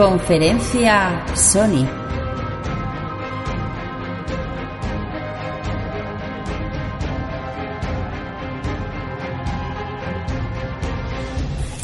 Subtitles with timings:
[0.00, 1.86] Conferencia Sony.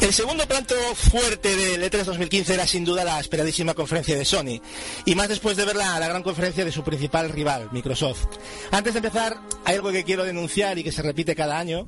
[0.01, 4.61] El segundo plato fuerte del E3 2015 era sin duda la esperadísima conferencia de Sony,
[5.05, 8.25] y más después de ver la, la gran conferencia de su principal rival, Microsoft.
[8.71, 11.87] Antes de empezar, hay algo que quiero denunciar y que se repite cada año.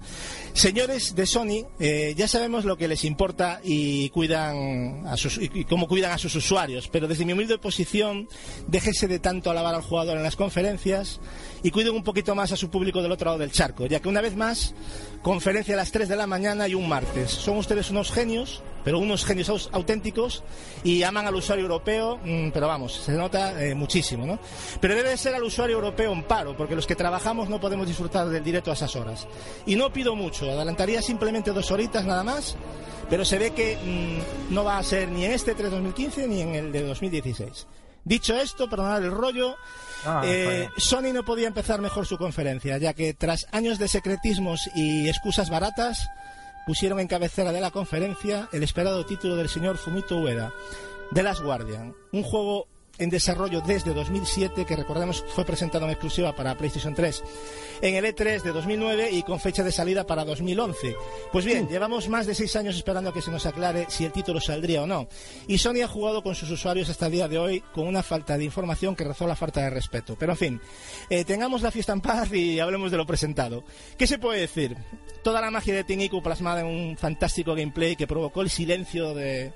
[0.51, 5.63] Señores de Sony, eh, ya sabemos lo que les importa y cuidan a sus, y
[5.63, 8.27] cómo cuidan a sus usuarios, pero desde mi humilde posición,
[8.67, 11.21] déjese de tanto alabar al jugador en las conferencias
[11.63, 14.09] y cuiden un poquito más a su público del otro lado del charco, ya que
[14.09, 14.73] una vez más,
[15.21, 17.31] conferencia a las 3 de la mañana y un martes.
[17.31, 20.41] Son ustedes unos genios, pero unos genios auténticos
[20.83, 24.39] y aman al usuario europeo, mm, pero vamos, se nota eh, muchísimo, ¿no?
[24.81, 27.85] Pero debe de ser al usuario europeo en paro, porque los que trabajamos no podemos
[27.85, 29.27] disfrutar del directo a esas horas.
[29.67, 32.55] Y no pido mucho, adelantaría simplemente dos horitas nada más,
[33.11, 36.41] pero se ve que mm, no va a ser ni en este 3 2015 ni
[36.41, 37.67] en el de 2016.
[38.05, 39.55] Dicho esto, perdonad el rollo,
[40.05, 44.69] Ah, eh, Sony no podía empezar mejor su conferencia, ya que tras años de secretismos
[44.73, 46.07] y excusas baratas,
[46.69, 50.53] pusieron en cabecera de la conferencia el esperado título del señor Fumito Ueda,
[51.15, 52.67] The Last Guardian, un juego
[52.99, 57.23] en desarrollo desde 2007 que recordemos fue presentado en exclusiva para PlayStation 3
[57.81, 60.95] en el E3 de 2009 y con fecha de salida para 2011.
[61.31, 64.11] Pues bien, llevamos más de seis años esperando a que se nos aclare si el
[64.11, 65.07] título saldría o no.
[65.47, 68.37] Y Sony ha jugado con sus usuarios hasta el día de hoy con una falta
[68.37, 70.15] de información que rezó la falta de respeto.
[70.19, 70.61] Pero en fin,
[71.09, 73.63] eh, tengamos la fiesta en paz y hablemos de lo presentado.
[73.97, 74.75] ¿Qué se puede decir?
[75.23, 79.53] Toda la magia de Tingiku plasmada en un fantástico gameplay que provocó el silencio de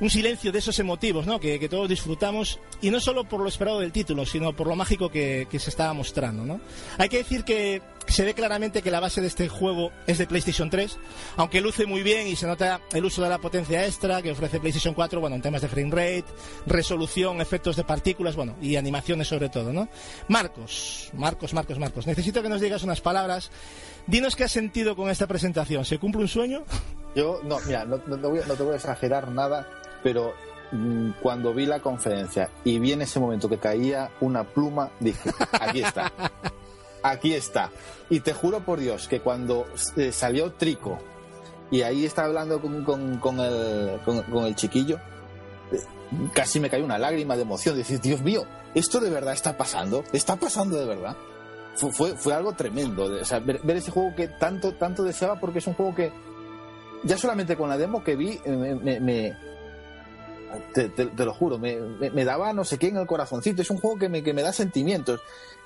[0.00, 1.38] un silencio de esos emotivos, ¿no?
[1.38, 4.76] Que, que todos disfrutamos, y no solo por lo esperado del título, sino por lo
[4.76, 6.60] mágico que, que se estaba mostrando, ¿no?
[6.98, 10.26] Hay que decir que se ve claramente que la base de este juego es de
[10.26, 10.98] PlayStation 3,
[11.36, 14.58] aunque luce muy bien y se nota el uso de la potencia extra que ofrece
[14.58, 16.24] PlayStation 4, bueno, en temas de frame rate,
[16.66, 19.88] resolución, efectos de partículas, bueno, y animaciones sobre todo, ¿no?
[20.28, 23.50] Marcos, Marcos, Marcos, Marcos, necesito que nos digas unas palabras.
[24.06, 25.84] Dinos qué has sentido con esta presentación.
[25.84, 26.64] ¿Se cumple un sueño?
[27.14, 29.66] Yo, no, mira, no, no te voy, no te voy a exagerar nada,
[30.02, 30.32] pero
[30.72, 35.30] mm, cuando vi la conferencia y vi en ese momento que caía una pluma, dije,
[35.60, 36.12] aquí está.
[37.02, 37.70] Aquí está.
[38.10, 39.66] Y te juro por Dios que cuando
[39.96, 40.98] eh, salió Trico
[41.70, 44.96] y ahí estaba hablando con, con- con el, con- el chiquillo,
[45.72, 45.78] eh,
[46.34, 47.76] casi me cayó una lágrima de emoción.
[47.76, 48.42] Decir, Dios mío,
[48.74, 50.04] ¿esto de verdad está pasando?
[50.12, 51.16] ¿Está pasando de verdad?
[51.76, 53.04] Fue, fue, fue algo tremendo.
[53.04, 56.12] o sea, ver, ver ese juego que tanto, tanto deseaba porque es un juego que
[57.04, 59.36] ya solamente con la demo que vi eh, me, me- me-
[60.74, 63.62] te, te- te lo juro, me, me- me daba no sé qué en el corazoncito.
[63.62, 65.20] Es un juego que me, que me da sentimientos.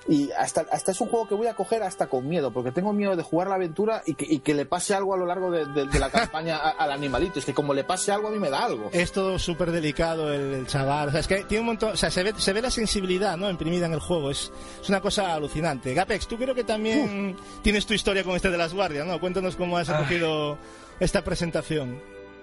[0.06, 2.92] Y hasta, hasta es un juego que voy a coger hasta con miedo, porque tengo
[2.92, 5.50] miedo de jugar la aventura y que, y que le pase algo a lo largo
[5.50, 7.38] de, de- de la campaña al animalito.
[7.38, 8.90] Es que como le pase algo a mí me da algo.
[8.92, 11.08] Es todo súper delicado el, el chaval.
[11.08, 11.92] O sea, es que tiene un montón.
[11.92, 13.48] O sea, se ve, se ve la sensibilidad, ¿no?
[13.48, 14.30] Imprimida en el juego.
[14.30, 14.52] Es,
[14.82, 15.94] es una cosa alucinante.
[15.94, 19.18] Gapex, tú creo que también tienes tu historia con este de las guardias, ¿no?
[19.18, 20.58] Cuéntanos cómo has acogido
[21.00, 21.98] esta presentación.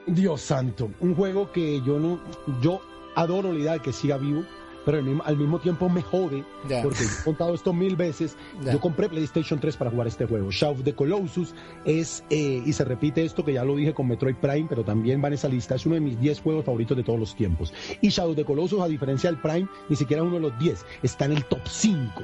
[0.07, 2.19] Dios santo, un juego que yo no,
[2.61, 2.81] yo
[3.15, 4.43] adoro la idea de que siga vivo,
[4.83, 6.81] pero al mismo, al mismo tiempo me jode, Ya.
[6.81, 8.35] porque he contado esto mil veces.
[8.65, 10.49] Yo compré PlayStation 3 para jugar este juego.
[10.49, 11.53] Shadow of the Colossus
[11.85, 15.21] es, eh, y se repite esto que ya lo dije con Metroid Prime, pero también
[15.23, 17.71] va en esa lista, es uno de mis 10 juegos favoritos de todos los tiempos.
[18.01, 20.57] Y Shadow of the Colossus, a diferencia del Prime, ni siquiera es uno de los
[20.57, 22.23] 10, está en el top 5.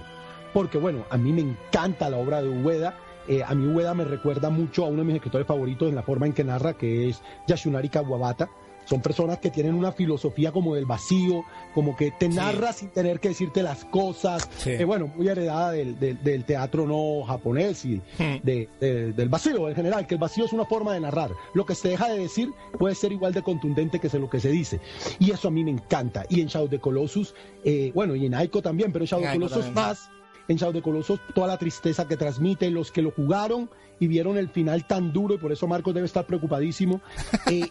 [0.54, 2.98] Porque bueno, a mí me encanta la obra de Ueda.
[3.28, 6.04] Eh, a mí Ueda me recuerda mucho a uno de mis escritores favoritos en la
[6.04, 8.50] forma en que narra, que es Yasunari Kawabata.
[8.86, 11.44] Son personas que tienen una filosofía como del vacío,
[11.74, 14.50] como que te narra sin tener que decirte las cosas.
[14.60, 14.70] Sí.
[14.70, 18.38] Eh, bueno, muy heredada del, del- del teatro no japonés y Hmm.
[18.44, 21.32] de- de- del vacío en general, que el vacío es una forma de narrar.
[21.54, 24.52] Lo que se deja de decir puede ser igual de contundente que lo que se
[24.52, 24.80] dice.
[25.20, 26.24] Y eso a mí me encanta.
[26.30, 27.36] Y en Shadow the Colossus,
[27.66, 29.74] eh, bueno, y en Aiko también, pero en Shadow Ico Colossus también.
[29.74, 30.10] más.
[30.48, 34.38] En Shadow the Colossus, toda la tristeza que transmite, los que lo jugaron y vieron
[34.38, 37.02] el final tan duro, y por eso Marcos debe estar preocupadísimo.
[37.52, 37.70] eh,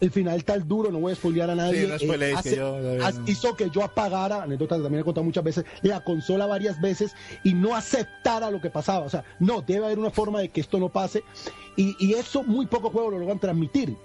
[0.00, 1.82] el final tan duro, no voy a spoilear a nadie.
[1.98, 3.30] Sí, no hace- yo no.
[3.30, 7.14] hizo que yo apagara, anécdota que también he contado muchas veces, la consola varias veces
[7.44, 9.06] y no aceptara lo que pasaba.
[9.06, 11.22] O sea, no, debe haber una forma de que esto no pase.
[11.76, 13.96] Y, y eso muy pocos juegos lo logran transmitir.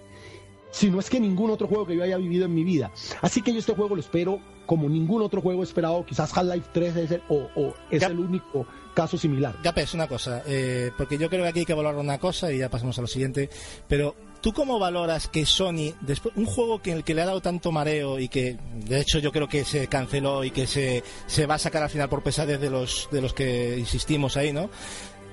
[0.71, 2.91] Si no es que ningún otro juego que yo haya vivido en mi vida.
[3.21, 4.39] Así que yo este juego lo espero
[4.69, 6.05] como ningún otro juego esperado.
[6.05, 8.07] Quizás Half-Life 3 es el, o, o es Ya.
[8.07, 9.55] el único caso similar.
[9.63, 12.59] Gapes, una cosa, eh, porque yo creo que aquí hay que valorar una cosa y
[12.59, 13.49] ya pasamos a lo siguiente,
[13.87, 17.41] pero ¿tú cómo valoras que Sony, después, un juego que el que le ha dado
[17.41, 21.47] tanto mareo y que de hecho yo creo que se canceló y que se, se
[21.47, 24.69] va a sacar al final por pesadez de los, de los que insistimos ahí, ¿no?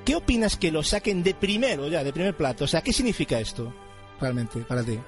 [0.07, 2.65] ¿Qué opinas que lo saquen de primero ya, de primer plato?
[2.65, 3.71] O sea, ¿qué significa esto
[4.19, 4.99] realmente para ti?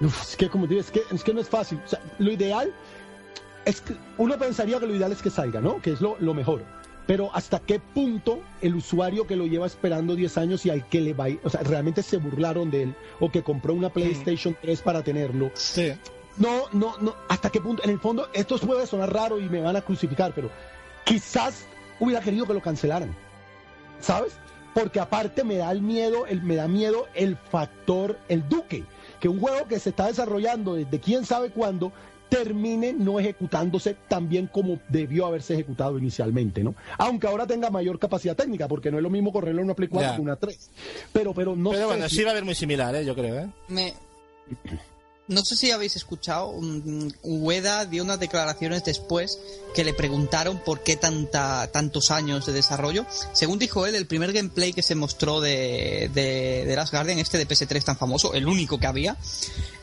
[0.00, 1.78] Uf, es que como digo, es que, es que no es fácil.
[1.84, 2.74] O sea, lo ideal
[3.64, 5.80] es que uno pensaría que lo ideal es que salga, ¿no?
[5.80, 6.62] Que es lo, lo mejor.
[7.06, 11.00] Pero hasta qué punto el usuario que lo lleva esperando 10 años y al que
[11.00, 14.80] le va, o sea, realmente se burlaron de él o que compró una PlayStation 3
[14.80, 15.50] para tenerlo.
[15.54, 15.92] Sí.
[16.38, 19.60] No, no, no, hasta qué punto, en el fondo, esto puede sonar raro y me
[19.60, 20.50] van a crucificar, pero
[21.04, 21.66] quizás
[22.00, 23.14] hubiera querido que lo cancelaran.
[24.00, 24.32] ¿Sabes?
[24.72, 28.84] Porque aparte me da el miedo, el, me da miedo el factor, el duque,
[29.20, 31.92] que un juego que se está desarrollando desde quién sabe cuándo
[32.28, 36.74] termine no ejecutándose tan bien como debió haberse ejecutado inicialmente, ¿no?
[36.98, 39.88] Aunque ahora tenga mayor capacidad técnica, porque no es lo mismo correrlo en una Play
[39.88, 40.16] 4 Ya.
[40.16, 40.70] que una 3.
[41.12, 43.04] Pero, pero no Pero sé bueno, si- sí va a haber muy similar, ¿eh?
[43.04, 43.38] yo creo.
[43.40, 43.48] ¿eh?
[43.68, 43.94] Me...
[45.26, 49.38] No sé si habéis escuchado, mm, Ueda dio unas declaraciones después
[49.74, 53.06] que le preguntaron por qué tanta, tantos años de desarrollo.
[53.32, 57.38] Según dijo él, el primer gameplay que se mostró de, de, de Last Guardian, este
[57.38, 59.16] de PS3 tan famoso, el único que había,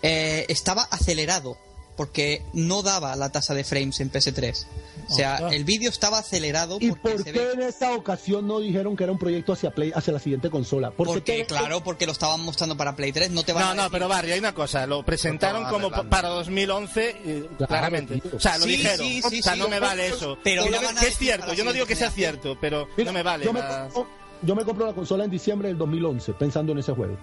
[0.03, 1.57] eh, estaba acelerado
[1.97, 4.65] porque no daba la tasa de frames en PS3.
[5.09, 7.51] O sea, el vídeo estaba acelerado ¿Y porque por se qué ve...
[7.53, 10.91] en esta ocasión no dijeron que era un proyecto hacia Play, hacia la siguiente consola?
[10.91, 13.81] Porque, claro, porque lo estaban mostrando para Play 3, no te van No, a no,
[13.83, 18.21] decir- pero Barry, hay una cosa, lo presentaron como para 2011, eh, Claro, claramente.
[18.21, 18.31] tío.
[18.37, 19.05] O sea, lo Sí, dijeron.
[19.05, 20.37] sí, sí, o sea, sí, no me vale eso.
[20.43, 22.87] pero que, no que van a es cierto, yo no digo que sea cierto, pero
[22.95, 23.43] Mira, no me vale.
[23.43, 24.07] Yo me, compro,
[24.43, 27.17] yo me compro la consola en diciembre del 2011 pensando en ese juego.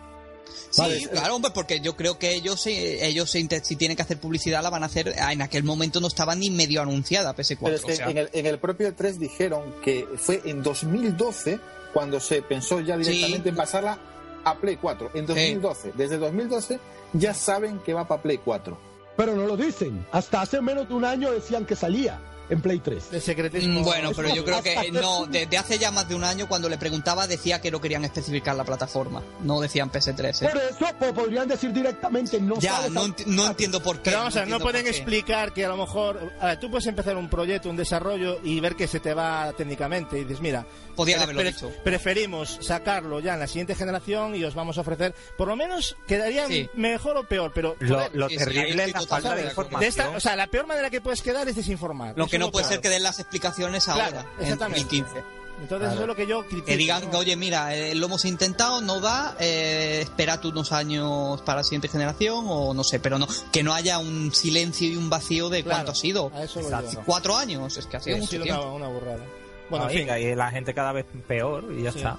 [0.70, 1.08] Sí, Vale.
[1.08, 4.18] claro, hombre, porque yo creo que ellos, eh, ellos se inte- si tienen que hacer
[4.20, 5.14] publicidad la van a hacer.
[5.18, 7.58] ah, En aquel momento no estaba ni medio anunciada PS4.
[7.64, 8.10] Pero es que o sea.
[8.10, 11.58] en, el, en el propio 3 dijeron que fue en 2012
[11.94, 13.48] cuando se pensó ya directamente Sí.
[13.48, 13.98] en pasarla
[14.44, 15.10] a Play 4.
[15.14, 15.92] En 2012.
[15.96, 16.78] Desde 2012
[17.14, 18.78] ya saben que va para Play 4.
[19.16, 20.06] Pero no lo dicen.
[20.12, 23.10] Hasta hace menos de un año decían que salía en Play 3.
[23.10, 23.80] De secretismo.
[23.80, 26.24] Mm, Bueno, pero yo creo que eh, que- no, desde hace ya más de un
[26.24, 30.42] año cuando le preguntaba decía que no querían especificar la plataforma, no decían PS3.
[30.42, 30.48] ¿eh?
[30.50, 34.02] Por eso po- podrían decir directamente no Ya, no, esa- enti- no entiendo por qué.
[34.04, 36.32] Pero vamos a ver, no pueden explicar que a lo mejor.
[36.40, 39.52] A ver, tú puedes empezar un proyecto, un desarrollo y ver que se te va
[39.56, 40.18] técnicamente.
[40.18, 40.66] Y dices, mira,
[40.96, 41.70] Podían haberlo pre- dicho.
[41.84, 45.14] preferimos sacarlo ya en la siguiente generación y os vamos a ofrecer.
[45.36, 46.68] Por lo menos quedarían Sí.
[46.74, 47.76] mejor o peor, pero.
[47.80, 49.42] Lo, lo sí, sí, ahí terrible es la falta de
[49.80, 52.14] de esta, o sea, la peor manera que puedes quedar es desinformar.
[52.16, 52.74] Lo Eso que no puede claro.
[52.74, 54.80] ser que den las explicaciones Claro, ahora, en exactamente.
[54.84, 55.24] 2015.
[55.60, 56.66] Entonces, eso es lo que yo critico.
[56.66, 57.18] Que digan, ¿no?
[57.18, 61.88] oye, mira, eh, lo hemos intentado, no da, eh, esperad unos años para la siguiente
[61.88, 65.64] generación, o no sé, pero no, que no haya un silencio y un vacío de
[65.64, 66.30] Claro, cuánto ha sido.
[66.32, 66.60] a eso.
[67.04, 67.76] ¿Cuatro años?
[67.76, 68.62] Es que ha Sí, sido ha mucho sido tiempo.
[68.66, 69.24] una, una burrada.
[69.68, 70.30] Bueno, en Ay, fin.
[70.30, 71.98] y la gente cada vez peor y ya Sí.
[71.98, 72.16] está.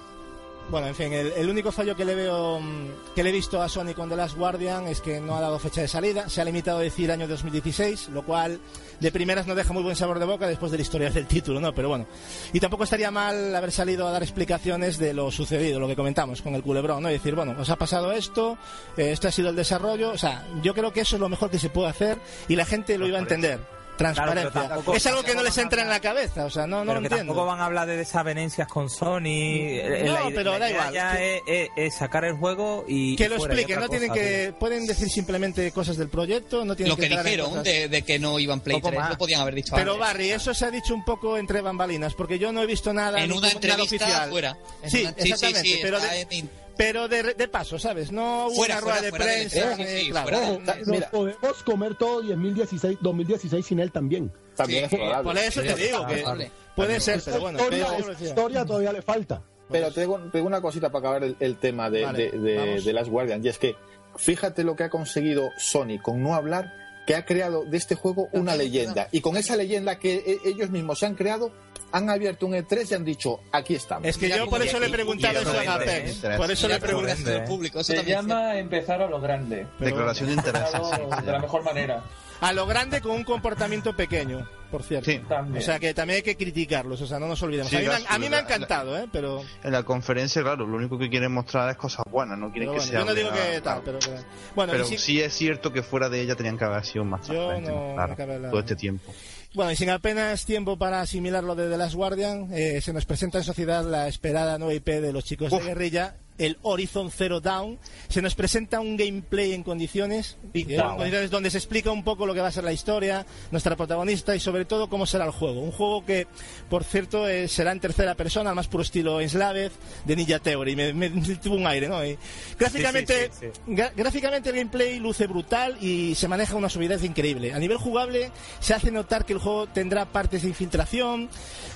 [0.69, 3.59] Bueno, en fin, el, el único fallo que le veo mm, que le he visto
[3.59, 6.41] a Sony con The Last Guardian es que no ha dado fecha de salida, se
[6.41, 8.59] ha limitado a decir año 2016, lo cual
[8.99, 11.73] de primeras no deja muy buen sabor de boca después del historial del título, ¿no?
[11.73, 12.07] Pero bueno,
[12.53, 16.41] y tampoco estaría mal haber salido a dar explicaciones de lo sucedido, lo que comentamos
[16.41, 17.09] con el culebrón, ¿no?
[17.09, 18.57] Y decir, bueno, os ha pasado esto,
[18.97, 21.49] eh, este ha sido el desarrollo, o sea, yo creo que eso es lo mejor
[21.49, 23.78] que se puede hacer y la gente lo iba a entender.
[23.99, 24.49] Transparencia.
[24.51, 26.77] Claro, pero tampoco- es algo que no les entra en la cabeza, o sea, no,
[26.77, 27.33] no pero lo que entiendo.
[27.33, 29.19] tampoco van a hablar de desavenencias con Sony.
[29.25, 33.15] Eh, No, la pero la da igual, Ya es es, es- sacar el juego y.
[33.15, 34.59] que lo expliquen, no tienen cosa, que tío.
[34.59, 38.01] pueden decir simplemente cosas del proyecto, no tienen Lo que entrar en dijeron de, de
[38.03, 39.09] que no iban Play Poco 3, más.
[39.11, 40.07] lo podían haber dicho Pero antes.
[40.07, 43.21] Barry, eso se ha dicho un poco entre bambalinas, porque yo no he visto nada
[43.21, 44.29] en una entrevista oficial.
[44.29, 44.57] fuera.
[44.81, 48.09] En Sí, una- exactamente, sí, pero de- en- Pero de, de paso, ¿sabes?
[48.09, 49.75] No hubo Fuera, una rueda fuera, de prensa.
[49.75, 50.29] sí, eh, sí, claro.
[50.29, 51.11] fuera de- Ojo, nos Mira.
[51.11, 54.31] podemos comer todo 2016, 2016 sin él también.
[54.55, 55.23] También Sí, es probable.
[55.29, 57.59] Por eso te digo que puede ser, pero bueno.
[57.59, 59.41] historia, pero- esa historia todavía le falta.
[59.69, 62.93] Pero te digo, una cosita para acabar el, el tema de, Vale, de, de- de
[62.93, 63.45] Last Guardian.
[63.45, 63.75] Y es que
[64.15, 66.73] fíjate lo que ha conseguido Sony con no hablar,
[67.05, 69.09] que ha creado de este juego una leyenda.
[69.11, 71.51] Y con esa leyenda que e- ellos mismos se han creado,
[71.91, 74.07] han abierto un E3 y han dicho, aquí estamos.
[74.07, 76.23] Es que yo por eso le he preguntado eso a Apex.
[76.23, 76.33] ¿eh?
[76.37, 77.23] Por eso le he preguntado.
[77.23, 79.65] del público, Se llama empezar a lo grande.
[79.79, 80.71] Declaración de intereses.
[80.71, 82.03] sí, se De la mejor manera.
[82.41, 85.11] A lo grande con un comportamiento pequeño, por cierto.
[85.11, 85.21] Sí.
[85.57, 87.69] O sea que también hay que criticarlos, o sea, no nos olvidemos.
[87.69, 89.07] Sí, a, mí me, han- claro, a mí me ha la- encantado, ¿eh?
[89.11, 92.69] Pero, En la conferencia, claro, lo único que quieren mostrar es cosas buenas, no quieren
[92.69, 92.99] pero que bueno, sea.
[93.01, 93.99] yo no digo que tal, pero...
[93.99, 94.23] pero-
[94.55, 97.27] bueno, Pero si- sí es cierto que fuera de ella tenían que haber sido más
[97.27, 99.13] Yo no- claro, no todo este tiempo.
[99.55, 103.05] Bueno, y sin apenas tiempo para asimilar lo de The Last Guardian, eh, se nos
[103.05, 107.39] presenta en sociedad la esperada nueva IP de los chicos de guerrilla, el Horizon Zero
[107.41, 107.77] Dawn.
[108.07, 112.03] Se nos presenta un gameplay en condiciones, Big eh, en condiciones donde se explica un
[112.03, 115.25] poco lo que va a ser la historia, nuestra protagonista y sobre todo cómo será
[115.25, 115.61] el juego.
[115.61, 116.25] Un juego que,
[116.69, 119.71] por cierto, eh, será en tercera persona, al más puro estilo Enslaved
[120.05, 120.75] de Ninja Theory.
[120.75, 122.03] Me, me- tuvo un aire, ¿no?
[122.05, 122.17] Y
[122.57, 127.53] gráficamente, Sí, sí, sí, gráficamente el gameplay luce brutal y se maneja una suavidad increíble.
[127.53, 128.31] A nivel jugable
[128.61, 131.29] se hace notar que el juego tendrá partes de infiltración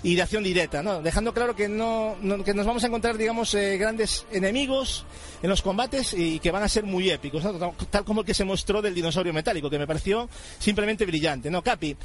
[0.04, 1.02] y de acción directa, ¿no?
[1.02, 5.04] Dejando claro que no, no- que nos vamos a encontrar, digamos, eh, grandes enemigos enemigos
[5.42, 7.44] en los combates y que van a ser muy épicos,
[7.90, 10.30] tal como el que se mostró del dinosaurio metálico, que me pareció
[10.60, 11.50] simplemente brillante.
[11.50, 11.98] No, Capi,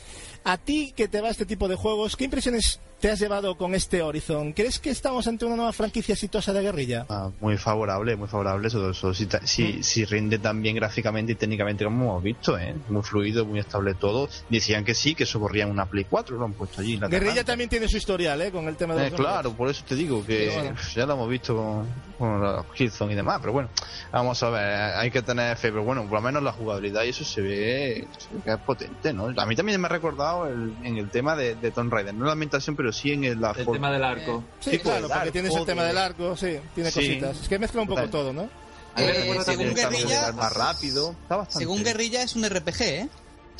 [0.44, 3.74] a ti que te va este tipo de juegos, ¿qué impresiones te has llevado con
[3.74, 4.52] este Horizon?
[4.52, 7.06] ¿Crees que estamos ante una nueva franquicia exitosa de guerrilla?
[7.08, 9.14] Ah, muy favorable, muy favorable todo eso.
[9.14, 12.74] Si, ta- si, si rinde tan bien gráficamente y técnicamente como hemos visto, ¿eh?
[12.88, 14.28] Muy fluido, muy estable todo.
[14.48, 16.96] Decían que sí, que eso corría en una Play 4, lo han puesto allí.
[16.96, 18.50] la Guerrilla también tiene su historial, ¿eh?
[18.50, 20.76] Con el tema de Eh, claro, por eso te digo que Pero bueno.
[20.94, 21.86] ya lo hemos visto con,
[22.18, 23.68] con los Killzone y demás, pero bueno,
[24.10, 24.64] vamos a ver,
[24.96, 28.08] hay que tener fe, pero bueno, por lo menos la jugabilidad y eso se ve,
[28.18, 29.32] se ve que es potente, ¿no?
[29.36, 32.24] A mí también me ha recordado el- en el tema de, de Tomb Raider, no
[32.24, 34.44] la ambientación, pero sí en el, la El forma- tema del arco.
[34.60, 37.00] Sí, tipo claro, porque tienes el tema de- del arco, sí, tiene Sí.
[37.00, 37.40] cositas.
[37.42, 38.10] Es que mezcla un poco Total.
[38.10, 38.48] todo, ¿no?
[38.96, 43.08] Eh, según Guerrilla- más rápido, está bastante Según Guerrilla es un RPG, ¿eh?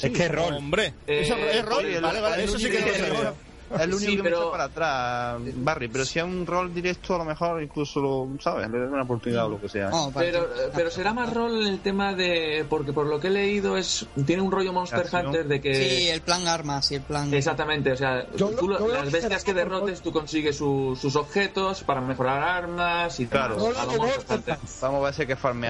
[0.01, 0.55] es que es rol.
[0.55, 1.85] Hombre, Eh, eso es rol.
[1.87, 3.35] sí, vale, vale, eso sí que no lo sabía.
[3.75, 6.47] Es el único Sí, que me pero- echa para atrás, Barry, pero si es un
[6.47, 8.69] rol directo, a lo mejor incluso lo, ¿sabes?
[8.71, 9.91] Le una oportunidad o lo que sea.
[9.93, 10.11] Oh.
[10.15, 12.65] Pero, eh, pero será más rol el tema de.
[12.69, 15.27] Porque por lo que he leído, es tiene un rollo Monster Acción.
[15.27, 15.75] Hunter de que.
[15.75, 17.33] Sí, el plan armas y el plan...
[17.35, 20.57] Exactamente, o sea, Yo tú lo- lo- yo lo las bestias que derrotes, tú consigues
[20.57, 23.57] su- sus objetos para mejorar armas y Claro.
[23.57, 24.59] lo lo- Monster Hunter.
[24.81, 25.63] Vamos a ver si hay que son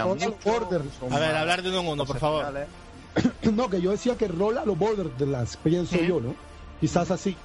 [1.13, 2.47] A ver, hablar de uno en uno, por favor.
[3.53, 6.35] No, que yo decía que rola los Borderlands, pienso yo, ¿no?
[6.81, 7.37] Quizás así.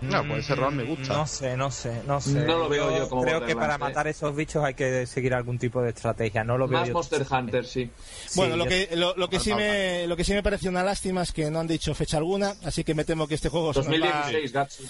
[0.00, 1.12] No, pues ese rol me gusta.
[1.14, 2.32] No sé, no sé, no sé.
[2.46, 3.78] No lo veo yo como Creo que para ¿eh?
[3.78, 6.42] matar esos bichos hay que seguir algún tipo de estrategia.
[6.42, 6.94] No lo veo Más yo.
[6.94, 7.90] Monster Hunter, sí.
[8.26, 10.70] Sí, Bueno, lo yo- que, lo, lo que sí me, lo que sí me pareció
[10.70, 13.48] una lástima es que no han dicho fecha alguna, así que me temo que este
[13.50, 14.82] juego se nos va- 2016, Gatsu.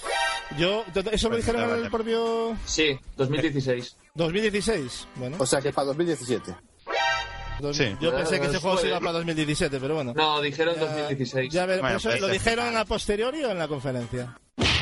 [0.58, 3.96] Yo, eso lo dijeron en el propio Sí, 2016.
[4.14, 5.06] 2016.
[5.16, 6.54] Bueno, O sea que para 2017.
[7.60, 7.94] dos- sí.
[8.00, 10.12] yo pensé que este juego se iba para 2017, pero bueno.
[10.14, 11.52] No, dijeron Ya- 2016.
[11.52, 14.36] Ya ver, Bueno, pues ¿Lo dijeron a posteriori o en la conferencia?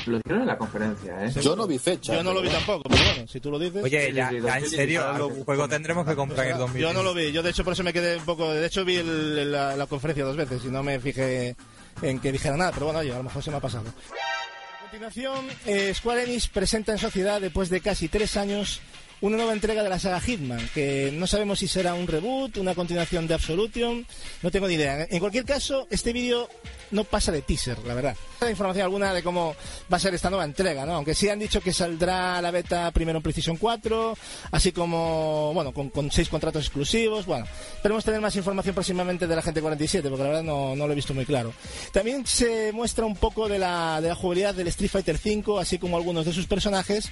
[0.09, 1.33] Lo dijeron en la conferencia, ¿eh?
[1.41, 2.15] Yo no vi fecha.
[2.15, 3.83] Yo no lo vi tampoco, pero bueno, si tú lo dices.
[3.85, 6.83] Oye, ya, ya en 2016, serio, el juego tendremos que comprar en el 2016.
[6.83, 8.51] Yo no lo vi, yo de hecho por eso me quedé un poco.
[8.53, 11.55] De hecho vi el- la, la conferencia dos veces y no me fijé
[12.03, 13.85] en que dijera nada, pero bueno, oye, a lo mejor se me ha pasado.
[13.89, 18.81] A continuación, eh, Square Enix presenta en sociedad, después de casi tres años,
[19.21, 22.75] una nueva entrega de la saga Hitman, que no sabemos si será un reboot, una
[22.75, 24.07] continuación de Absolution,
[24.43, 25.07] no tengo ni idea.
[25.11, 26.49] En cualquier caso, este vídeo
[26.91, 28.17] no pasa de teaser, la verdad.
[28.41, 29.55] No hay información alguna de cómo
[29.93, 30.95] va a ser esta nueva entrega, ¿no?
[30.95, 34.17] Aunque sí han dicho que saldrá la beta primero en PlayStation 4,
[34.53, 37.47] así como, bueno, con, seis contratos exclusivos, bueno.
[37.77, 40.93] Esperemos tener más información próximamente de la gente 47, porque la verdad no, no lo
[40.93, 41.53] he visto muy claro.
[41.93, 45.79] También se muestra un poco de la, de la jugabilidad del Street Fighter 5, así
[45.79, 47.11] como algunos de sus personajes,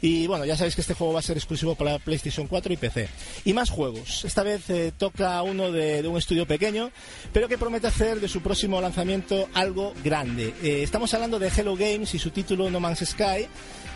[0.00, 2.76] y bueno, ya sabéis que este juego va a ser exclusivo para PlayStation 4 y
[2.76, 3.08] PC.
[3.44, 4.24] Y más juegos.
[4.24, 6.90] Esta vez eh, toca uno de, de un estudio pequeño,
[7.32, 9.17] pero que promete hacer de su próximo lanzamiento
[9.54, 10.54] algo grande.
[10.62, 13.46] Eh, estamos hablando de Hello Games y su título No Man's Sky,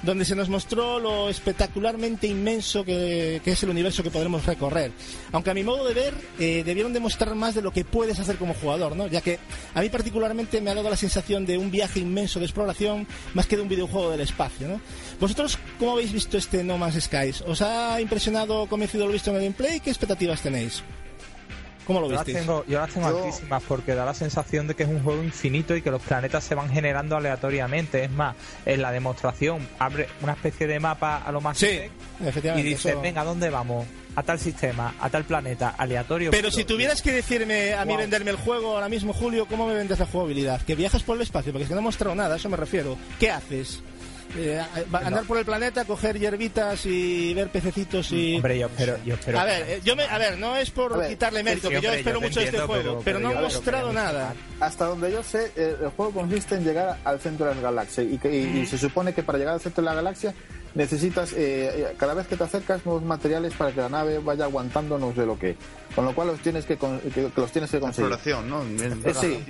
[0.02, 4.90] donde se nos mostró lo espectacularmente inmenso que, que es el universo que podremos recorrer.
[5.30, 8.36] Aunque a mi modo de ver, eh, debieron demostrar más de lo que puedes hacer
[8.36, 9.06] como jugador, ¿no?
[9.06, 9.38] Ya que
[9.74, 13.46] a mí particularmente me ha dado la sensación de un viaje inmenso de exploración más
[13.46, 14.80] que de un videojuego del espacio.
[15.20, 17.42] ¿Vosotros cómo habéis visto este No Man's Skies?
[17.42, 19.80] ¿Os ha impresionado, convencido lo visto en el gameplay?
[19.80, 20.82] ¿Qué expectativas tenéis?
[21.86, 24.74] ¿Cómo lo Yo las, tengo, yo las tengo Yo- altísimas porque da la sensación de
[24.74, 28.04] que es un juego infinito y que los planetas se van generando aleatoriamente.
[28.04, 28.36] Es más,
[28.66, 31.66] en la demostración abre una especie de mapa a lo más Sí,
[32.20, 32.68] y efectivamente.
[32.68, 33.86] dices, eso- venga, ¿a dónde vamos?
[34.14, 36.30] A tal sistema, a tal planeta, aleatorio.
[36.30, 38.02] Pero si tuvieras que decirme a mí Wow.
[38.02, 40.60] venderme el juego ahora mismo, Julio, ¿cómo me vendes la jugabilidad?
[40.62, 42.58] Que viajas por el espacio, porque es que no he mostrado nada, a eso me
[42.58, 42.98] refiero.
[43.18, 43.80] ¿Qué haces?
[44.36, 44.60] Eh,
[44.92, 48.36] andar por el planeta, coger hierbitas y ver pececitos y...
[48.36, 50.96] Hombre, yo espero, yo espero a ver, eh, yo me, a ver, no es por
[50.96, 53.20] ver, quitarle mérito, sí, que yo hombre, espero yo mucho de este juego, pero, pero-
[53.20, 54.34] no pero creo mostrado nada.
[54.60, 58.04] Hasta donde yo sé, eh, el juego consiste en llegar al centro de la galaxia
[58.04, 60.32] y, que, y- y se supone que para llegar al centro de la galaxia
[60.74, 61.36] necesitas, eh,
[61.90, 65.14] eh, cada vez que te acercas, nuevos materiales para que la nave vaya aguantando no
[65.14, 65.56] sé lo que.
[65.94, 68.12] Con lo cual los tienes que, con- que- que los tienes que conseguir.
[68.12, 68.62] Exploración, ¿no?
[68.62, 69.44] Eh, sí.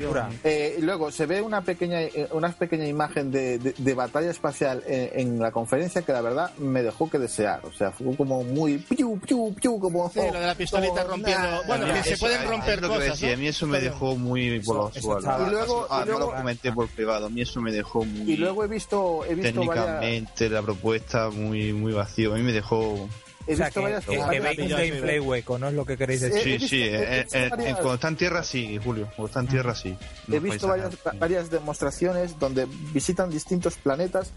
[0.44, 4.30] Eh, y luego se ve una pequeña eh, una pequeña imagen de, de- de batalla
[4.30, 7.60] espacial eh, en la conferencia que la verdad me dejó que desear.
[7.64, 10.10] O sea, fue como muy piu, piu, piu, como...
[10.10, 12.88] Sí, lo de la pistolita como rompiendo- bueno, que se Eso, pueden romper es lo
[12.98, 13.34] que decía, ¿no?
[13.34, 15.24] A mí eso me Pero- dejó muy por los suelos.
[15.46, 17.26] Y luego- Ah, y luego- no lo comenté por privado.
[17.26, 18.32] A mí eso me dejó muy...
[18.32, 19.86] Y luego he visto, he visto varias...
[20.00, 22.34] técnicamente la propuesta muy muy vacío.
[22.34, 23.08] A mí me dejó...
[23.46, 25.74] He O sea, visto que, varias que- que veis un sí, gameplay hueco, ¿no es
[25.74, 26.40] lo que queréis Sí, decir?
[26.40, 26.82] he Sí, visto- sí.
[26.82, 29.06] he eh, visto eh, varias- cuando está en tierra, sí, Julio.
[29.16, 29.88] Cuando está en tierra, sí.
[30.28, 34.30] He No visto vais a- varias, varias demostraciones donde visitan distintos planetas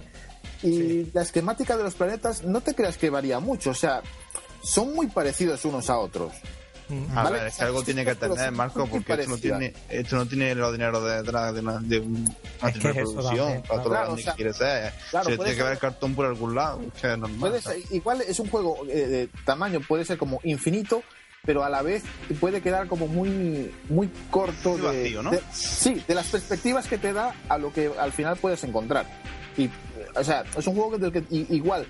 [0.63, 4.01] y la esquemática de los planetas no te creas que varía mucho, o sea,
[4.63, 6.31] son muy parecidos unos a otros.
[7.15, 10.15] A Vale, ver, es que algo tiene que tener, Marco, porque esto no, tiene, esto
[10.17, 13.83] no tiene los dinero detrás de una, de un- una Es que producción para todo
[13.83, 13.83] claro.
[13.83, 14.93] lo grande o sea, que quiere ser.
[15.09, 17.39] claro, Se tiene que ver el cartón por algún lado, es que es normal.
[17.39, 21.01] Puede ser- igual es un juego eh, de tamaño, puede ser como infinito,
[21.45, 22.03] pero a la vez
[22.39, 25.31] puede quedar como muy muy corto Muy de, vacío, ¿no?
[25.31, 29.05] de- sí, de las perspectivas que te da a lo que al final puedes encontrar.
[29.57, 29.69] Y,
[30.15, 31.85] o sea, es un juego del que igual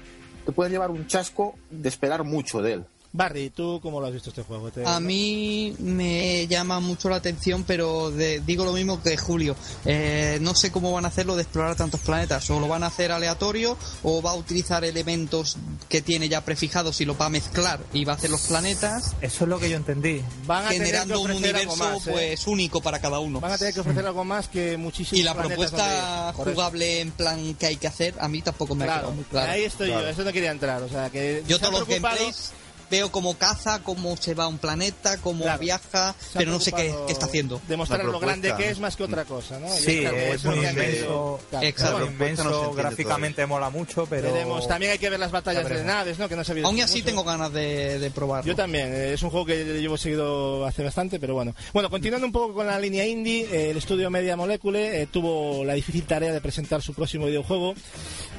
[0.46, 2.86] te puede llevar un chasco de esperar mucho de él.
[3.15, 4.69] Barry, ¿tú cómo lo has visto este juego?
[4.72, 9.55] ¿Te- A mí me llama mucho la atención, pero de- digo lo mismo que Julio.
[9.86, 12.50] Eh, no sé cómo van a hacerlo de explorar tantos planetas.
[12.50, 15.57] O lo van a hacer aleatorio, o va a utilizar elementos
[15.88, 19.13] que tiene ya prefijados y lo va a mezclar y va a hacer los planetas,
[19.22, 20.22] Eso es lo que yo entendí.
[20.45, 22.12] Van a tener que generando un universo más, ¿eh?
[22.12, 23.39] pues único para cada uno.
[23.39, 27.12] Van a tener que ofrecer algo más que muchísimos Y la planetas propuesta jugable en
[27.12, 29.51] plan que hay que hacer, a mí tampoco me ha Claro, quedado muy claro.
[29.51, 30.81] ahí estoy yo, eso no quería entrar.
[30.84, 32.51] O sea, que Yo todos los preocupado- gameplays
[32.89, 35.60] veo cómo caza, cómo se va a un planeta, cómo Claro.
[35.60, 37.62] viaja, pero no sé qué, está haciendo.
[37.68, 39.70] Demostrar lo grande que es más que otra cosa, ¿no?
[39.70, 41.39] Sí, claro, es muy inmenso.
[41.50, 41.65] claro.
[41.68, 42.00] Exacto.
[42.00, 44.32] No inmenso, gráficamente mola mucho, pero...
[44.32, 44.68] veremos.
[44.68, 46.27] También hay que ver las batallas de naves, ¿no?
[46.30, 47.06] Que no se ha visto Aún así mucho.
[47.06, 48.48] tengo ganas de, de probarlo.
[48.48, 51.54] Yo también, eh, es un juego que llevo seguido hace bastante, pero bueno.
[51.74, 55.63] Bueno, continuando un poco con la línea indie, eh, el estudio Media Molecule eh, tuvo
[55.63, 57.74] la difícil tarea de presentar su próximo videojuego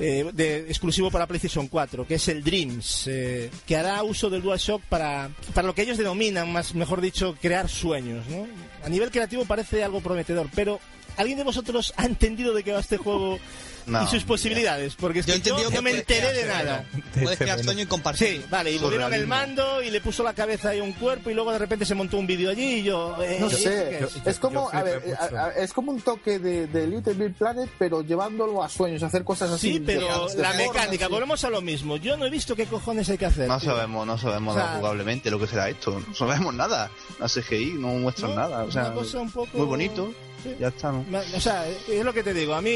[0.01, 4.45] eh, de, exclusivo para PlayStation 4, que es el Dreams, eh, que hará uso del
[4.45, 8.27] DualShock para, para lo que ellos denominan, más mejor dicho, crear sueños.
[8.29, 8.47] ¿no?
[8.85, 10.81] A nivel creativo parece algo prometedor, pero
[11.17, 13.39] ¿alguien de vosotros ha entendido de qué va este juego
[13.87, 14.97] No, y sus posibilidades?
[14.97, 16.85] Porque es Yo que yo no que me enteré crear de nada.
[17.23, 18.29] Puedes crear sueño y compartir.
[18.43, 21.35] Sí, vale, y movieron el mando y le puso la cabeza a un cuerpo y
[21.35, 23.17] luego de repente se montó un vídeo allí y yo...
[23.23, 24.11] eh, No ¿y sé, es?
[24.27, 27.71] es como, a ver, a- a- es como un toque de, de Little Big Planet,
[27.79, 29.75] pero llevándolo a sueños, hacer cosas así.
[29.75, 31.97] Sí, pero de- de la mecánica, volvemos a lo mismo.
[31.97, 33.47] Yo no he visto qué cojones hay que hacer.
[33.47, 33.71] No tío.
[33.71, 36.03] sabemos, no sabemos O sea, nada jugablemente lo que será esto.
[36.09, 36.91] No sabemos nada.
[37.21, 38.65] La CGI no muestran No, nada.
[38.65, 40.13] O sea, una cosa un poco- muy bonito.
[40.47, 40.57] Sí.
[40.61, 41.05] Ya está, ¿no?
[41.05, 42.55] Me- O sea, es lo que te digo.
[42.55, 42.71] A mí,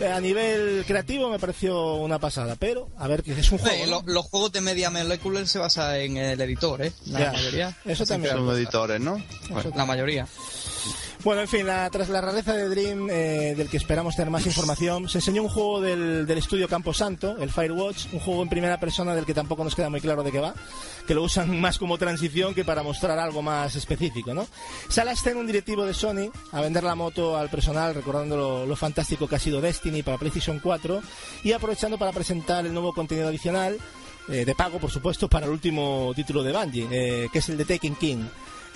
[0.00, 2.56] eh, a nivel creativo, me pareció una pasada.
[2.58, 3.86] Pero, a ver, que es un juego.
[3.86, 4.02] ¿no?
[4.06, 6.92] lo- los juegos de Media Molecule se basan en el editor, ¿eh?
[7.06, 7.76] La Ya, mayoría.
[7.84, 8.34] Eso también.
[8.34, 9.22] Son editores, ¿no?
[9.50, 10.26] Bueno, La mayoría.
[11.26, 14.46] Bueno, en fin, la- tras la rareza de Dream, eh, del que esperamos tener más
[14.46, 18.78] información, se enseñó un juego del, del estudio Camposanto, el Firewatch, un juego en primera
[18.78, 20.54] persona del que tampoco nos queda muy claro de qué va,
[21.04, 24.46] que lo usan más como transición que para mostrar algo más específico, ¿no?
[24.88, 28.64] Sala está en un directivo de Sony a vender la moto al personal, recordando lo,
[28.64, 31.02] lo fantástico que ha sido Destiny para PlayStation 4
[31.42, 33.76] y aprovechando para presentar el nuevo contenido adicional,
[34.28, 37.56] eh, de pago, por supuesto, para el último título de Bungie, eh, que es el
[37.56, 38.24] de Taken King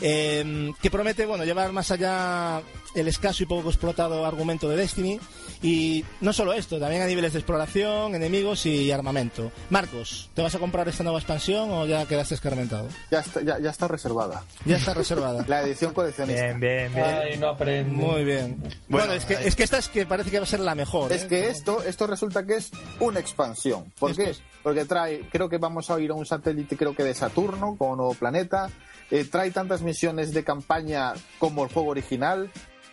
[0.01, 2.63] eh, que promete bueno llevar más allá
[2.95, 5.21] el escaso y poco explotado argumento de Destiny
[5.63, 9.53] y no solo esto, también a niveles de exploración, enemigos y armamento.
[9.71, 12.89] Marcos, ¿te vas a comprar esta nueva expansión o ya quedaste escarmentado?
[13.11, 14.43] Ya está, ya, ya está reservada.
[14.65, 15.45] Ya está reservada.
[15.49, 16.43] La edición coleccionista.
[16.47, 17.05] Bien, bien, bien.
[17.07, 17.93] Ay, no aprende.
[17.95, 18.57] Muy bien.
[18.89, 20.75] Bueno, Bueno, es, que, es que esta es que parece que va a ser la
[20.75, 21.13] mejor.
[21.13, 21.29] Es ¿eh?
[21.29, 23.93] que esto, esto resulta que es una expansión.
[23.99, 24.31] ¿Por Esto qué?
[24.31, 27.77] es- Porque trae, creo que vamos a ir a un satélite, creo que de Saturno,
[27.77, 28.69] con un nuevo planeta.
[29.11, 32.51] Eh, trae tantas misiones de campaña como el juego original.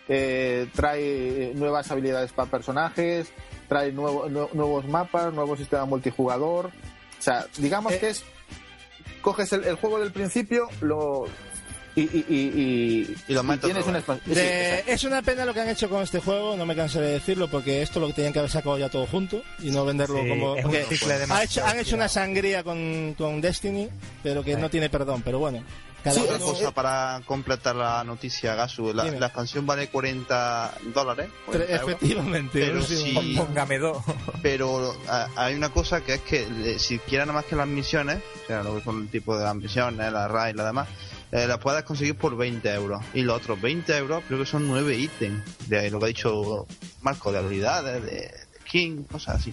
[0.08, 3.28] Eh, trae nuevas habilidades para personajes.
[3.68, 6.66] Trae nuevo- nue- nuevos mapas, nuevo sistema multijugador.
[6.66, 7.98] O sea, digamos Eh.
[7.98, 8.24] que es.
[9.20, 11.26] Coges el, el juego del principio, lo.
[11.96, 14.00] Y, y, y, y, Y lo tienes una.
[14.00, 14.14] Sí,
[14.86, 17.48] es una pena lo que han hecho con este juego, no me cansaré de decirlo,
[17.50, 20.28] porque esto lo que tenían que haber sacado ya todo junto y no venderlo Sí,
[20.28, 20.54] como.
[20.54, 20.86] es porque
[21.28, 23.88] ha hecho- han hecho una sangría con, con Destiny,
[24.22, 25.64] pero que no tiene perdón, pero bueno.
[26.04, 28.92] Cada Otra cosa para completar la noticia, Gasu.
[28.94, 29.18] La, Dime.
[29.18, 31.28] la expansión vale 40 dólares.
[31.46, 31.88] 40 euros.
[31.88, 32.60] Efectivamente.
[32.60, 34.02] Pero si- Póngame dos.
[34.42, 38.18] Pero a- hay una cosa que es que si quieres nada más que las misiones,
[38.44, 40.88] o sea, lo que son el tipo de las misiones, la RAI y la demás,
[41.32, 43.02] eh, las puedes conseguir por 20 euros.
[43.12, 45.42] Y los otros 20 euros creo que son 9 ítems.
[45.68, 46.66] De ahí lo que ha dicho
[47.02, 49.52] Marco, de habilidades, de, de skin, cosas así.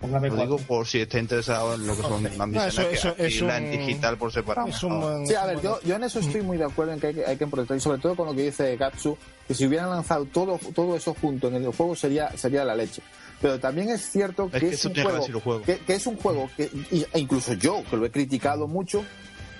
[0.00, 0.56] Póngame Lo cuatro.
[0.56, 3.64] digo por si está interesado en lo que son las misiones, eso- que eso en
[3.64, 4.68] un- digital por separado.
[4.68, 7.00] Es un buen- Sí, a ver, yo, yo en eso estoy muy de acuerdo en
[7.00, 9.54] que hay que, hay que protestar, y sobre todo con lo que dice Gatsu, que
[9.54, 13.02] si hubieran lanzado todo, todo eso junto en el juego sería, sería la leche.
[13.40, 14.94] Pero también es cierto Es que es, un
[15.40, 15.62] juego.
[15.62, 19.04] Que, que es un juego que, y- e incluso yo, que lo he criticado mucho,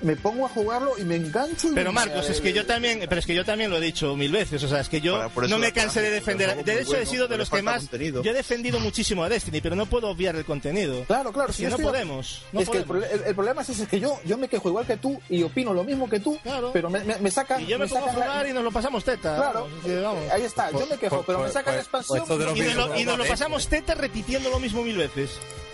[0.02, 1.68] me pongo a jugarlo y me engancho.
[1.68, 3.80] y Pero me- Marcos, es que yo también, pero es que yo también lo he
[3.80, 6.64] dicho mil veces, o sea, es que yo eso no me cansé de defender.
[6.64, 7.78] De hecho, muy he sido de bueno, los que más.
[7.80, 8.22] contenido.
[8.22, 11.04] Yo he defendido muchísimo a Destiny, pero no puedo obviar el contenido.
[11.04, 12.42] Claro, claro, Es si que no estoy- podemos.
[12.52, 13.08] No es que el, podemos.
[13.08, 15.20] prole- el- el problema es ese, es que yo, yo me quejo igual que tú
[15.28, 16.70] y opino lo mismo que tú, Claro.
[16.72, 17.62] pero me, me, me sacan.
[17.62, 19.36] Y yo me pongo a sacan la- jugar y nos lo pasamos teta.
[19.36, 20.30] Claro, vamos, que vamos.
[20.32, 22.24] ahí está, yo me quejo, Pues- pero me pues- sacan la expansión.
[22.26, 25.30] pues Y nos, lo, y nos lo videojuegos, pasamos teta repitiendo lo mismo mil veces.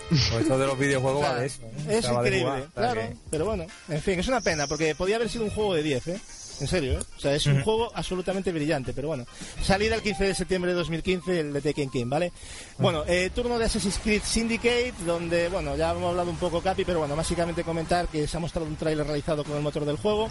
[0.09, 1.61] Pues esto de los videojuegos va Claro, de eso.
[1.63, 1.97] ¿eh?
[1.97, 3.01] Es va increíble, jugar, claro.
[3.01, 5.83] que- Pero bueno, en fin, es una pena, porque podía haber sido un juego de
[5.83, 6.21] 10, ¿eh?
[6.61, 7.03] En serio, ¿eh?
[7.17, 9.25] O sea, es un juego absolutamente brillante, pero bueno.
[9.61, 12.31] Salida el 15 de septiembre de 2015, el de Tekken King, ¿vale?
[12.77, 16.85] Bueno, eh, turno de Assassin's Creed Syndicate, donde, bueno, ya hemos hablado un poco, Capi,
[16.85, 19.97] pero bueno, básicamente comentar que se ha mostrado un tráiler realizado con el motor del
[19.97, 20.29] juego,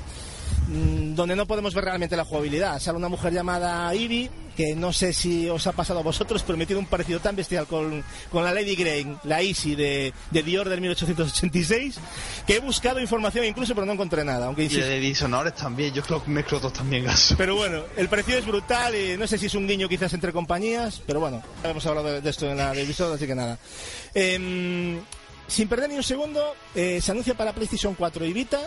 [0.69, 2.81] mm, donde no podemos ver realmente la jugabilidad.
[2.81, 6.57] Sale una mujer llamada Ivy, que no sé si os ha pasado a vosotros, pero
[6.57, 10.43] me tiene un parecido tan bestial con, con la Lady Grey, la Easy de, de
[10.43, 11.97] Dior del 1886,
[12.47, 14.87] que he buscado información incluso, pero no encontré nada, aunque Y insisto.
[14.87, 17.35] de Dishonored también, yo creo que mezclo dos también gas.
[17.37, 20.33] Pero bueno, el parecido es brutal y no sé si es un guiño quizás entre
[20.33, 23.59] compañías, pero bueno, ya hemos hablado de, de esto en la episodio, así que nada.
[24.15, 25.01] Em,
[25.47, 28.61] sin perder ni un segundo, eh, se anuncia para PlayStation 4 y Vita.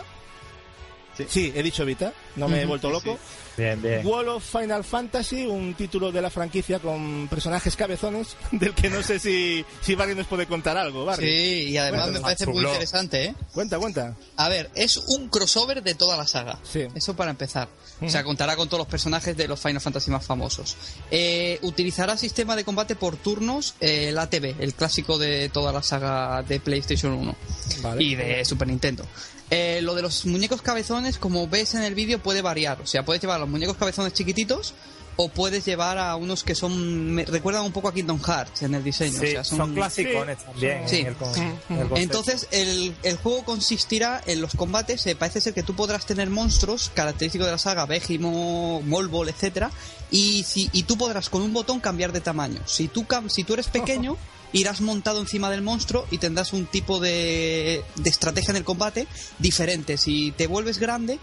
[1.28, 1.52] Sí.
[1.54, 3.18] he dicho Vita, no me he vuelto sí, loco.
[3.56, 4.06] Bien, bien.
[4.06, 9.02] Wall of Final Fantasy, un título de la franquicia con personajes cabezones, del que no
[9.02, 11.04] sé si, si Barry nos puede contar algo.
[11.04, 12.20] Barry, Sí, y además Cuéntanos.
[12.20, 12.68] me parece muy Chulo.
[12.68, 13.34] interesante, ¿eh?
[13.52, 14.16] cuenta, cuenta.
[14.36, 16.60] A ver, es un crossover de toda la saga.
[16.62, 16.86] Sí.
[16.94, 17.68] Eso para empezar.
[18.00, 20.76] O sea, contará con todos los personajes de los Final Fantasy más famosos.
[21.10, 25.82] Eh, utilizará sistema de combate por turnos, eh, el ATV, el clásico de toda la
[25.82, 27.34] saga de PlayStation 1
[27.82, 28.04] Vale.
[28.04, 29.04] y de Super Nintendo.
[29.50, 32.80] Eh, lo de los muñecos cabezones, como ves en el vídeo, puede variar.
[32.82, 34.74] O sea, puedes llevar los muñecos cabezones chiquititos
[35.20, 37.12] o puedes llevar a unos que son.
[37.12, 39.18] Me recuerdan un poco a Kingdom Hearts en el diseño.
[39.18, 40.88] Sí, o sea, son, clasicones sí, también.
[40.88, 40.96] sí.
[41.00, 41.96] en el con- en el concepto.
[41.96, 45.04] Entonces, el, el juego consistirá en los combates.
[45.08, 49.70] eh, parece ser que tú podrás tener monstruos característicos de la saga, Vegimo, Molbol, etcétera,
[50.12, 52.60] y, si, y tú podrás con un botón cambiar de tamaño.
[52.66, 54.16] Si tú, cam- si tú eres pequeño,
[54.52, 59.08] irás montado encima del monstruo y tendrás un tipo de, de estrategia en el combate
[59.40, 59.98] diferente.
[59.98, 61.18] Si te vuelves grande,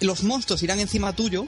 [0.00, 1.46] los monstruos irán encima tuyo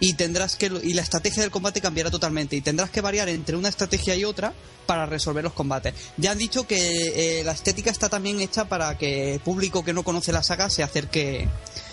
[0.00, 3.56] y tendrás que y la estrategia del combate cambiará totalmente y tendrás que variar entre
[3.56, 4.52] una estrategia y otra
[4.86, 5.94] para resolver los combates.
[6.16, 9.92] Ya han dicho que eh, la estética está también hecha para que el público que
[9.92, 11.48] no conoce la saga se acerque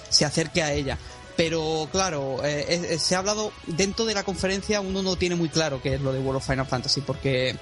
[0.09, 0.97] se acerque a ella.
[1.35, 5.49] Pero claro, eh, eh, se ha hablado dentro de la conferencia uno no tiene muy
[5.49, 7.55] claro qué es lo de World of Final Fantasy porque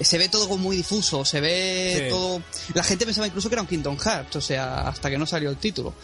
[0.00, 2.10] se ve todo como muy difuso, se ve Sí.
[2.10, 2.42] todo
[2.74, 5.50] la gente pensaba incluso que era un Kingdom Hearts, o sea, hasta que no salió
[5.50, 5.94] el título.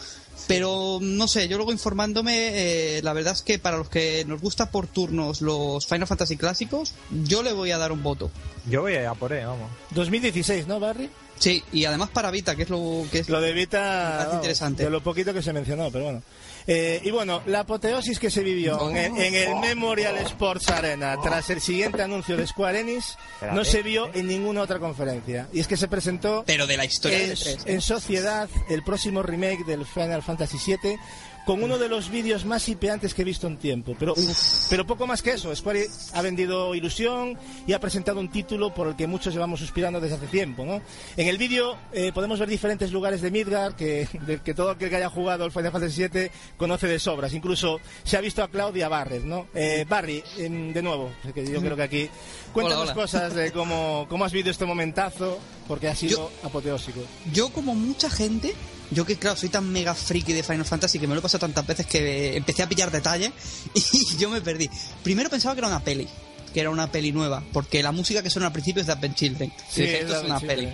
[0.48, 4.40] Pero no sé, yo luego informándome, eh, la verdad es que para los que nos
[4.40, 8.30] gusta por turnos los Final Fantasy clásicos, yo le voy a dar un voto.
[8.68, 9.70] Yo voy a ir a por él, vamos.
[9.90, 11.10] 2016, ¿no, Barry?
[11.38, 14.84] Sí, y además para Vita, que es lo que es Lo de Vita, vamos, interesante.
[14.84, 16.22] de lo poquito que se mencionó, pero bueno.
[16.70, 21.16] Eh, y bueno, la apoteosis que se vivió en, el, en el Memorial Sports Arena
[21.22, 23.16] tras el siguiente anuncio de Square Enix
[23.54, 25.48] no se vio en ninguna otra conferencia.
[25.50, 29.64] Y es que se presentó pero de la historia en, en sociedad el próximo remake
[29.64, 30.98] del Final Fantasy VII
[31.48, 33.96] con uno de los vídeos más hipeantes que he visto en tiempo.
[33.98, 34.14] Pero,
[34.68, 35.56] pero poco más que eso.
[35.56, 39.98] Square ha vendido ilusión y ha presentado un título por el que muchos llevamos suspirando
[39.98, 40.66] desde hace tiempo.
[40.66, 40.82] ¿no?
[41.16, 44.90] En el vídeo eh, podemos ver diferentes lugares de Midgar que, del que todo aquel
[44.90, 47.32] que haya jugado el Final Fantasy VII conoce de sobras.
[47.32, 49.24] Incluso se ha visto a Claudia Barret.
[49.24, 49.46] ¿no?
[49.54, 52.10] Eh, Barry, em, de nuevo, que yo creo que aquí...
[52.52, 52.94] Cuéntanos hola.
[52.94, 57.00] cosas de cómo, cómo has vivido este momentazo, porque ha sido apoteósico.
[57.32, 58.54] Yo como mucha gente,
[58.90, 61.40] yo que claro, soy tan mega friki de Final Fantasy que me lo he pasado
[61.40, 63.32] tantas veces que empecé a pillar detalles
[63.74, 64.68] y yo me perdí.
[65.02, 66.08] Primero pensaba que era una peli,
[66.52, 69.14] que era una peli nueva, porque la música que suena al principio es de Advent
[69.14, 69.52] Children.
[69.76, 70.68] Y dije, esto es una peli.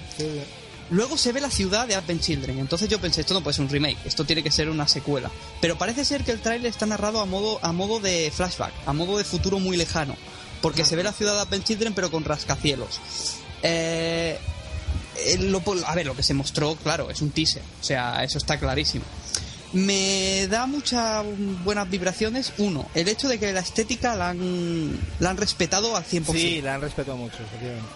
[0.90, 3.64] Luego se ve la ciudad de Advent Children, entonces yo pensé, esto no puede ser
[3.64, 5.30] un remake, esto tiene que ser una secuela.
[5.60, 8.92] Pero parece ser que el tráiler está narrado a modo, a modo de flashback, a
[8.92, 10.14] modo de futuro muy lejano,
[10.64, 12.98] porque se ve la ciudad de Advent Children pero con rascacielos.
[13.62, 14.38] Eh,
[15.18, 18.38] eh, lo a ver, lo que se mostró, claro, es un teaser, o sea, eso
[18.38, 19.04] está clarísimo.
[19.74, 21.22] Me da muchas
[21.64, 22.54] buenas vibraciones.
[22.56, 26.32] Uno, el hecho de que la estética la han, la han respetado al 100%.
[26.32, 27.36] Sí, la han respetado mucho.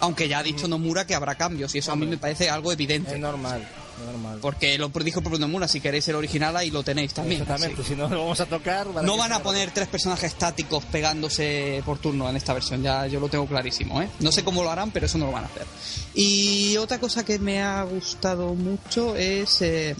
[0.00, 2.70] Aunque ya ha dicho Nomura que habrá cambios y eso a mí me parece algo
[2.70, 3.14] evidente.
[3.14, 3.66] Es normal,
[4.04, 4.38] normal.
[4.40, 7.42] Porque lo dijo propio Nomura, si queréis el original ahí lo tenéis también.
[7.42, 7.90] Exactamente, así.
[7.90, 8.86] si no lo vamos a tocar...
[8.86, 13.20] No van a poner tres personajes estáticos pegándose por turno en esta versión, ya yo
[13.20, 14.08] lo tengo clarísimo, ¿eh?
[14.20, 15.66] No sé cómo lo harán, pero eso no lo van a hacer.
[16.14, 19.96] Y otra cosa que me ha gustado mucho es eh,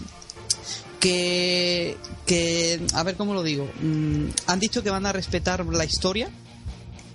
[0.99, 5.85] que, que, a ver cómo lo digo, Mm, han dicho que van a respetar la
[5.85, 6.29] historia,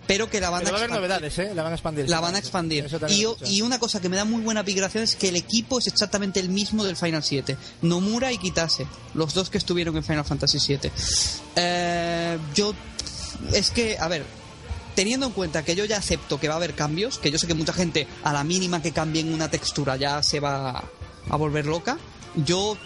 [0.07, 1.11] pero que la van Pero va a a haber expandir.
[1.11, 1.55] novedades, ¿eh?
[1.55, 2.09] La van a expandir.
[2.09, 2.87] La van a expandir.
[3.47, 6.41] Y, una cosa que me da muy buena vibración es que el equipo es exactamente
[6.41, 7.57] el mismo del Final 7.
[7.83, 10.93] Nomura y Kitase, los dos que estuvieron en Final Fantasy 7.
[11.57, 12.75] Eh, yo
[13.53, 14.25] es que, a ver,
[14.95, 17.47] teniendo en cuenta que yo ya acepto que va a haber cambios, que yo sé
[17.47, 20.85] que mucha gente a la mínima que cambien una textura ya se va
[21.31, 21.99] a volver loca,
[22.37, 22.77] yo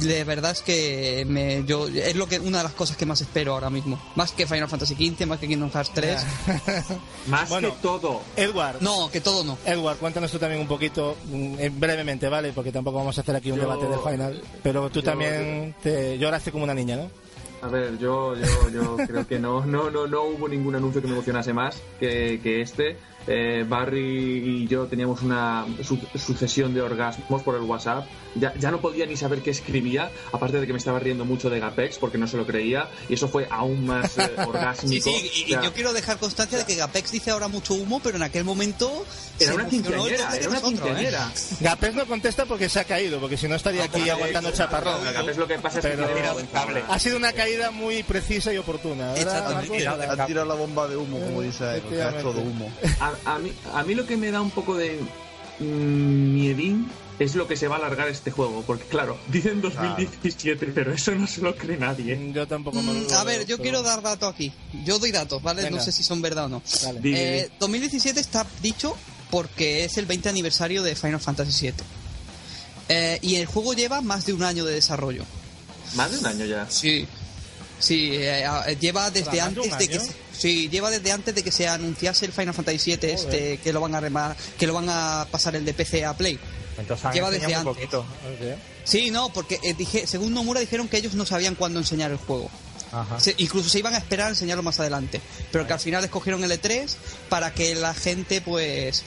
[0.00, 3.20] de verdad es que me, yo es lo que una de las cosas que más
[3.20, 4.00] espero ahora mismo.
[4.16, 6.24] Más que Final Fantasy XV, más que Kingdom Hearts 3.
[7.28, 7.70] Más Bueno.
[7.70, 8.20] que todo.
[8.36, 8.80] Edward.
[8.80, 9.56] No, que todo no.
[9.64, 12.52] Edward, cuéntanos tú también un poquito, mm, eh, brevemente, ¿vale?
[12.52, 14.42] Porque tampoco vamos a hacer aquí un Yo- debate del final.
[14.62, 17.10] Pero tú yo- también te lloraste como una niña, ¿no?
[17.62, 21.06] A ver, yo, yo, yo creo que no, no, no, no hubo ningún anuncio que
[21.06, 22.96] me emocionase más que, que este.
[23.26, 28.06] Eh, Barry y yo teníamos una su- sucesión de orgasmos por el WhatsApp.
[28.34, 31.50] Ya, ya no podía ni saber qué escribía, aparte de que me estaba riendo mucho
[31.50, 35.10] de Gapex porque no se lo creía, y eso fue aún más eh, Sí, orgásmico.
[35.10, 37.74] sí, y, y O sea, yo quiero dejar constancia de que Gapex dice ahora mucho
[37.74, 39.04] humo, pero en aquel momento
[39.38, 41.10] era una quinceañera, que era una ¿eh?
[41.60, 45.04] Gapés no contesta porque se ha caído, porque si no estaría aquí aguantando chaparrón.
[45.04, 46.82] Gapex lo que pasa es que Pero- tiene Tirado el cable.
[46.88, 49.12] Ha sido una caída muy precisa y oportuna.
[49.12, 52.70] Ha tirado la bomba de humo, como dice él, que es todo humo.
[53.00, 54.98] A, a mí, a mí lo que me da un poco de
[55.58, 60.66] mm, miedín es lo que se va a alargar este juego, porque claro, dicen 2017,
[60.74, 62.32] pero eso no se lo cree nadie.
[62.32, 64.52] Yo tampoco me lo Mm, A ver, yo pero- quiero dar datos aquí.
[64.84, 65.62] Yo doy datos, ¿vale?
[65.62, 65.76] Venga.
[65.78, 66.62] No sé si son verdad o no.
[66.82, 67.00] Dale.
[67.00, 68.96] Di- Eh, 2017 está dicho
[69.30, 71.74] porque es el 20 aniversario de Final Fantasy VII.
[72.88, 75.24] Eh, y el juego lleva más de un año de desarrollo.
[75.94, 76.68] Más de un año ya.
[76.68, 77.06] Sí.
[77.78, 78.44] Sí, eh,
[78.80, 80.12] lleva desde Ostras, ¿más de antes de que se,
[80.42, 83.80] sí, lleva desde antes de que se anunciase el Final Fantasy VII este que lo
[83.80, 86.38] van a remar, que lo van a pasar el de PC a Play.
[86.78, 87.74] Entonces Lleva desde antes.
[87.74, 88.00] poquito.
[88.00, 88.58] Ok.
[88.84, 92.16] Sí, no, porque eh, dije, según Nomura dijeron que ellos no sabían cuándo enseñar el
[92.16, 92.50] juego.
[92.90, 93.20] Ajá.
[93.20, 96.42] Se- incluso se iban a esperar a enseñarlo más adelante, pero que al final escogieron
[96.44, 96.92] el E3
[97.28, 99.04] para que la gente pues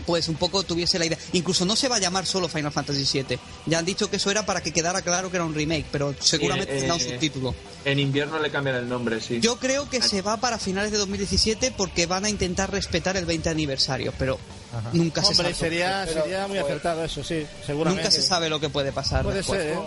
[0.00, 1.18] pues un poco tuviese la idea.
[1.32, 3.38] Incluso no se va a llamar solo Final Fantasy VII.
[3.66, 6.14] Ya han dicho que eso era para que quedara claro que era un remake, pero
[6.20, 7.54] seguramente Eh, tendrá un eh, subtítulo.
[7.84, 9.40] En invierno le cambian el nombre, sí.
[9.40, 13.24] Yo creo que se va para finales de 2017 porque van a intentar respetar el
[13.26, 14.38] 20 aniversario, pero
[14.72, 14.90] Ajá.
[14.92, 15.54] nunca se Hombre, sabe.
[15.54, 18.02] sería, Pero, sería muy pues, acertado eso, sí, seguramente.
[18.04, 19.22] Nunca se sabe lo que puede pasar.
[19.24, 19.60] Puede después.
[19.62, 19.78] ser, ¿eh?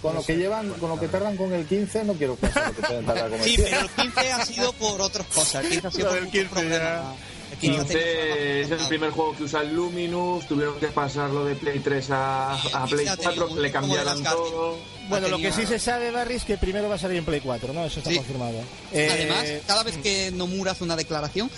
[0.00, 2.74] Con lo que llevan, con lo que tardan con el 15, no quiero pensar lo
[2.74, 3.70] que pueden tardar con el Sí, 15.
[3.70, 5.64] pero el 15 ha sido por otras cosas.
[5.64, 6.80] El 15 ha sido por del muchos 15 problemas.
[6.80, 10.88] El 15 ha 15 tenido es el primer juego que usa el Luminous, tuvieron que
[10.88, 14.78] pasarlo de Play 3 a, a Play Ya te 4, digo, le cambiaron todo.
[15.08, 17.40] Bueno, lo que sí se sabe, Barry, es que primero va a salir en Play
[17.40, 17.84] 4, ¿no?
[17.84, 18.16] Eso está Sí.
[18.16, 18.58] confirmado.
[18.92, 21.50] Eh, Además, cada vez que Nomura hace una declaración,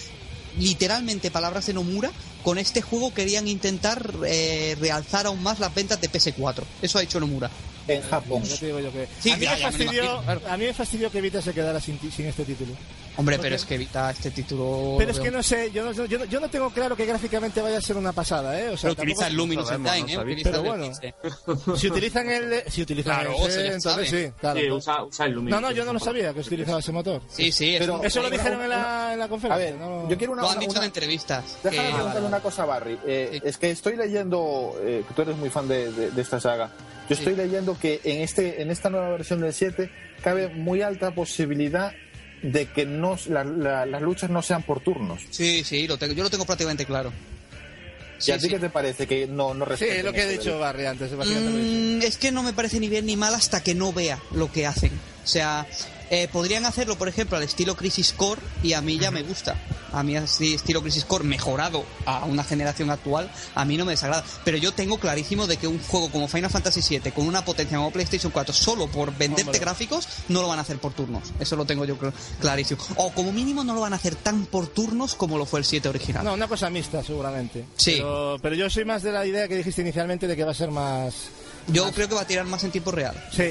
[0.59, 2.11] literalmente palabras de Nomura,
[2.45, 6.63] con este juego querían intentar eh, realzar aún más las ventas de PS4.
[6.83, 7.51] Eso ha hecho Nomura.
[7.87, 8.43] En Japón.
[8.43, 9.07] te digo yo que...
[9.21, 10.41] Sí, a, mí ya, me fastidió, imagino, claro.
[10.49, 12.73] a mí me fastidió que Vita se quedara sin, sin este título.
[13.17, 14.95] Hombre, Porque- pero es que evita este título.
[14.99, 17.61] Pero es que no sé, yo no, yo, no- yo no tengo claro que gráficamente
[17.61, 18.71] vaya a ser una pasada, ¿eh?
[18.71, 20.37] O sea, Pero utiliza el tampoco- Luminous Engine, no ¿eh?
[20.43, 20.85] Pero el bueno.
[20.85, 21.15] 15.
[21.77, 22.63] Si utilizan el...
[22.73, 24.27] Si utilizan Claro, se les entonces sabe.
[24.29, 24.61] sí, claro.
[24.61, 25.61] Sí, usa, usa el Luminous.
[25.61, 27.21] No, no, yo no lo sabía que utilizaba ese motor.
[27.29, 29.65] Sí, sí, Pero- eso, Eso lo Una- dijeron en la, en la A conferencia.
[29.73, 30.09] ver, ¿no?
[30.09, 31.45] yo quiero una, lo han una- dicho en una- entrevistas.
[31.63, 32.99] Déjame que- preguntarle una cosa, Barry.
[33.07, 33.41] Eh, Sí.
[33.45, 36.71] Es que estoy leyendo, eh, que tú eres muy fan de, de- de esta saga.
[37.09, 39.91] Yo estoy leyendo que en este, en esta nueva versión del 7
[40.23, 41.93] cabe muy alta posibilidad
[42.43, 45.21] de que no, la- la- las luchas no sean por turnos.
[45.31, 47.13] Sí, sí, lo tengo, yo lo tengo prácticamente claro.
[48.19, 48.49] ¿Y Sí, a ti sí.
[48.49, 51.11] qué te parece que no, no Sí, lo que he eso dicho Barry antes.
[51.13, 54.51] Mm, es que no me parece ni bien ni mal hasta que no vea lo
[54.53, 54.93] que hacen.
[55.25, 55.67] O sea,
[56.23, 59.57] eh, podrían hacerlo, por ejemplo, al estilo Crisis Core y a mí ya me gusta.
[59.93, 63.93] A mí así, estilo Crisis Core mejorado a una generación actual, a mí no me
[63.93, 64.25] desagrada.
[64.45, 67.77] Pero yo tengo clarísimo de que un juego como Final Fantasy VII con una potencia
[67.79, 69.59] como PlayStation 4 solo por venderte Hombre.
[69.61, 71.33] gráficos no lo van a hacer por turnos.
[71.39, 72.81] Eso lo tengo yo cl- clarísimo.
[72.97, 75.65] O como mínimo no lo van a hacer tan por turnos como lo fue el
[75.65, 76.25] 7 original.
[76.25, 77.65] No, una cosa mixta, seguramente.
[77.77, 77.93] Sí.
[77.99, 80.55] Pero, pero yo soy más de la idea que dijiste inicialmente de que va a
[80.55, 81.15] ser más.
[81.69, 83.15] Yo creo que va a tirar más en tiempo real.
[83.33, 83.45] Sí,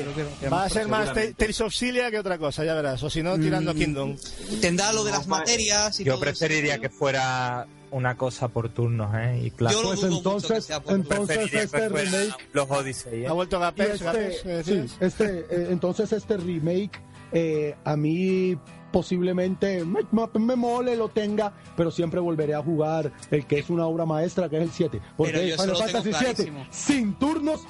[0.51, 1.11] va a ser más.
[1.37, 3.01] Tales of Cilia que otra cosa, ya verás.
[3.03, 4.15] O si no, tirando a Mm, Kingdom.
[4.61, 6.81] Tendrá lo de No, las pa- materias y Yo todo preferiría eso.
[6.81, 9.41] que fuera una cosa por turnos, ¿eh?
[9.45, 9.75] Y claro.
[9.77, 13.27] Yo lo Pues que entonces- entonces- que este remake- los Odyssey, ¿eh?
[13.27, 16.99] Ha vuelto Gapex, ¿qué este, sí, este, eh, entonces este remake
[17.31, 18.55] eh, a mí
[18.91, 23.69] posiblemente me, me- me mole, lo tenga, pero siempre volveré a jugar el que es
[23.71, 25.01] una obra maestra, que es el 7.
[25.17, 26.67] Porque Final Fantasy 7 clarísimo.
[26.71, 27.61] sin turnos,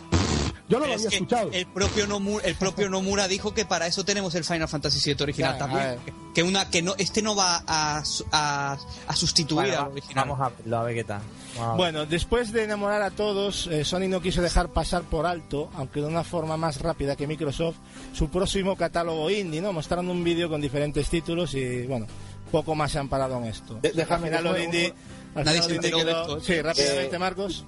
[0.73, 1.49] yo no Pero lo es había que escuchado.
[1.51, 5.23] El propio, Nomura, el propio Nomura dijo que para eso tenemos el Final Fantasy VII
[5.23, 5.97] original también.
[6.33, 10.27] Que una que no este no va a, a, a sustituir Bueno, al original.
[10.27, 11.21] vamos a verlo, a ver qué tal.
[11.21, 11.67] Ver.
[11.77, 16.01] Bueno, después de enamorar a todos, eh, Sony no quiso dejar pasar por alto, aunque
[16.01, 17.75] de una forma más rápida que Microsoft,
[18.13, 19.71] su próximo catálogo indie, ¿no?
[19.73, 22.07] Mostrando un vídeo con diferentes títulos y, bueno,
[22.51, 23.75] poco más se han parado en esto.
[23.81, 24.93] De- déjame- al final lo déjame- indie,
[25.35, 26.41] al Nadie final se enteró de quedó- esto.
[26.41, 27.65] Sí, rápidamente, Eh, Marcos.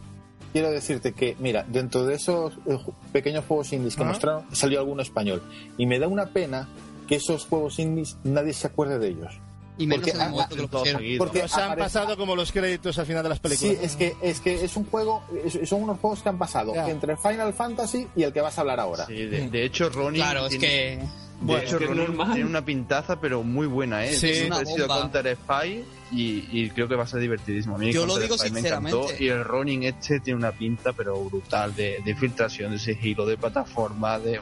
[0.56, 2.78] Quiero decirte que, mira, dentro de esos eh,
[3.12, 5.44] pequeños juegos indies que mostraron, salió alguno español.
[5.78, 6.70] Y me da una pena
[7.10, 9.34] que esos juegos indies nadie se acuerde de ellos.
[9.78, 11.02] Y menos Porque en el momento que lo pusieron.
[11.18, 13.84] Porque Nos han pasado como los créditos al final de las Sí, películas.
[13.84, 17.18] es que, es que es un juego, es- son unos juegos que han pasado entre
[17.18, 19.06] Final Fantasy y el que vas a hablar ahora.
[19.08, 20.22] Sí, de, de hecho, Ronnie.
[20.22, 21.06] Claro, es tiene-
[21.40, 21.46] que.
[21.46, 22.34] De Bueno, hecho, que normal.
[22.34, 24.16] tiene una pintaza, pero muy buena, ¿eh?
[24.16, 24.30] Sí.
[24.30, 25.02] Es Una parecido a bomba.
[25.12, 27.76] Counter Spy y, y creo que va a ser divertidísimo.
[27.76, 29.24] A mí Yo lo Counter digo Spy me encantó sinceramente.
[29.24, 33.38] y el Ronin este tiene una pinta, pero brutal, de, de filtración, de sigilo, de
[33.38, 34.40] plataforma, de,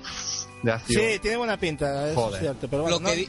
[0.61, 1.03] de acción.
[1.03, 2.35] Sí, tiene buena pinta, eso Joder.
[2.35, 2.67] es cierto.
[2.69, 3.27] Pero bueno, lo que, no- di-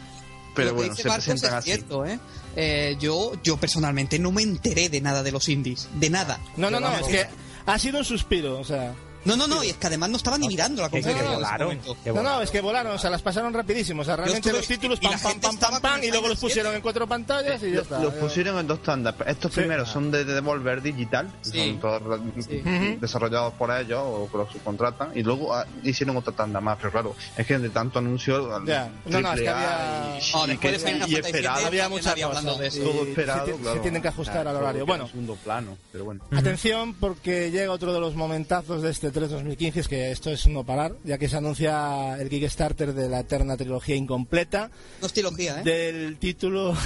[0.55, 1.71] pero lo que bueno, dice se Marcos presentan es así.
[1.71, 2.19] cierto, ¿eh?
[2.57, 5.89] Eh, yo, yo personalmente no me enteré de nada de los indies.
[5.95, 6.39] De nada.
[6.57, 7.27] no, no, no, Pero es que
[7.67, 8.95] ha sido un suspiro, o sea.
[9.25, 11.23] No, no, no, y es que además no estaba ni mirando la conferencia.
[11.23, 11.81] en ese volaron.
[12.07, 14.03] No, no, es que volaron, o sea, las pasaron rapidísimo.
[14.03, 16.75] O sea, realmente estuve- los títulos pam, pam, pam, pam, pam, y luego los pusieron
[16.75, 17.99] en cuatro pantallas y ya está.
[18.01, 19.15] Los pusieron en dos tandas.
[19.27, 19.61] Estos Sí.
[19.61, 22.03] primeros son de, de Devolver Digital, son todos
[22.47, 22.61] Sí.
[22.65, 23.01] Ujú.
[23.01, 26.77] desarrollados por ellos o que los subcontratan, y luego ah, hicieron otra tanda más.
[26.79, 28.91] Pero claro, es que de tanto anuncio, Ya.
[29.07, 31.67] No, no, es que triple A había- y- Oh, esperado.
[31.67, 32.81] Había mucha hablando de eso.
[32.83, 33.81] Todo esperado, se claro.
[33.81, 34.85] tienen que ajustar al horario.
[34.87, 35.07] Bueno.
[35.09, 36.23] segundo plano, pero bueno.
[36.37, 40.47] Atención porque llega otro de los momentazos de este 3 2015, es que esto es
[40.49, 45.13] no parar, ya que se anuncia el Kickstarter de la eterna trilogía incompleta No es
[45.15, 45.63] trilogía, ¿eh?
[45.65, 46.77] del título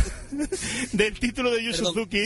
[0.92, 1.72] del título de Yu.
[1.74, 2.24] Suzuki.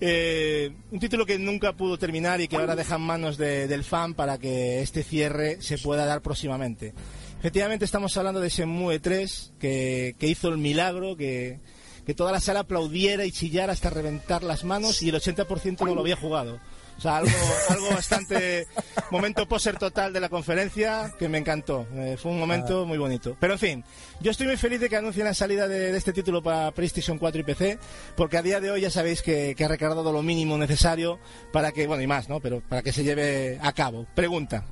[0.00, 3.84] eh, un título que nunca pudo terminar y que ahora deja en manos de- del
[3.84, 6.92] fan para que este cierre se pueda dar próximamente.
[7.38, 11.58] Efectivamente estamos hablando de Shenmue 3 que, que hizo el milagro, que,
[12.06, 15.94] que toda la sala aplaudiera y chillara hasta reventar las manos y el 80% no
[15.94, 16.60] lo había jugado.
[17.02, 17.32] O sea, algo,
[17.68, 18.68] algo bastante
[19.10, 21.84] momento poser total de la conferencia que me encantó.
[21.94, 23.36] Eh, fue un momento muy bonito.
[23.40, 23.84] Pero en fin,
[24.20, 27.18] yo estoy muy feliz de que anuncien la salida de, de este título para PlayStation
[27.18, 27.78] 4 y PC,
[28.14, 31.18] porque a día de hoy ya sabéis que, que ha recaudado lo mínimo necesario
[31.52, 32.38] para que, bueno, y más, ¿no?
[32.38, 34.06] Pero para que se lleve a cabo.
[34.14, 34.64] Pregunta.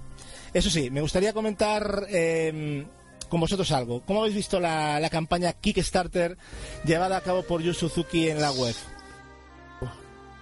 [0.55, 2.87] Eso sí, me gustaría comentar eh,
[3.29, 4.05] con vosotros algo.
[4.07, 6.39] ¿Cómo habéis visto la, la campaña Kickstarter
[6.85, 8.77] llevada a cabo por Yu Suzuki en la web?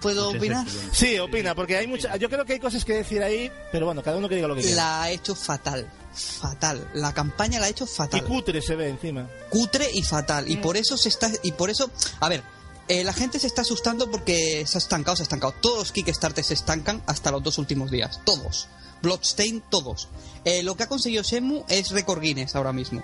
[0.00, 0.66] ¿Puedo opinar?
[0.92, 4.02] Sí, opina, porque hay mucha, yo creo que hay cosas que decir ahí, pero bueno,
[4.02, 4.76] cada uno que diga lo que quiera.
[4.76, 5.90] La ha hecho fatal.
[6.14, 6.88] Fatal.
[6.94, 8.24] La campaña la ha hecho Y fatal.
[8.24, 9.28] cutre se ve encima.
[9.50, 10.48] cutre y fatal.
[10.50, 11.30] Y por eso se está.
[11.42, 11.90] Y por eso.
[12.20, 12.42] A ver.
[12.88, 15.52] eh, la gente se está asustando porque se ha estancado, se ha estancado.
[15.60, 18.20] Todos los Kickstarter se estancan hasta los dos últimos días.
[18.24, 18.68] Todos.
[19.02, 20.08] Bloodstain, todos.
[20.44, 23.02] Eh, lo que ha conseguido Shenmue es récord Guinness ahora mismo.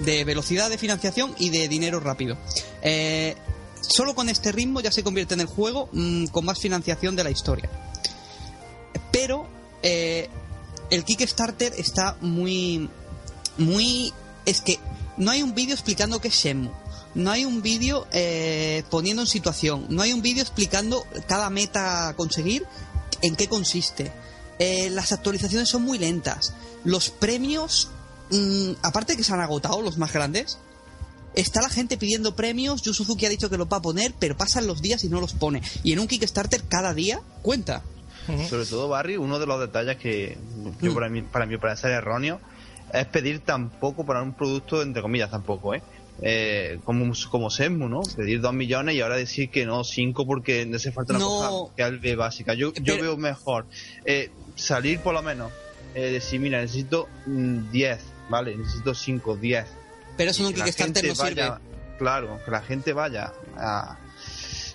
[0.00, 2.36] De velocidad de financiación y de dinero rápido.
[2.82, 3.36] Eh,
[3.88, 7.24] solo con este ritmo ya se convierte en el juego mm, con más financiación de
[7.24, 7.70] la historia.
[9.12, 9.46] Pero
[9.82, 10.28] eh,
[10.90, 12.88] el Kickstarter está muy.
[13.58, 14.12] Muy.
[14.44, 14.78] Es que
[15.16, 16.70] no hay un vídeo explicando qué es Shenmue.
[17.14, 19.86] No hay un vídeo eh, poniendo en situación.
[19.88, 22.66] No hay un vídeo explicando cada meta a conseguir
[23.22, 24.12] en qué consiste.
[24.58, 26.52] Eh, las actualizaciones son muy lentas.
[26.84, 27.88] Los premios,
[28.30, 30.58] mm, aparte de que se han agotado los más grandes,
[31.36, 32.82] está la gente pidiendo premios.
[32.82, 35.20] Yu Suzuki ha dicho que los va a poner, pero pasan los días y no
[35.20, 35.62] los pone.
[35.84, 37.82] Y en un Kickstarter cada día cuenta.
[38.50, 40.36] Sobre todo, Barry, uno de los detalles que
[40.82, 40.94] yo Mm.
[40.94, 42.40] para mí, para mí parece erróneo
[42.92, 45.82] es pedir tan poco para un producto, entre comillas, tampoco, ¿eh?
[46.22, 48.00] Eh, como, como Shenmue, ¿no?
[48.16, 51.28] Pedir dos millones y ahora decir que no, cinco porque no hace falta una No.
[51.28, 52.54] cosa que algo básica.
[52.54, 53.66] Yo, yo Pero- veo mejor
[54.06, 55.52] eh, salir por lo menos,
[55.94, 58.56] eh, decir, mira, necesito mm, 10, ¿vale?
[58.56, 59.66] Necesito 5, 10.
[60.16, 61.42] Pero eso en un que Kickstarter no sirve.
[61.42, 61.60] vaya-
[61.98, 63.98] Claro, que la gente vaya a.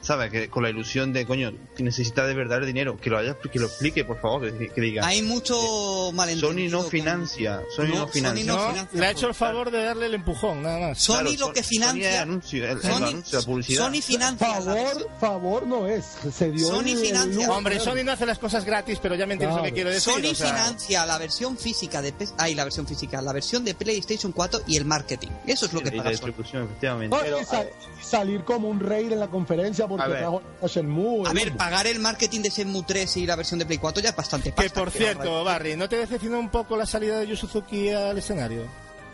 [0.02, 0.32] ¿Sabes?
[0.32, 2.98] Que con la ilusión de, coño, que necesita de verdad el dinero.
[2.98, 4.52] Que lo, haya, que lo explique, por favor.
[4.58, 5.06] Que, que diga.
[5.06, 6.52] Hay mucho malentendido.
[6.52, 7.62] Sony no con- financia.
[7.76, 8.46] Sony No, no, financia.
[8.46, 11.00] Sony no le ha hecho el favor de darle el empujón, nada más.
[11.00, 12.14] Sony Claro, lo que Sony financia.
[12.14, 13.86] es anuncio, el, el Sony- anuncio, la publicidad.
[13.86, 14.48] Sony financia.
[14.48, 16.06] la Favor, favor no es.
[16.34, 17.52] Se dio Sony el- el financia.
[17.52, 19.76] Hombre, Sony no hace las cosas gratis, pero ya me entiendes lo que Claro.
[19.76, 20.14] quiero decir.
[20.14, 23.74] Sony o sea, financia la versión física de ay, la versión física, la versión de
[23.74, 25.30] PlayStation 4 y el marketing.
[25.48, 26.26] Eso es lo que y la paga Sony.
[26.28, 27.18] distribución, efectivamente.
[27.22, 27.70] Pero, y sal-
[28.02, 31.28] salir como un rey en la conferencia porque trajo a Shenmue.
[31.28, 31.54] A ver.
[31.72, 34.50] Pagar el marketing de Shenmue 3 y la versión de Play 4 ya es bastante
[34.50, 34.80] Que pasta.
[34.82, 38.64] por cierto, Barry, ¿no te decepcionó un poco la salida de Yu Suzuki al escenario?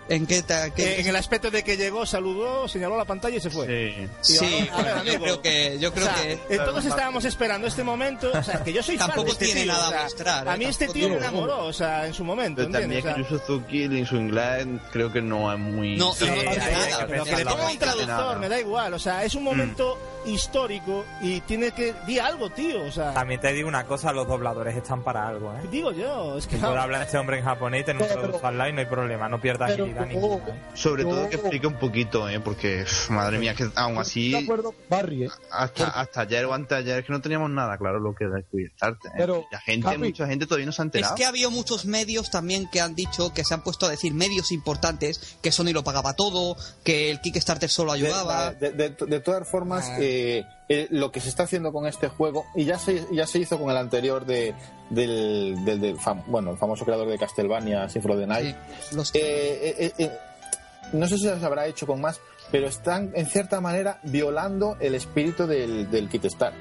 [0.10, 3.36] ¿En qué, ta- qué- Eh, en el aspecto de que llegó, saludó, señaló la pantalla
[3.38, 4.08] y se fue.
[4.22, 4.38] Sí.
[4.38, 7.68] Sí, a ver, yo creo que yo creo O sea, que eh, todos estábamos esperando
[7.68, 8.32] este momento.
[8.34, 10.04] O sea, que yo soy fan Tampoco de este tiene tío, nada o sea, a
[10.04, 12.62] mostrar, A eh, mí este tampoco tío me enamoró, o sea, en su momento.
[12.62, 13.28] Pero también ¿entiendes?
[13.28, 15.96] que Suzuki en su inglés creo que no es muy.
[15.98, 18.94] No, Sí, no que- nada, pero que le ponga un traductor, me da igual.
[18.94, 21.94] O sea, es un momento histórico y tiene que.
[22.06, 22.84] Di algo, tío.
[22.84, 25.68] O sea, También te digo una cosa, los dobladores están para algo, ¿eh?
[25.72, 26.38] digo yo.
[26.38, 26.58] Es que.
[26.58, 29.72] Si hablar este hombre en japonés y tener un online, no hay problema, no pierdas
[29.72, 29.97] agilidad.
[30.06, 30.62] La ¿eh?
[30.74, 32.40] Sobre Yo- todo que explique un poquito, ¿eh?
[32.40, 35.30] Porque, uf, madre mía, que aún Estoy de así, acuerdo con Barry, ¿eh?
[35.52, 39.12] hasta, hasta ayer o anteayer, que no teníamos nada claro lo que era el Kickstarter.
[39.12, 39.16] ¿eh?
[39.18, 41.16] Pero, la gente, mucha gente todavía no se ha Es enterado.
[41.16, 44.14] que ha habido muchos medios también que han dicho, que se han puesto a decir
[44.14, 48.52] medios importantes, que Sony lo pagaba todo, que el Kickstarter solo De, ayudaba.
[48.54, 49.98] de- de- de todas formas, Ah.
[50.00, 53.40] eh, eh, lo que se está haciendo con este juego, y ya se, ya se
[53.40, 54.54] hizo con el anterior de,
[54.90, 58.56] del, del- del fam- bueno, el famoso creador de Castlevania, Symphony of the Night,
[58.90, 60.12] Sí, los- eh, eh, eh, eh,
[60.94, 62.20] no sé si se habrá hecho con más,
[62.52, 66.60] pero están en cierta manera violando el espíritu del, del Kickstarter.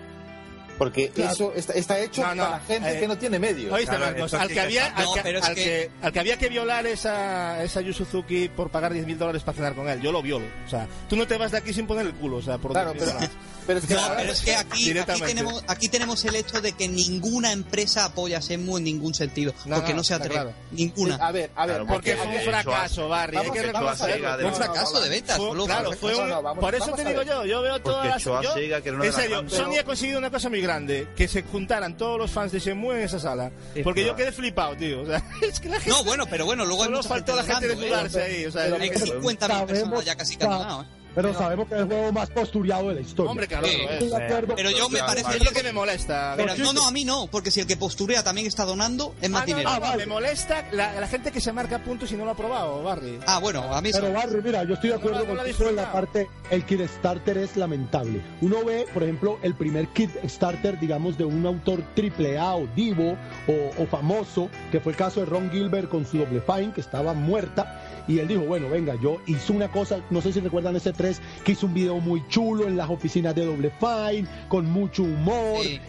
[0.79, 1.33] Porque Claro.
[1.33, 3.73] eso está, está hecho No, no, para gente eh, que no tiene medios.
[3.73, 6.13] Oíste, Claro, Marcos, al sí que, había, está- al, No, que, al que- que- al
[6.13, 9.89] que había que violar esa, esa Yu Suzuki por pagar 10.000 dólares para cenar con
[9.89, 10.47] él, yo lo violo.
[10.67, 12.73] O sea, tú no te vas de aquí sin poner el culo, o sea, por
[12.73, 13.31] Claro, 10.000 pero,
[13.67, 16.61] pero es que No, ahora- pero es que aquí, aquí, tenemos, aquí tenemos el hecho
[16.61, 20.15] de que ninguna empresa apoya a Shenmue en ningún sentido, No, porque no, no se
[20.15, 20.35] atreve.
[20.35, 20.53] claro.
[20.73, 21.17] Ninguna.
[21.17, 23.37] a ver, a ver, Claro, Porque fue un fracaso, Barry.
[23.39, 24.47] Hay que reconocerlo.
[24.49, 28.07] Un fracaso de ventas, claro, fue un- por eso te digo yo, yo veo todas
[28.07, 28.27] las...
[28.27, 32.53] en serio, Sony ha conseguido una cosa muy grande, que se juntaran todos los fans
[32.53, 33.51] de Shenmue en esa sala.
[33.85, 35.01] Porque yo quedé flipado, tío.
[35.07, 35.91] O sea, es que la gente...
[35.91, 37.91] No, bueno, pero bueno, luego hay Solo mucha faltó la gente donando, ¿eh?
[38.09, 38.47] desnudarse ahí.
[38.47, 40.87] O sea, Hay el- 50.000 personas ya casi que han donado, ¿eh?
[41.17, 43.31] Pero Pero- sabemos que es el juego más posturiado de la historia.
[43.33, 43.77] Hombre, claro, Sí.
[43.91, 44.13] es.
[44.13, 44.55] acuerdo.
[44.55, 46.35] Pero yo me parece Es lo que me molesta.
[46.37, 49.29] Pero no, no, a mí no, porque si el que posturea también está donando, es
[49.31, 49.69] más Ah, no, dinero.
[49.71, 50.07] no, no, vale.
[50.07, 53.19] me molesta la, la gente que se marca puntos y no lo ha probado, Barry.
[53.27, 54.13] Ah, bueno, a mí Pero sí.
[54.13, 58.21] Barry, mira, yo estoy de acuerdo No, contigo en la parte, el Kickstarter es lamentable.
[58.43, 63.17] Uno ve, por ejemplo, el primer Kickstarter, digamos, de un autor triple A o divo
[63.47, 66.81] o, o famoso, que fue el caso de Ron Gilbert con su Double Fine, que
[66.83, 70.77] estaba muerta, y él dijo, bueno, venga, yo hice una cosa, no sé si recuerdan
[70.77, 71.06] ese 3,
[71.45, 75.63] que hizo un video muy chulo en las oficinas de Double Fine, con mucho humor,
[75.63, 75.81] Sí.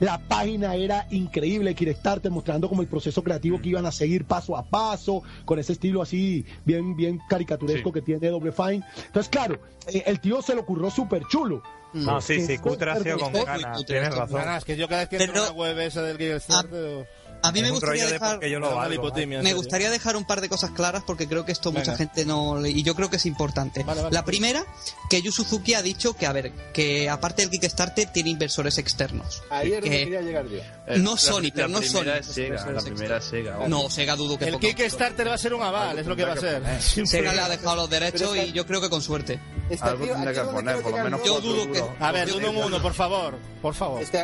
[0.00, 4.56] la página era increíble, Kickstarter, mostrando como el proceso creativo que iban a seguir paso
[4.56, 8.82] a paso, con ese estilo así bien, bien caricaturesco que tiene Double Fine.
[9.06, 11.62] Entonces, claro, eh, el tío se lo ocurrió súper chulo.
[11.92, 14.40] No, sí, sí, sido con ganas, tienes razón.
[14.44, 17.06] Nada, es que yo cada vez que entro en una web esa del Kickstarter...
[17.44, 18.40] A mí me gustaría de dejar...
[18.44, 21.72] yo lo valgo, Me gustaría dejar un par de cosas claras porque creo que esto
[21.72, 23.82] mucha gente no y yo creo que es importante.
[23.84, 24.14] Vale, vale.
[24.14, 24.64] la primera,
[25.10, 29.42] que Yu Suzuki ha dicho que a ver, que aparte del Kickstarter tiene inversores externos.
[29.50, 30.58] ahí es donde que- quería llegar yo.
[30.86, 31.98] Eh, no la- Sony, pero la no Sony.
[32.00, 33.68] primera es Sega, la primera es Sega.
[33.68, 34.68] No, Sega dudo que El ponga.
[34.68, 36.62] Kickstarter va a ser un aval, es lo que va a ser.
[37.06, 39.38] Sega le ha dejado los derechos y yo creo que con suerte.
[39.80, 41.40] Algo tendrá que donde poner, por lo menos yo.
[41.40, 41.84] Dudo que-.
[42.00, 43.38] A ver, uno en uno, por favor.
[43.62, 44.02] Por favor.
[44.02, 44.18] Es que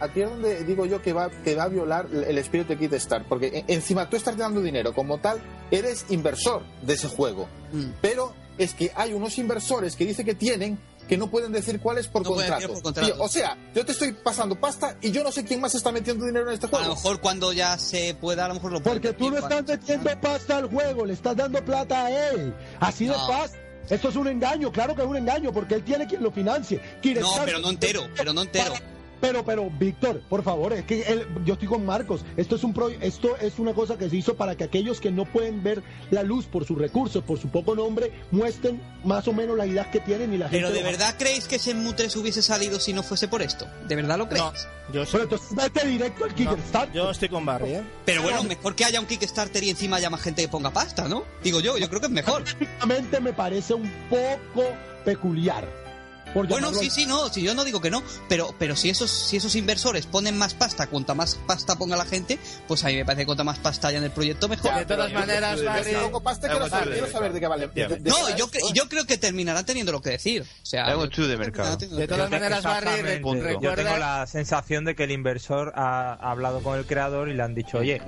[0.00, 2.78] aquí, es, es donde digo yo que va, que va a violar el espíritu de
[2.78, 3.28] Kickstarter.
[3.28, 5.40] Porque e- encima tú estás dando dinero, como tal,
[5.70, 7.48] eres inversor de ese juego.
[7.72, 7.86] Mm.
[8.00, 12.08] Pero es que hay unos inversores que dicen que tienen que no pueden decir cuáles
[12.08, 12.54] por No contrato.
[12.56, 13.12] decir por contrato.
[13.14, 15.92] Tío, o sea, yo te estoy pasando pasta y yo no sé quién más está
[15.92, 16.84] metiendo dinero en este A juego.
[16.88, 19.64] lo mejor cuando ya se pueda, a lo mejor lo pueden Porque tú no estás
[19.68, 22.52] metiendo pasta al juego, le estás dando plata a él.
[22.80, 23.24] Así de No.
[23.28, 23.60] fácil.
[23.88, 26.80] Esto es un engaño, claro que es un engaño, porque él tiene quien lo financie.
[27.20, 28.74] No, pero no entero, pero no entero.
[29.20, 32.22] Pero, pero, Víctor, por favor, es que él- yo estoy con Marcos.
[32.36, 35.10] Esto es un pro- esto es una cosa que se hizo para que aquellos que
[35.10, 39.32] no pueden ver la luz por sus recursos, por su poco nombre, muestren más o
[39.32, 40.78] menos la idea que tienen y la Pero gente.
[40.82, 43.66] de lo- verdad creéis que Shenmue 3 hubiese salido si no fuese por esto?
[43.88, 44.44] ¿De verdad lo creéis?
[44.88, 47.82] No, yo, Pero entonces vete directo al no, yo estoy con Barry, ¿eh?
[48.04, 51.08] Pero bueno, mejor que haya un Kickstarter y encima haya más gente que ponga pasta,
[51.08, 51.24] ¿no?
[51.42, 52.44] Digo yo, yo creo que es mejor.
[52.44, 54.64] Técnicamente me parece un poco
[55.04, 55.85] peculiar.
[56.36, 59.10] Por Bueno, sí, sí, no, si yo no digo que no, pero, pero si esos,
[59.10, 62.96] si esos inversores ponen más pasta, cuanta más pasta ponga la gente, pues a mí
[62.96, 64.74] me parece que cuanta más pasta haya en el proyecto mejor.
[64.74, 65.90] de todas maneras, Yo Barry...
[65.92, 67.70] si pongo pasta, quiero Algo saber, de- quiero saber de qué vale.
[68.04, 70.42] No, yo, yo creo que terminarán teniendo lo que decir.
[70.42, 71.74] O sea, Algo de mercado.
[71.78, 73.22] De todas maneras, Barry.
[73.62, 77.42] Yo tengo la sensación de que el inversor ha hablado con el creador y le
[77.44, 78.02] han dicho, oye,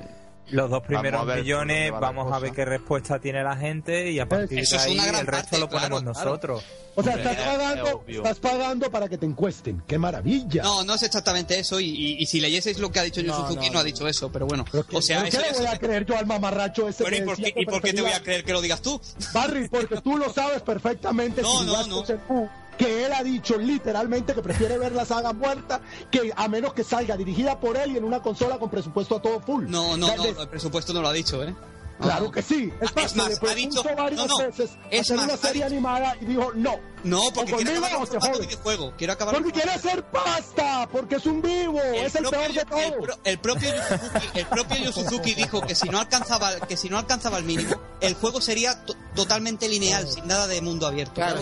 [0.51, 2.57] los dos primeros Vamos ver millones, por vamos a ver cosa".
[2.57, 5.68] qué respuesta tiene la gente y a partir Eso de ahí el resto parte, lo
[5.68, 6.30] ponemos claro, claro.
[6.30, 6.64] nosotros.
[6.94, 9.82] O sea, estás es pagando, estás pagando para que te encuesten.
[9.86, 10.62] ¡Qué maravilla!
[10.62, 13.36] No, no es exactamente eso, y, y- y si leyeseis lo que ha dicho No,
[13.36, 14.64] Suzuki, no, no, ha dicho eso, pero bueno.
[14.70, 17.16] Pero O sea, ¿pero eso ¿qué le voy a creer yo al mamarracho ese Bueno,
[17.16, 19.01] ¿y que por, qué, ¿y por qué te voy a creer que lo digas tú?
[19.32, 22.05] Barry, porque tú lo sabes perfectamente No, si no, no.
[22.79, 26.85] Que él ha dicho literalmente que prefiere ver la saga muerta que a menos que
[26.85, 29.66] salga dirigida por él y en una consola con presupuesto a todo full.
[29.68, 31.55] No, no, no, el presupuesto no lo ha dicho, ¿eh?
[32.01, 32.72] Claro que sí.
[32.80, 35.24] Es Ah, más, es más, le ha dicho- varias no, no, veces es hacer más,
[35.24, 36.76] una ha serie dicho- animada y dijo no.
[37.05, 38.92] No, porque quiere acabar o el videojuego.
[38.99, 42.53] Quiere acabar Porque el quiere hacer pasta, porque es un vivo, es el propio peor
[42.53, 43.05] de el todos.
[43.07, 46.76] pro- El, propio Yu Suzuki, el propio Yu Suzuki dijo que si no alcanzaba que
[46.76, 50.88] si no alcanzaba el mínimo, el juego sería to- totalmente lineal, sin nada de mundo
[50.88, 51.14] abierto.
[51.14, 51.40] Claro.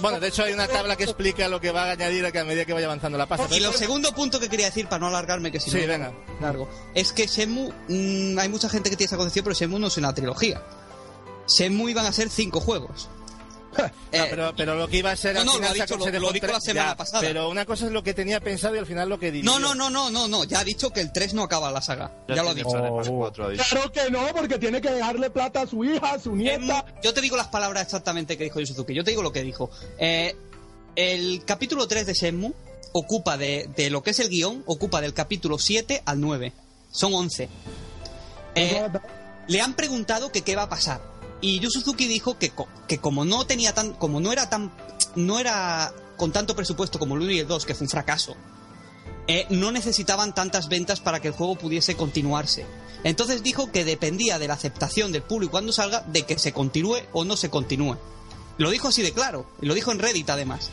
[0.00, 2.64] Bueno, de hecho hay una tabla que explica lo que va a añadir a medida
[2.64, 3.56] que vaya avanzando la pasta.
[3.56, 6.12] Y lo segundo punto que quería decir, para no alargarme, que si Sí, no venga.
[6.40, 9.88] largo, es que Shenmue, mm, hay mucha gente que tiene esa concepción, pero Shenmue no
[9.88, 10.62] es una trilogía.
[11.48, 13.08] Shenmue iban a ser cinco juegos.
[13.78, 15.86] No, Eh, pero, pero lo que iba a ser no, al no, final lo ha
[15.86, 17.20] se- dicho- lo- lo dijo la semana ya, pasada.
[17.20, 19.60] Pero una cosa es lo que tenía pensado y al final lo que dirigió.
[19.60, 21.80] no, no, no, no, no, no, ya ha dicho que el 3 no acaba la
[21.80, 22.10] saga.
[22.28, 22.68] Ya, lo ha dicho.
[22.70, 23.00] Oh.
[23.16, 23.62] cuatro, ha dicho.
[23.70, 26.80] Claro que no, porque tiene que dejarle plata a su hija, a su nieta.
[26.88, 28.92] Em, Yo te digo las palabras exactamente que dijo Yu Suzuki.
[28.92, 29.70] Yo te digo lo que dijo.
[29.98, 30.34] Eh,
[30.96, 32.52] el capítulo 3 de Shenmue
[32.92, 36.52] ocupa de, de lo que es el guion, ocupa del capítulo 7 al 9.
[36.90, 37.48] Son 11.
[38.56, 38.88] Eh,
[39.50, 41.02] le han preguntado que qué va a pasar.
[41.40, 42.52] Y Yu Suzuki dijo que,
[42.86, 43.94] que como no tenía tan.
[43.94, 44.70] como no era tan.
[45.16, 48.36] no era con tanto presupuesto como el 1 y el 2, que fue un fracaso,
[49.26, 52.64] eh, no necesitaban tantas ventas para que el juego pudiese continuarse.
[53.02, 56.98] Entonces dijo que dependía de la aceptación del público cuando salga de que se continúe
[57.12, 57.96] o no se continúe.
[58.56, 60.70] Lo dijo así de claro, lo dijo en Reddit además.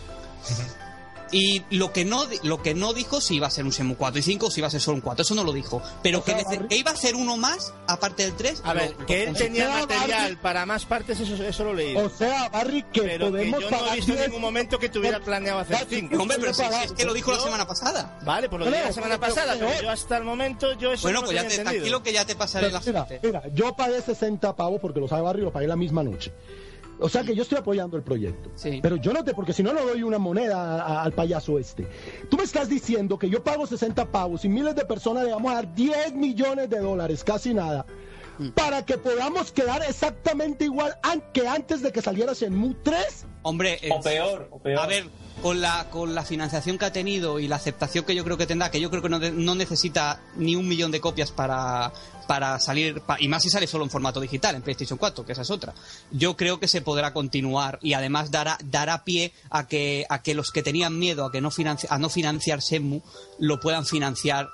[1.32, 3.96] Y lo que no di- lo que no dijo si iba a ser un Shenmue
[3.98, 5.82] 4 y 5 o si iba a ser solo un 4, eso no lo dijo.
[6.02, 8.62] Pero O que, sea, nece- Barry- que iba a hacer uno más, aparte del 3.
[8.64, 11.96] A ver, lo- que él tenía material Barry- para más partes, eso, eso lo leí.
[11.96, 14.42] O sea, Barry, que Pero que podemos yo no he pagar visto en 10 ningún
[14.42, 16.22] momento que tuviera planeado hacer Barry, 5.
[16.22, 18.20] Hombre, pero si, si es que lo dijo la semana pasada.
[18.24, 20.94] Vale, pues lo dije la semana pero- pasada, pero- pero yo hasta el momento yo
[20.94, 23.76] eso Bueno, no pues ya te, tranquilo que ya te pasaré la Mira, mira, yo
[23.76, 26.32] pagué 60 pavos porque lo sabe Barry, lo pagué la misma noche.
[27.00, 28.50] O sea que yo estoy apoyando el proyecto.
[28.56, 28.80] Sí.
[28.82, 31.88] Pero yo no te, porque si no, no doy una moneda a- al payaso este.
[32.30, 35.52] Tú me estás diciendo que yo pago 60 pavos y miles de personas le vamos
[35.52, 37.86] a dar 10 millones de dólares, casi nada,
[38.40, 38.50] Mm.
[38.50, 43.26] para que podamos quedar exactamente igual an- que antes de que saliera Shenmue 3.
[43.44, 44.80] Hombre, O peor, o peor.
[44.80, 45.06] A ver,
[45.42, 48.46] con la, con la financiación que ha tenido y la aceptación que yo creo que
[48.48, 51.94] tendrá, que yo creo que no, de- no necesita ni un millón de copias para,
[52.28, 55.42] para salir, y más si sale solo en formato digital, en PlayStation 4, que esa
[55.42, 55.74] es otra.
[56.12, 60.36] Yo creo que se podrá continuar y además dará, dará pie a que, a que
[60.36, 63.02] los que tenían miedo a, que no financi- a no financiar Shenmue
[63.40, 64.50] lo puedan financiar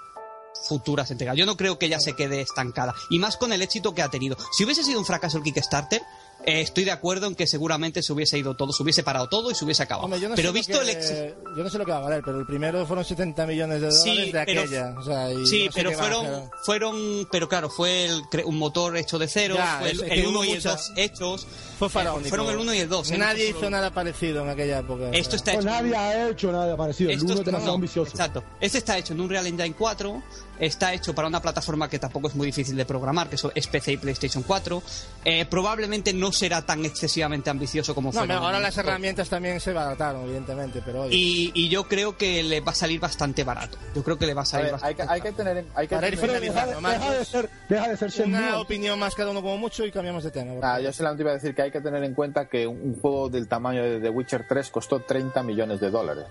[0.68, 1.36] futuras entregas.
[1.36, 2.94] Yo no creo que ella se quede estancada.
[3.10, 4.38] Y más con el éxito que ha tenido.
[4.56, 6.02] Si hubiese sido un fracaso el Kickstarter,
[6.46, 9.52] eh, estoy de acuerdo en que seguramente se hubiese ido todo, se hubiese parado todo
[9.52, 10.06] y se hubiese acabado.
[10.06, 11.36] Hombre, yo no pero sé visto lo el que- éxito.
[11.56, 13.88] Yo no sé lo que va a valer, pero el primero fueron 70 millones de
[13.88, 14.96] dólares Sí, de pero- aquella.
[14.98, 18.58] o sea, y Sí, no sé pero fueron, fueron, pero claro, fue el, cre- un
[18.58, 20.92] motor hecho de cero, Ya, fue el, que el hubo 1 y el mucha- 2
[20.96, 21.48] hechos.
[21.78, 22.30] Fue Eh, faraónico.
[22.30, 23.12] fueron el 1 y el 2.
[23.12, 23.18] ¿eh?
[23.18, 25.10] Nadie No hizo nada parecido en aquella época.
[25.12, 25.74] Esto está Pues hecho.
[25.74, 27.10] nadie ha hecho nada parecido.
[27.10, 28.12] El Esto uno es- es demasiado no, ambicioso.
[28.12, 28.44] Exacto.
[28.62, 30.24] Este está hecho en un Real Engine 4,
[30.66, 33.94] está hecho para una plataforma que tampoco es muy difícil de programar, que es PC
[33.94, 34.82] y PlayStation 4.
[35.26, 38.34] Eh, probablemente no será tan excesivamente ambicioso como No, fue.
[38.34, 41.16] ahora las herramientas también se barataron, evidentemente, pero oye.
[41.16, 43.78] Y, y yo creo que le va a salir bastante barato.
[43.96, 45.58] Yo creo que le va a A salir ver, hay, bastante que, hay que tener
[45.58, 48.38] en- hay que tener- deja, de- deja ser, deja de ser Shenmue.
[48.40, 50.54] Una opinión más cada uno como mucho y cambiamos de tema.
[50.58, 50.82] Ah, favor.
[50.82, 53.48] yo solamente iba a decir que hay que tener en cuenta que un juego del
[53.48, 56.26] tamaño de The Witcher 3 costó 30 millones de dólares.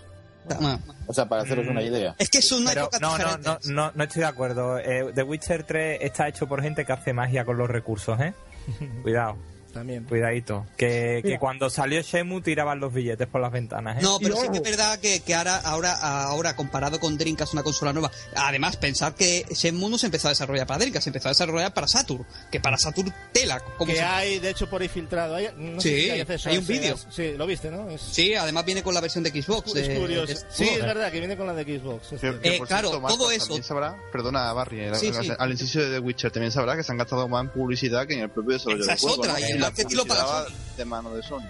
[0.45, 2.15] Bueno, O sea, para haceros una idea.
[2.19, 4.79] Es que es una Pero época no, no, no, no, no estoy de acuerdo.
[4.79, 8.35] Eh, The Witcher 3 está hecho por gente que hace magia con los recursos, ¿eh?
[9.03, 9.37] Cuidado,
[9.73, 10.05] También.
[10.05, 10.67] cuidadito.
[10.77, 14.01] Que, que cuando salió Shenmue tiraban los billetes por las ventanas, ¿eh?
[14.03, 17.63] No, pero sí que es verdad que, que ahora, ahora, ahora, comparado con Dreamcast, una
[17.63, 18.11] consola nueva.
[18.37, 21.73] Además, pensar que Shenmue no se empezó a desarrollar para Dreamcast, se empezó a desarrollar
[21.75, 22.25] para Saturn.
[22.51, 23.61] Que para Saturn, tela.
[23.79, 25.35] Como Que se- hay, de hecho, por ahí filtrado.
[25.37, 26.97] Hay, no sé Sí, acceso hay un vídeo.
[27.11, 27.89] Sí, lo viste, ¿no?
[27.91, 29.75] Es, Sí, además viene con la versión de Xbox.
[29.75, 30.27] es de- curioso.
[30.27, 32.09] de- sí, es verdad, que viene con la de Xbox.
[32.21, 33.63] Que- Eh, claro, cierto, Marcos, todo eso.
[33.63, 35.33] Sabrá, perdona, Barry, Sí, al- sí.
[35.39, 38.15] al inciso de The Witcher también sabrá que se han gastado más en publicidad que
[38.15, 39.17] en el propio desarrollo Esa es juego.
[39.19, 39.39] otra, ¿no?
[39.39, 40.55] y Que el la marketing lo paga Sony.
[40.77, 41.49] de mano de Sony.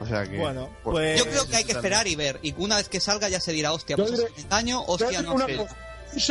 [0.00, 0.38] O sea que.
[0.38, 2.38] Bueno, pues- Yo creo que hay que esperar y ver.
[2.42, 5.22] Y una vez que salga ya se dirá, hostia, pues diré- es engaño, Yo hostia,
[5.22, 5.66] no una sé.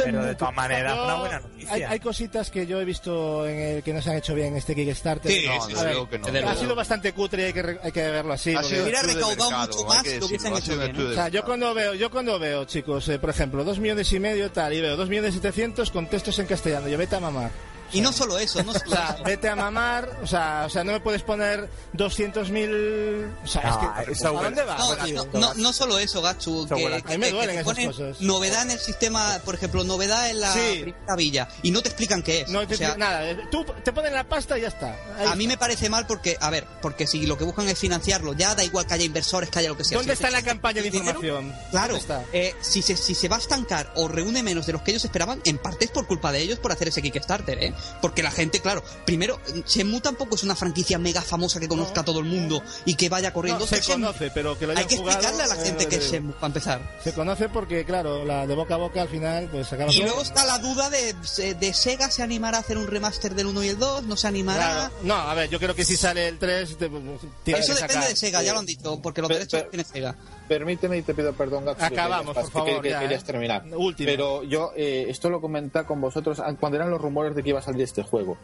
[0.06, 1.90] Pero de todas maneras, una buena noticia.
[1.90, 4.56] hay cositas que yo he visto en el que no se han hecho bien en
[4.58, 5.30] este Kickstarter.
[5.30, 6.28] Sí, No, sí, ver, que no.
[6.28, 6.56] ha luego.
[6.62, 8.52] sido bastante cutre y hay que, re- hay que verlo así.
[8.52, 11.28] Ha porque- sido Hubiera recaudado mercado, mucho más que lo hubiesen hecho bien, O sea,
[11.28, 14.72] yo cuando veo, yo cuando veo, chicos, eh, por ejemplo, 2 millones y medio tal,
[14.74, 17.52] y veo 2 millones y 700 con textos en castellano, yo vete a mamar.
[17.94, 19.24] Y no solo eso, no O solo sea, eso.
[19.24, 23.32] vete a mamar, o sea, o sea, no me puedes poner 200.000...
[23.44, 23.62] O sea,
[24.10, 24.28] es que...
[24.28, 24.78] ¿A dónde va?
[24.78, 25.28] No, tío?
[25.34, 26.68] no, no, no solo eso, Gachu.
[26.68, 28.22] Que, a- que- A mí me que duelen te esas cosas.
[28.22, 30.80] Novedad en el sistema, por ejemplo, novedad en la Sí.
[30.82, 31.48] primera villa.
[31.62, 32.50] Y no te explican qué es.
[32.50, 34.96] No te O sea, nada, tú te ponen la pasta y ya está.
[35.18, 37.78] Ahí a mí me parece mal porque, a ver, porque si lo que buscan es
[37.80, 39.98] financiarlo, ya da igual que haya inversores, que haya lo que sea.
[39.98, 41.54] ¿Dónde Si está la campaña de dinero, información?
[41.72, 41.98] Claro,
[42.34, 45.06] eh, si, se, si se va a estancar o reúne menos de los que ellos
[45.06, 47.74] esperaban, en parte es por culpa de ellos por hacer ese Kickstarter, ¿eh?
[48.02, 52.06] Porque la gente, claro, primero, Shenmue tampoco es una franquicia mega famosa que conozca a
[52.06, 53.62] todo el mundo y que vaya corriendo.
[53.62, 55.98] No, se conoce, pero que lo Hay que explicarle a la eh, gente lo que
[55.98, 56.12] te es.
[56.12, 57.00] Shenmue, para empezar.
[57.04, 60.22] Se conoce porque, claro, la de boca a boca al final, pues acaba Y luego
[60.22, 61.14] está la duda de,
[61.56, 64.04] de Sega, ¿se animará a hacer un remaster del 1 y el 2?
[64.04, 64.74] ¿No se animará?
[64.90, 64.94] Claro.
[65.04, 67.94] No, a ver, yo creo que si sale el 3, te, tiene Eso que depende
[67.94, 68.08] sacar.
[68.10, 70.16] de Sega, ya lo han dicho, porque los Pero- derechos pero- tiene Sega.
[70.48, 73.22] Permíteme y te pido perdón, Gatsu, que Acabamos, querías- por favor, que- que ya, querías
[73.24, 73.26] ¿eh?
[73.26, 73.64] terminar.
[73.76, 74.06] Último.
[74.08, 77.60] Pero yo eh, esto lo comenté con vosotros cuando eran los rumores de que iba
[77.60, 78.38] a salir este juego.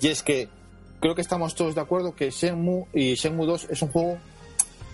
[0.00, 0.48] Y es que
[1.00, 4.18] creo que estamos todos de acuerdo que Shenmue y Shenmue 2 es un juego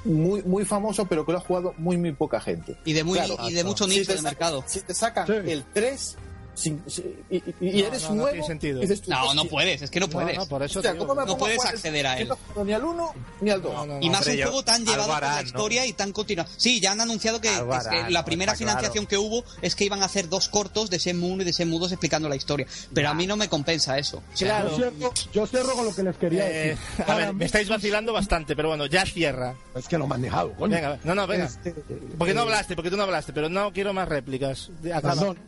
[0.04, 2.76] muy muy famoso, pero que lo ha jugado muy muy poca gente.
[2.84, 3.36] Y de, muy, Claro.
[3.48, 4.64] y de mucho Si nicho te de mercado.
[4.66, 5.32] Si te sacan Sí.
[5.32, 6.16] el 3
[6.58, 8.80] sin- si- y, y- No, eres no, no nuevo, tiene sentido.
[8.80, 10.36] dices tú, No, no "Hostia, puedes, es que no No, puedes.
[10.36, 10.82] no, por eso.
[10.98, 12.28] ¿cómo me No puedes acceder a él.
[12.56, 13.72] no Ni al 1 ni al 2.
[13.72, 14.12] No, no, Y no.
[14.12, 15.46] más Hombre, un yo- juego tan llevado por la ¿no?
[15.46, 16.50] historia y tan continuado.
[16.56, 18.24] Sí, ya han anunciado que, harán, la ¿no?
[18.24, 21.44] primera financiación que hubo es que iban a hacer dos cortos de Shenmue 1 y
[21.46, 22.66] de Shenmue 2 explicando la historia.
[22.92, 24.18] Pero a mí no me compensa eso.
[24.32, 24.70] O sea, Claro.
[24.70, 27.04] Yo cierro, yo cierro con lo que les quería Eh, decir.
[27.06, 29.54] a ver, me estáis vacilando bastante, pero bueno, ya cierra.
[29.74, 30.74] Es que lo he manejado, coño.
[30.74, 31.44] Venga, no, no, venga.
[31.46, 31.72] Este,
[32.18, 34.70] Porque no eh, hablaste, porque tú no hablaste, pero no quiero más réplicas.
[34.92, 35.14] Acaba.
[35.14, 35.38] Perdón.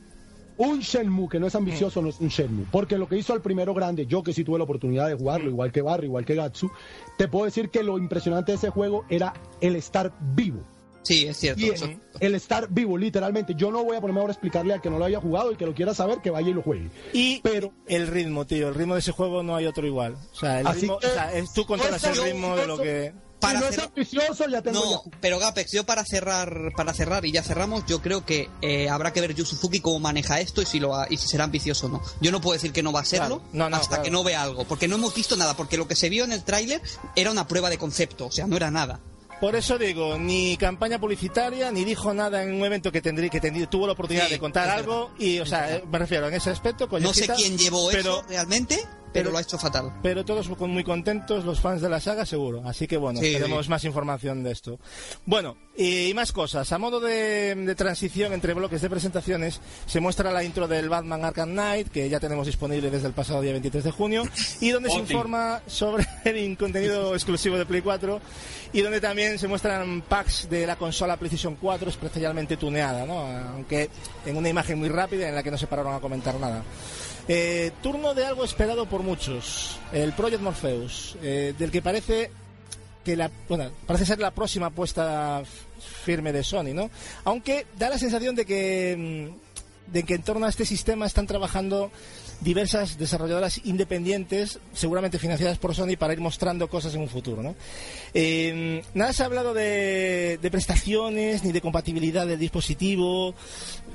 [0.60, 2.66] Un Shenmue que no es ambicioso no es un Shenmue.
[2.70, 5.48] Porque lo que hizo al primero grande, yo que sí tuve la oportunidad de jugarlo,
[5.48, 6.70] igual que Barry, igual que Gatsu,
[7.16, 9.32] te puedo decir que lo impresionante de ese juego era
[9.62, 10.60] el estar vivo.
[11.02, 11.62] sí, es cierto.
[11.62, 13.54] Y el, el estar vivo, literalmente.
[13.56, 15.56] Yo no voy a ponerme ahora a explicarle al que no lo haya jugado y
[15.56, 16.90] que lo quiera saber, que vaya y lo juegue.
[17.14, 20.12] Y Pero el ritmo, tío, el ritmo de ese juego no hay otro igual.
[20.32, 23.12] O sea, el ritmo, que- o sea, es, tú controlas el ritmo de lo que...
[23.40, 26.92] Para si no es ambicioso, ya tengo No, ya- pero Gapex, yo para cerrar, para
[26.92, 30.40] cerrar y ya cerramos, yo creo que eh, habrá que ver Yu Suzuki cómo maneja
[30.40, 32.02] esto y si lo ha- y si será ambicioso o no.
[32.20, 33.42] Yo no puedo decir que no va a serlo Claro.
[33.52, 34.02] No, no, hasta claro.
[34.04, 36.32] que no vea algo, porque no hemos visto nada, porque lo que se vio en
[36.32, 36.80] el tráiler
[37.16, 39.00] era una prueba de concepto, o sea, no era nada.
[39.40, 43.40] Por eso digo, ni campaña publicitaria, ni dijo nada en un evento que tendría que
[43.40, 46.34] tendría- tuvo la oportunidad Sí, de contar algo y, o sea, eh, me refiero en
[46.34, 46.86] ese aspecto.
[47.00, 49.92] No sé quién llevó pero, eso realmente, pero, pero- lo ha hecho fatal.
[50.02, 52.62] Pero todos muy contentos, los fans de la saga, seguro.
[52.66, 53.70] Así que bueno, Sí, tenemos sí.
[53.70, 54.78] más información de esto.
[55.26, 56.70] Bueno, y más cosas.
[56.72, 61.24] A modo de, de transición entre bloques de presentaciones, se muestra la intro del Batman
[61.24, 64.22] Arkham Knight, que ya tenemos disponible desde el pasado día 23 de junio,
[64.60, 68.20] y donde se informa sobre el contenido exclusivo de Play 4,
[68.72, 73.18] y donde también se muestran packs de la consola PlayStation 4 especialmente tuneada, ¿no?
[73.54, 73.90] Aunque
[74.26, 76.62] en una imagen muy rápida en la que no se pararon a comentar nada.
[77.32, 82.28] Eh, turno de algo esperado por muchos, el Project Morpheus, eh, del que parece
[83.04, 85.40] que la, bueno, parece ser la próxima apuesta
[86.04, 86.90] firme de Sony, ¿no?
[87.22, 91.26] Aunque da la sensación de que mm, de que en torno a este sistema están
[91.26, 91.90] trabajando
[92.40, 97.42] diversas desarrolladoras independientes, seguramente financiadas por Sony, para ir mostrando cosas en un futuro.
[97.42, 97.54] ¿no?
[98.14, 103.34] Eh, nada se ha hablado de, de prestaciones ni de compatibilidad del dispositivo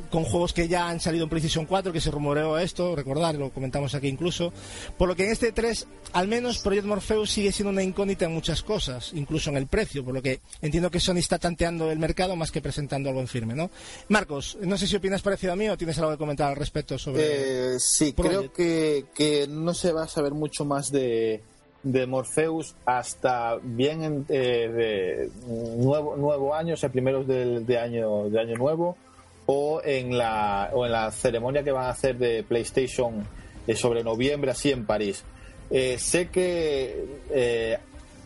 [0.09, 3.49] con juegos que ya han salido en PlayStation 4, que se rumoreó esto, recordar, lo
[3.51, 4.51] comentamos aquí incluso.
[4.97, 8.33] Por lo que en este 3, al menos Project Morpheus sigue siendo una incógnita en
[8.33, 11.99] muchas cosas, incluso en el precio, por lo que entiendo que Sony está tanteando el
[11.99, 13.55] mercado más que presentando algo en firme.
[13.55, 13.69] ¿no?
[14.09, 16.97] Marcos, no sé si opinas parecido a mí o tienes algo que comentar al respecto
[16.97, 17.75] sobre...
[17.75, 18.53] Eh, sí, Project.
[18.53, 21.41] creo que, que no se va a saber mucho más de,
[21.83, 25.29] de Morpheus hasta bien en- eh, de
[25.77, 28.97] nuevo, nuevo año, o sea, primeros del, de año, de año nuevo,
[29.47, 33.25] o en, la, o en la ceremonia que van a hacer de PlayStation
[33.67, 35.23] eh, sobre noviembre, así en París.
[35.69, 37.77] Eh, sé que eh,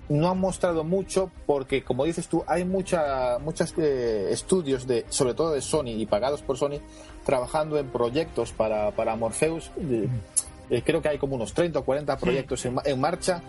[0.09, 5.51] no han mostrado mucho porque, como dices tú, hay mucha, muchos estudios, de, sobre todo
[5.53, 6.80] de Sony y pagados por Sony,
[7.26, 9.72] trabajando en proyectos para, para Morpheus.
[9.80, 10.07] Eh,
[10.70, 13.41] eh, creo que hay como unos 30 o 40 proyectos en, ma- en marcha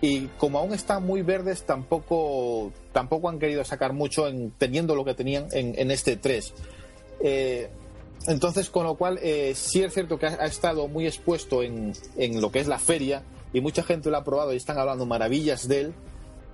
[0.00, 5.04] y como aún están muy verdes, tampoco, tampoco han querido sacar mucho en, teniendo lo
[5.04, 6.52] que tenían en, en este 3.
[7.20, 7.68] Eh,
[8.26, 12.40] entonces, con lo cual, eh, sí es cierto que ha, estado muy expuesto en, en
[12.40, 15.68] lo que es la feria y mucha gente lo ha probado y están hablando maravillas
[15.68, 15.94] de él.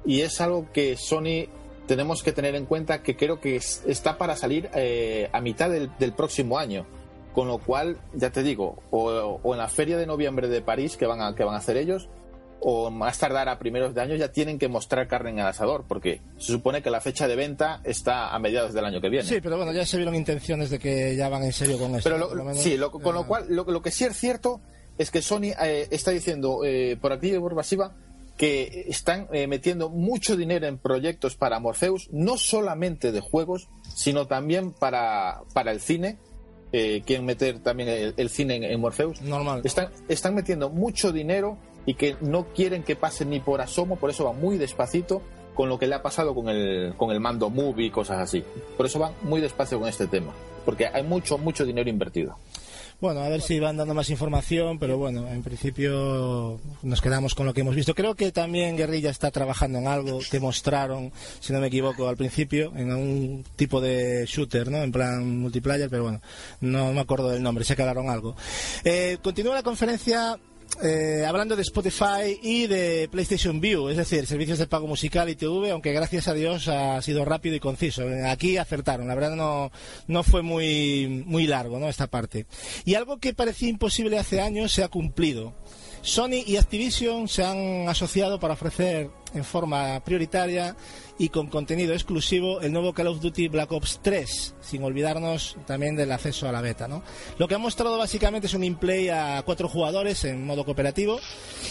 [0.04, 1.46] Y es algo que Sony
[1.86, 5.70] tenemos que tener en cuenta que creo que es- está para salir eh, a mitad
[5.70, 6.86] del, del próximo año.
[7.34, 10.96] Con lo cual, ya te digo, o, o en la feria de noviembre de París
[10.96, 12.08] que van a, que van a hacer ellos,
[12.62, 15.84] o más tardar a primeros de año ya tienen que mostrar carne en el asador,
[15.88, 19.26] porque se supone que la fecha de venta está a mediados del año que viene.
[19.26, 22.04] Sí, pero bueno, ya se vieron intenciones de que ya van en serio con esto.
[22.10, 23.26] Pero lo- por lo menos, sí, lo- con lo ya.
[23.26, 24.60] cual, lo, lo que sí es cierto
[24.98, 27.94] es que Sony eh, está diciendo eh, por activa y por pasiva
[28.36, 34.26] que están eh, metiendo mucho dinero en proyectos para Morpheus, no solamente de juegos, sino
[34.26, 36.18] también para, para el cine.
[36.72, 39.20] Eh, quieren meter también el, el cine en, en Morpheus.
[39.22, 39.60] Normal.
[39.64, 44.10] Están, están metiendo mucho dinero y que no quieren que pase ni por asomo, por
[44.10, 45.22] eso van muy despacito
[45.54, 48.44] con lo que le ha pasado con el, con el mando movie y cosas así.
[48.76, 50.32] Por eso van muy despacio con este tema,
[50.64, 52.36] porque hay mucho, mucho dinero invertido.
[53.00, 57.46] Bueno, a ver si van dando más información, pero bueno, en principio nos quedamos con
[57.46, 57.94] lo que hemos visto.
[57.94, 61.10] Creo que también Guerrilla está trabajando en algo que mostraron,
[61.40, 64.82] si no me equivoco, al principio, en un tipo de shooter, ¿no?
[64.82, 66.20] En plan multiplayer, pero bueno,
[66.60, 68.36] no me acuerdo del nombre, que hablaron algo.
[68.84, 70.38] Eh, continúa la conferencia
[70.82, 75.36] eh, hablando de Spotify y de PlayStation View, es decir, servicios de pago musical y
[75.36, 78.04] TV, aunque gracias a Dios ha sido rápido y conciso.
[78.26, 79.70] Aquí acertaron, la verdad no,
[80.06, 81.88] no fue muy, muy largo ¿no?
[81.88, 82.46] esta parte.
[82.84, 85.52] Y algo que parecía imposible hace años se ha cumplido.
[86.02, 90.76] Sony y Activision se han asociado para ofrecer en forma prioritaria
[91.18, 95.94] y con contenido exclusivo el nuevo Call of Duty Black Ops 3, sin olvidarnos también
[95.94, 96.88] del acceso a la beta.
[96.88, 97.02] ¿no?
[97.38, 101.20] Lo que ha mostrado básicamente es un in-play a cuatro jugadores en modo cooperativo.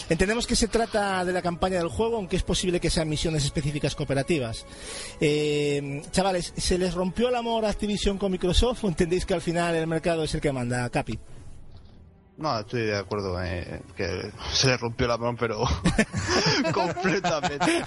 [0.08, 3.44] Entendemos que se trata de la campaña del juego, aunque es posible que sean misiones
[3.44, 4.64] específicas cooperativas.
[5.20, 9.42] Eh, chavales, ¿se les rompió el amor a Activision con Microsoft o entendéis que al
[9.42, 10.88] final el mercado es el que manda?
[10.90, 11.18] Capi.
[12.40, 15.62] No, estoy de acuerdo eh, que se le rompió la mano, pero
[16.72, 17.84] completamente.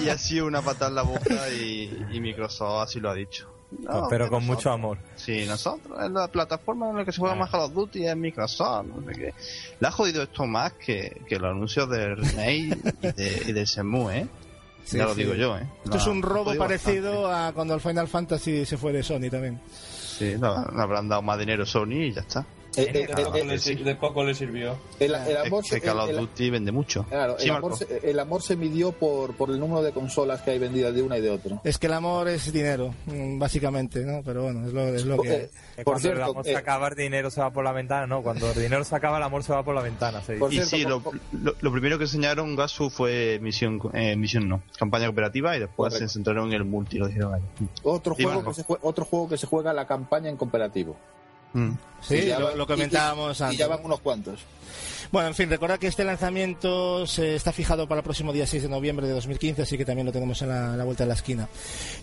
[0.00, 3.14] Y, y, ha sido una patada en la boca y, y Microsoft así lo ha
[3.14, 3.48] dicho.
[3.70, 4.98] No, pero con nosotros, mucho amor.
[5.14, 8.16] Sí, nosotros, en la plataforma en la que se juega más Call of Duty es
[8.16, 9.34] Microsoft, no sé qué.
[9.78, 12.68] Le ha jodido esto más que, que los anuncios de Renee y
[13.12, 14.28] de, y de Shenmue, ¿eh?
[14.82, 15.22] Sí, ya lo sí.
[15.22, 15.68] digo yo, ¿eh?
[15.84, 17.48] Esto es un robo parecido bastante.
[17.50, 19.60] a cuando el Final Fantasy se fue de Sony también.
[19.70, 22.44] Sí, no, no habrán dado más dinero Sony y ya está.
[22.80, 24.76] Eh, eh, eh, de poco le sirvió.
[24.98, 27.04] El, el amor, es que Call of Duty vende mucho.
[27.04, 30.42] Claro, sí, el, amor se, el, amor se, midió por, por el número de consolas
[30.42, 31.60] que hay vendidas de una y de otra.
[31.64, 34.22] Es que el amor es dinero, mm, básicamente, ¿no?
[34.24, 35.34] Pero bueno, es lo, es lo que.
[35.34, 38.06] Eh, por cuando cierto, el amor se acaba, el dinero se va por la ventana,
[38.06, 38.22] ¿no?
[38.22, 40.20] Cuando el dinero se acaba, el amor se va por la ventana.
[40.22, 41.02] Se y cierto, sí, lo,
[41.32, 45.92] lo, lo, primero que enseñaron Gasu fue misión, eh, misión no, campaña cooperativa y después
[45.92, 46.08] Correcto.
[46.08, 46.98] se centraron en el multi.
[46.98, 47.42] Lo dijeron ahí.
[47.82, 50.96] Otro, juego que se juega, otro juego que se juega la campaña en cooperativo.
[51.52, 51.70] Mm.
[52.00, 53.56] Sí, lo, van, lo, comentábamos y, antes.
[53.56, 54.40] Y ya van unos cuantos.
[55.12, 58.62] Bueno, en fin, recordad que este lanzamiento se está fijado para el próximo día 6
[58.62, 61.14] de noviembre de 2015, así que también lo tenemos en la, la vuelta de la
[61.14, 61.48] esquina.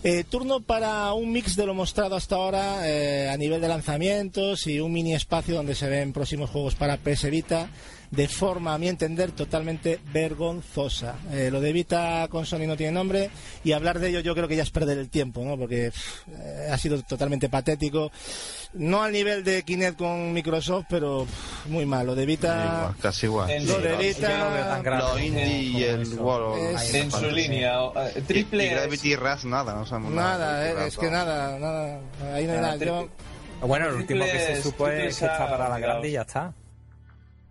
[0.04, 4.66] Eh, turno para un mix de lo mostrado hasta ahora eh, a nivel de lanzamientos
[4.66, 7.70] y un mini espacio donde se ven próximos juegos para PS Vita
[8.10, 11.16] de forma, a mi entender, totalmente vergonzosa.
[11.32, 13.30] Eh, lo de Vita con Sony no tiene nombre
[13.64, 15.58] y hablar de ello yo creo que ya es perder el tiempo, ¿no?
[15.58, 16.28] Porque pff,
[16.70, 18.10] ha sido totalmente patético.
[18.74, 22.06] No al nivel de Kinect con Microsoft, pero pff, muy mal.
[22.06, 22.78] Lo de Vita...
[22.80, 23.66] Igual, casi igual.
[23.66, 24.80] Lo de Vita...
[24.82, 26.76] Lo indie y el World...
[26.76, 26.94] Es...
[26.94, 27.82] En su línea.
[27.84, 27.92] Uh,
[28.26, 28.64] triple...
[28.64, 30.62] Y, y Gravity Rush nada, no sabemos nada.
[30.62, 32.00] Nada, es que nada, nada.
[32.34, 32.76] Ahí no hay nada.
[32.76, 33.08] Yo...
[33.60, 36.52] Bueno, el último que se supo es que está para la grande y ya está.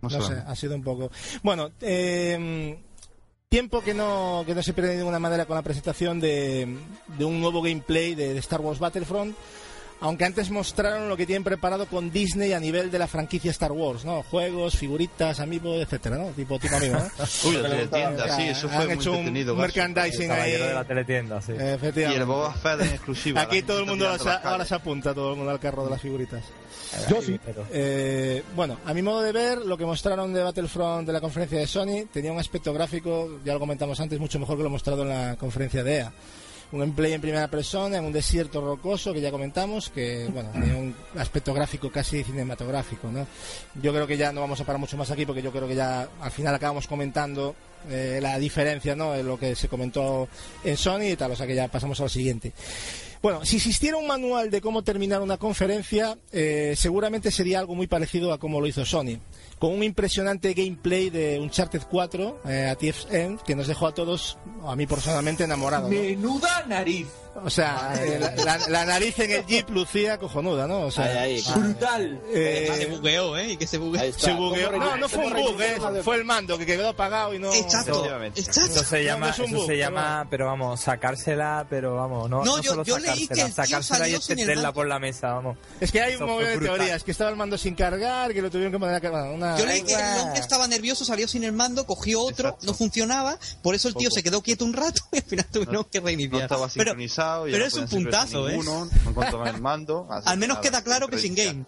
[0.00, 1.10] No, no sé, ha sido un poco.
[1.42, 2.78] Bueno, eh,
[3.48, 6.76] tiempo que no, que no se pierde de ninguna manera con la presentación de,
[7.16, 9.34] de un nuevo gameplay de, de, Star Wars Battlefront.
[10.00, 13.72] Aunque antes mostraron lo que tienen preparado con Disney a nivel de la franquicia Star
[13.72, 14.22] Wars, ¿no?
[14.22, 16.28] Juegos, figuritas, amiibo, etcétera, ¿no?
[16.28, 17.08] Tipo, tipo amigo, ¿no?
[17.48, 19.54] Uy, la teletienda, sí, eso fue Han muy hecho entretenido.
[19.54, 20.52] un merchandising ahí.
[20.52, 21.52] de la teletienda, sí.
[21.52, 23.40] Y el Boba Fett en exclusiva.
[23.40, 26.00] Aquí todo el mundo ahora, ahora se apunta, todo el mundo al carro de las
[26.00, 26.44] figuritas.
[27.10, 27.38] Yo sí.
[27.72, 31.58] Eh, bueno, a mi modo de ver, lo que mostraron de Battlefront de la conferencia
[31.58, 35.02] de Sony tenía un aspecto gráfico, ya lo comentamos antes, mucho mejor que lo mostrado
[35.02, 36.12] en la conferencia de EA.
[36.70, 40.76] Un gameplay en primera persona, en un desierto rocoso, que ya comentamos, que bueno, tenía
[40.76, 43.26] un aspecto gráfico casi cinematográfico, ¿no?
[43.80, 45.74] Yo creo que ya no vamos a parar mucho más aquí, porque yo creo que
[45.74, 47.54] ya al final acabamos comentando
[47.88, 49.14] eh, la diferencia, ¿no?
[49.14, 50.28] En lo que se comentó
[50.62, 52.52] en Sony y tal, o sea que ya pasamos a lo siguiente.
[53.22, 57.86] Bueno, si existiera un manual de cómo terminar una conferencia, eh, seguramente sería algo muy
[57.86, 59.18] parecido a como lo hizo Sony.
[59.58, 64.38] Con un impresionante gameplay de Uncharted 4 eh, a End que nos dejó a todos,
[64.64, 65.90] a mí personalmente, enamorados.
[65.90, 65.96] ¿no?
[65.96, 67.08] Menuda nariz.
[67.44, 70.82] O sea, eh, la, la, la, nariz en el Jeep lucía cojonuda, ¿no?
[70.82, 72.20] O sea, ahí, ahí, brutal.
[72.32, 73.52] Eh, se bugueó, ¿eh?
[73.52, 74.12] Y que se bugueó.
[74.12, 74.72] Se bugueó.
[74.72, 76.02] No, no fue un bug, ¿eh?
[76.02, 77.52] Fue el mando que quedó apagado y no.
[77.52, 78.04] Exacto.
[78.34, 78.72] Exacto.
[78.72, 82.56] Eso se llama, no, no eso se llama, pero vamos, sacársela, pero vamos, no, no,
[82.56, 85.58] no yo, solo yo sacársela, leí que sacársela y extenderla por la mesa, vamos.
[85.80, 88.50] Es que hay un montón de teorías, que estaba el mando sin cargar, que lo
[88.50, 89.30] tuvieron que poner a cargar.
[89.30, 89.56] Una...
[89.56, 92.66] Yo leí que el hombre estaba nervioso, salió sin el mando, cogió otro, Exacto.
[92.66, 94.16] no funcionaba, por eso el tío Poco.
[94.16, 96.38] se quedó quieto un rato y al final tuvieron que reiniciar.
[96.38, 98.88] No estaba sincronizado pero, pero es un puntazo, ninguno, ¿eh?
[99.04, 100.08] No encontraba el mando.
[100.10, 101.64] Al menos queda claro que es in-game.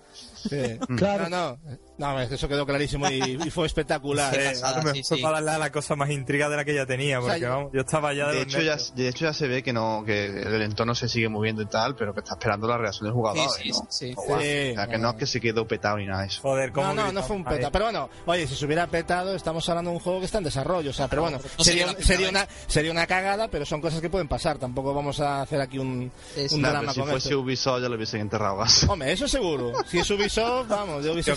[0.48, 0.78] Sí.
[0.96, 1.28] Claro.
[1.28, 1.80] No, no.
[2.00, 4.30] No, eso quedó clarísimo y, y fue espectacular.
[4.40, 5.16] Sí, pasada, sí, sí.
[5.22, 7.48] para darle a la cosa más intriga de la que ya tenía, porque o sea,
[7.48, 9.72] yo, vamos, yo estaba ya de, de hecho ya, de hecho ya se ve que
[9.72, 13.06] no que el entorno se sigue moviendo y tal, pero que está esperando la reacción
[13.06, 13.50] del jugador.
[13.50, 13.86] Sí, ¿no?
[13.90, 16.40] sí, o sea, que no es que se quedó petado ni nada de eso.
[16.40, 17.70] Joder, ¿cómo no, no, no fue un petado.
[17.70, 20.44] Pero bueno, oye, si se hubiera petado, estamos hablando de un juego que está en
[20.44, 20.90] desarrollo.
[20.90, 24.00] O sea, pero bueno, no sería, sería, sería, una, sería una cagada, pero son cosas
[24.00, 24.58] que pueden pasar.
[24.58, 26.10] Tampoco vamos a hacer aquí un,
[26.50, 27.40] un no, drama si con fuese esto.
[27.40, 28.64] Ubisoft ya lo hubiesen enterrado.
[28.88, 29.72] Hombre, eso seguro.
[29.86, 31.36] Si es Ubisoft, vamos, yo hubiese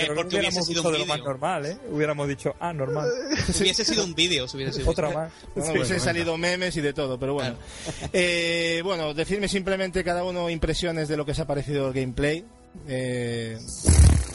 [0.00, 1.78] yo creo que no, porque, porque hubiese sido un de lo más normal, ¿eh?
[1.90, 3.08] Hubiéramos dicho, ah, normal.
[3.60, 5.32] hubiese sido un vídeo, hubiese sido Otra más.
[5.54, 7.56] Bueno, hubiesen bueno, salido memes y de todo, pero bueno.
[8.12, 12.44] eh, bueno, decirme simplemente cada uno impresiones de lo que se ha parecido el gameplay.
[12.88, 13.58] Eh...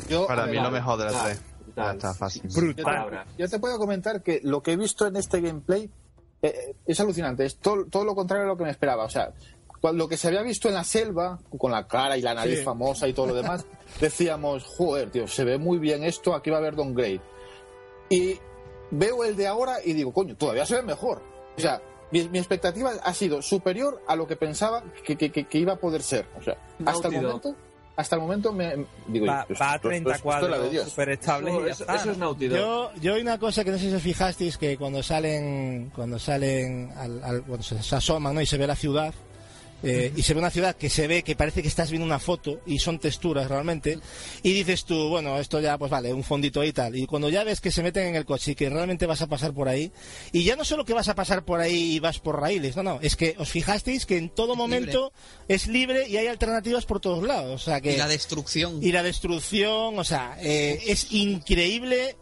[0.10, 1.42] Yo, Para mí lo mejor de la 3.
[1.76, 2.42] Ya está fácil.
[2.54, 3.26] Brutal.
[3.38, 5.90] Yo te, puedo comentar que lo que he visto en este gameplay
[6.42, 7.46] eh, es alucinante.
[7.46, 9.06] Es todo, todo lo contrario a lo que me esperaba.
[9.06, 9.32] O sea,
[9.94, 12.64] lo que se había visto en la selva, con la cara y la nariz sí.
[12.66, 13.66] famosa y todo lo demás,
[14.02, 17.22] decíamos, joder, tío, se ve muy bien esto, aquí va a haber downgrade.
[18.10, 18.38] Y
[18.92, 21.22] veo el de ahora y digo, coño, todavía se ve mejor.
[21.58, 25.46] O sea, mi, mi expectativa ha sido superior a lo que pensaba que, que- que-
[25.48, 26.26] que iba a poder ser.
[26.40, 27.56] O sea, hasta el momento,
[27.96, 30.58] hasta el momento me digo, Va, esto- va a esto- esto- 30 esto es la
[30.58, 30.62] de
[30.96, 31.96] cuadros estables y Eso, ya eso- está.
[31.96, 32.38] eso es Dog.
[32.40, 36.18] Yo, yo hay una cosa que no sé si os fijasteis que cuando salen cuando
[36.18, 38.42] salen al, al- cuando se, se asoman ¿no?
[38.42, 39.14] y se ve la ciudad
[39.84, 42.20] eh, y se ve una ciudad que se ve que parece que estás viendo una
[42.20, 44.00] foto y son texturas realmente.
[44.44, 47.30] Y dices tú bueno esto ya pues vale un fondito ahí y tal y cuando
[47.30, 49.68] ya ves que se meten en el coche y que realmente vas a pasar por
[49.68, 49.92] ahí
[50.32, 52.84] y ya no solo que vas a pasar por ahí y vas por raíles no
[52.84, 55.12] no es que os fijasteis que en todo momento
[55.48, 58.84] es libre y hay alternativas por todos lados o sea que Y la destrucción.
[58.84, 62.16] y la destrucción, o sea, eh, es increíble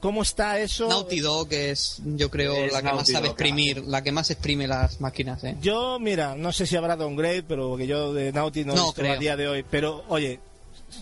[0.00, 0.88] cómo está eso.
[0.88, 4.12] Naughty Dog es, yo creo, Es la que más Naughty sabe Dog, exprimir, la que
[4.12, 5.56] más exprime las máquinas, ¿eh?
[5.60, 9.16] Yo, mira, no sé si habrá downgrade, pero que yo de Naughty no, No a
[9.16, 9.64] día de hoy.
[9.70, 10.40] Pero, oye,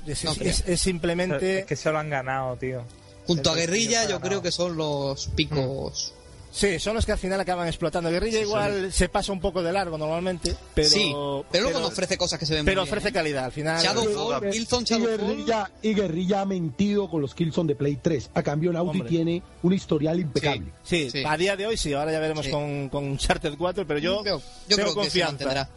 [0.07, 1.61] es, No es- es- simplemente...
[1.61, 2.83] Es que se lo han ganado, tío.
[3.27, 6.15] Junto a Guerrilla, yo creo que son los picos.
[6.53, 8.11] Sí, son los que al final acaban explotando.
[8.11, 10.89] Guerrilla igual se pasa un poco de largo normalmente, pero...
[10.89, 11.13] sí,
[11.51, 13.13] pero luego nos ofrece cosas que se ven pero bien, ofrece ¿eh?
[13.13, 13.47] calidad.
[13.47, 13.83] Al final...
[13.83, 15.19] Shadowfall, Killzone Y Shadowfall.
[15.19, 18.31] Guerrilla, y Guerrilla ha mentido con los Killzone de Play 3.
[18.35, 19.09] A cambio, Naughty Hombre.
[19.09, 20.73] tiene un historial impecable.
[20.83, 21.23] Sí, Sí.
[21.27, 22.51] a día de hoy sí, ahora ya veremos Sí.
[22.51, 24.39] con, con Uncharted 4, pero yo, yo,
[24.69, 25.71] yo tengo creo que se confianza.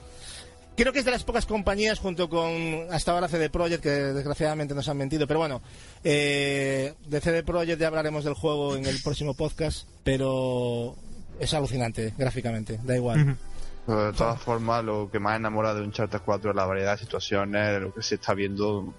[0.78, 4.76] Creo que es de las pocas compañías, junto con hasta ahora CD Projekt, que desgraciadamente
[4.76, 5.26] nos han mentido.
[5.26, 5.61] Pero bueno,
[6.03, 9.88] eh, de CD Projekt ya hablaremos del juego en el próximo podcast.
[10.03, 10.95] Pero
[11.39, 13.38] es alucinante gráficamente, da igual.
[13.86, 17.03] Pero de todas formas, lo que más enamora de Uncharted 4 es la variedad de
[17.03, 18.93] situaciones, lo que se está viendo,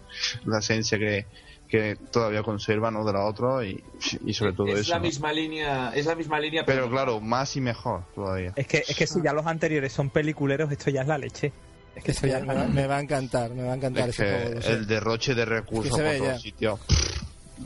[0.45, 1.27] la esencia que,
[1.69, 3.05] que todavía conserva ¿no?
[3.05, 3.83] de la otra y,
[4.25, 4.93] y sobre todo es eso.
[4.93, 5.03] la ¿no?
[5.03, 8.53] misma línea, es la misma línea, Pero claro, más y mejor todavía.
[8.55, 11.53] Es que, es que si ya los anteriores son peliculeros, esto ya es la leche.
[11.97, 14.21] Es que ya ya me, va, me va a encantar, me va a encantar Es
[14.21, 14.61] ese que juego.
[14.69, 16.39] el derroche de recursos se por ve todos ya.
[16.39, 16.81] sitios.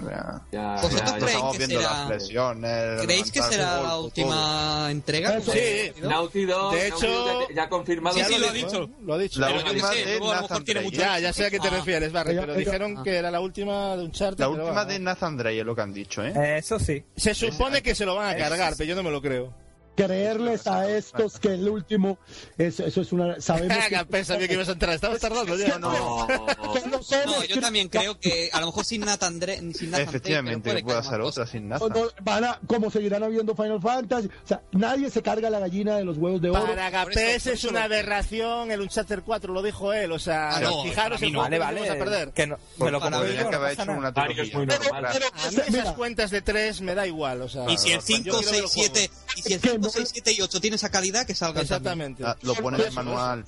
[0.08, 0.40] Ya.
[0.52, 1.12] Ya, ¿Vosotros ya, ya.
[1.16, 3.02] creéis Estamos que viendo será- las presiones.
[3.02, 5.36] ¿Creéis que será la última entrega?
[5.38, 5.92] Eso sí.
[6.00, 6.08] ¿No?
[6.10, 8.90] Naughty Dog, De Naughty hecho- ya, ya ha confirmado Sí, que sí, lo ha dicho.
[9.04, 9.40] Lo ha dicho.
[9.40, 10.90] La Pero yo qué última sé, de Nathan Drake.
[10.92, 11.70] Ya, ya sé a qué te Ah.
[11.72, 13.02] refieres, Barry, pero dijeron ah.
[13.02, 14.38] que era la última de Uncharted.
[14.38, 16.32] La pero última de Nathan Drake es lo que han dicho, ¿eh?
[16.36, 17.02] Eh, Eso sí.
[17.16, 19.52] Se supone que se lo van a Es- cargar, pero yo no me lo creo.
[19.96, 22.18] Creerles a estos que el último,
[22.56, 23.40] eso, eso es una.
[23.40, 25.78] Sabemos que, Pensaba sabía que ibas a entrar, estabas tardando ya.
[25.78, 30.82] No, no yo también creo que a lo mejor sin Nathan Dre, sin Nathan Efectivamente,
[30.82, 31.88] puede más otra sin Nathan.
[31.90, 34.28] no, van a, como seguirán habiendo Final Fantasy.
[34.28, 36.66] O sea, nadie se carga la gallina de los huevos de oro.
[36.66, 40.82] Para Gapés es una aberración, el Uncharted 4 lo dijo él, o sea, Ah, no,
[40.84, 41.40] fijaros el no.
[41.40, 41.80] Vale, vale.
[41.80, 42.32] vamos a perder.
[42.32, 43.16] Que no, Porque me lo para que
[43.56, 44.56] haber hecho una trilogía.
[44.56, 44.78] muy ¿no?
[44.78, 45.10] normales.
[45.12, 47.70] Pero- A mí Mira, esas cuentas de 3 me da igual, o sea...
[47.70, 48.94] Y si el 5, yo quiero ver 6, el juego.
[48.94, 51.34] 7 y si el Que 5, no- 6, 7 y 8 tiene esa calidad que
[51.34, 52.24] salga Exactamente.
[52.24, 53.44] Ah, Lo pone en el manual.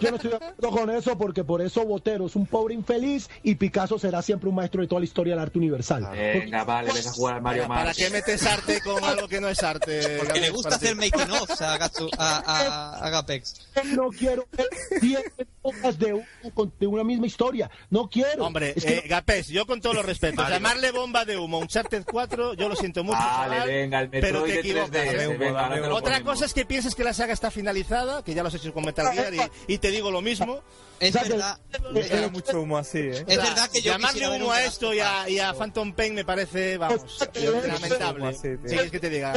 [0.00, 3.28] Yo no estoy de acuerdo con eso porque por eso Botero es un pobre infeliz
[3.42, 6.08] y Picasso será siempre un maestro de toda la historia del arte universal.
[6.12, 7.96] Venga, vale, ves a jugar al Mario ¿Para, para Mars.
[7.98, 10.18] qué metes arte con algo que no es arte?
[10.18, 13.68] Porque le gusta hacer making of a, Gatsu- a, a, a Gapex.
[13.92, 14.66] No quiero ver
[15.00, 17.70] 10 épocas de, un- de una misma historia.
[17.90, 18.44] No quiero.
[18.44, 21.60] Hombre, Es que eh, Gapés, yo con todos los respetos, llamarle bomba de humo a
[21.60, 24.90] Uncharted 4, yo lo siento mucho, Vale, chaval, venga, el pero te de equivocas.
[24.90, 26.22] 3DS, Dame venga, Otra ponemos.
[26.34, 28.84] cosa es que pienses que la saga está finalizada, que ya lo has hecho con
[28.84, 30.60] Metal Gear y, y te digo lo mismo.
[31.00, 31.58] Es verdad,
[31.92, 33.24] Me da mucho humo así, ¿eh?
[33.26, 36.14] es verdad que yo Llamarle humo a The esto y a, y a Phantom Pain
[36.14, 38.32] me parece, vamos, lamentable.
[38.34, 38.62] Sí, tío.
[38.62, 39.34] ¿Qué quieres que te diga,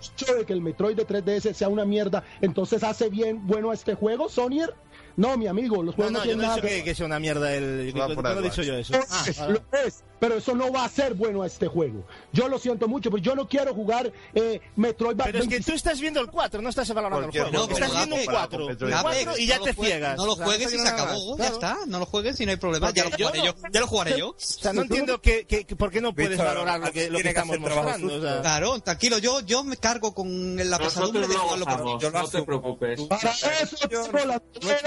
[0.00, 3.94] hecho de que el Metroid de 3DS sea una mierda, entonces hace bien bueno este
[3.94, 4.74] juego, Sonier.
[5.16, 6.94] No, mi amigo, los No, juegos no, no, yo tienen no he dicho que que,
[6.94, 7.92] sea una mierda el...
[7.94, 8.94] No he dicho yo eso.
[9.10, 9.54] Ah, Es, vale.
[9.54, 12.04] lo es, pero eso no va a ser bueno a este juego.
[12.32, 15.66] Yo lo siento mucho, pero yo no quiero jugar eh, Metroid Pero es que 26.
[15.66, 17.48] tú estás viendo el 4, no estás valorando el juego.
[17.50, 18.92] juego estás viendo un haga 4, con un Metroid.
[18.92, 20.16] Gapex, 4 y ya no te ciegas.
[20.16, 21.78] No lo O sea, juegues no y se acabó, ya está.
[21.86, 22.90] No lo juegues y no hay problema.
[22.90, 23.54] Ya lo yo jugaré no- yo.
[23.72, 24.28] Ya lo jugaré yo.
[24.30, 27.18] O sea, no entiendo que, que, que- por qué no puedes valorar lo que, lo
[27.18, 28.14] que estamos mostrando.
[28.16, 28.40] o sea.
[28.40, 31.92] Claro, tranquilo, yo, yo me cargo con la pesadumbre de lo jugarlo por mí.
[31.92, 33.00] gozamos, Yo lo no te preocupes.
[33.02, 33.30] Para
[33.62, 33.76] eso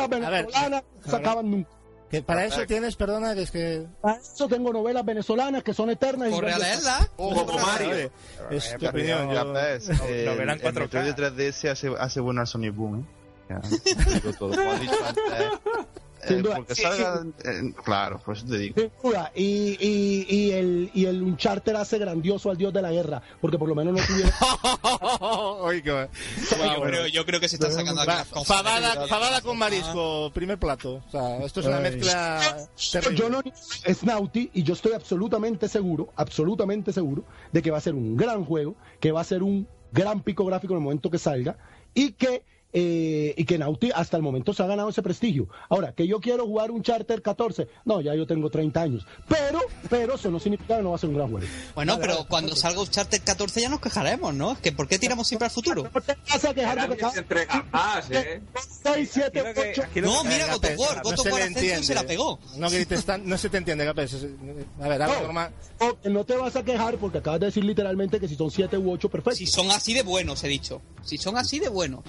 [0.10, 1.70] venezolanas que se acaban nunca.
[2.12, 3.88] Que para eso tienes, perdona, que es que...
[4.01, 6.28] Para eso tengo novelas venezolanas que son eternas.
[6.30, 7.09] y Corre a leerla.
[7.16, 7.89] Como Mario.
[7.89, 8.12] Oye,
[8.51, 9.30] Es tu Ya, opinión.
[9.30, 10.80] ya yo- ves, el, Novela en el 4K.
[10.82, 13.05] Metroid de 3DS hace, hace bueno al Sonic Boom, ¿eh?
[13.49, 13.59] Ya,
[14.14, 14.49] digo todo.
[14.55, 15.49] Como has dicho antes, eh,
[16.28, 16.56] Sin duda.
[16.58, 18.76] porque Sí, salga, eh, claro, por eso te digo.
[18.80, 19.32] Sin duda.
[19.36, 23.58] Y, y, y, el, y el Uncharted hace grandioso al dios de la guerra, porque
[23.58, 24.32] por lo menos no tuvieron...
[25.62, 26.08] Oye, qué-
[26.50, 28.28] Yo creo, yo creo que se están sacando aquí las
[29.10, 31.02] fabada con marisco, primer plato.
[31.08, 31.84] O sea, esto es una Ay.
[31.84, 33.18] mezcla terrible.
[33.18, 33.42] Yo no
[33.86, 38.16] es Naughty y yo estoy absolutamente seguro, absolutamente seguro de que va a ser un
[38.18, 41.58] gran juego, que va a ser un gran pico gráfico en el momento que salga
[41.94, 42.44] y que
[42.74, 45.48] eh, y que Naughty hasta el momento se ha ganado ese prestigio.
[45.70, 49.06] Ahora, que yo quiero jugar un Charter 14, no, ya yo tengo 30 años.
[49.28, 49.60] Pero,
[49.90, 51.46] pero eso no significa que no va a ser un gran juego.
[51.76, 54.58] Bueno, pero cuando salga Uncharted 14 ya nos quejaremos, ¿no?
[54.62, 55.84] Que ¿Por qué tiramos siempre al futuro?
[55.94, 58.42] No te vas a quejar porque Nadie se entrega más, ¿eh?
[58.84, 59.84] 6, 7, Aquí lo que- 8.
[59.84, 62.40] aquí lo No, que- mira, God of War, No God se se la pegó.
[62.58, 64.26] No, grites tan- no se te entiende, Capes.
[64.82, 65.22] A ver, algo No.
[65.24, 65.52] normal.
[65.80, 68.50] No, que no te vas a quejar porque acabas de decir literalmente que si son
[68.52, 69.36] 7 u 8, perfecto.
[69.38, 70.82] Si son así de buenos, he dicho.
[71.04, 72.04] Si son así de buenos.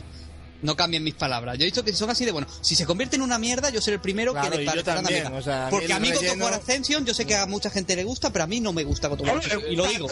[0.62, 1.58] No cambien mis palabras.
[1.58, 2.50] Yo he dicho que si son así de buenos.
[2.60, 5.08] Si se convierte en una mierda, yo seré el primero Claro, que le parecerá una
[5.10, 5.30] mierda.
[5.36, 7.68] o sea, a mí Porque a mí relleno- War Ascension, yo sé que a mucha
[7.70, 9.20] gente le gusta, pero a mí no me gusta War.
[9.68, 10.08] Y lo digo.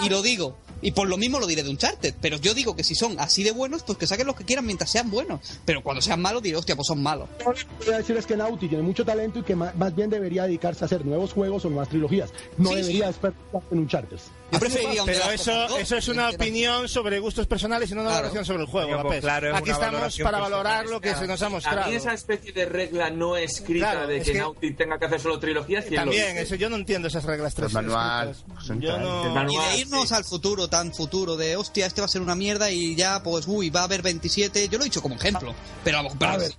[0.00, 0.56] Y lo digo.
[0.80, 2.14] Y por lo mismo lo diré de Uncharted.
[2.20, 4.64] Pero yo digo que si son así de buenos, pues que saquen los que quieran
[4.66, 5.40] mientras sean buenos.
[5.64, 7.28] Pero cuando sean malos, diré, hostia, pues son malos.
[7.44, 10.10] Lo que voy a decir es que Naughty tiene mucho talento y que más, bien
[10.10, 12.30] debería dedicarse a hacer nuevos juegos o nuevas trilogías.
[12.56, 13.34] No Sí, debería esperar
[13.70, 14.18] en un Charter.
[14.50, 18.10] Yo preferiría un Pero eso, eso es una opinión sobre gustos personales y no una
[18.10, 18.22] Claro.
[18.28, 18.90] valoración sobre el juego.
[18.92, 20.40] Coño, pues claro, es Aquí estamos para personal.
[20.40, 21.90] valorar lo que se nos ha A mostrado.
[21.90, 25.04] mí esa especie de regla no escrita Claro, de es que, que- Naughty tenga que
[25.04, 27.68] hacer solo trilogías, ¿quién lo También, eso yo no entiendo esas reglas tres.
[27.68, 29.24] El manual, pues, Yo no.
[29.26, 29.66] El manual.
[29.66, 30.14] Y de irnos sí.
[30.14, 33.46] al futuro, tan futuro, de hostia, este va a ser una mierda y ya, pues,
[33.46, 34.68] uy, va a haber 27.
[34.68, 35.54] Yo lo he dicho como ejemplo.
[35.84, 36.52] Pero, Va a pero- haber,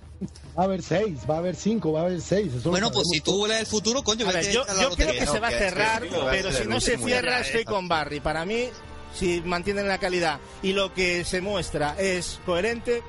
[0.56, 2.64] va a haber 6, va a haber 5, va a haber 6.
[2.64, 5.26] bueno, pues si tú lees el futuro, coño, A ver, vete yo, yo creo que
[5.26, 8.20] se va a cerrar, pero si no se cierra, estoy con Barry.
[8.20, 8.68] Para mí,
[9.14, 13.02] si mantienen la calidad y lo que se muestra es coherente,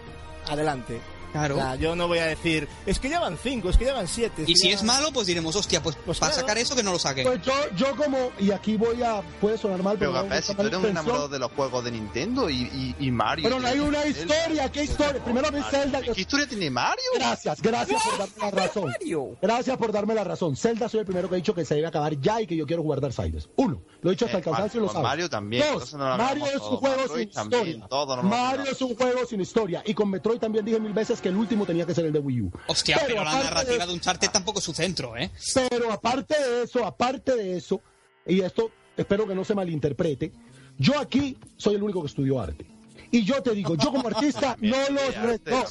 [0.48, 1.00] adelante.
[1.32, 1.56] Claro.
[1.56, 3.94] O sea, yo no voy a decir, es que ya van cinco, es que ya
[3.94, 4.44] van siete.
[4.48, 6.48] Y si ya es malo, pues diremos, hostia, pues, Pues para claro.
[6.48, 7.26] sacar eso que no lo saquen.
[7.26, 10.54] Pues yo, yo como, y aquí voy a, puede sonar mal, Pero pero, me si
[10.54, 10.92] tú eres un intención.
[10.92, 13.44] enamorado de los juegos de Nintendo y, y, y Mario.
[13.44, 15.24] Pero no hay una historia, ¿qué historia?
[15.24, 16.02] Primero vi Zelda.
[16.02, 17.04] ¿Qué historia tiene Mario?
[17.16, 18.94] Gracias, gracias por darme la razón.
[19.42, 20.56] Gracias por darme la razón.
[20.56, 22.66] Zelda soy el primero que ha dicho que se debe acabar ya y que yo
[22.66, 23.50] quiero jugar Darksiders.
[23.56, 25.04] Uno, lo he dicho hasta Eh, el cansancio y lo sabes.
[25.04, 26.78] Mario también, Dos, no Mario es un todo.
[26.78, 28.22] juego Metroid sin también, historia.
[28.24, 29.84] Mario es un juego sin historia.
[29.86, 32.20] Y con Metroid también dije mil veces que el último tenía que ser el de
[32.20, 32.52] Wii U.
[32.68, 35.30] Hostia, pero, la aparte narrativa de- de Uncharted tampoco es su centro, ¿eh?
[35.70, 37.82] Pero aparte de eso, aparte de eso,
[38.26, 40.32] y esto espero que no se malinterprete,
[40.78, 42.66] yo aquí soy el único que estudió arte.
[43.12, 45.64] Y yo te digo, yo como artista no los arte, no,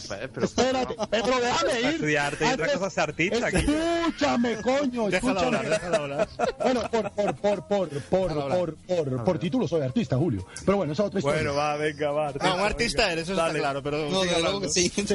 [0.45, 1.87] espérate, pero déjame ir.
[1.87, 3.57] Estudiar arte y otra Antes- cosa es artista, aquí.
[3.57, 5.57] Escúchame, coño, Déjalo escúchame.
[5.57, 6.29] hablar, déjalo hablar.
[6.63, 10.47] Bueno, por, por, por, por, por, por, por, por título soy artista, Julio.
[10.67, 11.41] Pero bueno, esa es otra historia.
[11.43, 12.33] Bueno, va, venga, va.
[12.33, 14.11] No, un artista eres, eso está claro, pero.
[14.11, 14.93] No, de luego que sí.
[14.97, 15.07] El,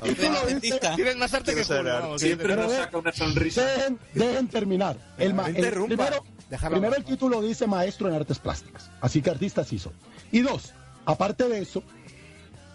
[0.00, 0.94] título Artista.
[0.96, 3.62] Tienes más arte que Julio, Siempre nos saca una sonrisa.
[4.14, 4.96] Dejen, terminar.
[5.18, 5.86] El, primero,
[6.50, 7.00] Déjalo primero hablar.
[7.00, 8.90] el título dice maestro en artes plásticas.
[9.00, 9.92] Así que artista sí soy.
[10.32, 10.72] Y dos,
[11.04, 11.82] aparte de eso,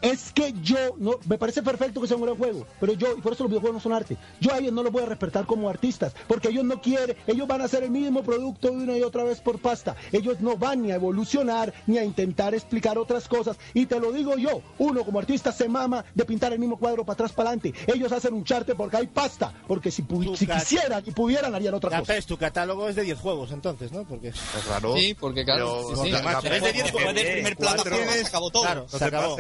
[0.02, 3.22] es que yo, no, me parece perfecto que sea un gran juego, pero yo, y
[3.22, 5.46] por eso los videojuegos no son arte, yo a ellos no los voy a respetar
[5.46, 8.98] como artistas, porque ellos no quieren, ellos van a hacer el mismo producto de una
[8.98, 12.98] y otra vez por pasta, ellos no van ni a evolucionar, ni a intentar explicar
[12.98, 16.60] otras cosas, y te lo digo yo, uno como artista se mama de pintar el
[16.60, 20.04] mismo cuadro para atrás, para adelante, ellos hacen un charte porque hay pasta, porque si,
[20.36, 22.02] si quisieran y pudieran harían otra cosa.
[22.02, 24.04] Capes, tu catálogo es de 10 juegos, entonces, ¿no?
[24.04, 24.30] Porque.
[24.30, 24.96] Es raro.
[24.96, 27.84] Sí, porque claro, Pero- sí, es de diez Después del Eh, primer cuatro.
[27.84, 28.64] plataforma se acabó todo.
[28.64, 29.36] Claro, No se acabó.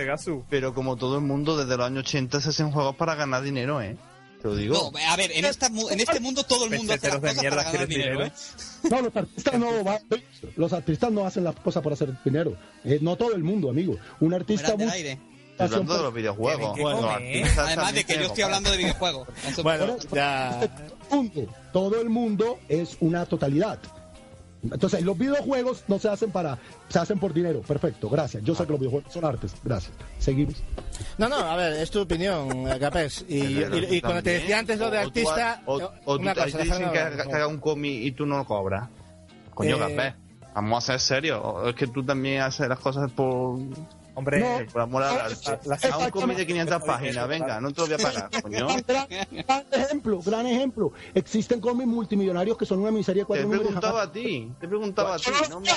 [0.52, 3.82] Pero como todo el mundo, desde los años 80 se hacen juegos para ganar dinero,
[3.82, 3.97] ¿eh?
[4.41, 4.91] Te lo digo.
[4.93, 7.64] No, a ver, en, esta, en este mundo todo el mundo hace las cosas para
[7.64, 8.32] ganar dinero, dinero, ¿eh?
[8.89, 9.99] No, los artistas no va-
[10.58, 12.56] los artistas no hacen las cosas por hacer dinero.
[12.84, 13.95] Eh, no todo el mundo, amigo.
[14.20, 15.20] Un artista muy- aire.
[15.52, 16.76] Estoy hablando de los videojuegos.
[16.76, 17.12] Que Los comer.
[17.16, 19.28] artistas Además de que yo estoy hablando de videojuegos.
[19.64, 20.60] Bueno, ya.
[21.10, 21.41] Punto.
[21.72, 23.80] Todo el mundo es una totalidad.
[24.64, 26.57] Entonces, los videojuegos no se hacen para,
[26.88, 27.62] se hacen por dinero.
[27.62, 28.43] Perfecto, gracias.
[28.43, 29.53] Yo sé que los videojuegos son artes.
[29.64, 29.91] Gracias.
[30.20, 30.55] Seguimos.
[31.18, 33.26] No, no, a ver, es tu opinión, eh, Capes.
[33.28, 35.62] Y, y, y cuando te decía antes lo de o artista.
[35.66, 38.03] O, o tú una te cosa, te dicen que, haga- por que haga un cómic
[38.03, 38.88] y tú no lo cobras.
[39.53, 40.16] Coño, Eh, Gapé.
[40.53, 41.41] Vamos a ser serios.
[41.43, 43.57] O Es que tú también haces las cosas por,
[44.14, 44.72] Hombre, No.
[44.72, 45.57] por amor arte.
[45.66, 48.68] la- A un cómic de 500 páginas, venga, no te lo voy a pagar, coño.
[48.88, 49.07] Gran,
[49.47, 50.91] gran ejemplo, gran ejemplo.
[51.14, 53.64] Existen cómics multimillonarios que son una miseria de Te cuatro números.
[53.64, 55.32] y preguntaba a ti, te preguntaba a ti.
[55.49, 55.70] No me...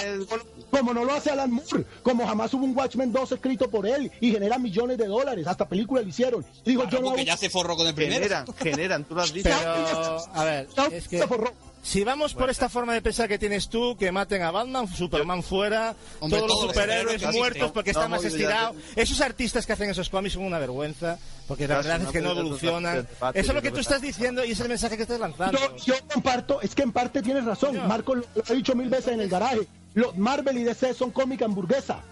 [0.71, 4.11] Como no lo hace Alan Moore, como jamás hubo un Watchmen 2 escrito por él
[4.21, 6.45] y genera millones de dólares, hasta películas le hicieron.
[6.65, 8.15] Digo, Claro, yo no porque hago- ya se forró con el primero.
[8.17, 9.49] Generan, generan, tú lo has dicho.
[9.49, 11.19] Pero, a ver, es que.
[11.19, 11.53] se forró.
[11.85, 15.43] Si vamos por esta forma de pensar que tienes tú, que maten a Batman, Superman
[15.43, 18.75] fuera, Hombre, todos los superhéroes muertos porque No, están más estirados.
[18.97, 22.31] Esos artistas que hacen esos cómics son una vergüenza, porque la verdad es que no
[22.31, 23.07] evolucionan.
[23.35, 25.59] Eso es lo que tú estás diciendo y es el mensaje que estás lanzando.
[25.59, 27.77] Yo, yo comparto, es que en parte tienes razón.
[27.87, 29.69] Marco lo, lo ha dicho mil veces en el garaje.
[29.93, 32.03] Los Marvel y DC son cómica hamburguesa.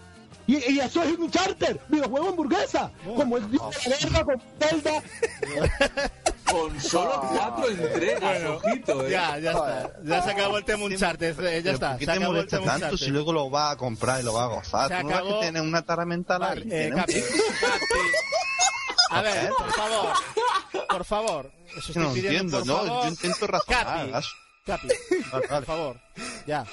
[0.47, 2.91] Y, y eso es un charter, videojuego hamburguesa.
[3.17, 5.03] Como es Dios de la guerra, con Zelda.
[6.53, 9.11] Con solo cuatro entregas, ojito, eh.
[9.11, 9.91] Ya, ya está.
[10.05, 11.41] Ya se acabó el tema Uncharted.
[11.47, 11.91] eh, Ya está.
[11.91, 13.05] ¿Por qué Se te acabó el molesta tema tanto Uncharted.
[13.07, 14.89] si luego lo vas a comprar y lo vas a gozar?
[14.89, 16.69] Se ¿Tú no ves acabó- que tienes una tara mental ahí?
[16.71, 18.01] Eh, un- Capi, Capi.
[19.11, 20.09] A ver, por favor.
[20.89, 21.53] Por favor.
[21.77, 22.77] Eso no pidiendo, entiendo, por ¿no?
[22.87, 23.03] favor.
[23.05, 23.85] Yo intento razonar.
[23.87, 24.11] Capi.
[24.11, 24.27] Gas.
[24.67, 25.67] Capi, Vale, por vale.
[25.67, 26.01] favor.
[26.47, 26.65] Ya.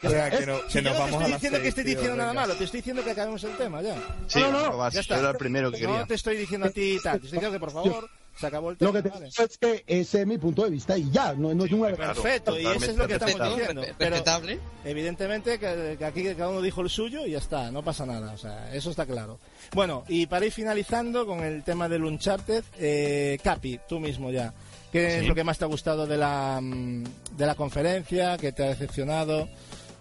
[0.00, 1.94] Venga, que Es- no- si yo vamos a estoy las diciendo que seis, estés tío,
[1.96, 2.40] diciendo nada venga.
[2.42, 3.94] malo, te estoy diciendo que acabemos el tema ya.
[4.28, 5.18] Sí, no, no, no, vas, ya está.
[5.18, 6.06] era el primero que No quería.
[6.06, 8.08] te estoy diciendo a ti tal, te estoy diciendo que por favor
[8.38, 8.90] se acabó el tema.
[8.90, 9.26] Lo que te vale.
[9.30, 11.88] digo es que ese es mi punto de vista y ya, no, no es una...
[11.94, 13.82] Perfecto, y eso es lo que estamos Perfecto, diciendo.
[13.98, 14.58] Pero respetable.
[14.84, 18.32] evidentemente que, que aquí cada uno dijo el suyo y ya está, no pasa nada,
[18.32, 19.38] o sea, eso está claro.
[19.74, 24.52] Bueno, y para ir finalizando con el tema del Uncharted, eh, Capi, tú mismo ya,
[24.92, 27.04] ¿qué es lo que más te ha gustado de la, mm,
[27.36, 28.38] de la conferencia?
[28.38, 29.48] ¿Qué te ha decepcionado?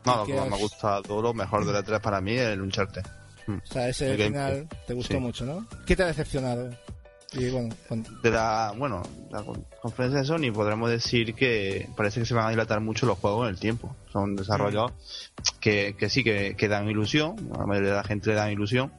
[0.05, 2.21] No, lo ¿Qué que más has- me ha gustado, lo mejor de la 3 para
[2.21, 3.03] mí es el Uncharted.
[3.49, 4.51] O sea, ese El gameplay.
[4.65, 5.19] final te gustó Sí.
[5.21, 5.65] mucho, ¿no?
[5.85, 6.69] ¿Qué te ha decepcionado?
[7.33, 12.21] Y bueno, con- De la, bueno, la con- conferencia de Sony podremos decir que parece
[12.21, 13.95] que se van a dilatar mucho los juegos en el tiempo.
[14.13, 14.91] Son desarrollos
[15.59, 18.51] que, que sí, que, que dan ilusión, a la mayoría de la gente le dan
[18.51, 18.91] ilusión,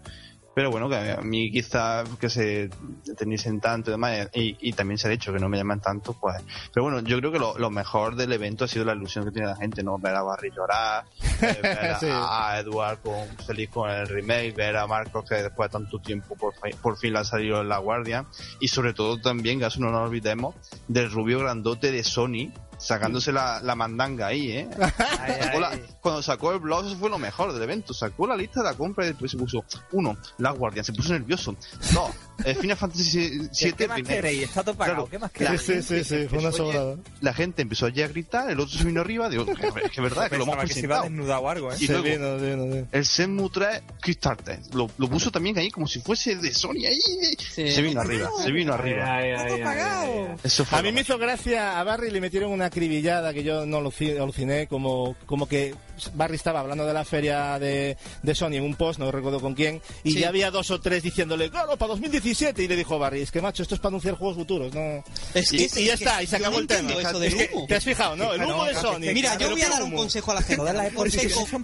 [0.58, 2.68] pero bueno, que a mí quizás que se
[3.04, 6.14] detenisen tanto y demás, y, y también se ha dicho que no me llaman tanto,
[6.14, 6.34] pues...
[6.74, 9.30] Pero bueno, yo creo que lo, lo mejor del evento ha sido la ilusión que
[9.30, 10.00] tiene la gente, ¿no?
[10.00, 11.04] Ver a Barry llorar,
[11.42, 12.08] eh, ver a, Sí.
[12.10, 16.34] a Edward con, feliz con el remake, ver a Marcos que después de tanto tiempo
[16.34, 18.26] por, por fin le ha salido en la guardia,
[18.58, 20.56] y sobre todo también, que eso no nos olvidemos,
[20.88, 24.68] del rubio grandote de Sony, sacándose la, la mandanga ahí, ¿eh?
[25.42, 27.92] Sacó la- cuando sacó el blog, eso fue lo mejor del evento.
[27.92, 31.12] Sacó la lista de la compra y después se puso, uno, la guardia, se puso
[31.12, 31.54] nervioso.
[31.92, 32.10] Dos,
[32.44, 34.42] eh, Final Fantasy ¿Qué, 7 más queréis?
[34.44, 35.06] Está todo pagado.
[35.06, 35.10] Claro.
[35.10, 35.60] ¿Qué más queréis?
[35.62, 36.96] Sí, sí, sí, fue una sobrada.
[37.20, 40.00] La gente empezó ya a gritar, el otro se vino arriba, digo, que, que es
[40.02, 41.02] verdad, que lo hemos Pensaba que se iba presentado.
[41.04, 41.76] desnudado o algo, ¿eh?
[41.80, 42.86] Y Se luego- vino, vino, vino.
[42.92, 46.98] El Shenmue 3 Kickstarter, lo, lo puso también ahí como si fuese de Sony ahí.
[47.38, 47.70] Sí.
[47.70, 49.16] Se vino arriba, se vino arriba.
[49.16, 50.26] Ay, ay, ay, ay, ay.
[50.44, 53.66] Eso fue A mí me hizo gracia a Barry le metieron una acribillada que yo
[53.66, 55.74] no aluci- aluciné como como que
[56.14, 59.54] Barry estaba hablando de la feria de, de Sony en un post, no recuerdo con
[59.54, 60.20] quién, y Sí.
[60.20, 63.40] ya había dos o tres diciéndole, claro, para 2017, y le dijo Barry, es que
[63.40, 65.02] macho, esto es para anunciar juegos futuros, no...
[65.34, 66.92] Es Y, que- y ya es está, y se yo acabó no el tema.
[67.00, 67.66] eso del humo.
[67.66, 68.32] ¿Te has fijado, no?
[68.34, 69.00] El Ah, humo de Sony.
[69.14, 70.62] Mira, yo voy a dar un consejo a la gente.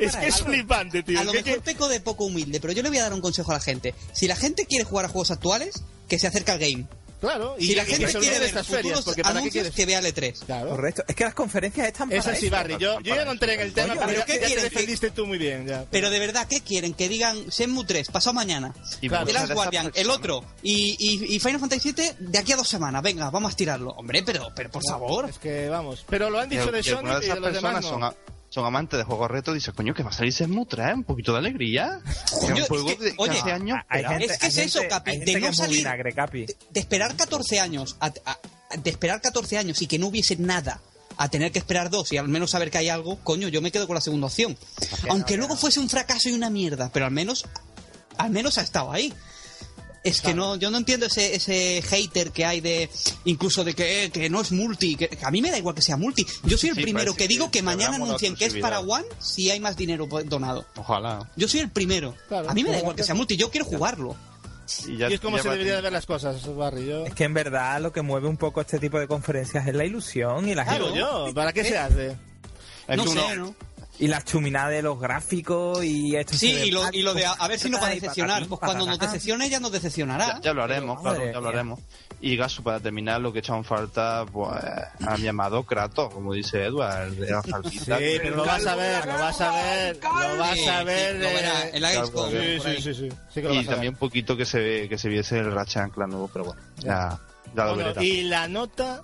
[0.00, 1.20] Es que es flipante, tío.
[1.20, 3.20] A lo ¿Qué- mejor peco de poco humilde, pero yo le voy a dar un
[3.20, 3.94] consejo a la gente.
[4.12, 6.86] Si la gente quiere jugar a juegos actuales, que se acerque al game.
[7.20, 9.74] Claro, y, si la gente quiere de ver estas ferias, porque ¿para qué anuncios, quieres?
[9.74, 10.44] que vea el E3.
[10.44, 10.68] Claro.
[10.70, 11.04] Correcto.
[11.08, 12.54] Es que las conferencias están para Es así, eso.
[12.54, 12.76] Barry.
[12.78, 14.64] Yo, yo ya no entré en el tema, Oye, pero ya, ¿qué ya te quieren?
[14.64, 15.66] defendiste tú muy bien.
[15.66, 15.86] Ya.
[15.90, 16.92] Pero de verdad, ¿qué quieren?
[16.94, 18.74] Que digan Shenmue 3, pasado mañana.
[19.00, 19.24] Y Claro.
[19.26, 20.44] The muchas Last Guardian, el otro.
[20.62, 23.02] Y, y, y Final Fantasy 7 de aquí a dos semanas.
[23.02, 23.90] Venga, vamos a tirarlo.
[23.92, 25.28] Hombre, pero, pero por favor.
[25.30, 26.04] Es que vamos.
[26.08, 27.88] Pero lo han dicho de Sony y de los demás personas no.
[27.90, 28.14] son, a-
[28.54, 31.02] son amantes de juegos retro y dicen, coño, que va a salir Shenmue 3, un
[31.02, 31.98] poquito de alegría.
[32.40, 34.18] Un es que, de oye, hace años Hay esperaba.
[34.20, 36.46] gente- Es que hay es eso, gente- Capi, de no salir- vinagre, Capi.
[36.46, 38.38] de, de esperar 14 años a, a-
[38.76, 40.80] de esperar 14 años y que no hubiese nada
[41.16, 43.72] a tener que esperar dos y al menos saber que hay algo, coño, yo me
[43.72, 44.56] quedo con la segunda opción.
[45.08, 47.44] Aunque luego fuese un fracaso y una mierda, pero al menos
[48.18, 49.12] al menos ha estado ahí.
[50.04, 52.90] Es que no, yo no entiendo ese, ese hater que hay de,
[53.24, 55.80] incluso de que, que no es multi, que, que a mí me da igual que
[55.82, 56.26] sea multi.
[56.44, 58.80] Yo soy el Sí, primero que digo que que mañana anuncien que es para.
[58.80, 60.66] One si hay más dinero donado.
[60.76, 61.30] Ojalá.
[61.36, 62.14] Yo soy el primero.
[62.28, 64.14] Claro, a mí me da igual que sea multi, yo quiero jugarlo.
[64.98, 66.86] ya- Y es como ya se debería de ver las cosas, Barry.
[66.86, 67.06] Yo...
[67.06, 69.86] Es que en verdad lo que mueve un poco este tipo de conferencias es la
[69.86, 71.32] ilusión y la Claro, gente- yo.
[71.34, 72.16] ¿Para qué se hace?
[72.88, 73.54] Es no que uno- sé, ¿no?
[73.98, 77.32] Y la chuminada de los gráficos y esto Sí, y lo, y lo de a,
[77.32, 78.46] a ver si nos va a decepcionar.
[78.46, 79.12] Pues cuando nos patatán.
[79.14, 80.26] decepcione ya nos decepcionará.
[80.36, 81.80] Ya, ya lo haremos, Pero, claro, ya lo haremos.
[82.20, 84.50] Y Gasu, para terminar, lo que echa en falta, pues,
[85.06, 88.74] a mi amado Kratos, como dice Edward, el de la Sí, pero lo vas a
[88.76, 91.22] ver, lo vas a ver, lo vas a ver.
[91.22, 93.40] eh, en la Gamescom, Sí, sí, sí, sí.
[93.40, 96.28] Y también un poquito que se ve, que se viese el Ratchet and Clank nuevo,
[96.32, 97.18] pero bueno, ya,
[97.54, 97.86] ya lo ver.
[97.94, 98.04] veré.
[98.06, 99.02] Y la nota,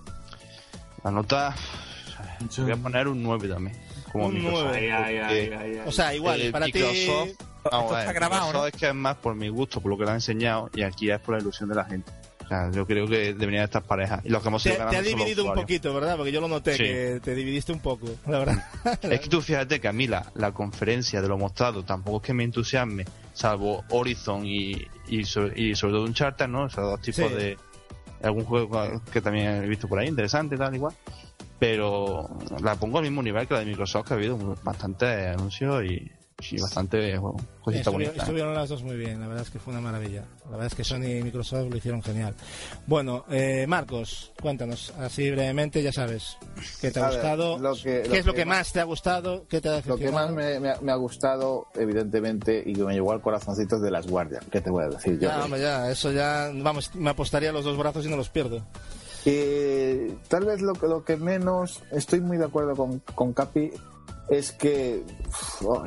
[1.04, 1.54] La nota,
[2.58, 3.76] voy a poner un 9 también,
[4.10, 4.64] como Un Microsoft.
[4.70, 4.76] 9.
[4.78, 5.82] Ay, ay, ay, porque, ay, ay.
[5.86, 6.72] o sea, igual, eh, para ti.
[6.72, 8.66] Microsoft- vamos Esto a ver, está grabado, Microsoft ¿no?
[8.66, 11.10] es que es más por mi gusto, por lo que le han enseñado, y aquí
[11.10, 12.10] es por la ilusión de la gente.
[12.44, 14.22] O sea, yo creo que deberían estar parejas.
[14.24, 16.16] Y los que hemos Te, te ha dividido un poquito, ¿verdad?
[16.16, 16.82] Porque yo lo noté, Sí.
[16.82, 18.64] que te dividiste un poco, la verdad.
[19.02, 22.22] Es que tú fíjate que a mí la, la conferencia de lo mostrado tampoco es
[22.24, 23.04] que me entusiasme,
[23.34, 26.66] salvo Horizon y, y, so- y sobre todo un charter, ¿no?
[26.66, 27.34] Esos dos tipos Sí.
[27.36, 27.56] de
[28.22, 30.92] algún juego que también he visto por ahí, interesante, tal, igual.
[31.60, 32.28] Pero
[32.62, 36.10] la pongo al mismo nivel que la de Microsoft, que ha habido bastante anuncios y,
[36.52, 38.16] y bastante bueno, cositas Estuvieron, bonitas.
[38.16, 40.24] estuvieron las dos muy bien, la verdad es que fue una maravilla.
[40.46, 42.34] La verdad es que Sony y Microsoft lo hicieron genial.
[42.86, 46.38] Bueno, eh, Marcos, cuéntanos, así brevemente, ya sabes,
[46.80, 47.58] ¿qué te ha A ver, gustado?
[47.58, 49.46] lo que- ¿Qué lo es lo que que más- más te ha gustado?
[49.46, 52.84] ¿Qué te ha Lo que más me, me ha- me ha gustado, evidentemente, y que
[52.84, 54.42] me llegó al corazoncito es de las guardias.
[54.50, 55.28] ¿Qué te voy a decir yo?
[55.28, 58.62] Ya, hombre, ya, eso ya, vamos, me apostaría los dos brazos y no los pierdo.
[59.26, 63.70] Eh, tal vez lo, que- lo que menos estoy muy de acuerdo con, con Capi
[64.30, 65.02] es que
[65.64, 65.84] oh,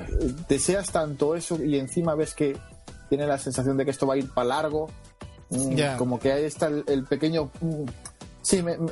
[0.47, 2.57] deseas tanto eso y encima ves que
[3.09, 4.89] tiene la sensación de que esto va a ir para largo.
[5.49, 5.97] Mm.
[5.97, 7.49] Como que ahí está el, el pequeño.
[7.61, 7.83] mm,
[8.41, 8.91] Sí, me, me-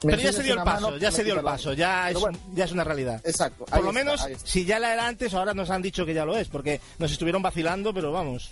[0.00, 2.38] Pero ya se dio el paso, mano, ya se dio el paso, ya es, bueno,
[2.54, 3.20] ya es una realidad.
[3.22, 3.66] Exacto.
[3.66, 6.24] Por lo está, menos, si ya la era antes, ahora nos han dicho que ya
[6.24, 8.50] lo es, porque nos estuvieron vacilando, pero vamos.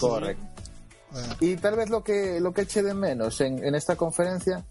[0.00, 0.42] Correcto.
[1.40, 4.64] Y tal vez lo que, lo que eché de menos en, en esta conferencia,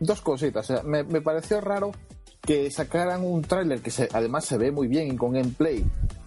[0.00, 0.68] dos cositas.
[0.70, 1.92] O sea, me, me pareció raro
[2.40, 5.84] que sacaran un tráiler que se, además se ve muy bien y con gameplay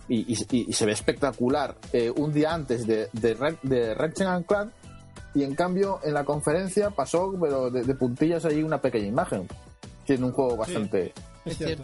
[0.08, 3.94] y, y- y- y se ve espectacular eh, un día antes de, de, Red- de
[3.96, 4.72] Ratchet and Clank
[5.34, 9.48] y en cambio en la conferencia pasó pero de, de puntillas ahí una pequeña imagen.
[10.06, 11.12] Tiene un juego bastante...
[11.44, 11.84] Es cierto.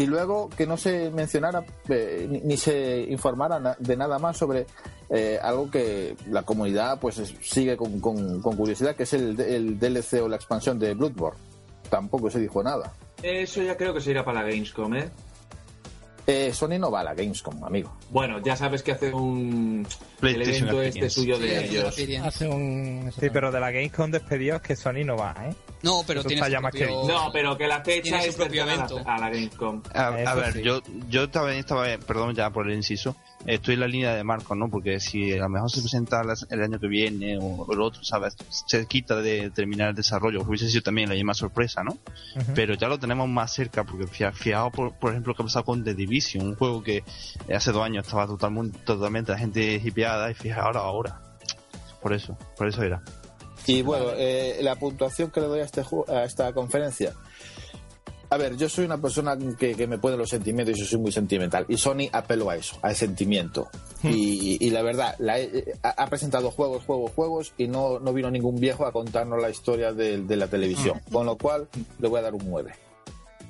[0.00, 4.66] Y luego que no se mencionara eh, ni, se informara de nada más sobre
[5.10, 9.38] eh, algo que la comunidad pues es- sigue con, con- con curiosidad, que es el,
[9.40, 11.38] el DLC o la expansión de Bloodborne.
[11.90, 12.92] Tampoco se dijo nada.
[13.22, 15.10] Eso ya creo que se irá para la Gamescom, ¿eh?
[16.26, 17.92] Eh, Sony no va a la Gamescom, amigo.
[18.10, 19.86] Bueno, ya sabes que hace un...
[20.22, 21.98] El PlayStation evento este suyo Sí, de la ellos.
[22.24, 23.12] Hace un...
[23.18, 25.54] Sí, pero de la Gamescom despedidos que Sony no va, ¿eh?
[25.82, 29.00] No, pero Eso tiene su que No, pero que la fecha es propio evento.
[29.04, 29.82] a la Gamescom.
[29.94, 30.62] A, ver, sí.
[30.62, 34.56] yo, yo también estaba, perdón ya por el inciso, estoy en la línea de Marcos,
[34.56, 34.68] ¿no?
[34.70, 38.36] Porque si a lo mejor se presenta el año que viene o el otro, ¿sabes?
[38.66, 41.98] Se quita de terminar el desarrollo, hubiese sido también la misma sorpresa, ¿no?
[42.54, 45.64] Pero ya lo tenemos más cerca, porque fia- fijaos, por, por ejemplo, que ha pasado
[45.64, 47.02] con The Division, un juego que
[47.54, 51.20] hace dos años estaba totalmente, totalmente la gente hipeada y fijaos ahora, ahora.
[52.02, 53.02] Por eso, por eso era.
[53.66, 57.12] Y bueno, eh, la puntuación que le doy a, este, a esta conferencia.
[58.30, 61.00] A ver, yo soy una persona que, que me puede los sentimientos y yo soy
[61.00, 61.66] muy sentimental.
[61.68, 63.68] Y Sony apeló a eso, al sentimiento.
[64.04, 68.12] Y, y la verdad, la he- ha, ha presentado juegos, juegos, juegos y no, no
[68.12, 71.00] vino ningún viejo a contarnos la historia de, de la televisión.
[71.10, 72.72] Con lo cual, le voy a dar un 9.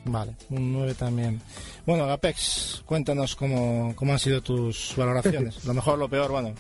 [0.07, 1.43] Vale, un 9 también.
[1.85, 5.63] Bueno, Apex, cuéntanos cómo, cómo han sido tus valoraciones.
[5.67, 6.55] Lo mejor, lo peor, bueno.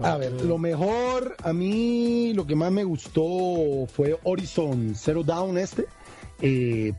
[0.00, 5.58] A ver, lo mejor, a mí lo que más me gustó fue Horizon Zero Down
[5.58, 5.86] este.
[6.40, 6.92] Eh,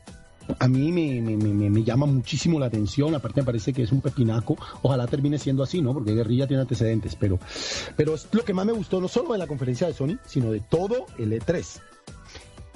[0.58, 3.92] a mí me, me- me- me- llama muchísimo la atención, aparte me parece que es
[3.92, 5.92] un pepinaco, ojalá termine siendo así, ¿no?
[5.92, 7.38] Porque Guerrilla tiene antecedentes, pero,
[7.96, 10.50] pero es lo que más me gustó, no solo de la conferencia de Sony, sino
[10.50, 11.80] de todo el E3.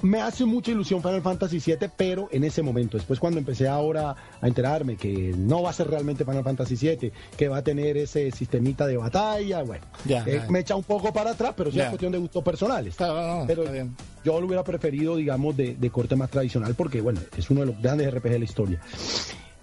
[0.01, 4.15] Me hace mucha ilusión Final Fantasy VII, pero en ese momento, después cuando empecé ahora
[4.39, 7.97] a enterarme que no va a ser realmente Final Fantasy VII, que va a tener
[7.97, 12.13] ese sistemita de batalla, bueno, eh, me echa un poco para atrás, pero es cuestión
[12.13, 12.91] de gustos personales.
[12.93, 13.93] Está, no, no, Pero está bien.
[14.23, 17.65] yo lo hubiera preferido, digamos, de, de corte más tradicional, porque, bueno, es uno de
[17.67, 18.81] los grandes RPG de la historia.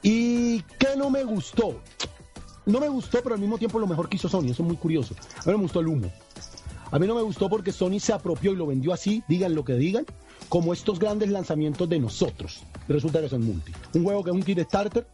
[0.03, 1.81] ¿Y qué no me gustó?
[2.67, 4.77] No me gustó, pero al mismo tiempo lo mejor que hizo Sony, eso es muy
[4.77, 5.15] curioso.
[5.39, 6.13] A mí no me gustó el humo.
[6.91, 9.65] A mí no me gustó porque Sony se apropió y lo vendió así, digan lo
[9.65, 10.07] que digan,
[10.49, 12.63] como estos grandes lanzamientos de nosotros.
[12.89, 13.73] Resulta que son multi.
[13.95, 15.07] Un juego que es un kit starter,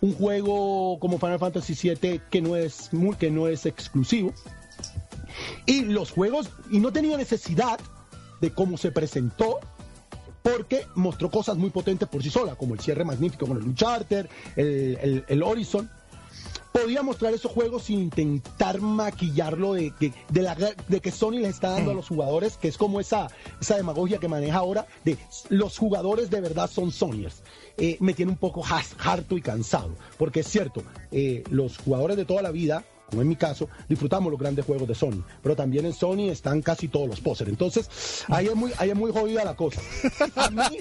[0.00, 4.32] un juego como Final Fantasy VII que no es, que no es exclusivo.
[5.66, 7.78] Y los juegos, y no tenía necesidad
[8.40, 9.60] de cómo se presentó,
[10.42, 14.26] porque mostró cosas muy potentes por sí sola, como el cierre magnífico con el Uncharted,
[14.56, 15.90] el, el, el Horizon.
[16.72, 21.50] Podía mostrar esos juegos sin intentar maquillarlo de, que- de, la, de que Sony les
[21.50, 23.28] está dando a los jugadores, que es como esa,
[23.60, 25.18] esa demagogia que maneja ahora, de
[25.48, 27.42] los jugadores de verdad son Sonyers.
[27.76, 32.16] Eh, me tiene un poco has- harto y cansado, porque es cierto, eh, los jugadores
[32.16, 35.54] de toda la vida, como en mi caso, disfrutamos los grandes juegos de Sony, pero
[35.56, 37.50] también en Sony están casi todos los posers.
[37.50, 39.80] Entonces, ahí es muy, ahí es muy jodida la cosa.
[40.36, 40.78] A mí,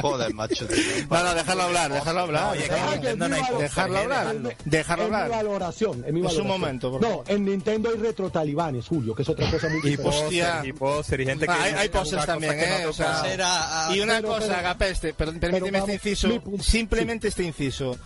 [0.00, 0.66] Joder, macho.
[1.10, 2.56] No, no, déjalo hablar, déjalo hablar.
[2.56, 4.36] En hay dejarlo hablar.
[4.36, 4.56] ¿eh?
[4.64, 5.30] Dejarlo es mi hablar.
[5.30, 6.04] valoración.
[6.06, 6.46] Es, mi Es un valoración.
[6.46, 7.00] momento, por.
[7.00, 10.68] No, en Nintendo hay retro-talibanes, Julio, que es otra cosa muy diferente.
[10.68, 11.52] Y póster, y gente que...
[11.52, 11.88] Ah, hay, hay
[12.26, 12.86] también, que no ¿eh?
[12.86, 16.28] O sea, a- a- y una pero- cosa, pero- Agapeste, pero permíteme este inciso,
[16.60, 17.96] simplemente este inciso.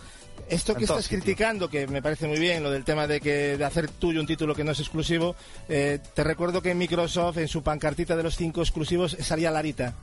[0.47, 3.65] Esto que estás criticando, que me parece muy bien, lo del tema de que de
[3.65, 5.35] hacer tuyo un título que no es exclusivo,
[5.67, 9.93] eh, te recuerdo que Microsoft en su pancartita de los cinco exclusivos salía Larita.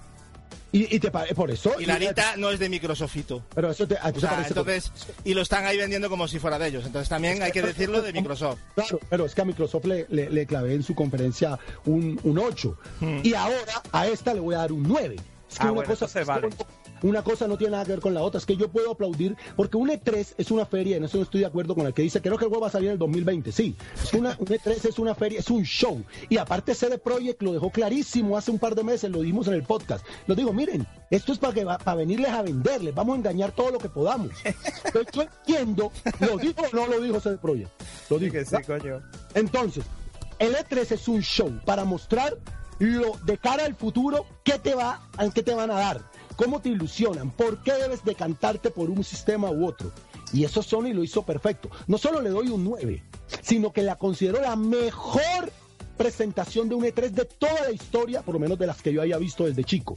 [0.73, 1.75] Y, y te pare- por eso.
[1.81, 3.43] Y Larita no es de Microsoftito.
[3.55, 4.93] Pero eso te, O te sea, parece entonces,
[5.25, 6.85] y lo están ahí vendiendo como si fuera de ellos.
[6.85, 8.59] Entonces también hay que decirlo de Microsoft.
[8.75, 12.39] Claro, pero es que a Microsoft le, le, le clavé en su conferencia un, un
[12.39, 12.79] 8.
[13.01, 13.21] Hmm.
[13.23, 15.15] Y ahora a esta le voy a dar un 9.
[15.17, 15.25] Es que
[15.61, 16.49] Ah, una, bueno, cosa, entonces vale.
[17.03, 18.39] Una cosa no tiene nada que ver con la otra.
[18.39, 21.41] Es que yo puedo aplaudir, porque un E3 es una feria, en eso no estoy
[21.41, 22.99] de acuerdo con el que dice, creo que el juego va a salir en el
[22.99, 23.53] 2020.
[23.53, 26.03] Sí, es una, un E3 es una feria, es un show.
[26.29, 29.55] Y aparte CD Projekt lo dejó clarísimo hace un par de meses, lo dimos en
[29.55, 30.05] el podcast.
[30.27, 33.71] Lo digo, miren, esto es para, que para venirles a venderles, vamos a engañar todo
[33.71, 34.31] lo que podamos.
[34.85, 37.71] Entonces yo entiendo, ¿lo dijo o no lo dijo CD Projekt?
[38.11, 38.33] Lo dijo.
[38.33, 39.03] Que sí, coño.
[39.35, 39.85] Entonces,
[40.39, 42.37] el E3 es un show para mostrar
[42.79, 46.01] lo de cara al futuro, ¿qué te va, qué te van a dar?
[46.37, 47.31] ¿Cómo te ilusionan?
[47.31, 49.91] ¿Por qué debes decantarte por un sistema u otro?
[50.33, 51.71] Y eso Sony lo hizo perfecto.
[51.87, 53.03] No solo le doy un 9,
[53.43, 55.51] sino que la considero la mejor
[55.97, 59.01] presentación de un E3 de toda la historia, por lo menos de las que yo
[59.01, 59.95] haya visto desde chico.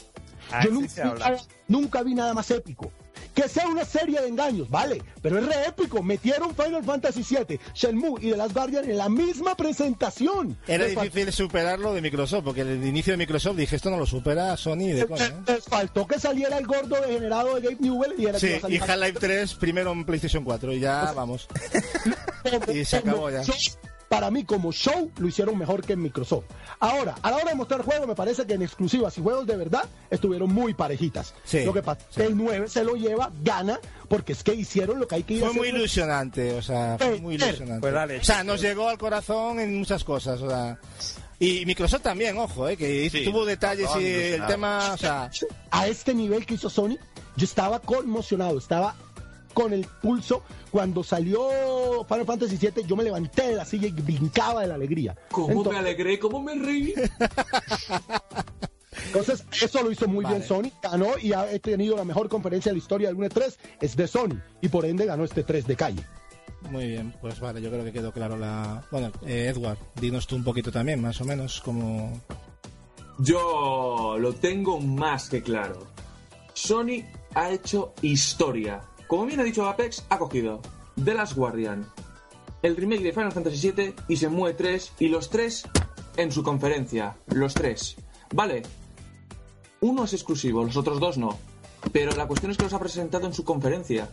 [0.52, 2.92] Ah, yo sí nunca vi nada más épico.
[3.34, 6.02] Que sea una serie de engaños, vale, pero es re épico.
[6.04, 10.58] Metieron Final Fantasy VII, Shenmue y The Last Guardian en la misma presentación.
[10.68, 14.06] Era Les difícil superarlo de Microsoft, porque el inicio de Microsoft dije, esto no lo
[14.06, 15.26] supera Sony de coña.
[15.26, 15.34] ¿eh?
[15.48, 18.70] Les faltó que saliera el gordo degenerado de Gabe Newell y era que Sí, a
[18.70, 21.48] y Half-Life 3 primero en PlayStation 4 y ya vamos.
[22.74, 23.42] y se acabó ya.
[24.10, 26.46] Para mí, como show, lo hicieron mejor que en Microsoft.
[26.80, 29.56] Ahora, a la hora de mostrar juegos, me parece que en exclusivas y juegos de
[29.56, 31.36] verdad estuvieron muy parejitas.
[31.44, 32.22] Sí, lo que pasa es sí.
[32.22, 35.36] que el 9 se lo lleva, gana, porque es que hicieron lo que hay que
[35.36, 37.82] ir Fue muy ilusionante, o sea, fue muy ilusionante.
[37.82, 38.18] Pues dale.
[38.18, 40.80] O sea, nos llegó al corazón en muchas cosas, o sea.
[41.38, 45.30] Y Microsoft también, ojo, eh, que Sí, tuvo detalles y el tema, o sea,
[45.72, 46.98] a este nivel que hizo Sony,
[47.38, 48.96] yo estaba conmocionado, estaba
[49.54, 50.44] con el pulso.
[50.72, 54.76] Cuando salió Final Fantasy VII, yo me levanté de la silla y brincaba de la
[54.76, 55.16] alegría.
[55.32, 56.20] ¿Cómo Entonces- me alegré?
[56.20, 56.94] ¿Cómo me reí?
[59.08, 60.38] Entonces, eso lo hizo muy Vale.
[60.38, 63.96] bien Sony, ganó y ha tenido la mejor conferencia de la historia del 1-3, es
[63.96, 66.04] de Sony, y por ende ganó este 3 de calle.
[66.70, 68.84] muy bien, pues vale, yo creo que quedó claro la...
[68.92, 72.20] Bueno, eh, Edward, dinos tú un poquito también, más o menos, como...
[73.20, 75.88] Yo lo tengo más que claro.
[76.54, 77.04] Sony
[77.36, 78.82] ha hecho historia.
[79.10, 80.62] Como bien ha dicho Apex, ha cogido
[81.04, 81.86] The Last Guardian,
[82.62, 85.64] el remake de Final Fantasy VII y se mueve 3 y los tres
[86.16, 87.16] en su conferencia.
[87.28, 87.96] Los tres.
[88.34, 88.62] Vale.
[89.82, 91.38] Uno es exclusivo, los otros dos no.
[91.92, 94.10] Pero la cuestión es que los ha presentado en su conferencia.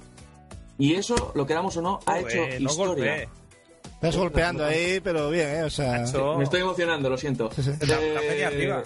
[0.78, 3.28] Y eso, lo queramos o no, ha hecho no historia.
[3.94, 5.62] Estás golpeando ahí, pero bien, ¿eh?
[5.64, 6.04] O sea...
[6.38, 7.50] Me estoy emocionando, lo siento.
[7.54, 7.70] Sí, sí.
[7.86, 8.84] La- la Eh.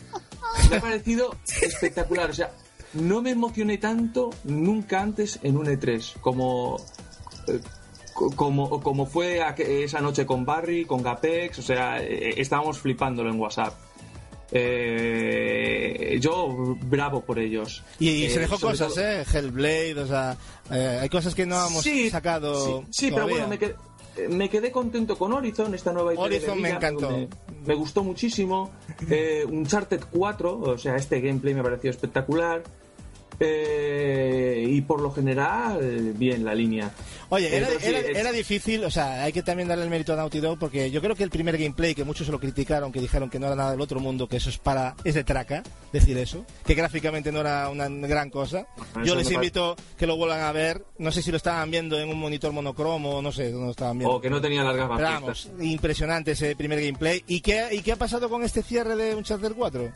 [0.71, 2.31] Me ha parecido espectacular.
[2.31, 2.51] O sea,
[2.95, 6.77] no me emocioné tanto nunca antes en un E3 como.
[7.49, 7.61] eh,
[8.15, 13.31] co- Como, como fue esa noche con Barry, con Gapex, o sea, eh, estábamos flipándolo
[13.31, 13.75] en WhatsApp.
[14.53, 17.83] Eh, yo bravo por ellos.
[17.99, 19.25] Y, y Eh, se dejó cosas, todo- ¿eh?
[19.33, 20.37] Hellblade, o sea,
[20.71, 23.75] eh, hay cosas que no hemos Sí, sacado Sí, sí, pero bueno, me quedé,
[24.29, 27.11] me quedé contento con Horizon, esta nueva IP de Horizon me guerrilla, encantó.
[27.11, 27.29] Me,
[27.67, 28.71] me gustó muchísimo.
[29.11, 32.63] Eh, Uncharted 4, o sea, este gameplay me pareció espectacular.
[33.41, 36.91] Eh, y por lo general, bien la línea.
[37.31, 40.13] Oye, era, sí, era- es- era difícil, o sea, hay que también darle el mérito
[40.13, 42.91] a Naughty Dog porque yo creo que el primer gameplay que muchos se lo criticaron,
[42.93, 45.23] que dijeron que no era nada del otro mundo, que eso es para es de
[45.25, 45.63] traca,
[45.93, 48.67] decir eso, que gráficamente no era una gran cosa.
[48.77, 51.71] Eso Yo les parece- invito que lo vuelvan a ver, no sé si lo estaban
[51.71, 54.17] viendo en un monitor monocromo, no sé lo estaban viendo.
[54.17, 54.99] O que no tenía puestas.
[54.99, 57.23] vamos, impresionante ese primer gameplay.
[57.29, 59.91] ¿Y qué, ¿Y qué ha pasado con este cierre de Uncharted 4?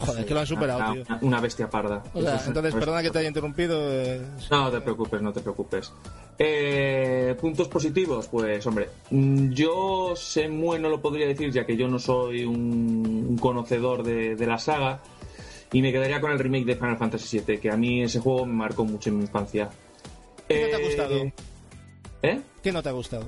[0.00, 1.02] Joder, que lo han superado, Una- tío.
[1.08, 2.02] una, una bestia parda.
[2.14, 3.78] O sea, es- entonces, pues- perdona que te haya interrumpido.
[3.92, 4.20] eh,
[4.50, 5.92] No te preocupes, no te preocupes.
[6.38, 11.86] Eh, puntos positivos, pues hombre, mm, yo Semue no lo podría decir ya que yo
[11.86, 15.00] no soy un, un conocedor de, de la saga
[15.72, 18.46] y me quedaría con el remake de Final Fantasy VII, que a mí ese juego
[18.46, 19.68] me marcó mucho en mi infancia.
[20.48, 21.32] ¿Qué no te ha Eh, gustado?
[22.22, 22.40] ¿Eh?
[22.62, 23.24] ¿Qué no te ha gustado?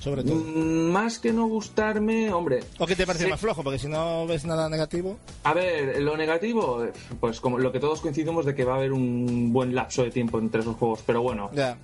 [0.00, 0.34] Sobre todo.
[0.36, 2.60] Mm, Más que no gustarme, hombre.
[2.78, 3.30] ¿O qué te parece sí.
[3.30, 3.62] más flojo?
[3.62, 5.18] Porque si no ves nada negativo.
[5.44, 6.84] A ver, lo negativo,
[7.20, 10.10] pues como lo que todos coincidimos de que va a haber un buen lapso de
[10.10, 11.76] tiempo entre esos juegos, pero bueno, Ya.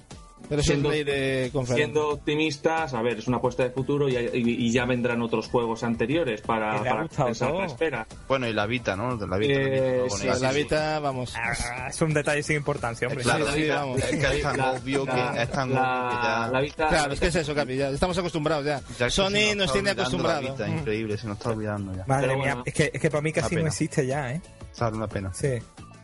[0.49, 1.87] Pero Siendo- es de conferencia.
[1.87, 5.49] siendo optimistas, a ver, es una apuesta de futuro y, y- y ya vendrán otros
[5.49, 8.07] juegos anteriores para, para compensar la espera.
[8.29, 9.17] Bueno, y la Vita, ¿no?
[9.27, 9.55] La Vita.
[9.61, 10.05] Eh.
[10.25, 10.57] La, Sí.
[10.59, 11.35] Vita, vamos.
[11.37, 13.25] Ah, es un detalle sin importancia, hombre.
[13.25, 13.99] Claro, Sí, sí, vamos.
[13.99, 16.49] Es que es tan La- obvio que es tan la- obvio que ya.
[16.53, 17.77] la Vita- Claro, es que es eso, Capi.
[17.77, 19.11] Ya estamos acostumbrados ya.
[19.11, 20.51] Sony nos tiene acostumbrados.
[20.53, 22.05] Vita, increíble, se nos está olvidando ya.
[22.07, 22.63] Madre Pero mía, bueno.
[22.67, 24.41] es que, es que para mí casi no existe ya, ¿eh?
[24.71, 25.33] Sabe una pena.
[25.35, 25.55] Sí.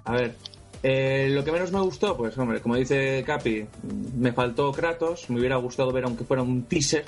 [0.05, 0.35] A ver,
[0.83, 3.67] eh, lo que menos me gustó, pues hombre, como dice Capi,
[4.17, 7.05] me faltó Kratos, me hubiera gustado ver aunque fuera un teaser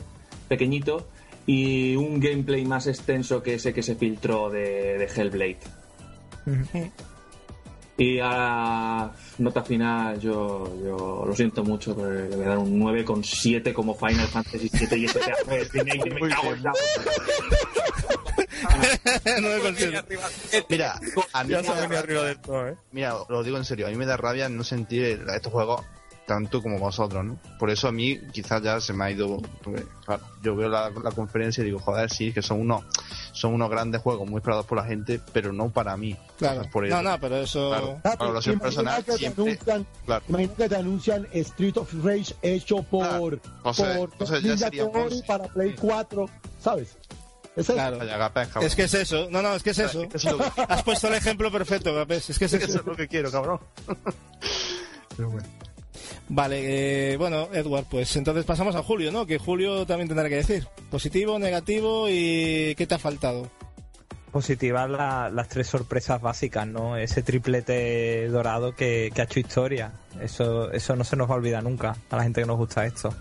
[0.49, 1.07] pequeñito
[1.47, 5.59] y un gameplay más extenso que ese que se filtró de, de Hellblade.
[7.97, 12.81] Y a nota final, yo, yo lo siento mucho, pero le voy a dar un
[12.81, 15.21] 9,7 como Final Fantasy VII y ese
[16.21, 16.73] me cago en la-
[19.41, 20.01] No me consigo.
[20.69, 21.01] Mira,
[21.33, 22.77] a mí Ya se arriba rabia- del todo, ¿eh?
[22.93, 25.83] Mira, lo digo en serio, a mí me da rabia no sentir estos juegos
[26.27, 27.39] tanto como vosotros, ¿no?
[27.59, 29.43] Por eso a mí quizás ya se me ha ido...
[30.07, 32.83] claro, yo veo la, la conferencia y digo, joder, sí, que son unos
[33.33, 36.17] son unos grandes juegos muy esperados por la gente, pero no para mí.
[36.39, 36.63] Claro.
[36.63, 37.69] Entonces, por No, eso, no, pero eso.
[37.69, 38.01] Claro.
[38.05, 39.45] Ah, imagina personal que te siempre...
[39.59, 40.25] anuncian- Claro.
[40.57, 43.07] Que te anuncian Street of Rage hecho por,
[43.41, 43.41] Claro.
[43.65, 44.91] O sea, por o sea, ya Ninja sería
[45.27, 46.97] para Play 4, ¿sabes?
[47.57, 47.75] Es eso.
[47.75, 47.99] Claro.
[48.63, 49.29] Es que es eso.
[49.31, 50.03] No, no, es que es eso.
[50.69, 52.31] Has puesto el ejemplo perfecto, Gapes.
[52.31, 52.79] Es que es eso eso.
[52.81, 53.61] es lo que quiero, cabrón.
[55.17, 55.49] Pero bueno.
[56.29, 59.27] Vale, eh, bueno, Edward, pues entonces pasamos a Julio, ¿no?
[59.27, 60.67] Que Julio también tendrá que decir.
[60.91, 63.51] Positivo, negativo y ¿qué te ha faltado?
[64.33, 66.97] Positivas la- las tres sorpresas básicas, ¿no?
[66.97, 69.93] Ese triplete dorado que, que ha hecho historia.
[70.21, 72.85] Eso, eso no se nos va a olvidar nunca a la gente que nos gusta
[72.87, 73.15] esto.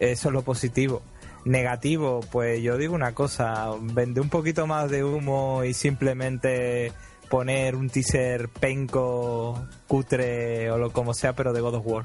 [0.00, 1.02] Eso es lo positivo.
[1.44, 6.92] Negativo, pues yo digo una cosa, vende un poquito más de humo y simplemente
[7.28, 12.04] poner un teaser penco, cutre o lo como sea, pero de God of War.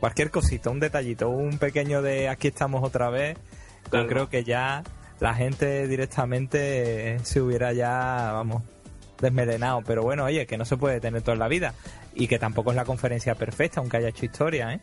[0.00, 3.36] Cualquier cosita, un detallito, un pequeño de aquí estamos otra vez.
[3.92, 4.82] Yo creo que ya
[5.20, 8.62] la gente directamente se hubiera ya, vamos,
[9.20, 9.82] desmelenado.
[9.86, 11.74] Pero bueno, oye, que no se puede tener todo en la vida.
[12.14, 14.80] Y que tampoco es la conferencia perfecta, aunque haya hecho historia, ¿eh?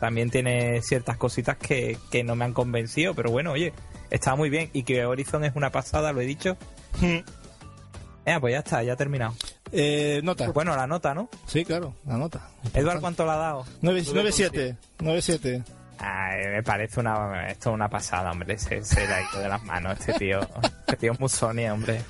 [0.00, 3.72] También tiene ciertas cositas que, que no me han convencido, pero bueno, oye,
[4.10, 4.70] está muy bien.
[4.72, 6.56] Y que Horizon es una pasada, lo he dicho.
[7.00, 9.34] Eh, pues ya está, ya ha terminado.
[9.72, 10.50] Eh, nota.
[10.50, 11.28] Bueno, la nota, ¿no?
[11.46, 12.48] Sí, claro, la nota.
[12.72, 13.64] Eduard, ¿cuánto la ha dado?
[13.82, 14.76] 9-7.
[14.98, 15.64] 9-7.
[15.98, 18.58] Ay, me parece una, esto es una pasada, hombre.
[18.58, 20.40] Se, se le ha ido de las manos este tío.
[20.80, 22.02] Este tío es muy Sony, hombre.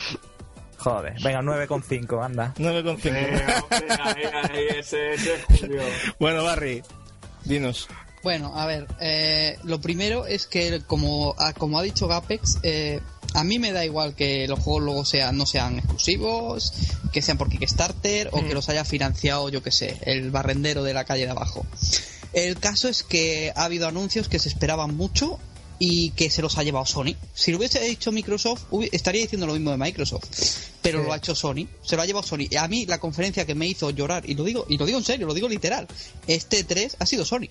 [0.79, 1.15] Joder.
[1.23, 2.53] Venga, 9,5, anda.
[2.57, 3.03] 9,5.
[3.03, 5.83] Venga, venga, venga, ahí, ese, ese es Julio.
[6.19, 6.83] Bueno, Barry,
[7.45, 7.89] dinos.
[8.23, 13.01] Bueno, a ver, eh, lo primero es que como, ah, como ha dicho Gapex, eh,
[13.35, 16.73] a mí me da igual que los juegos luego sean, no sean exclusivos,
[17.13, 20.95] que sean por Kickstarter o que los haya financiado, yo que sé, el barrendero de
[20.95, 21.67] la calle de abajo.
[22.33, 25.39] El caso es que ha habido anuncios que se esperaban mucho
[25.87, 27.15] y que se los ha llevado Sony.
[27.35, 30.25] Si lo hubiese hecho Microsoft, estaría diciendo lo mismo de Microsoft,
[30.81, 32.47] pero lo ha hecho Sony, se lo ha llevado Sony.
[32.49, 34.97] Y a mí la conferencia que me hizo llorar, y lo digo, y lo digo
[34.97, 35.87] en serio, lo digo literal,
[36.27, 37.49] este 3 ha sido Sony.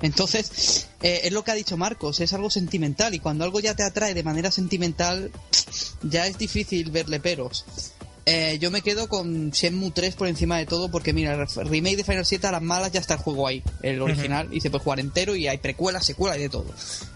[0.00, 3.76] Entonces, eh, es lo que ha dicho Marcos, es algo sentimental y cuando algo ya
[3.76, 5.30] te atrae de manera sentimental,
[6.02, 7.64] ya es difícil verle peros.
[8.24, 11.96] Eh, yo me quedo con Shenmue 3 por encima de todo porque mira, el remake
[11.96, 14.70] de Final 7 a las malas ya está el juego ahí, el original, y se
[14.70, 16.66] puede jugar entero y hay precuelas, secuelas y de todo.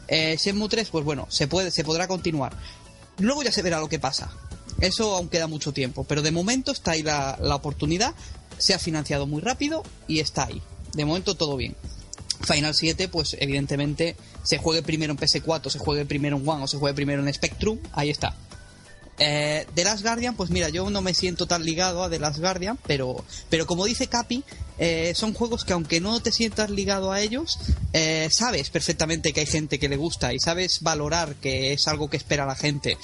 [0.09, 2.57] Eh, Shenmue 3, pues bueno, se puede, se podrá continuar.
[3.19, 4.31] Luego ya se verá lo que pasa.
[4.81, 8.15] Eso aún queda mucho tiempo, pero de momento está ahí la, la oportunidad,
[8.59, 10.61] se ha financiado muy rápido y está ahí.
[10.93, 11.77] De momento todo bien.
[12.43, 16.66] Final 7, pues evidentemente se juegue primero en PS4, se juegue primero en One o
[16.66, 18.37] se juegue primero en Spectrum, ahí está.
[19.19, 22.39] Eh, The Last Guardian, pues mira, yo no me siento tan ligado a The Last
[22.39, 24.45] Guardian, pero, pero como dice Capi,
[24.79, 27.59] eh, son juegos que aunque no te sientas ligado a ellos,
[27.93, 32.11] eh, sabes perfectamente que hay gente que le gusta y sabes valorar que es algo
[32.11, 32.99] que espera la gente.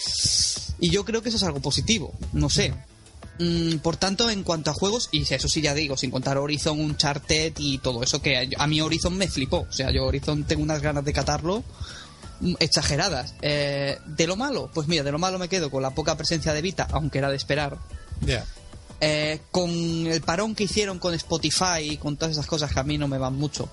[0.78, 2.74] Y yo creo que eso es algo positivo, no sé.
[3.38, 6.78] Mm, por tanto, en cuanto a juegos, y eso sí ya digo, sin contar Horizon,
[6.78, 9.66] Uncharted y todo eso, que a mí Horizon me flipó.
[9.68, 11.64] O sea, yo Horizon tengo unas ganas de catarlo
[12.60, 13.34] exageradas.
[13.42, 16.52] Eh, de lo malo, pues mira, de lo malo me quedo con la poca presencia
[16.52, 17.76] de Vita, aunque era de esperar.
[18.20, 18.44] Ya.
[19.00, 22.84] Eh, con el parón que hicieron con Spotify y con todas esas cosas que a
[22.84, 23.68] mí no me van mucho.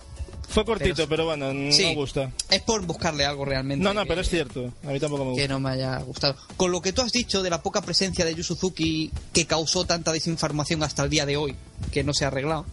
[0.48, 1.94] Fue cortito, Pero- pero, bueno, no Sí.
[1.94, 2.32] gusta.
[2.50, 3.84] Es por buscarle algo realmente.
[3.84, 4.74] No, no, que- pero es cierto.
[4.84, 5.44] A mí tampoco me gusta.
[5.44, 6.36] que no me haya gustado.
[6.58, 9.86] Con lo que tú has dicho de la poca presencia de Yu Suzuki que causó
[9.86, 11.56] tanta desinformación hasta el día de hoy,
[11.92, 12.66] que no se ha arreglado.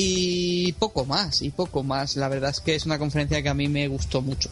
[0.00, 2.16] Y poco más, y poco más.
[2.16, 4.48] La verdad es que es una conferencia que a mí me gustó mucho.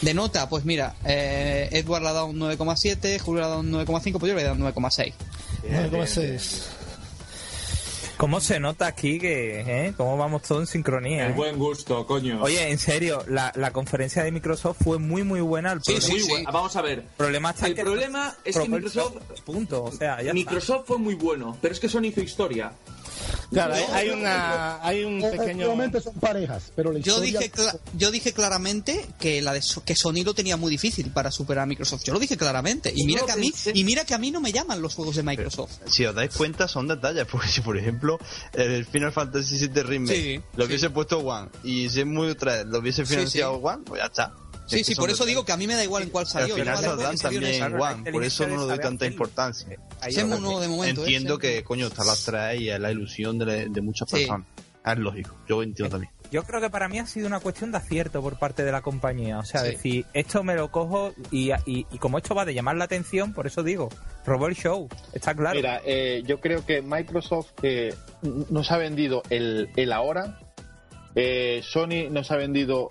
[0.00, 3.60] De nota, pues mira, eh, Edward le ha dado un 9,7, Julio le ha dado
[3.60, 5.12] un 9,5, pues yo le he dado un 9,6.
[5.68, 6.62] 9,6.
[8.16, 9.92] ¿Cómo se nota aquí que, eh?
[9.94, 11.26] ¿Cómo vamos todos en sincronía?
[11.26, 11.34] El eh?
[11.34, 12.40] buen gusto, coño.
[12.42, 15.72] Oye, en serio, la, la conferencia de Microsoft fue muy, muy buena.
[15.72, 16.50] El Sí, problema, muy sí, buena.
[16.50, 16.98] Vamos a ver.
[17.00, 19.84] el problema está El que- problema es que Microsoft- Punto.
[19.84, 20.32] O sea, ya está.
[20.32, 22.72] Microsoft fue muy bueno, pero es que Sony hizo historia.
[23.50, 25.66] Claro, hay, hay una, hay un pequeño...
[25.66, 27.40] Obviamente son parejas, pero la Yo historia...
[27.40, 31.10] dije, cla- yo dije claramente que la de So- que Sony lo tenía muy difícil
[31.12, 32.02] para superar a Microsoft.
[32.04, 32.92] Yo lo dije claramente.
[32.94, 34.94] Y mira No, que a mí, y mira que a mí no me llaman los
[34.94, 35.72] juegos de Microsoft.
[35.86, 37.26] Si os dais cuenta, son detalles.
[37.30, 38.18] Porque si, por ejemplo,
[38.52, 40.68] el Final Fantasy VII Remake Sí, lo sí.
[40.68, 43.60] hubiese puesto One y Shenmue 3 lo hubiese Sí, financiado sí.
[43.62, 44.34] One, pues ya está.
[44.66, 46.54] Sí, sí, por eso digo que a mí me da igual en cuál Al salió.
[46.56, 49.78] final Yo se valoro dan también One, por eso no le doy tanta importancia.
[50.00, 51.00] Ahí Shenmue lo- no de momento.
[51.02, 51.04] ¿eh?
[51.04, 54.46] Entiendo que, coño, están las tres y es la ilusión de, de muchas personas.
[54.84, 56.12] Es lógico, yo entiendo también.
[56.30, 58.82] Yo creo que para mí ha sido una cuestión de acierto por parte de la
[58.82, 59.38] compañía.
[59.38, 59.68] O sea, Sí.
[59.68, 63.32] decir, esto me lo cojo y, y, y como esto va de llamar la atención,
[63.32, 63.88] por eso digo,
[64.24, 64.88] robó el show.
[65.12, 65.54] Está claro.
[65.56, 67.94] Mira, eh, yo creo que Microsoft eh,
[68.50, 70.40] nos ha vendido el, el ahora,
[71.16, 72.88] eh, Sony nos ha vendido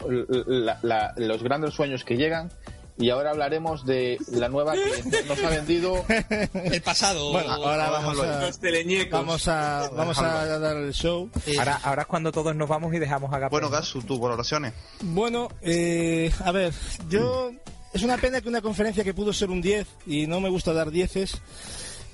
[0.47, 2.51] la- la- los grandes sueños que llegan
[2.97, 6.03] y ahora hablaremos de la nueva que nos ha vendido.
[6.53, 7.31] El pasado.
[7.33, 9.11] Bueno, ahora vamos a, Los teleñecos.
[9.11, 11.29] vamos a, vamos a dar el show.
[11.59, 13.51] Ahora, ahora es cuando todos nos vamos y dejamos a Gapé.
[13.51, 14.73] Bueno, Gasu, tus valoraciones.
[15.01, 16.73] Bueno, eh, a ver,
[17.09, 17.51] yo
[17.93, 20.71] es una pena que una conferencia que pudo ser un 10, y no me gusta
[20.73, 21.15] dar 10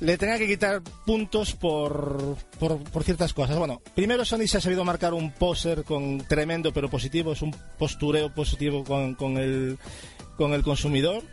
[0.01, 3.57] le tenga que quitar puntos por, por, por ciertas cosas.
[3.57, 7.55] Bueno, primero Sony se ha sabido marcar un poser con tremendo pero positivo, es un
[7.77, 9.77] postureo positivo con, con el
[10.37, 11.23] con el consumidor,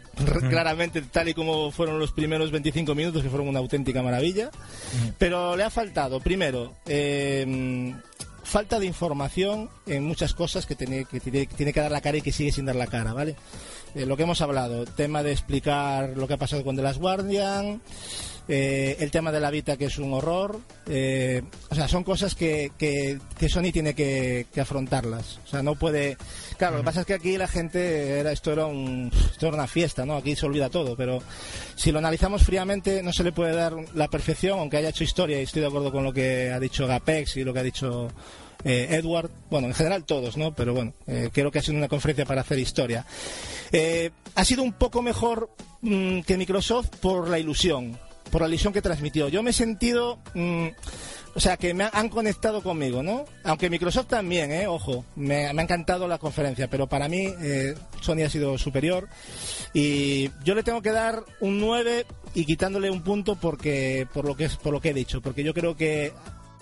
[0.50, 4.50] claramente tal y como fueron los primeros 25 minutos, que fueron una auténtica maravilla,
[5.16, 7.94] pero le ha faltado, primero, eh,
[8.42, 12.18] falta de información en muchas cosas que tiene, que tiene, tiene que dar la cara
[12.18, 13.34] y que sigue sin dar la cara, ¿vale?
[13.94, 17.00] Eh, lo que hemos hablado, tema de explicar lo que ha pasado con The Last
[17.00, 17.80] Guardian,
[18.48, 22.34] eh, el tema de la Vita que es un horror, eh, o sea, son cosas
[22.34, 26.16] que, que, que Sony tiene que, que afrontarlas, o sea, no puede...
[26.56, 29.56] Claro, lo que pasa es que aquí la gente, era esto, era un, esto era
[29.56, 30.16] una fiesta, ¿no?
[30.16, 31.22] Aquí se olvida todo, pero
[31.76, 35.38] si lo analizamos fríamente no se le puede dar la perfección, aunque haya hecho historia
[35.38, 38.08] y estoy de acuerdo con lo que ha dicho Gapex y lo que ha dicho
[38.64, 40.52] eh, Edward, bueno, en general todos, ¿no?
[40.52, 43.04] Pero bueno, eh, creo que ha sido una conferencia para hacer historia.
[43.70, 45.50] Eh, ha sido un poco mejor
[45.82, 47.98] mm, que Microsoft por la ilusión,
[48.30, 49.28] por la ilusión que transmitió.
[49.28, 50.66] Yo me he sentido, mm,
[51.34, 53.24] o sea, que me ha- han conectado conmigo, ¿no?
[53.44, 54.66] Aunque Microsoft también, ¿eh?
[54.66, 59.08] Ojo, me, me ha encantado la conferencia, pero para mí eh, Sony ha sido superior
[59.74, 64.36] y yo le tengo que dar un 9 y quitándole un punto porque por lo
[64.36, 66.12] que es por lo que he dicho, porque yo creo que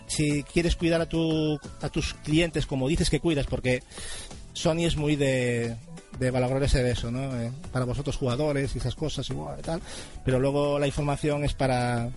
[0.07, 3.83] si quieres cuidar a, tu, a tus clientes como dices que cuidas, porque
[4.53, 5.77] Sony es muy de,
[6.19, 7.39] de valorarse de eso, ¿no?
[7.41, 9.81] Eh, para vosotros jugadores y esas cosas igual y tal,
[10.25, 12.11] pero luego la información es para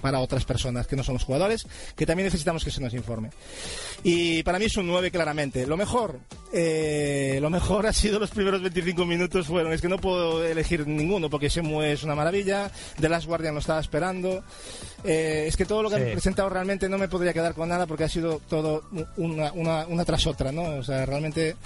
[0.00, 1.66] para otras personas que no somos jugadores,
[1.96, 3.30] que también necesitamos que se nos informe.
[4.02, 5.66] Y para mí es un 9 claramente.
[5.66, 6.18] Lo mejor,
[6.52, 10.86] eh, lo mejor ha sido los primeros 25 minutos fueron, es que no puedo elegir
[10.86, 12.70] ninguno porque Shenmue es una maravilla,
[13.00, 14.42] The Last Guardian lo estaba esperando.
[15.04, 16.02] Eh, es que todo lo que Sí.
[16.02, 18.82] han presentado realmente no me podría quedar con nada porque ha sido todo
[19.16, 20.62] una, una, una tras otra, ¿no?
[20.78, 21.56] O sea, realmente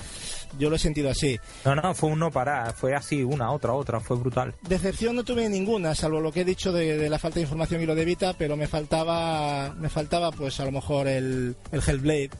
[0.59, 1.39] yo lo he sentido así.
[1.65, 4.55] No, no, fue un no parar, fue así, una, otra, otra, fue brutal.
[4.63, 7.83] Decepción no tuve ninguna, salvo lo que he dicho de, de la falta de información
[7.83, 11.83] y lo de Vita, pero me faltaba, me faltaba pues a lo mejor el, el
[11.87, 12.31] Hellblade.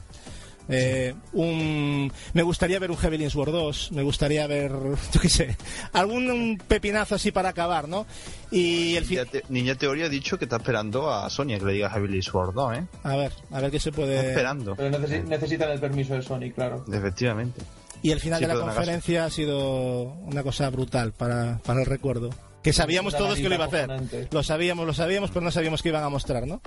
[0.67, 4.71] Eh, un, me gustaría ver un Heavenly Sword 2, me gustaría ver,
[5.13, 5.57] yo qué sé,
[5.93, 8.05] algún un pepinazo así para acabar, ¿no?
[8.51, 11.65] Y el fin, Ninja, Te- Ninja Teoría ha dicho que está esperando a Sonia que
[11.65, 12.83] le diga Heavily Sword 2, ¿eh?
[13.03, 14.29] a ver, a ver qué se Está puede.
[14.29, 14.75] esperando.
[14.75, 16.83] Pero necesi- necesitan el permiso de Sony, claro.
[16.91, 17.61] Efectivamente.
[18.01, 21.85] Y el final Sí, de la conferencia ha sido una cosa brutal para, para el
[21.87, 22.29] recuerdo.
[22.65, 24.27] Que sabíamos todos que lo iba a hacer.
[24.31, 26.61] Lo sabíamos, lo sabíamos, pero no sabíamos que iban a mostrar, ¿no?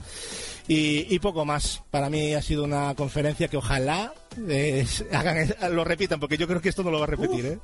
[0.69, 1.83] Y, y poco más.
[1.91, 4.13] Para mí ha sido una conferencia que ojalá
[4.49, 7.59] eh, hagan, lo repitan, porque yo creo que esto no lo va a repetir, ¿eh?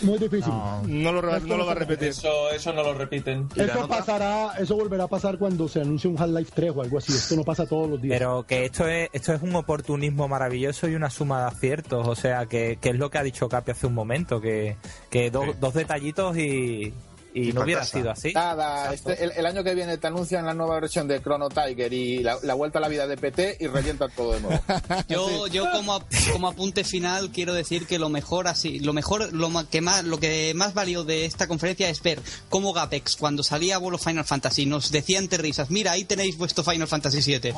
[0.00, 0.50] Muy difícil.
[0.86, 2.08] No lo, no lo va a repetir.
[2.08, 3.48] Eso, eso no lo repiten.
[3.54, 6.80] ¿Y la Eso pasará, eso volverá a pasar cuando se anuncie un Half-Life 3 o
[6.82, 7.12] algo así.
[7.12, 8.18] Esto no pasa todos los días.
[8.18, 12.08] Pero que esto es, esto es un oportunismo maravilloso y una suma de aciertos.
[12.08, 14.76] O sea, que, que es lo que ha dicho Capi hace un momento, que,
[15.10, 16.94] que do- dos detallitos y,
[17.34, 18.32] y Y no hubiera sido así.
[18.32, 21.92] Nada, este- el, el año que viene te anuncian la nueva versión de Chrono Tiger
[21.92, 24.60] y la, la vuelta a la vida de PT y revientan todo de nuevo.
[25.08, 29.32] Yo, yo como, ap- como apunte final quiero decir que lo mejor así, lo mejor,
[29.32, 33.16] lo ma- que más, lo que más valió de esta conferencia es ver cómo Gapex
[33.16, 36.86] cuando salía a vuelo Final Fantasy nos decía entre risas, mira ahí tenéis vuestro Final
[36.88, 37.52] Fantasy 7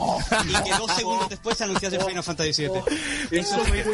[0.48, 2.82] y que dos segundos después se anunciase Final Fantasy 7
[3.30, 3.84] Eso fue,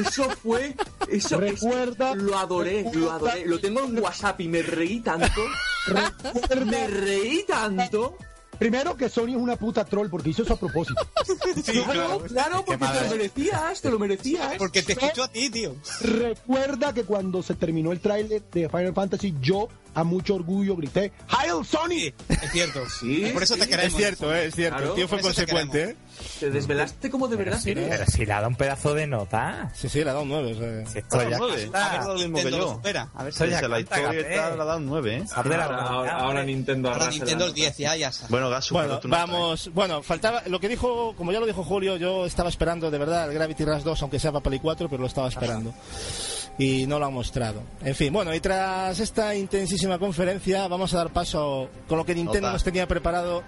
[0.00, 0.74] eso fue,
[1.10, 3.44] eso Recuerda- lo adoré, lo adoré.
[3.46, 5.25] Lo tengo en WhatsApp y me reí tanto,
[6.64, 8.16] me reí tanto.
[8.58, 11.06] Primero que Sony es una puta troll porque hizo eso a propósito.
[11.64, 14.54] claro, claro, porque te lo merecías, te lo merecías.
[14.56, 15.76] porque te escucho a ti, tío.
[16.00, 21.10] Recuerda que cuando se terminó el tráiler de Final Fantasy, yo a mucho orgullo grité
[21.28, 22.12] ¡Hail Sony!
[22.28, 22.80] Es cierto.
[23.00, 23.68] Sí, Por eso te sí.
[23.70, 23.92] queremos.
[23.92, 24.46] Es cierto, ¿eh?
[24.46, 24.76] es cierto.
[24.76, 25.96] Claro, el tío fue eso te consecuente, ¿eh?
[26.40, 27.88] Te desvelaste como de verdad Sí, eres.
[27.88, 29.70] pero si le ha dado un pedazo de nota.
[29.74, 30.52] Sí, sí, le ha dado un 9.
[30.52, 30.86] o sea.
[30.92, 31.62] Si esto ya nueve.
[31.64, 31.92] está.
[31.94, 32.74] Ha dado lo mismo que Nintendo lo yo.
[32.74, 33.08] supera.
[33.14, 35.24] A ver si Dice, la canta, historia está, la da un 9, ¿eh?
[35.34, 36.44] Ahora, ahora- ahora.
[36.44, 38.26] Nintendo ahora Nintendo el 10 ya, ya está.
[38.28, 41.96] Bueno, Gasu, Bueno, pero vamos, bueno, faltaba lo que dijo, como ya lo dijo Julio,
[41.96, 45.00] yo estaba esperando de verdad el Gravity Rush 2, aunque sea para Play 4, pero
[45.00, 45.72] lo estaba esperando.
[46.58, 47.62] Y no lo han mostrado.
[47.82, 52.14] En fin, bueno, y tras esta intensísima conferencia, vamos a dar paso con lo que
[52.14, 52.52] Nintendo Nota.
[52.52, 53.42] nos tenía preparado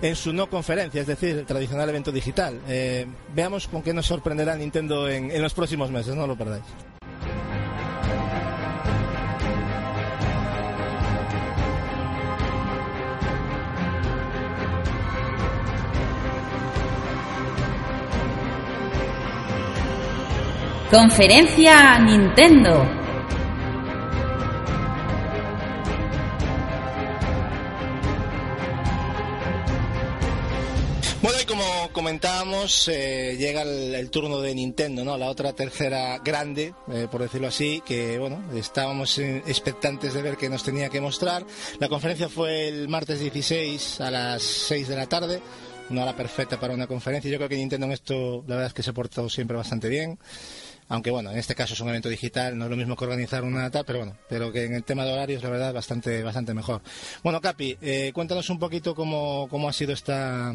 [0.00, 2.60] en su no conferencia, es decir, el tradicional evento digital.
[2.68, 6.64] Eh, veamos con qué nos sorprenderá Nintendo en, en los próximos meses, no lo perdáis.
[20.92, 22.86] Conferencia Nintendo.
[31.22, 35.16] Bueno, y como comentábamos, eh, llega el, turno de Nintendo, ¿no?
[35.16, 40.50] La otra tercera grande, eh, por decirlo así, que, bueno, estábamos expectantes de ver qué
[40.50, 41.46] nos tenía que mostrar.
[41.78, 45.40] La conferencia fue el martes 16 a las 6 de la tarde,
[45.88, 47.30] una hora perfecta para una conferencia.
[47.30, 49.88] Yo creo que Nintendo en esto, la verdad es que se ha portado siempre bastante
[49.88, 50.18] bien.
[50.92, 53.44] Aunque bueno, en este caso es un evento digital, no es lo mismo que organizar
[53.44, 56.52] una tal, pero bueno, pero que en el tema de horarios, la verdad, bastante, bastante
[56.52, 56.82] mejor.
[57.22, 60.52] Bueno, Capi, eh, cuéntanos un poquito cómo, cómo ha sido esta,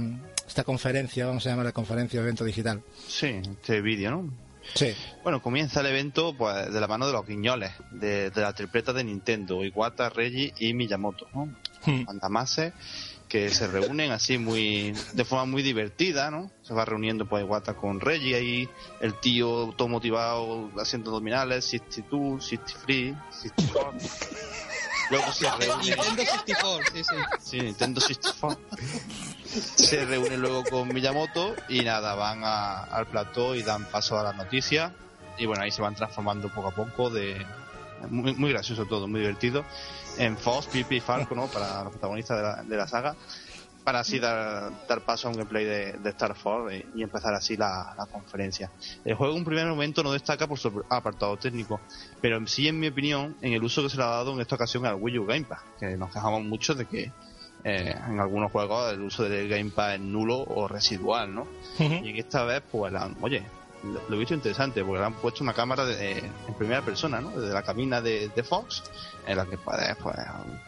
[0.47, 2.83] esta conferencia, vamos a llamarla conferencia o evento digital.
[3.07, 4.31] Sí, este vídeo, ¿no?
[4.75, 4.93] Sí.
[5.23, 8.93] Bueno, comienza el evento pues, de la mano de los guiñoles, de, de la tripleta
[8.93, 11.45] de Nintendo, Iwata, Reggie y Miyamoto, ¿no?
[11.83, 12.03] Hmm.
[12.03, 12.73] Mandamases
[13.27, 16.49] que se reúnen así muy de forma muy divertida, ¿no?
[16.61, 18.69] Se va reuniendo pues Iwata con Reggie ahí,
[19.01, 23.93] el tío todo motivado haciendo abdominales, 62, 63, 64.
[25.09, 27.15] Luego se reúne Nintendo 64, sí, sí.
[27.39, 28.59] Sí, Nintendo 64.
[29.75, 34.23] Se reúne luego con Miyamoto y nada, van a- al plató y dan paso a
[34.23, 34.91] las noticias.
[35.37, 37.45] Y bueno, ahí se van transformando poco a poco de...
[38.09, 39.65] Muy, muy gracioso todo, muy divertido.
[40.17, 41.47] En Fox, Pipi y Falco, ¿no?
[41.47, 43.15] Para los protagonistas de la, de la saga.
[43.83, 47.33] Para así dar, dar paso a un gameplay de, de Star Fox y, y empezar
[47.33, 48.69] así la, la conferencia.
[49.05, 51.79] El juego en un primer momento no destaca por su apartado técnico,
[52.21, 54.55] pero sí, en mi opinión, en el uso que se le ha dado en esta
[54.55, 57.11] ocasión al Wii U Gamepad, que nos quejamos mucho de que
[57.63, 61.47] eh, en algunos juegos el uso del Gamepad es nulo o residual, ¿no?
[62.03, 63.47] Y en esta vez, pues, la- oye,
[63.83, 67.29] lo, he visto interesante, porque le han puesto una cámara de- en primera persona, ¿no?
[67.31, 68.83] Desde la cabina de, Fox,
[69.25, 70.15] en la que puedes, pues,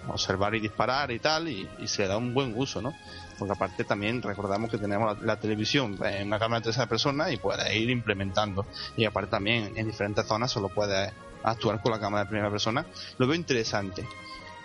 [0.07, 2.93] observar y disparar y tal, y, y se le da un buen uso, ¿no?
[3.37, 7.31] Porque aparte también recordamos que tenemos la, la televisión en una cámara de tercera persona
[7.31, 8.65] y puedes ir implementando.
[8.97, 11.11] Y aparte también en diferentes zonas solo puedes
[11.43, 12.85] actuar con la cámara de primera persona.
[13.17, 14.05] Lo veo interesante.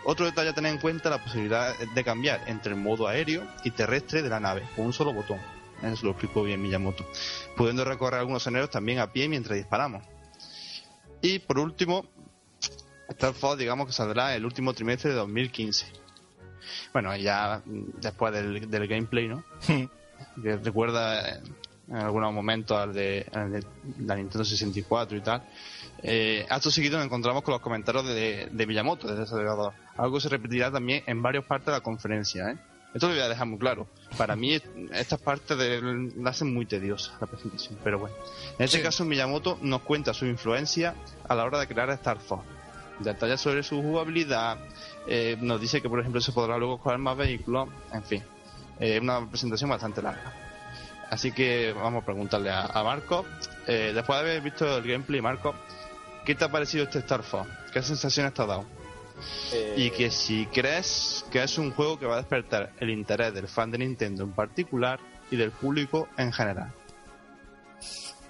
[0.06, 3.70] Otro detalle a tener en cuenta la posibilidad de cambiar entre el modo aéreo y
[3.70, 5.38] terrestre de la nave con un solo botón.
[5.84, 7.04] Eso lo explicó bien Miyamoto.
[7.56, 10.02] Pudiendo recorrer algunos escenarios también a pie mientras disparamos.
[11.20, 12.06] Y por último,
[13.08, 15.86] Star Fox digamos que saldrá el último trimestre de 2015.
[16.92, 19.44] Bueno, ya después del, del gameplay, ¿no?
[20.42, 21.40] que recuerda eh,
[21.88, 23.64] en algunos momentos al de, al de
[24.00, 25.42] la Nintendo 64 y tal.
[26.02, 29.72] Eh, acto seguido nos encontramos con los comentarios de, de Miyamoto, del desarrollador.
[29.96, 32.50] Algo que se repetirá también en varias partes de la conferencia.
[32.50, 32.56] ¿eh?
[32.94, 33.86] Esto lo voy a dejar muy claro.
[34.16, 34.56] Para mí,
[34.92, 38.14] estas partes de- la hacen muy tediosa la presentación, pero bueno.
[38.58, 40.94] En este caso, Miyamoto nos cuenta su influencia
[41.28, 42.44] a la hora de crear Star Fox.
[43.00, 44.58] Detalles sobre su jugabilidad,
[45.08, 48.22] eh, nos dice que, por ejemplo, se podrá luego jugar más vehículos, en fin.
[48.78, 50.32] Es una presentación bastante larga.
[51.10, 53.26] Así que vamos a preguntarle a, a Marco.
[53.66, 55.54] eh, después de haber visto el gameplay, Marco,
[56.24, 57.48] ¿qué te ha parecido este Star Fox?
[57.72, 58.64] ¿Qué sensaciones te ha dado?
[59.52, 63.34] Eh, Y que si crees que es un juego que va a despertar el interés
[63.34, 65.00] del fan de Nintendo en particular
[65.32, 66.72] y del público en general.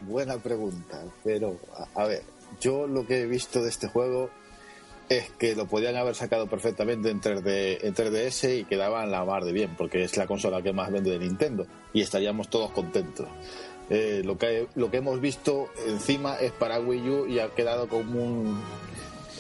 [0.01, 1.61] Buena pregunta, pero
[1.95, 2.23] a, ver,
[2.63, 4.31] yo lo que he visto de este juego
[5.11, 9.45] es que lo podían haber sacado perfectamente en 3D, en 3DS y quedaban la mar
[9.45, 13.29] de bien, porque es la consola que más vende de Nintendo y estaríamos todos contentos.
[13.91, 17.87] Eh, lo, que, lo que hemos visto encima es para Wii U y ha quedado
[17.87, 18.63] como un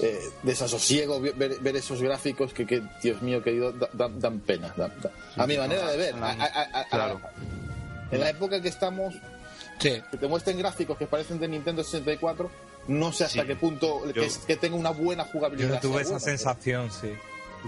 [0.01, 4.73] eh, desasosiego ver, ver esos gráficos que, que, Dios mío querido, da- dan, dan pena.
[4.77, 6.15] dan- dan- a mi manera de ver.
[6.16, 7.21] A- a- a- a- Claro.
[8.11, 9.15] en la época que estamos,
[9.79, 10.01] Sí.
[10.11, 12.51] que te muestren gráficos que parecen de Nintendo 64,
[12.89, 13.47] no sé hasta Sí.
[13.47, 15.75] qué punto que, Yo- que tenga una buena Yo jugabilidad.
[15.75, 17.12] no tuve esa buena, sensación, sí.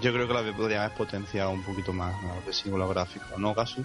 [0.00, 2.78] Yo creo que la podrían haber potenciado un poquito más a lo que sí con
[2.78, 3.82] los gráficos, ¿no, Gasu?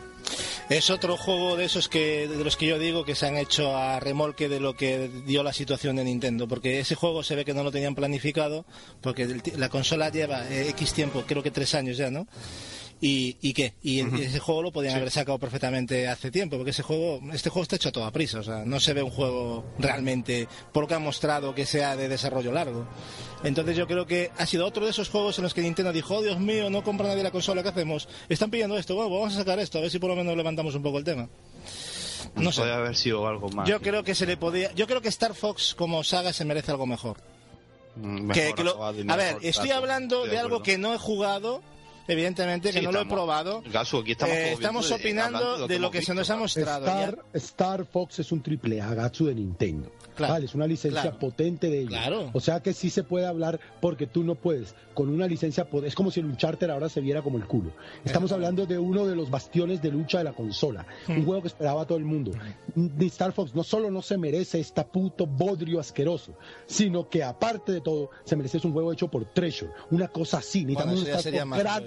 [0.69, 3.75] Es otro juego de esos que de los que yo digo que se han hecho
[3.75, 7.45] a remolque de lo que dio la situación de Nintendo, porque ese juego se ve
[7.45, 8.65] que no lo tenían planificado,
[9.01, 12.27] porque el la consola lleva eh, X tiempo, creo que tres años ya, ¿no?
[13.03, 13.73] ¿Y, y qué?
[13.81, 17.63] Y ese juego lo podían haber sacado perfectamente hace tiempo, porque ese juego, este juego
[17.63, 20.87] está hecho a toda prisa, o sea, no se ve un juego realmente, por lo
[20.87, 22.85] que ha mostrado, que sea de desarrollo largo.
[23.43, 26.17] Entonces yo creo que ha sido otro de esos juegos en los que Nintendo dijo,
[26.17, 28.07] oh Dios mío, no compra nadie la consola, ¿qué hacemos?
[28.29, 30.75] Están pidiendo esto, bueno, vamos a sacar esto, a ver si por lo menos levantamos
[30.75, 31.27] un poco el tema.
[32.35, 32.61] No sé.
[32.61, 33.67] Puede haber sido algo más.
[33.67, 36.69] Yo creo que se le podía, yo creo que Star Fox como saga se merece
[36.69, 37.17] algo mejor.
[37.95, 39.71] Mm, Que- que lo- a ver, estoy
[40.21, 41.61] Estoy de algo que no he jugado,
[42.11, 43.63] evidentemente que Sí, no lo he estamos- probado.
[43.71, 46.85] Gasu, aquí estamos, Eh, estamos de- opinando de lo que se nos ha mostrado.
[46.85, 49.91] Star, Star Fox es un triple A Gatsu de Nintendo.
[50.22, 51.19] Claro, Vale, es una licencia claro.
[51.19, 51.89] potente de ellos.
[51.91, 52.30] Claro.
[52.34, 54.76] O sea que sí se puede hablar porque tú no puedes.
[54.93, 57.72] Con una licencia, es como si el Uncharted ahora se viera como el culo.
[58.03, 60.85] Estamos hablando de uno de los bastiones de lucha de la consola.
[61.07, 61.19] Hmm.
[61.19, 62.31] Un juego que esperaba a todo el mundo.
[62.76, 66.34] Ni Star Fox no solo no se merece este puto bodrio asqueroso,
[66.65, 69.72] sino que aparte de todo, se merece es un juego hecho por Treasure.
[69.91, 70.65] Una cosa así.
[70.65, 71.84] Bueno, Necesitamos ya un Star Fox más.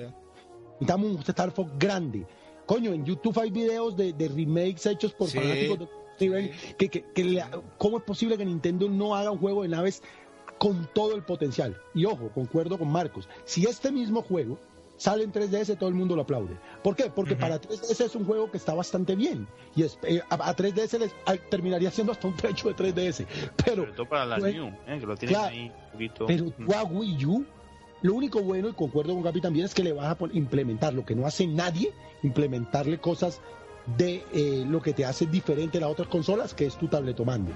[0.81, 2.27] Necesitamos un Star Fox grande.
[2.66, 5.39] Coño, en YouTube hay videos de, de remakes hechos por Sí.
[5.39, 7.44] fanáticos de Steven, que, que, que le-
[7.78, 10.02] ¿cómo es posible que Nintendo no haga un juego de naves
[10.58, 11.76] con todo el potencial?
[11.94, 14.58] Y ojo, concuerdo con Marcos, si este mismo juego
[14.96, 16.56] sale en 3DS, todo el mundo lo aplaude.
[16.82, 17.10] ¿Por qué?
[17.10, 19.48] Porque para 3DS es un juego que está bastante bien.
[19.74, 23.26] Y es- eh, a, a 3DS les, a- terminaría siendo hasta un trecho de 3DS.
[23.64, 24.98] Pero Sobre todo para la pues, New, ¿eh?
[25.00, 26.26] que lo tienen claro, ahí un poquito.
[26.26, 27.44] pero tú a Wii U,
[28.02, 31.04] lo único bueno, y concuerdo con Gaby también, es que le vas a implementar lo
[31.04, 31.92] que no hace nadie,
[32.22, 33.40] implementarle cosas
[33.97, 37.52] de eh, lo que te hace diferente a las otras consolas, que es tu tabletomando.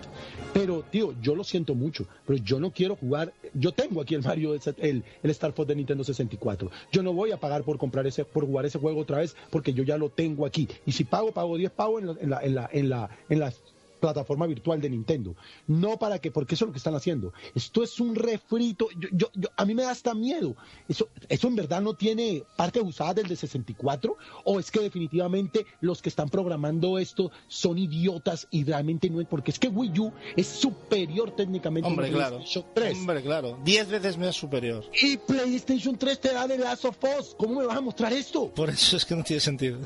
[0.52, 3.32] Pero, tío, yo lo siento mucho, pero yo no quiero jugar.
[3.54, 6.70] Yo tengo aquí el Mario, el, el Star Fox de Nintendo 64.
[6.92, 9.72] Yo no voy a pagar por comprar ese, por jugar ese juego otra vez, porque
[9.72, 10.68] yo ya lo tengo aquí.
[10.86, 13.40] Y si pago, pago 10 pavos en la, en la, en la, en la, en
[13.40, 13.52] la
[13.98, 15.36] plataforma virtual de Nintendo.
[15.66, 17.32] No para que, porque eso es lo que están haciendo.
[17.54, 18.88] Esto es un refrito.
[18.98, 20.56] Yo, yo, yo- a mí me da hasta miedo.
[20.88, 25.66] Eso, eso en verdad no tiene partes usadas del de 64 o es que definitivamente
[25.80, 29.98] los que están programando esto son idiotas y realmente no es porque es que Wii
[30.00, 32.36] U es superior técnicamente Hombre, a claro.
[32.36, 32.98] PlayStation 3.
[32.98, 33.58] Hombre, claro.
[33.64, 34.84] Diez veces más superior.
[35.02, 37.34] Y PlayStation 3 te da de Last of Us.
[37.38, 38.48] ¿Cómo me vas a mostrar esto?
[38.54, 39.78] Por eso es que no tiene sentido.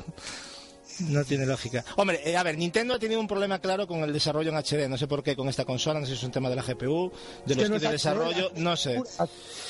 [0.99, 1.83] No tiene lógica.
[1.97, 4.87] Hombre, eh, a ver, Nintendo ha tenido un problema claro con el desarrollo en HD.
[4.89, 6.61] No sé por qué con esta consola, no sé si es un tema de la
[6.63, 7.11] GPU,
[7.45, 9.01] de los no de es desarrollo, no sé.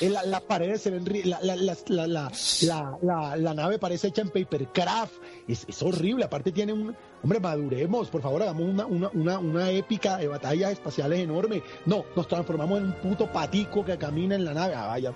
[0.00, 1.04] Eh, la- Las paredes se ven.
[1.24, 2.32] La, la, la, la, la,
[2.62, 5.12] la- la- la nave parece hecha en papercraft.
[5.48, 6.24] Es, es horrible.
[6.24, 6.94] Aparte, tiene un.
[7.22, 8.08] Hombre, maduremos.
[8.08, 11.62] Por favor, hagamos una, una, una, una épica de batallas espaciales enorme.
[11.86, 14.74] No, nos transformamos en un puto patico que camina en la nave.
[14.74, 15.14] Ah, vaya.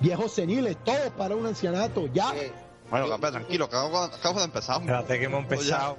[0.00, 2.06] Viejos seniles, todos para un ancianato.
[2.12, 2.32] Ya.
[2.90, 4.80] Bueno, Capé, tranquilo, acabo, acabo de empezar.
[4.80, 5.96] Espérate que hemos empezado.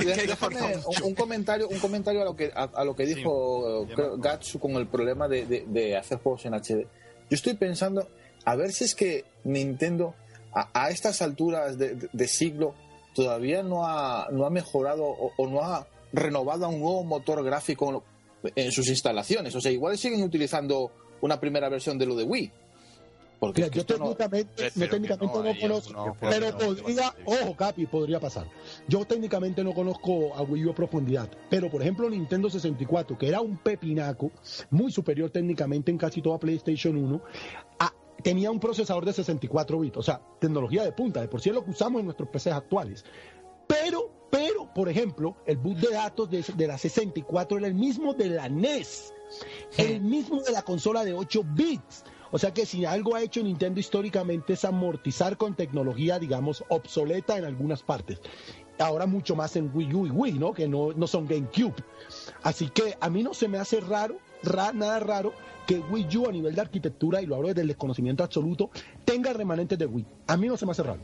[0.00, 3.86] Déjame un, un comentario, un comentario a lo que a, a lo que Sí, dijo
[3.94, 6.86] creo, me- Gatsu con el problema de, de- de hacer juegos en HD.
[7.30, 8.08] Yo estoy pensando
[8.44, 10.14] a ver si es que Nintendo
[10.54, 12.74] a, a estas alturas de, de- de siglo
[13.14, 17.42] todavía no ha no ha mejorado o, o no ha renovado a un nuevo motor
[17.44, 18.02] gráfico
[18.54, 19.54] en sus instalaciones.
[19.54, 22.52] O sea, igual siguen utilizando una primera versión de lo de Wii.
[23.38, 28.46] Porque Mira, yo técnicamente, no, que técnicamente no, conozco, pero podría, ojo Capi, podría pasar.
[28.88, 33.28] Yo técnicamente no conozco a Wii U a profundidad, pero por ejemplo Nintendo 64, que
[33.28, 34.32] era un pepinaco,
[34.70, 37.22] muy superior técnicamente en casi toda PlayStation 1,
[37.78, 37.92] ah,
[38.22, 41.54] tenía un procesador de 64 bits, o sea, tecnología de punta, de por sí es
[41.54, 43.04] lo que usamos en nuestros PCs actuales.
[43.68, 48.14] Pero, pero, por ejemplo, el bus de datos de, de la 64 era el mismo
[48.14, 49.12] de la NES,
[49.76, 52.04] el mismo de la consola de 8 bits.
[52.30, 57.38] O sea que si algo ha hecho Nintendo históricamente es amortizar con tecnología, digamos, obsoleta
[57.38, 58.20] en algunas partes.
[58.78, 60.52] Ahora mucho más en Wii U y Wii, ¿no?
[60.52, 61.74] Que no, no son GameCube.
[62.42, 65.32] Así que a mí no se me hace raro, ra- nada raro,
[65.68, 68.70] que Wii U a nivel de arquitectura, y lo hablo desde el desconocimiento absoluto,
[69.04, 70.06] tenga remanentes de Wii.
[70.28, 70.98] A mí no se me hace raro.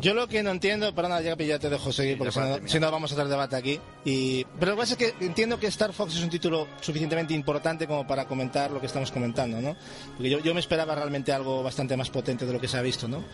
[0.00, 2.68] Yo lo que no entiendo, para nada, ya ya te dejo seguir, porque si no,
[2.68, 3.80] si no vamos a hacer debate aquí.
[4.04, 4.44] Y...
[4.60, 7.88] Pero lo que pasa es que entiendo que Star Fox es un título suficientemente importante
[7.88, 9.74] como para comentar lo que estamos comentando, ¿no?
[10.16, 12.82] Porque yo, yo me esperaba realmente algo bastante más potente de lo que se ha
[12.82, 13.24] visto, ¿no?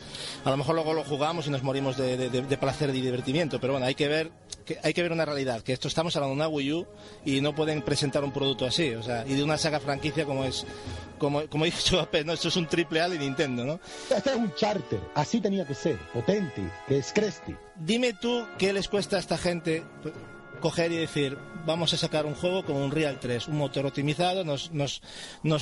[0.47, 3.01] A lo mejor luego lo jugamos y nos morimos de, de- de- de placer y
[3.03, 4.31] divertimiento, pero bueno, hay que ver
[4.67, 6.87] que hay que ver una realidad, que esto estamos hablando de una Wii U
[7.25, 10.45] y no pueden presentar un producto así, o sea, y de una saga franquicia como
[10.45, 10.67] es,
[11.19, 12.33] como, como dicho ¿no?
[12.33, 13.81] Esto es un triple A de Nintendo, ¿no?
[14.15, 17.55] Este es un charter, así tenía que ser, potente, que es Cresty.
[17.77, 19.85] Dime tú qué les cuesta a esta gente
[20.61, 24.45] coger y decir, vamos a sacar un juego con un Real 3, un motor optimizado,
[24.45, 25.01] nos, nos,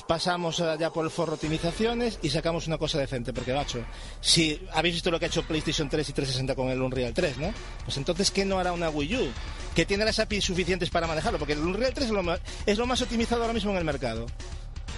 [0.02, 3.80] pasamos ya por el forro optimizaciones y sacamos una cosa decente, porque macho,
[4.20, 7.38] si habéis visto lo que ha hecho PlayStation 3 y 360 con el Unreal 3,
[7.38, 7.52] ¿no?
[7.84, 9.28] Pues entonces, ¿qué no hará una Wii U?
[9.74, 12.78] Que tiene las APIs suficientes para manejarlo, porque el Unreal 3 es lo, ma- es
[12.78, 14.26] lo más optimizado ahora mismo en el mercado.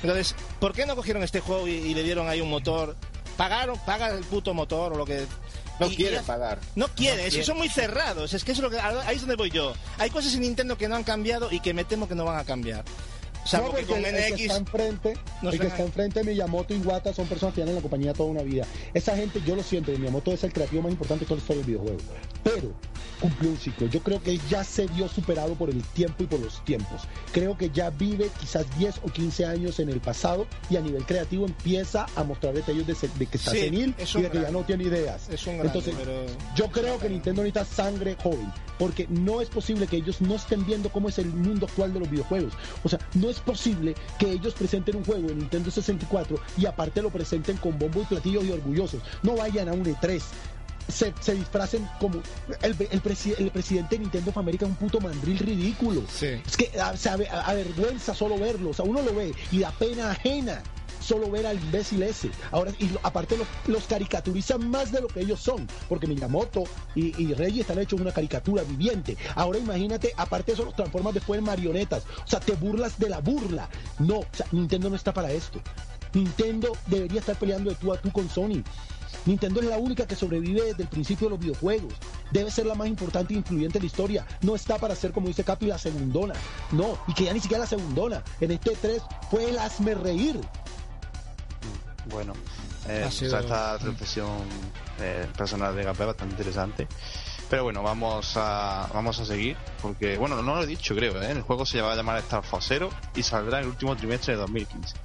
[0.03, 2.97] Entonces, ¿por qué no cogieron este juego y, y le dieron ahí un motor?
[3.37, 5.25] Pagaron, paga el puto motor o lo que...
[5.79, 6.59] No quiere pagar.
[6.75, 8.33] no quiere, que son muy cerrados.
[8.33, 9.75] Es que eso es lo que, ahí es donde voy yo.
[9.99, 12.39] Hay cosas en Nintendo que no han cambiado y que me temo que no van
[12.39, 12.85] a cambiar.
[13.53, 14.41] No, que porque con el, el que NX.
[14.43, 17.71] está enfrente, no el que está enfrente de Miyamoto y Iwata son personas que llevan
[17.71, 18.65] en la compañía toda una vida.
[18.95, 21.63] Esa gente, yo lo siento, Miyamoto es el creativo más importante de toda la historia
[21.63, 21.99] del videojuego.
[22.45, 22.73] Pero
[23.21, 23.87] cumplió un ciclo.
[23.89, 27.03] Yo creo que ya se vio superado por el tiempo y por los tiempos.
[27.33, 31.05] Creo que ya vive quizás 10 o 15 años en el pasado y a nivel
[31.07, 34.43] creativo empieza a mostrar detalles de, de que está Sí, senil es y de que
[34.43, 35.29] ya no tiene ideas.
[35.31, 39.49] Es un grande, Entonces, pero- yo creo que Nintendo necesita sangre joven, porque no es
[39.49, 42.53] posible que ellos no estén viendo cómo es el mundo actual de los videojuegos.
[42.85, 47.03] O sea, no es posible que ellos presenten un juego en Nintendo 64 y aparte
[47.03, 49.01] lo presenten con bombo y platillos y orgullosos.
[49.23, 50.21] No vayan a un E3.
[50.89, 52.23] Se, se disfracen como
[52.63, 56.03] el, el, presi- el presidente de Nintendo of America es un puto mandril ridículo.
[56.09, 56.41] Sí.
[56.47, 58.71] Es que a- se ave- a- avergüenza solo verlo.
[58.71, 60.63] O sea, uno lo ve y da pena ajena.
[61.07, 62.31] Solo ver al imbécil ese.
[62.51, 66.65] Ahora, y aparte los, los caricaturizan más de lo que ellos son, porque Miyamoto
[66.95, 69.17] y, y Reggie están hechos una caricatura viviente.
[69.35, 72.05] Ahora imagínate, aparte eso, los transformas después en marionetas.
[72.25, 73.69] O sea, te burlas de la burla.
[73.99, 74.21] No,
[74.53, 75.61] Nintendo no está para esto.
[76.13, 78.63] Nintendo debería estar peleando de tú a tú con Sony.
[79.27, 81.95] Nintendo es la única que sobrevive desde el principio de los videojuegos.
[82.31, 84.27] Debe ser la más importante e influyente de la historia.
[84.41, 86.35] No está para ser, como dice Capi, la segundona.
[86.71, 88.23] No, y que ya ni siquiera la segundona.
[88.41, 90.41] En este 3 fue el hazme reír.
[92.07, 92.33] Bueno,
[92.89, 94.29] eh, Ha o sido- sea, esta reflexión
[95.01, 96.87] eh, personal de Gapé bastante interesante.
[97.49, 101.31] Pero bueno, vamos a, vamos a seguir, porque, bueno, no lo he dicho, creo, ¿eh?
[101.31, 104.35] el juego se va a llamar Star Fox Zero y saldrá en el último trimestre
[104.35, 104.97] de 2015.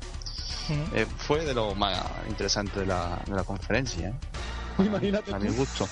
[0.96, 2.00] Eh, fue de lo más
[2.30, 4.14] interesante de la, de la conferencia, ¿eh?
[4.80, 5.34] Imagínate.
[5.34, 5.88] a mi gusto.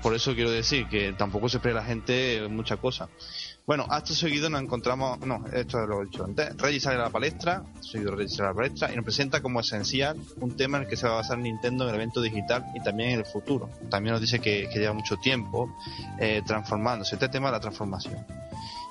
[0.00, 3.08] Por eso quiero decir que tampoco se espera la gente mucha cosa.
[3.66, 7.10] Bueno, acto seguido nos encontramos, no, esto lo he dicho antes, Reggie sale a la
[7.10, 10.84] palestra, seguido Reggie sale a la palestra y nos presenta como esencial un tema en
[10.84, 13.24] el que se va a basar Nintendo en el evento digital y también en el
[13.24, 13.68] futuro.
[13.90, 15.76] También nos dice que, que lleva mucho tiempo
[16.20, 18.24] eh, transformándose, este tema de la transformación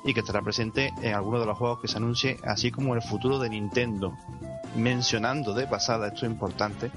[0.06, 3.02] y que estará presente en algunos de los juegos que se anuncie, así como el
[3.02, 4.16] futuro de Nintendo,
[4.76, 6.92] mencionando de pasada, esto es importante,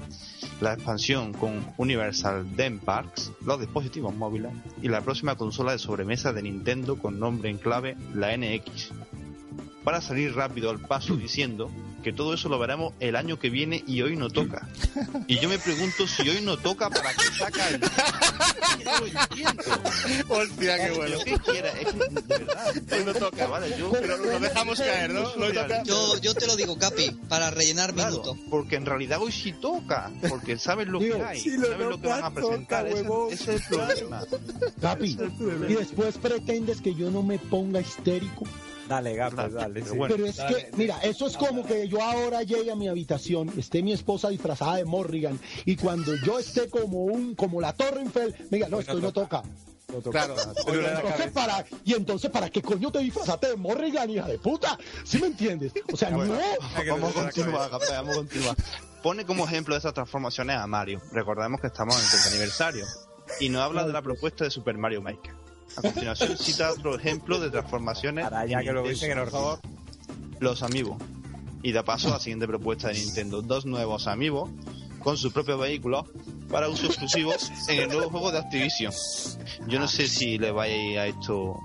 [0.61, 6.33] la expansión con Universal Theme Parks, los dispositivos móviles y la próxima consola de sobremesa
[6.33, 8.91] de Nintendo con nombre en clave la NX.
[9.83, 11.71] Para salir rápido al paso diciendo
[12.03, 14.69] que todo eso lo veremos el año que viene y hoy no toca.
[15.27, 17.81] Y yo me pregunto si hoy no toca para qué saca el...
[17.81, 19.63] No lo entiendo.
[20.29, 21.17] Hostia, qué bueno.
[21.17, 22.73] Lo que quiera, es que, de verdad.
[22.91, 23.47] Hoy no toca.
[23.47, 25.35] Vale, yo- Pero lo dejamos caer, ¿no?
[25.35, 25.83] Lo toca.
[25.83, 28.37] Yo, yo te lo digo, Capi, para rellenar Claro, minuto.
[28.49, 31.99] porque en realidad hoy sí toca, porque sabes lo que hay, si lo sabes lo
[31.99, 34.21] que van a presentar, toca, ese, ese es el problema.
[34.79, 35.17] Capi,
[35.67, 38.45] y después pretendes que yo no me ponga histérico.
[38.89, 39.81] Dale, Claro, dale.
[39.81, 39.97] pero sí.
[39.97, 40.15] bueno.
[40.15, 43.83] Pero es que, mira, eso es como que yo ahora llegue a mi habitación, esté
[43.83, 48.57] mi esposa disfrazada de Morrigan, y cuando yo esté como un, como la Torrenfeld, me
[48.57, 49.43] diga, no, esto no toca.
[50.11, 50.35] Claro.
[50.67, 54.77] Y entonces, para, y entonces, ¿para qué coño te disfrazaste de Morrigan, hija de puta?
[55.03, 55.73] ¿Sí me entiendes?
[55.91, 56.19] O sea, no.
[56.19, 58.55] Vamos a continuar, vamos a continuar.
[59.01, 61.01] Pone como ejemplo de esas transformaciones a Mario.
[61.11, 62.85] Recordemos que estamos en el 30 aniversario.
[63.39, 65.38] Y nos habla de la propuesta de Super Mario Maker.
[65.77, 69.29] A continuación cita otro ejemplo de transformaciones Para ya en que lo dicen que nos
[69.29, 69.59] favor.
[70.39, 70.97] los amigos.
[71.61, 73.41] Y da paso a la siguiente propuesta de Nintendo.
[73.41, 74.49] Dos nuevos amigos
[74.99, 76.05] con sus propios vehículos
[76.49, 77.33] para uso exclusivo
[77.67, 78.93] en el nuevo juego de Activision.
[79.67, 81.57] Yo no sé si le vaya a esto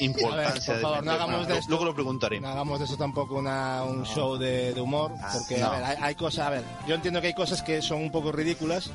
[0.00, 0.52] importancia.
[0.74, 2.40] Ver, por favor, de- no hagamos de esto- Luego lo preguntaré.
[2.40, 5.66] No hagamos de eso tampoco una, un show de, de humor, porque no.
[5.66, 8.10] a ver, hay, hay cosas, a ver, yo entiendo que hay cosas que son un
[8.10, 8.90] poco ridículas,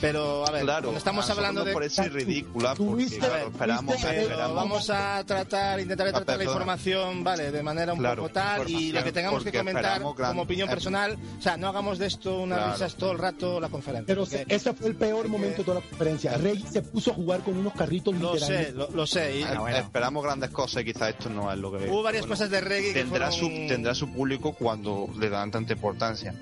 [0.00, 1.72] pero a ver, Claro, estamos hablando de...
[1.72, 6.38] parece ridícula porque Tuviste- claro, esperamos, tuviste- Pero esperamos vamos a tratar, intentaré Ah, tratar
[6.38, 10.00] la información, vale, de manera un Claro, poco tal, y lo que tengamos que comentar
[10.00, 12.72] gran- como opinión eh, personal, o sea, no hagamos de esto unas Claro.
[12.74, 14.06] risas todo el rato la conferencia.
[14.06, 16.36] Pero porque- se- ese fue el peor momento de toda la conferencia.
[16.36, 19.86] Rey se puso a jugar con unos carritos lo sé, lo, lo sé, y bueno.
[19.86, 22.60] esperamos grandes cosas y quizás esto no es lo que hubo varias bueno, cosas de
[22.60, 23.50] reggae que tendrá fueron...
[23.50, 26.34] su tendrá su público cuando le dan tanta importancia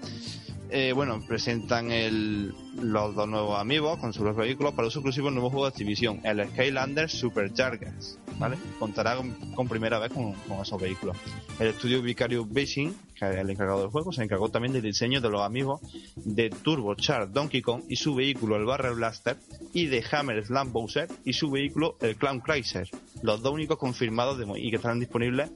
[0.70, 5.34] Eh, bueno presentan el, los dos nuevos amigos con sus vehículos para uso exclusivo en
[5.34, 8.58] el nuevo juego de Activision el Skylander Superchargers ¿vale?
[8.78, 9.16] contará
[9.54, 11.16] con, primera vez con, esos vehículos
[11.58, 15.22] el estudio Vicarious Basing que es el encargado del juego se encargó también del diseño
[15.22, 15.80] de los amigos
[16.16, 19.38] de Turbocharged Donkey Kong y su vehículo el Barrel Blaster
[19.72, 22.90] y de Hammer Slam Bowser y su vehículo el Clown Chrysler
[23.22, 25.50] los dos únicos confirmados de, y que estarán disponibles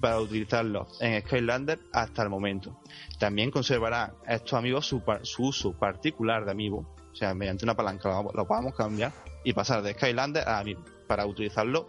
[0.00, 2.78] para utilizarlos en Skylander hasta el momento.
[3.18, 8.08] También conservará estos amigos su, su uso particular de amiibo, o sea, mediante una palanca
[8.08, 9.12] lo, lo podamos cambiar
[9.44, 11.88] y pasar de Skylander a amiibo para utilizarlo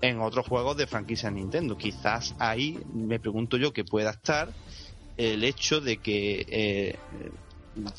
[0.00, 1.76] en otros juegos de franquicia Nintendo.
[1.76, 4.50] Quizás ahí me pregunto yo que pueda estar
[5.16, 6.96] el hecho de que eh,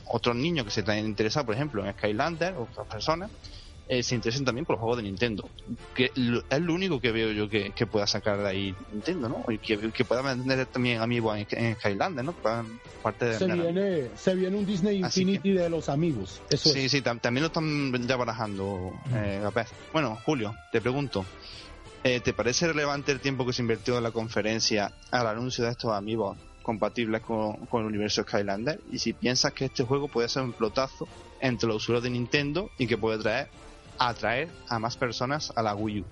[0.07, 3.29] otros niños que se están interesados, por ejemplo, en Skylander, otras personas,
[3.91, 5.49] eh, se interesen también por los juegos de Nintendo.
[5.95, 9.27] Que lo- es lo único que veo yo que, que pueda sacar de ahí Nintendo,
[9.29, 9.51] ¿no?
[9.51, 12.33] Y que, que pueda vender también amigos en, en Skylander, ¿no?
[12.33, 12.63] Pa-
[13.01, 16.39] Parte de Se viene, se viene un Disney Así Infinity de los amigos.
[16.51, 16.91] Eso Sí, es.
[16.91, 19.69] sí, tam- también lo están ya barajando, eh, Gapez.
[19.91, 21.25] Bueno, Julio, te pregunto,
[22.03, 25.71] eh, ¿te parece relevante el tiempo que se invirtió en la conferencia al anuncio de
[25.71, 28.79] estos amigos compatibles con, con el universo Skylander?
[28.91, 31.07] Y si piensas que este juego puede ser un pelotazo
[31.41, 33.47] entre los usuarios de Nintendo y que puede traer
[33.99, 36.05] atraer a más personas a la Wii U.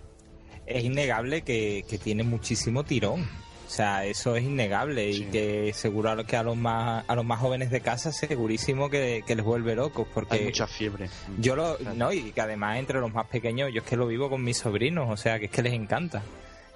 [0.66, 3.22] Es innegable que, que tiene muchísimo tirón.
[3.66, 5.24] O sea, eso es innegable Sí.
[5.24, 8.14] y que seguro a los, que a los más a los más jóvenes de casa
[8.14, 11.10] segurísimo que, que les vuelve locos porque Hay mucha fiebre.
[11.38, 11.96] yo lo Claro.
[11.96, 14.58] no y que además entre los más pequeños yo es que lo vivo con mis
[14.58, 16.24] sobrinos, o sea, que es que les encanta.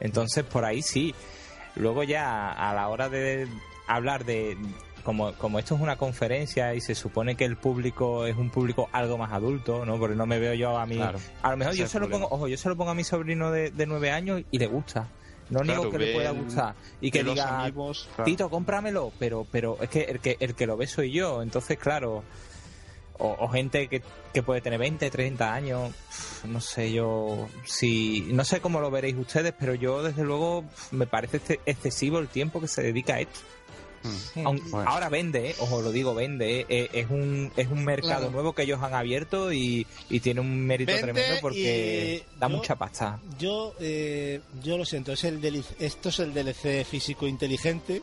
[0.01, 1.15] Entonces por ahí sí.
[1.77, 3.47] Luego ya a la hora de
[3.88, 4.57] hablar de
[5.03, 8.90] como, como esto es una conferencia y se supone que el público es un público
[8.91, 9.98] algo más adulto, ¿no?
[9.99, 10.95] Porque no me veo yo a mí.
[10.98, 11.19] Claro.
[11.41, 13.52] A lo mejor yo se lo pongo, ojo, yo se lo pongo a mi sobrino
[13.52, 15.07] de, de 9 años y le gusta.
[15.49, 16.76] No Claro, niego que le pueda gustar.
[17.02, 18.23] Y que diga, amigos, claro.
[18.23, 21.41] Tito, cómpramelo, pero, pero es que el que el que lo ve soy yo.
[21.41, 22.23] Entonces, claro.
[23.23, 24.02] O, o gente que,
[24.34, 25.91] que puede tener 20, 30 años,
[26.45, 31.06] no sé yo, si no sé cómo lo veréis ustedes, pero yo desde luego me
[31.06, 33.41] parece exce- excesivo el tiempo que se dedica a esto.
[34.03, 34.72] Mm.
[34.72, 34.90] Bueno.
[34.90, 36.61] Ahora vende, eh, ojo, lo digo, vende.
[36.61, 38.32] eh, eh, es un es un mercado Claro.
[38.32, 42.56] nuevo que ellos han abierto y, y tiene un mérito Vende tremendo porque da yo-
[42.57, 43.19] mucha pasta.
[43.40, 48.02] Yo, eh, yo lo siento, es el deli- esto es el DLC físico inteligente.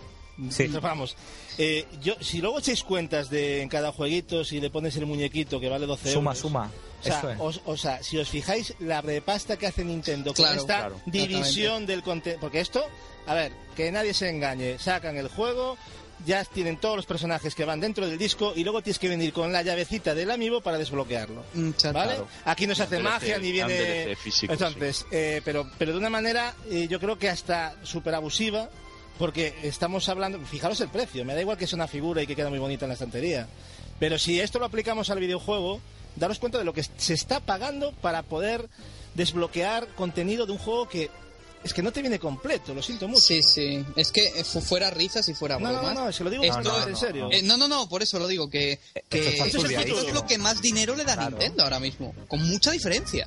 [0.51, 0.69] Sí.
[0.81, 1.16] Vamos,
[1.59, 5.59] eh, yo, si luego echáis cuentas de en cada jueguito, si le pones el muñequito
[5.59, 6.39] que vale 12 Suma, euros.
[6.39, 6.70] suma.
[7.01, 7.39] O sea, es.
[7.41, 11.01] os- o sea, si os fijáis la repasta que hace Nintendo con Claro, esta claro.
[11.07, 12.41] división del contenido.
[12.41, 12.85] Porque esto,
[13.27, 14.79] a ver, que nadie se engañe.
[14.79, 15.77] Sacan el juego,
[16.27, 19.33] ya tienen todos los personajes que van dentro del disco y luego tienes que venir
[19.33, 21.45] con la llavecita del amiibo para desbloquearlo.
[21.55, 21.93] Mm, ¿Vale?
[22.15, 22.29] claro.
[22.45, 24.16] Aquí no se hace magia ni viene.
[24.16, 28.69] Físico, Entonces, eh, pero, pero de una manera, eh, yo creo que hasta súper abusiva,
[29.19, 30.41] porque estamos hablando.
[30.41, 32.85] Fijaros el precio, me da igual que sea una figura y que queda muy bonita
[32.87, 33.47] en la estantería.
[34.01, 35.81] Pero si esto lo aplicamos al videojuego,
[36.19, 38.69] daros cuenta de lo que se está pagando para poder
[39.15, 41.11] desbloquear contenido de un juego que
[41.65, 43.20] es que no te viene completo, lo siento mucho.
[43.20, 43.85] Sí, sí.
[43.97, 45.95] Es que fu- fuera risas y fuera No, no, bromas.
[45.95, 47.28] no, no, se lo digo Esto- totalmente en serio.
[47.32, 48.78] Eh, no, no, no, por eso lo digo, que,
[49.09, 50.12] que Esto está esto, es estudiadísimo.
[50.12, 51.31] lo que más dinero le da a Claro.
[51.31, 53.27] Nintendo ahora mismo, con mucha diferencia.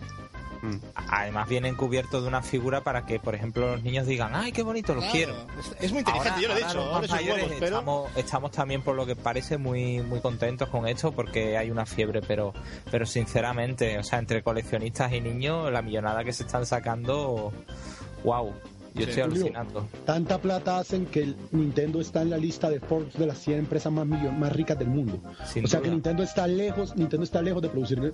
[0.61, 0.75] Mm.
[1.09, 4.61] Además vienen cubiertos de una figura para que, por ejemplo, los niños digan, ay, qué
[4.63, 5.33] bonito, lo Claro, quiero.
[5.79, 7.77] es- muy inteligente, Ahora- yo lo he dicho, los ahora más sus mayores huevos, pero.
[7.77, 11.85] estamos, estamos también, por lo que parece, muy muy contentos con esto porque hay una
[11.85, 12.53] fiebre, pero
[12.91, 17.51] pero sinceramente, o sea, entre coleccionistas y niños, la millonada que se están sacando,
[18.23, 18.53] wow,
[18.93, 19.87] yo estoy alucinando.
[20.05, 23.59] Tanta plata hacen que el Nintendo está en la lista de Forbes de las 100
[23.59, 25.21] empresas más, millon- más ricas del mundo.
[25.45, 25.89] Sin o sea que.
[25.89, 28.13] Nintendo está lejos, Nintendo está lejos de producir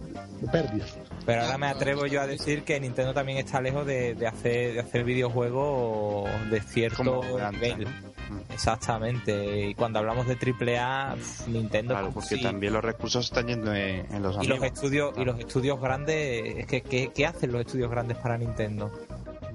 [0.52, 0.98] pérdidas.
[1.26, 4.74] Pero ahora me atrevo yo a decir que Nintendo también está lejos de, de hacer
[4.74, 7.22] de hacer videojuegos de cierto
[7.52, 7.84] nivel.
[7.86, 8.08] ¿no?
[8.54, 9.70] Exactamente.
[9.70, 12.42] Y cuando hablamos de AAA, pf, Nintendo Claro, porque sí.
[12.42, 16.58] también los recursos están yendo en, en los y los estudios y los estudios grandes,
[16.58, 18.92] es que ¿qué, qué hacen los estudios grandes para Nintendo?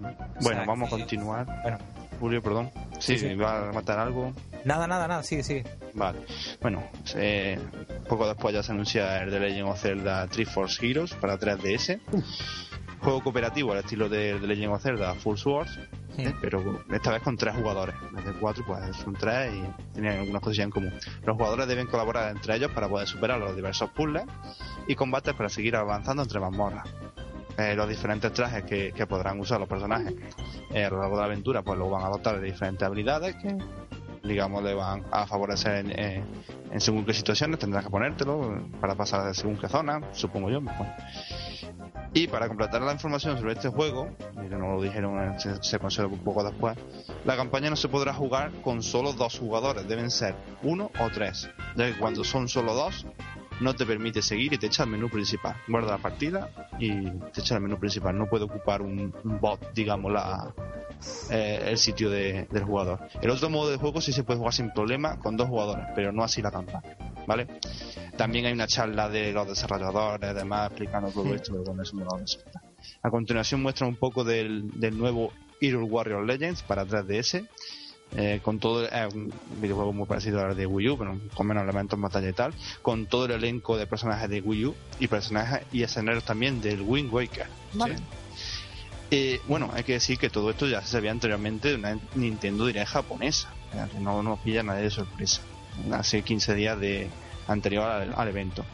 [0.03, 1.47] Bueno, sea, vamos a continuar.
[1.63, 1.79] Bueno,
[2.21, 2.71] Julio, perdón.
[2.99, 3.35] Sí, Sí, sí.
[3.35, 4.33] va a matar algo.
[4.65, 5.65] nada, nada, nada, sigue, sigue.
[5.95, 6.21] Vale.
[6.61, 6.83] Bueno,
[7.17, 7.59] eh,
[8.09, 12.01] poco después ya se anuncia el The Legend of Zelda Triforce Heroes para 3DS.
[13.01, 15.81] Juego cooperativo al estilo de The Legend of Zelda Full Swords,
[16.15, 16.23] Sí.
[16.23, 17.97] eh, pero esta vez con tres jugadores.
[18.09, 20.93] En vez de cuatro, pues son tres y tienen algunas cosas en común.
[21.25, 24.25] Los jugadores deben colaborar entre ellos para poder superar los diversos puzzles
[24.87, 26.87] y combates para seguir avanzando entre mazmorras.
[27.59, 30.15] Eh, los diferentes trajes que, podrán usar los personajes
[30.73, 33.37] eh, a lo largo de la aventura, pues los van a dotar de diferentes habilidades
[33.37, 33.57] que,
[34.23, 36.25] digamos, le van a favorecer en, en-
[36.73, 40.63] en según qué situaciones, tendrás que ponértelo para pasar de según qué zona, supongo yo.
[40.63, 40.87] bueno.
[42.15, 46.05] Y para completar la información sobre este juego, y no lo dijeron, eh, se, se
[46.05, 46.77] un poco después,
[47.25, 51.51] la campaña no se podrá jugar con solo dos jugadores, deben ser uno o tres,
[51.77, 53.07] ya que cuando son solo dos,
[53.63, 55.57] no te permite seguir y te echa al menú principal.
[55.69, 58.17] Guarda la partida y te echa al menú principal.
[58.19, 60.53] No puede ocupar un, un bot, digamos, la,
[61.31, 63.01] eh, el sitio de- del jugador.
[63.21, 66.13] El otro modo de juego sí se puede jugar sin problema con dos jugadores, pero
[66.13, 66.97] no así la campaña.
[67.27, 67.47] ¿Vale?
[68.17, 72.23] También hay una charla de los desarrolladores, además, explicando todo esto, no lo vamos a
[72.23, 72.63] explicar.
[73.03, 77.47] A continuación muestra un poco del, del nuevo Hero Warrior Legends para 3DS.
[78.17, 81.63] Eh, con todo es un videojuego muy parecido al de Wii U, pero con menos
[81.63, 82.53] elementos en batalla y tal,
[82.83, 86.83] con todo el elenco de personajes de Wii U y personajes y escenarios también del
[86.83, 87.47] Wind Waker.
[87.73, 87.97] ¿vale?
[89.11, 92.67] Eh, bueno, hay que decir que todo esto ya se sabía anteriormente de una Nintendo
[92.67, 93.49] Direct japonesa,
[93.93, 95.41] que no nos pilla nadie de sorpresa,
[95.93, 97.09] hace 15 días de
[97.47, 98.65] anterior al, al evento.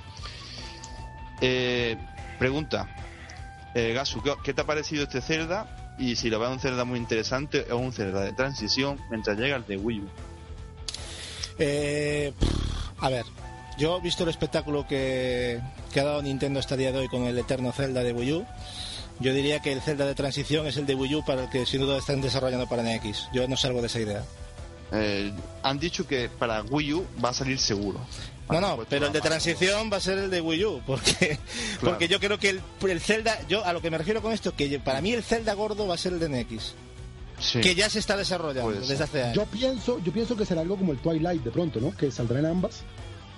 [1.41, 1.97] Eh,
[2.39, 2.89] pregunta,
[3.75, 5.78] eh, Gasu, ¿qué, qué te ha parecido este Zelda?
[5.99, 9.57] Y si lo ves un Zelda muy interesante o un Zelda de transición mientras llega
[9.57, 10.09] el de Wii U.
[11.59, 12.33] Eh,
[13.01, 13.25] a ver,
[13.79, 15.61] yo he visto el espectáculo que,
[15.93, 18.33] que ha dado Nintendo hasta el día de hoy con el eterno Zelda de Wii
[18.33, 18.47] U.
[19.21, 21.67] Yo diría que el Zelda de transición es el de Wii U para el que
[21.67, 23.29] sin duda están desarrollando para NX.
[23.33, 24.25] Yo no salgo de esa idea.
[24.93, 28.01] Eh, han dicho que para Wii U va a salir seguro.
[28.51, 31.39] No, no, pero el de transición va a ser el de Wii U, porque,
[31.81, 34.55] porque yo creo que el, el Zelda, yo a lo que me refiero con esto,
[34.57, 36.75] que para mí el Zelda gordo va a ser el de NX,
[37.41, 37.61] Sí.
[37.61, 39.37] que ya se está desarrollando desde hace años.
[39.37, 41.97] Yo pienso, yo pienso que será algo como el Twilight de pronto, ¿no?
[41.97, 42.81] Que saldrán ambas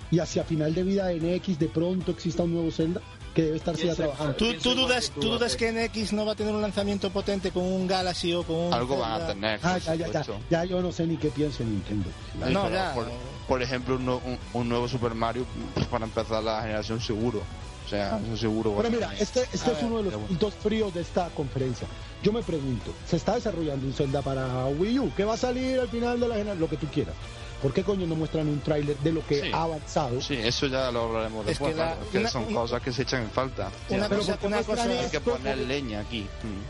[0.09, 2.99] y hacia final de vida de NX de pronto exista un nuevo Zelda.
[3.33, 4.33] Que debe estarse ya trabajando.
[4.35, 4.45] ¿Tú,
[4.75, 7.51] dudas, que tú, tú dudas que en X no va a tener un lanzamiento potente
[7.51, 8.73] con un Galaxy o con un...
[8.73, 9.59] Algo van a tener.
[9.63, 12.09] Ah, ya, ya, ya, ya yo no sé ni qué pienso en Nintendo.
[12.49, 12.93] No, ya.
[12.93, 13.07] Por,
[13.47, 17.41] por ejemplo, un, un- un nuevo Super Mario pues, para empezar la generación seguro.
[17.85, 18.71] O sea, eso seguro.
[18.75, 20.27] va Pero a mira, este, este es ver, uno de los bueno.
[20.27, 21.87] puntos fríos de esta conferencia.
[22.23, 25.77] Yo me pregunto, se está desarrollando un Zelda para Wii U, ¿qué va a salir
[25.79, 26.59] al final de la generación?
[26.61, 27.15] Lo que tú quieras.
[27.61, 29.51] ¿Por qué coño no muestran un tráiler de lo que Sí.
[29.53, 30.19] ha avanzado?
[30.21, 31.73] Sí, eso ya lo hablaremos Es después.
[31.73, 33.71] que la- una- son una- cosas que se echan en falta.
[33.89, 36.27] Una Pero cosa, ¿por qué una cosa, Hay que poner leña aquí.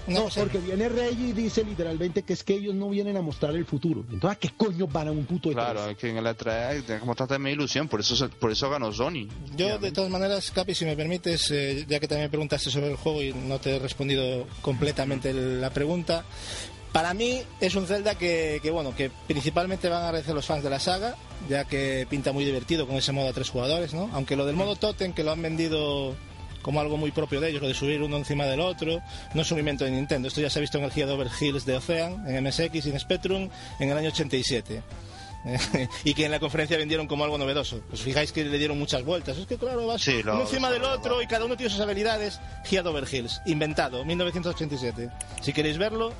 [0.07, 0.13] Mm.
[0.13, 3.55] No, porque viene Reggie y dice literalmente que es que ellos no vienen a mostrar
[3.55, 4.03] el futuro.
[4.11, 6.83] Entonces, ¿a qué coño van a un puto de Claro, es que en el E3
[6.85, 9.27] tengo que mostrarte mi ilusión, por eso por eso ganó Sony.
[9.55, 12.89] Yo, de todas maneras, Capi, si me permites, eh, ya que también me preguntaste sobre
[12.91, 16.25] el juego y no te he respondido completamente la pregunta,
[16.91, 20.63] para mí es un Zelda que, que, bueno, que principalmente van a agradecer los fans
[20.63, 21.15] de la saga,
[21.49, 24.09] ya que pinta muy divertido con ese modo a tres jugadores, ¿no?
[24.13, 26.15] Aunque lo del modo Totem, que lo han vendido
[26.61, 29.01] como algo muy propio de ellos, lo de subir uno encima del otro,
[29.33, 30.27] no es un invento de Nintendo.
[30.27, 32.89] Esto ya se ha visto en el Gear Over Hills de Ocean, en MSX y
[32.91, 33.49] en Spectrum
[33.79, 34.83] en el año 87.
[36.03, 37.81] y que en la conferencia vendieron como algo novedoso.
[37.91, 39.37] Os fijáis que le dieron muchas vueltas.
[39.39, 41.71] Es que claro, vas Sí, lo- uno encima lo- del otro y cada uno tiene
[41.71, 42.39] sus habilidades.
[42.69, 45.09] Head Over Hills, inventado, 1987.
[45.41, 46.13] Si queréis verlo,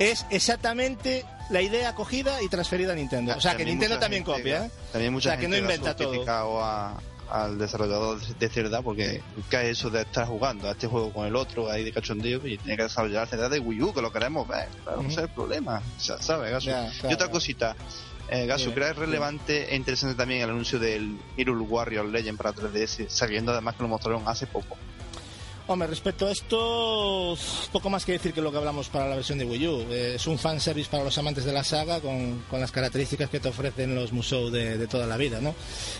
[0.00, 3.34] es exactamente la idea cogida y transferida a Nintendo.
[3.36, 4.70] O sea, que Nintendo también gente- copia, ¿eh?
[4.92, 6.60] También mucha O sea, que gente no inventa todo.
[6.62, 6.98] a-
[7.30, 11.28] al desarrollador de Zelda porque ¿qué es eso de estar jugando a este juego con
[11.28, 14.12] el otro ahí de cachondeo y tiene que desarrollar Zelda de Wii U que lo
[14.12, 16.66] queremos ver claro, no sé el problema O sea, ¿sabes Gasu?
[16.70, 17.76] Ya, y otra cosita
[18.28, 22.52] eh, Gasu, Dime, ¿crees relevante e interesante también el anuncio del Hyrule Warrior Legend para
[22.52, 24.76] 3DS sabiendo además que lo mostraron hace poco
[25.72, 27.38] Hombre, respecto a esto,
[27.70, 29.86] poco más que decir que lo que hablamos para la versión de Wii U.
[29.88, 33.38] Eh, es un fanservice para los amantes de la saga con, con las características que
[33.38, 35.54] te ofrecen los museos de, de toda la vida, ¿no?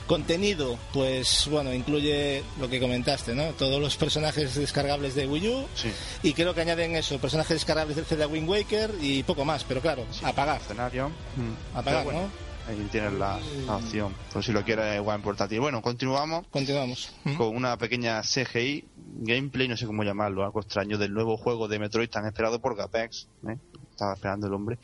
[0.08, 3.44] Contenido, pues bueno, incluye lo que comentaste, ¿no?
[3.52, 5.92] Todos los personajes descargables de Wii U sí
[6.24, 9.80] y creo que añaden eso, personajes descargables del Zelda Wind Waker y poco más, pero
[9.80, 11.76] claro, a pagar, escenario Mm.
[11.78, 12.49] a pagar, bueno, ¿no?
[12.70, 17.12] Ahí tienes la, la opción por si lo quieres igual en portátil bueno continuamos Continuamos.
[17.24, 17.34] ¿Mm?
[17.34, 18.84] con una pequeña CGI,
[19.20, 22.76] gameplay, no sé cómo llamarlo, algo extraño del nuevo juego de Metroid tan esperado por
[22.76, 23.28] Gapex.
[23.48, 23.56] ¿eh?
[23.90, 24.78] Estaba esperando el hombre.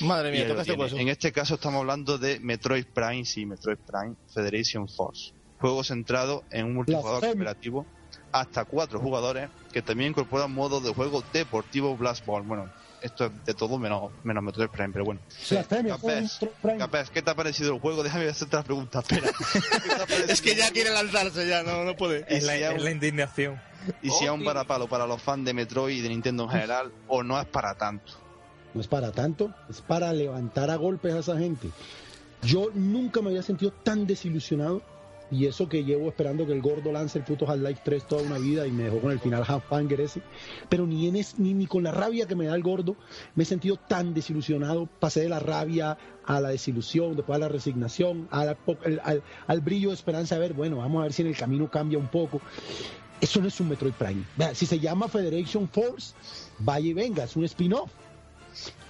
[0.00, 0.96] Madre mía, hueso.
[0.96, 5.32] En este caso estamos hablando de Metroid Prime, sí, Metroid Prime Federation Force.
[5.60, 7.86] Juego centrado en un multijugador cooperativo
[8.32, 12.42] hasta cuatro jugadores que también incorpora modos de juego deportivo Blast Ball.
[12.42, 12.70] Bueno,
[13.02, 15.20] esto es de todo menos, menos Metroid Prime, pero bueno.
[16.78, 18.02] Capes, ¿qué te ha parecido el juego?
[18.02, 19.30] Déjame hacerte la pregunta, espera.
[19.82, 22.24] ¿Qué te ha parecido Es que ya quiere lanzarse, ya, no, no puede.
[22.28, 23.60] Es la, si es la indignación.
[24.02, 26.92] y si es un parapalo para los fans de Metroid y de Nintendo en general,
[27.08, 28.12] o no es para tanto.
[28.74, 31.68] No es para tanto, es para levantar a golpes a esa gente.
[32.42, 34.82] Yo nunca me había sentido tan desilusionado
[35.32, 38.38] y eso que llevo esperando que el gordo lance el puto Half-Life 3 toda una
[38.38, 40.20] vida y me dejó con el final half-banger ese.
[40.68, 42.96] Pero ni, en es, ni, ni con la rabia que me da el gordo
[43.34, 44.86] me he sentido tan desilusionado.
[45.00, 48.56] Pasé de la rabia a la desilusión, después a la resignación, a al,
[49.02, 51.70] al- al brillo de esperanza de ver, bueno, vamos a ver si en el camino
[51.70, 52.40] cambia un poco.
[53.20, 54.24] Eso no es un Metroid Prime.
[54.54, 56.14] Si se llama Federation Force,
[56.58, 57.90] vaya y venga, es un spin-off.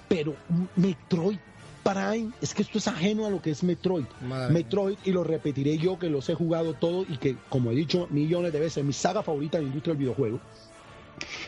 [0.08, 0.34] Pero
[0.76, 1.38] Metroid
[1.82, 4.04] Prime, es que esto es ajeno a lo que es Metroid.
[4.20, 4.52] Madre.
[4.52, 8.06] Metroid, y lo repetiré yo que los he jugado todo y que, como he dicho
[8.10, 10.40] millones de veces, mi saga favorita en la industria del videojuego.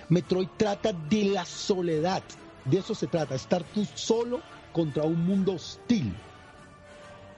[0.09, 2.23] Metroid trata de la soledad.
[2.65, 4.41] De eso se trata, estar tú solo
[4.73, 6.13] contra un mundo hostil.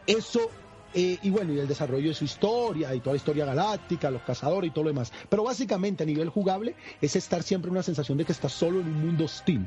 [0.06, 0.50] Eso,
[0.94, 4.22] eh, y bueno, y el desarrollo de su historia y toda la historia galáctica, los
[4.22, 5.12] cazadores y todo lo demás.
[5.28, 8.80] Pero básicamente a nivel jugable es estar siempre en una sensación de que estás solo
[8.80, 9.66] en un mundo hostil.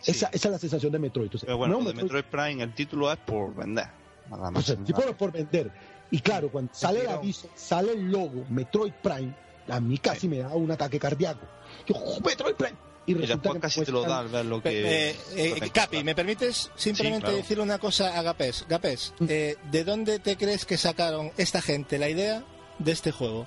[0.00, 0.10] Sí.
[0.12, 1.26] Esa, esa es la sensación de Metroid.
[1.26, 3.86] Entonces, Pero bueno, no, lo de Metroid Prime, el título es por vender.
[4.30, 4.64] Nada más.
[4.64, 5.70] pues el tipo es por vender.
[6.10, 9.34] Y claro, cuando sale el aviso, sale el logo Metroid Prime,
[9.68, 11.40] a mí casi me da un ataque cardíaco.
[11.86, 12.76] Yo, "Oh, Metroid Prime.
[13.06, 15.10] Y y resulta después que casi te lo da al ver lo que.
[15.10, 16.04] Eh, eh, Capi.
[16.04, 17.36] ¿me permites simplemente Sí, claro.
[17.38, 18.66] decirle una cosa a Gapés?
[18.68, 19.26] Gapés, Mm.
[19.30, 22.44] eh, ¿de dónde te crees que sacaron esta gente la idea
[22.78, 23.46] de este juego?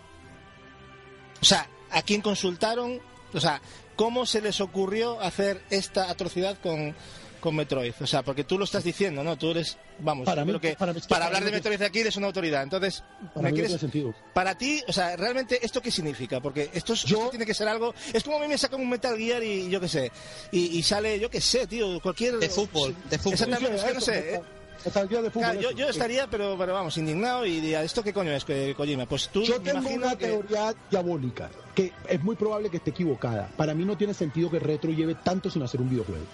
[1.42, 3.00] O sea, ¿a quién consultaron?
[3.34, 3.62] O sea,
[4.02, 6.96] ¿cómo se les ocurrió hacer esta atrocidad con,
[7.40, 7.94] con Metroid?
[8.02, 9.38] O sea, porque tú lo estás diciendo, ¿no?
[9.38, 11.44] Tú eres, vamos, Para yo mí- creo que para mí es que para para hablar
[11.44, 12.64] de no Metroid aquí eres una autoridad.
[12.64, 14.16] Entonces, Para ¿me mí no quieres, tiene sentido.
[14.34, 16.40] para ti, o sea, realmente, ¿esto qué significa?
[16.40, 17.94] Porque esto, es- Yo- esto tiene que ser algo.
[18.14, 20.12] Es como a mí me sacan un Metal Gear y yo qué sé.
[20.52, 22.38] Y, y sale, yo qué sé, tío, cualquier.
[22.40, 23.34] De fútbol, de fútbol.
[23.34, 24.36] Exactamente, es que no Eso, sé.
[24.36, 24.42] ¿eh?
[24.84, 28.14] Gear de fútbol, Claro, yo, yo estaría, pero, pero vamos, indignado y diría, ¿esto qué
[28.14, 29.06] coño es, que Kojima?
[29.06, 33.50] Pues tú Yo tengo una que- teoría diabólica que es muy probable que esté equivocada.
[33.56, 36.26] Para mí no tiene sentido que Retro lleve tanto sin hacer un videojuego.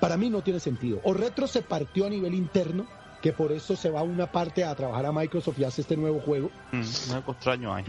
[0.00, 1.00] Para mí no tiene sentido.
[1.04, 2.86] O Retro se partió a nivel interno
[3.20, 6.20] que por eso se va una parte a trabajar a Microsoft y hace este nuevo
[6.20, 6.50] juego.
[6.72, 7.84] Mm, algo extraño ahí.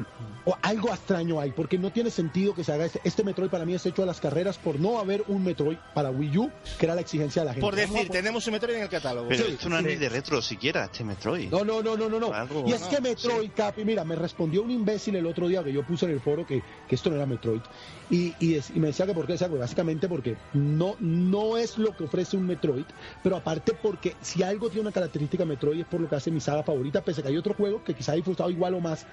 [0.45, 2.99] O algo extraño hay, porque no tiene sentido que se haga este.
[3.03, 6.09] Este Metroid para mí es hecho a las carreras por no haber un Metroid para
[6.09, 7.65] Wii U, que era la exigencia de la gente.
[7.65, 9.27] Por decir, tenemos un Metroid en el catálogo.
[9.29, 9.89] Pero Sí, esto no es sí.
[9.89, 11.51] ni de retro siquiera, este Metroid.
[11.51, 12.33] No, no, no, no, no, no.
[12.33, 15.63] Algo- y es no, que Metroid, Capi, mira, me respondió un imbécil el otro día
[15.63, 17.61] que yo puse en el foro que, que esto no era Metroid.
[18.09, 21.77] Y, y, es- me decía que por qué, decía, pues básicamente porque no, no es
[21.77, 22.85] lo que ofrece un Metroid,
[23.21, 26.39] pero aparte porque si algo tiene una característica Metroid es por lo que hace mi
[26.39, 29.05] saga favorita, pese a que hay otros juegos que quizá he disfrutado igual o más,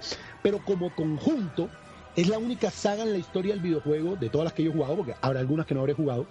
[0.43, 1.69] pero como conjunto
[2.15, 4.73] es la única saga en la historia del videojuego, de todas las que yo he
[4.73, 6.27] jugado, porque habrá algunas que no habré jugado,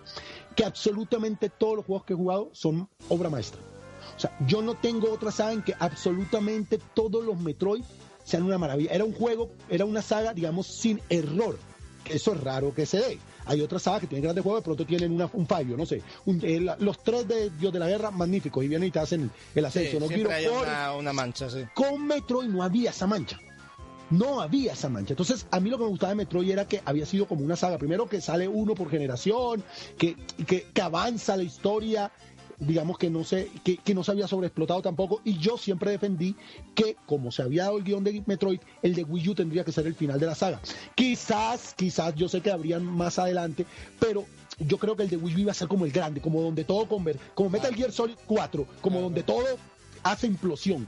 [0.55, 3.61] que absolutamente todos los juegos que he jugado son obra maestra.
[4.17, 7.83] O sea, yo no tengo otra saga en que absolutamente todos los Metroid
[8.23, 8.91] sean una maravilla.
[8.91, 11.59] Era un juego, era una saga, digamos, sin error.
[12.13, 13.19] Eso es raro que se dé.
[13.45, 16.01] Hay otras sagas que tienen grandes juegos, de pronto tienen una- un fallo, no sé.
[16.25, 16.41] Un-
[16.79, 19.67] los tres de Dios de la Guerra, magníficos, y vienen y te hacen el Sí,
[19.67, 19.99] ascenso.
[19.99, 21.59] no siempre quiero hay por- una, una mancha, sí.
[21.73, 23.39] con Metroid no había esa mancha.
[24.11, 25.13] No había esa mancha.
[25.13, 27.55] Entonces, a mí lo que me gustaba de Metroid era que había sido como una
[27.55, 27.79] saga.
[27.79, 29.63] Primero que sale uno por generación,
[29.97, 30.15] que,
[30.45, 32.11] que, que avanza la historia,
[32.59, 35.21] digamos que no se, que, que no se había sobreexplotado tampoco.
[35.23, 36.35] Y yo siempre defendí
[36.73, 39.71] que, como se había dado el guion de Metroid, el de Wii U tendría que
[39.71, 40.59] ser el final de la saga.
[40.95, 43.65] Quizás, quizás, yo sé que habrían más adelante,
[43.99, 44.25] pero
[44.59, 46.63] yo creo que el de Wii U iba a ser como el grande, como donde
[46.63, 49.43] todo conver, como Metal Gear Solid 4, como donde todo
[50.03, 50.87] hace implosión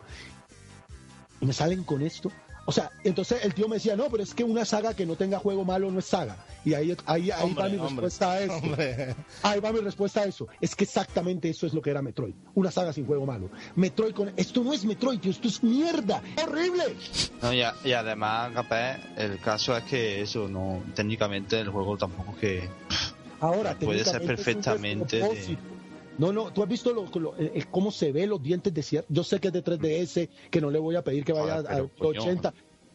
[1.40, 2.32] y me salen con esto.
[2.70, 5.16] O sea, entonces el tío me decía, no, pero es que una saga que no
[5.16, 6.36] tenga juego malo no es saga.
[6.66, 8.54] Y ahí, ahí, ahí va mi Hombre, respuesta a eso.
[8.58, 9.16] hombre.
[9.42, 10.50] Ahí va mi respuesta a eso.
[10.60, 12.34] Es que exactamente eso es lo que era Metroid.
[12.56, 13.50] Una saga sin juego malo.
[13.78, 14.34] Metroid con...
[14.36, 16.22] Esto no es Metroid, tío, esto es mierda.
[16.44, 16.84] ¡Horrible!
[17.42, 21.98] No, y, a- y además, capaz, el caso es que eso, no técnicamente el juego
[21.98, 22.70] tampoco es que.
[23.40, 24.30] Ahora, Puede ser es
[26.18, 29.06] No, no, tú has visto lo- lo- el- cómo se ve los dientes de cierre.
[29.10, 31.66] Yo sé que es de 3DS, que no le voy a pedir que vaya Joder,
[31.68, 32.22] pero, a coño.
[32.22, 32.54] 80,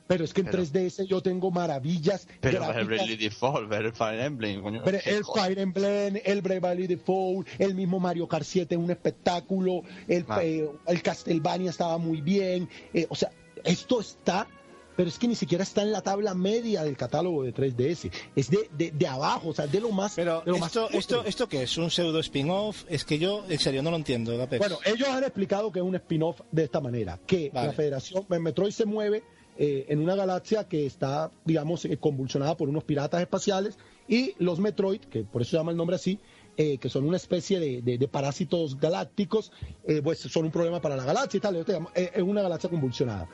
[0.08, 2.26] pero es que en Pero- 3DS yo tengo maravillas.
[2.40, 2.80] Pero gráficas.
[2.82, 4.82] el Bravely Default, el Fire Emblem, coño.
[4.84, 9.82] Pero el Fire Emblem, el Bravely Default, el mismo Mario Kart 7 es un espectáculo,
[10.08, 10.40] el, Ah.
[10.42, 13.30] eh, el Castlevania estaba muy bien, eh, o sea,
[13.64, 14.48] esto está,
[14.96, 18.50] pero es que ni siquiera está en la tabla media del catálogo de 3DS, es
[18.50, 20.14] de, de, de abajo, o sea, de lo más...
[20.14, 21.76] Pero de lo más esto, esto, ¿esto qué es?
[21.78, 22.84] ¿Un pseudo spin-off?
[22.88, 24.58] Es que yo, en serio, no lo entiendo, Apex.
[24.58, 27.68] Bueno, ellos han explicado que es un spin-off de esta manera, que Vale.
[27.68, 29.22] la Federación, Metroid se mueve
[29.58, 33.78] eh, en una galaxia que está, digamos, eh, convulsionada por unos piratas espaciales
[34.08, 36.18] y los Metroid, que por eso se llama el nombre así,
[36.56, 39.52] eh, que son una especie de, de- de parásitos galácticos,
[39.86, 41.56] eh, pues son un problema para la galaxia y tal,
[41.94, 43.28] eh, es una galaxia convulsionada.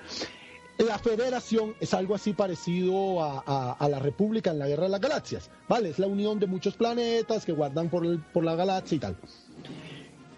[0.78, 5.50] La Federación es algo así parecido a, la República en la Guerra de las Galaxias,
[5.68, 5.90] ¿vale?
[5.90, 9.16] Es la unión de muchos planetas que guardan por, el- por la galaxia y tal.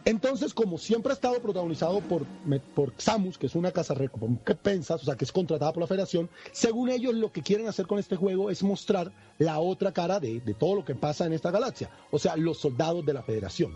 [0.07, 2.25] Entonces, como siempre ha estado protagonizado por
[2.97, 6.89] Samus, que es una casa recompensas, o sea, que es contratada por la Federación, según
[6.89, 10.55] ellos lo que quieren hacer con este juego es mostrar la otra cara de, de
[10.55, 13.75] todo lo que pasa en esta galaxia, o sea, los soldados de la Federación.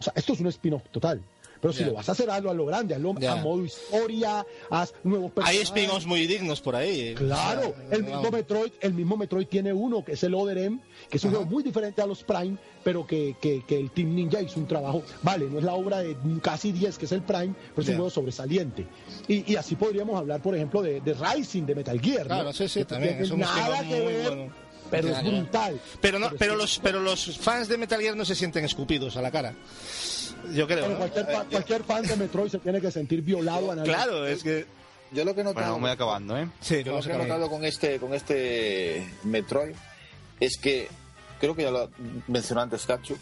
[0.00, 1.22] O sea, esto es un spin-off total.
[1.60, 4.92] Pero si lo vas a hacer, hazlo a lo grande, hazlo a modo historia, haz
[5.04, 5.62] nuevos Hay personajes.
[5.68, 7.14] spin-offs muy dignos por ahí.
[7.14, 8.30] Claro, O sea, el mismo.
[8.30, 10.78] Metroid, el mismo Metroid tiene uno que es el Other M,
[11.10, 11.36] que es un Ajá.
[11.38, 14.66] juego muy diferente a los Prime, pero que, que, que el Team Ninja hizo un
[14.66, 17.88] trabajo, vale, no es la obra de casi 10 que es el Prime, pero es
[17.88, 18.86] un juego sobresaliente.
[19.26, 22.26] Y, y así podríamos hablar, por ejemplo, de, de Rising de Metal Gear, ¿no?
[22.34, 23.22] Claro, sí, sí, Que también.
[23.22, 24.52] Es un nada que muy ver, bueno.
[24.90, 25.80] pero Ya, es brutal.
[26.00, 29.22] Pero, no, pero, los, pero los fans de Metal Gear no se sienten escupidos a
[29.22, 29.54] la cara.
[30.54, 30.80] Yo creo.
[30.80, 30.96] Pero ¿no?
[30.98, 33.70] cualquier, fa- cualquier fan de Metroid se tiene que sentir violado.
[33.72, 34.66] a Claro, es que.
[35.10, 36.50] Yo lo que he notado, Bueno, voy acabando, ¿eh?
[36.60, 39.74] Sí, yo lo vamos que a he notado con este, con este Metroid
[40.38, 40.86] es que
[41.40, 41.90] creo que ya lo
[42.26, 43.16] mencionó antes Cacho.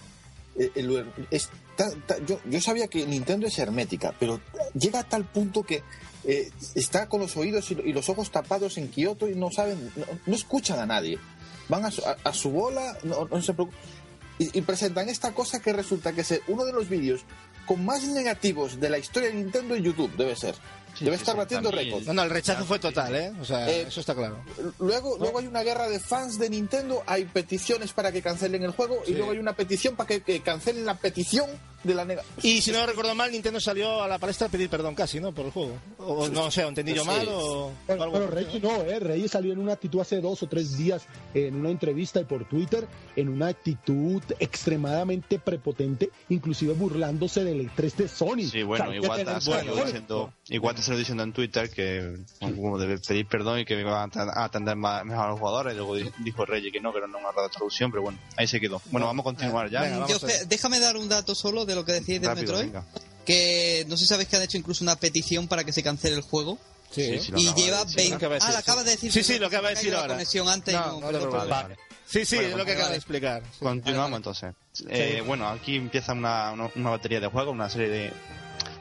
[0.59, 4.41] eh, el- es ta- ta- yo, yo sabía que Nintendo es hermética, pero
[4.75, 5.85] llega a tal punto que
[6.25, 9.93] eh, está con los oídos y, y los ojos tapados en Kioto y no saben,
[9.95, 11.19] no, no escuchan a nadie.
[11.69, 13.79] Van a su, a- a su bola, no, no se preocupan.
[14.39, 17.23] Y, y presentan esta cosa que resulta que es uno de los vídeos
[17.67, 20.55] con más negativos de la historia de Nintendo en YouTube, debe ser.
[20.95, 22.07] Sí, debe estar batiendo récords.
[22.07, 23.33] No, no, el rechazo fue total, ¿eh?
[23.41, 24.43] O sea, Eh, eso está claro.
[24.79, 28.71] Luego, luego hay una guerra de fans de Nintendo, hay peticiones para que cancelen el
[28.71, 31.51] juego y luego hay una petición para que, que cancelen la petición
[31.87, 32.23] de la nega.
[32.43, 35.33] Y si no recuerdo mal, Nintendo salió a la palestra a pedir perdón casi, ¿no?
[35.33, 35.77] Por el juego.
[35.99, 37.09] O no sé, ¿o entendí yo Sí.
[37.09, 38.99] mal o Pero, algo pero Reyes no, ¿eh?
[39.01, 42.45] Reyes salió en una actitud hace dos o tres días en una entrevista y por
[42.49, 42.87] Twitter,
[43.17, 44.23] en una actitud
[44.67, 48.49] extremadamente prepotente, inclusive burlándose del E3 de Sony.
[48.51, 49.85] Sí, bueno, O tener salió cojones.
[49.87, 54.01] diciendo, igual te salió diciendo en Twitter que como debe pedir perdón y que iba
[54.01, 55.75] a at- a atender más, mejor a los jugadores.
[55.75, 58.47] Y luego di- dijo Reyes que no, que no ha dado traducción, pero bueno, ahí
[58.49, 58.83] se quedó.
[58.91, 59.83] Bueno, vamos a continuar ya.
[59.83, 62.67] Venga, vamos Yo, a déjame dar un dato solo de lo que decís Rápido, Metroid.
[62.67, 62.85] venga.
[63.25, 66.17] Que no sé si sabéis que han hecho incluso una petición para que se cancele
[66.17, 66.59] el juego.
[66.91, 67.19] Sí.
[67.19, 67.97] Sí, y acaba de lleva decir.
[67.97, 68.11] 20.
[68.11, 69.13] Lo acaba de Ah, lo acaba de decir.
[69.13, 70.07] Sí, sí, lo acaba de decir ahora.
[70.09, 71.31] La conexión antes y No, no, no.
[71.31, 71.77] Vale, vale.
[72.07, 73.43] Sí, sí, Bueno, es lo que vale, acaba de explicar.
[73.59, 74.55] Continuamos entonces.
[74.89, 78.13] Eh, bueno, aquí empieza una, una, una batería de juegos, una serie de...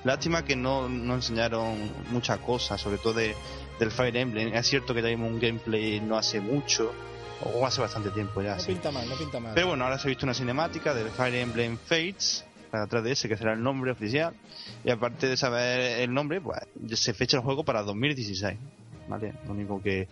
[0.04, 3.36] Lástima que no, no enseñaron muchas cosas, sobre todo de,
[3.80, 4.54] del Fire Emblem.
[4.54, 6.94] Es cierto que teníamos un gameplay no hace mucho,
[7.42, 8.54] o hace bastante tiempo ya.
[8.56, 8.68] No sí.
[8.68, 9.54] pinta mal, no pinta mal.
[9.56, 13.38] Pero bueno, ahora se ha visto una cinemática del Fire Emblem Fates para 3DS, que
[13.38, 14.34] será el nombre oficial.
[14.84, 16.60] Y aparte de saber el nombre, pues
[16.94, 18.58] se fecha el juego para 2016.
[19.08, 19.34] ¿Vale?
[19.46, 20.08] Lo único que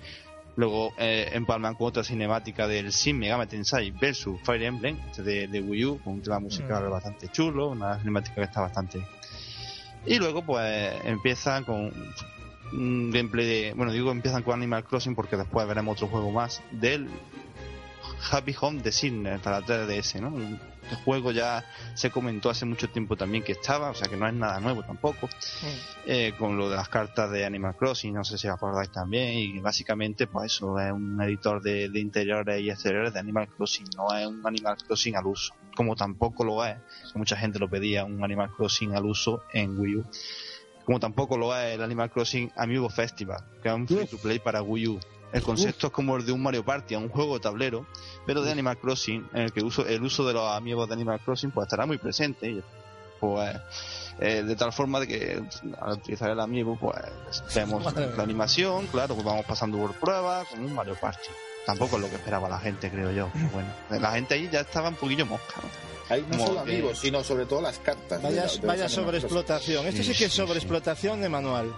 [0.56, 5.48] luego eh, empalman con otra cinemática del Shin Megami Tensei versus Fire Emblem este de,
[5.48, 9.04] de Wii U, con un tema musical bastante chulo, una cinemática que está bastante.
[10.06, 11.92] Y luego, pues empiezan con
[12.74, 13.74] un gameplay de.
[13.74, 17.08] Bueno, digo empiezan con Animal Crossing porque después veremos otro juego más del
[18.32, 20.30] Happy Home de Sydney para 3DS, ¿no?
[20.30, 20.60] Un
[21.04, 24.34] juego ya se comentó hace mucho tiempo también que estaba, o sea que no es
[24.34, 25.30] nada nuevo tampoco,
[26.06, 29.60] eh, con lo de las cartas de Animal Crossing, no sé si acordáis también, y
[29.60, 34.16] básicamente pues eso es un editor de, de interiores y exteriores de Animal Crossing, no
[34.16, 36.78] es un Animal Crossing al uso, como tampoco lo es,
[37.16, 40.06] mucha gente lo pedía, un Animal Crossing al uso en Wii U.
[40.86, 44.40] Como tampoco lo es el Animal Crossing Amiibo Festival, que es un free to play
[44.40, 45.00] para Wii U.
[45.34, 47.86] El concepto es como el de un Mario Party, un juego de tablero,
[48.26, 51.20] pero de Animal Crossing, en el que uso, el uso de los amigos de Animal
[51.26, 52.64] Crossing pues estará muy presente.
[53.20, 53.56] Pues,
[54.20, 55.42] eh, de tal forma de que
[55.82, 56.96] al utilizar el amiibo, pues
[57.56, 61.30] vemos Madre la animación, claro, pues vamos pasando por pruebas, como un Mario Party.
[61.66, 63.30] Tampoco es lo que esperaba la gente, creo yo.
[63.34, 63.70] pero bueno,
[64.02, 65.54] la gente ahí ya estaba un poquillo mosca.
[65.62, 65.70] ¿no?
[66.14, 68.22] Hay no Como solo que- amigos, sino sobre todo las cartas.
[68.22, 69.88] de Vaya, la- de sobreexplotación.
[69.88, 70.46] Esto sí Sí, que es sí, sí.
[70.46, 71.74] sobreexplotación de manual.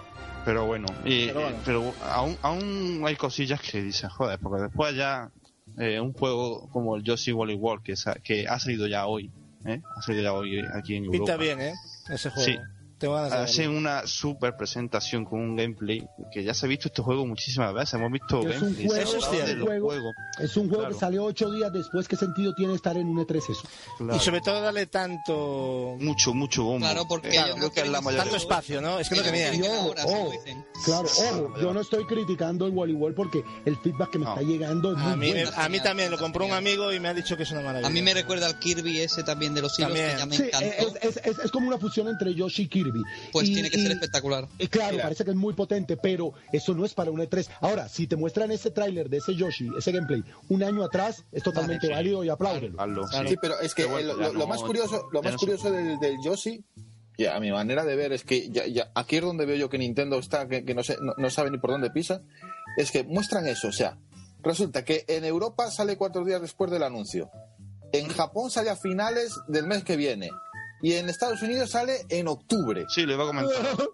[0.46, 1.56] Pero bueno, y, Pero bueno.
[1.56, 5.32] eh, pero aún, aún hay cosillas que dices, joder, porque después ya
[5.76, 9.32] eh, un juego como el Yoshi Wally World, que, que ha salido ya hoy,
[9.64, 9.82] ¿eh?
[9.96, 11.18] ha salido ya hoy aquí en Europa.
[11.18, 11.74] Pinta bien, ¿eh?
[12.08, 12.46] Ese juego.
[12.46, 12.56] Sí.
[12.98, 13.78] Tengo ganas de Hace verlo.
[13.78, 17.94] una super presentación con un gameplay que ya se ha visto este juego muchísimas veces.
[17.94, 19.54] Hemos visto Es un juego, Eso es cierto.
[19.56, 19.86] los Juego.
[19.86, 20.14] juegos.
[20.40, 20.94] Es un juego Claro.
[20.94, 22.08] que salió ocho días después.
[22.08, 23.62] ¿Qué sentido tiene estar en un E3 eso?
[23.98, 24.16] Claro.
[24.16, 26.86] Y sobre todo darle tanto mucho, mucho bombo.
[26.86, 28.22] Claro, porque Eh, ellos creo que es la mayoría.
[28.24, 28.98] tanto espacio, ¿no?
[28.98, 29.50] Es que no tenía.
[29.50, 30.32] quieren Y ojo, ahora, se lo ojo.
[30.32, 30.64] dicen.
[30.84, 34.30] Claro, ojo, yo no estoy criticando el voleibol porque el feedback que me No.
[34.34, 35.50] está llegando es muy A mí, bueno.
[35.54, 37.86] a mí también lo compró un amigo y me ha dicho que es una maravilla.
[37.86, 40.12] A mí me recuerda al Kirby ese también de los hilos También.
[40.12, 40.66] que ya me Sí, encantó.
[40.66, 42.85] es, es- es- es como una fusión entre Yoshi y Kirby.
[43.32, 44.46] Pues Y- tiene que ser y- espectacular.
[44.58, 45.04] Eh, claro, Mira.
[45.04, 47.48] parece que es muy potente, pero eso no es para un E3.
[47.60, 51.42] Ahora, si te muestran ese tráiler de ese Yoshi, ese gameplay, un año atrás, es
[51.42, 51.92] totalmente sí.
[51.92, 52.76] válido y apláudelo.
[53.08, 53.16] Sí.
[53.28, 55.70] Sí, pero es que Pero bueno, eh, lo, no- más curioso, lo más no curioso
[55.70, 56.64] del, del Yoshi,
[57.18, 59.68] ya, a mi manera de ver, es que ya, ya- aquí es donde veo yo
[59.70, 62.20] que Nintendo está, que, que no, sé, no, no sabe ni por dónde pisa,
[62.76, 63.96] es que muestran eso, o sea,
[64.42, 67.30] resulta que en Europa sale cuatro días después del anuncio,
[67.92, 70.28] en Japón sale a finales del mes que viene,
[70.82, 72.84] y en Estados Unidos sale en octubre.
[72.88, 73.56] Sí, lo iba a comentar.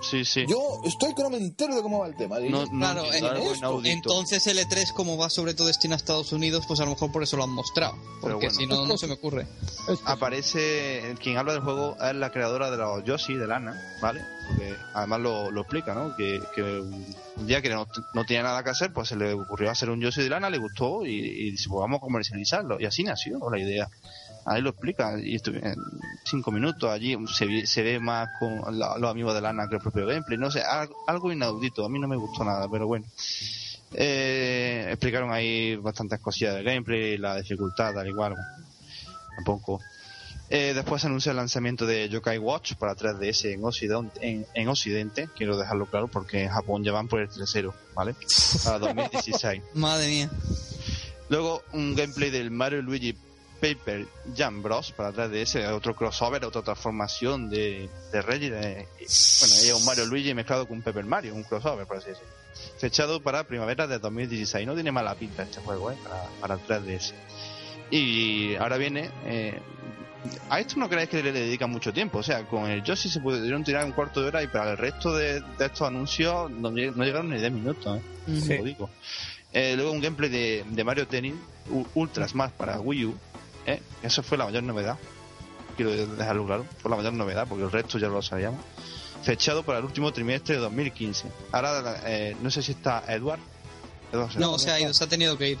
[0.00, 0.44] Sí, sí.
[0.48, 2.38] Yo estoy que no me entero de cómo va el tema.
[2.38, 3.86] Y- No, no Claro, en-.
[3.86, 7.10] Entonces el E3 como va sobre todo destinado a Estados Unidos, pues a lo mejor
[7.10, 7.96] por eso lo han mostrado.
[8.20, 8.50] Porque bueno.
[8.52, 9.48] si no, no se me ocurre.
[10.04, 14.20] Aparece quien habla del juego es la creadora de los Yoshi de Lana ¿vale?
[14.48, 16.14] Porque además lo, lo explica ¿no?
[16.16, 19.70] que, que un día que no, no tenía nada que hacer pues se le ocurrió
[19.70, 22.84] hacer un Yoshi de Lana le gustó y, y dice pues vamos a comercializarlo y
[22.86, 23.88] así nació la idea
[24.46, 25.74] ahí lo explica y en
[26.24, 29.76] cinco minutos allí se, ve- se ve más con la- los amigos de Lana que
[29.76, 30.62] el propio gameplay no sé
[31.06, 33.06] algo, inaudito a mí no me gustó nada pero bueno
[33.92, 38.34] eh, explicaron ahí bastantes cosillas del gameplay la dificultad al igual
[39.36, 39.80] tampoco
[40.50, 44.68] eh, después se anuncia el lanzamiento de Yokai Watch para 3DS en Occidente, en, en
[44.68, 48.14] Occidente, quiero dejarlo claro porque en Japón ya van por el 3.0, ¿vale?
[48.62, 49.62] Para 2016.
[49.74, 50.30] Madre mía.
[51.30, 53.16] Luego un gameplay del Mario Luigi
[53.60, 54.06] Paper
[54.36, 58.50] Jam Bros para 3DS, otro crossover, otra transformación de, de Reggie.
[58.50, 62.08] de- bueno, es un Mario Luigi mezclado con un Paper Mario, un crossover, por así
[62.10, 62.30] decirlo.
[62.78, 64.66] Fechado para primavera de 2016.
[64.66, 65.96] No tiene mala pinta este juego, ¿eh?
[66.40, 67.12] Para, para 3DS.
[67.90, 69.10] Y ahora viene.
[69.24, 69.58] eh,
[70.48, 72.18] a esto no creáis que le dedican mucho tiempo.
[72.18, 74.78] O sea, con el Yoshi se pudieron tirar un cuarto de hora y para el
[74.78, 78.02] resto de, de estos anuncios no, lleg- no llegaron ni 10 minutos, ¿eh?
[78.40, 78.56] Sí.
[78.56, 78.90] Lo digo.
[79.52, 81.34] Eh, luego un gameplay de, de Mario Tennis
[81.94, 83.14] Ultra Smash para Wii U.
[83.66, 83.82] ¿eh?
[84.02, 84.98] Eso fue la mayor novedad.
[85.76, 86.66] Quiero dejarlo claro.
[86.78, 88.60] Fue la mayor novedad porque el resto ya lo sabíamos.
[89.22, 91.28] Fechado para el último trimestre de 2015.
[91.52, 93.40] Ahora, eh, no sé si está Edward.
[94.12, 95.58] Edward No, se ha ido, se ha tenido que ir.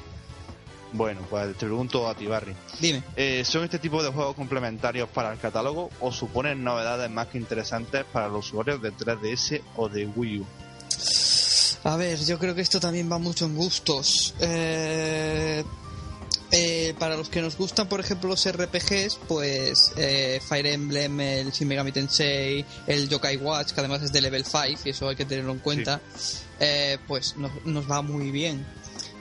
[0.92, 2.54] Bueno, pues te pregunto a ti, Barry.
[2.78, 3.02] Dime.
[3.16, 7.38] Eh, ¿Son este tipo de juegos complementarios para el catálogo o suponen novedades más que
[7.38, 10.46] interesantes para los usuarios de 3DS o de Wii U?
[11.82, 14.34] A ver, yo creo que esto también va mucho en gustos.
[14.40, 15.64] Eh,
[16.56, 21.50] eh, para los que nos gustan, por ejemplo, los RPGs, pues eh, Fire Emblem, el
[21.50, 25.16] Shin Megami Tensei, el Yokai Watch, que además es de level 5 y eso hay
[25.16, 26.00] que tenerlo en cuenta,
[26.60, 28.64] eh, pues nos, nos va muy bien.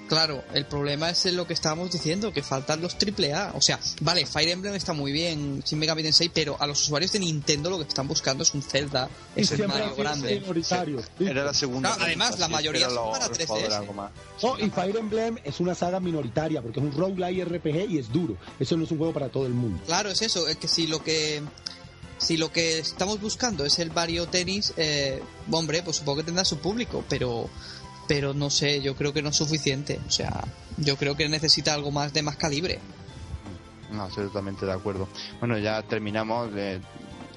[0.08, 3.54] Claro, el problema es lo que estábamos diciendo, que faltan los AAA.
[3.56, 7.12] O sea, vale, Fire Emblem está muy bien, Shin Megami Tensei, pero a los usuarios
[7.14, 10.40] de Nintendo lo que están buscando es un Zelda, Y es el Mario grande.
[10.40, 11.02] minoritario.
[11.20, 11.96] Era la segunda.
[11.98, 13.48] No, además, la mayoría son para los 3DS.
[13.48, 14.12] jugadores algo más.
[14.42, 18.12] No, y Fire Emblem es una saga minoritaria porque es un roguelike RPG y es
[18.12, 18.38] duro.
[18.60, 19.82] Eso no es un juego para todo el mundo.
[19.86, 21.42] Claro, es eso, es que si lo que
[22.18, 25.22] si lo que estamos buscando es el Mario Tennis, eh,
[25.52, 27.50] hombre, pues supongo que tendrá su público, pero
[28.08, 30.44] pero no sé, yo creo que no es suficiente, o sea,
[30.78, 32.80] yo creo que necesita algo más de más calibre.
[33.92, 35.08] No, estoy totalmente de acuerdo.
[35.40, 36.50] Bueno, ya terminamos.
[36.56, 36.80] eh,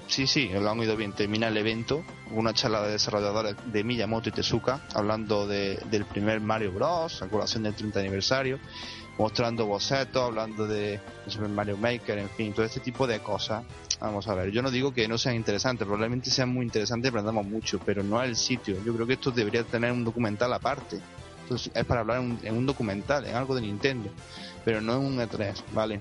[0.08, 1.12] sí, sí, lo han oído bien.
[1.12, 6.40] Termina el evento, una charla de desarrolladores de Miyamoto y Tezuka, hablando de- del primer
[6.40, 8.58] Mario Bros., a colación del 30 aniversario,
[9.18, 13.62] mostrando bocetos, hablando de Super Mario Maker, en fin, todo este tipo de cosas.
[14.00, 17.46] Vamos a ver, yo no digo que no sean interesantes, probablemente sean muy interesantes, aprendamos
[17.46, 18.76] mucho, pero no el sitio.
[18.84, 21.00] Yo creo que esto debería tener un documental aparte.
[21.42, 24.10] Entonces, es para hablar en un, en un documental, en algo de Nintendo,
[24.64, 26.00] pero no en un E3, ¿vale?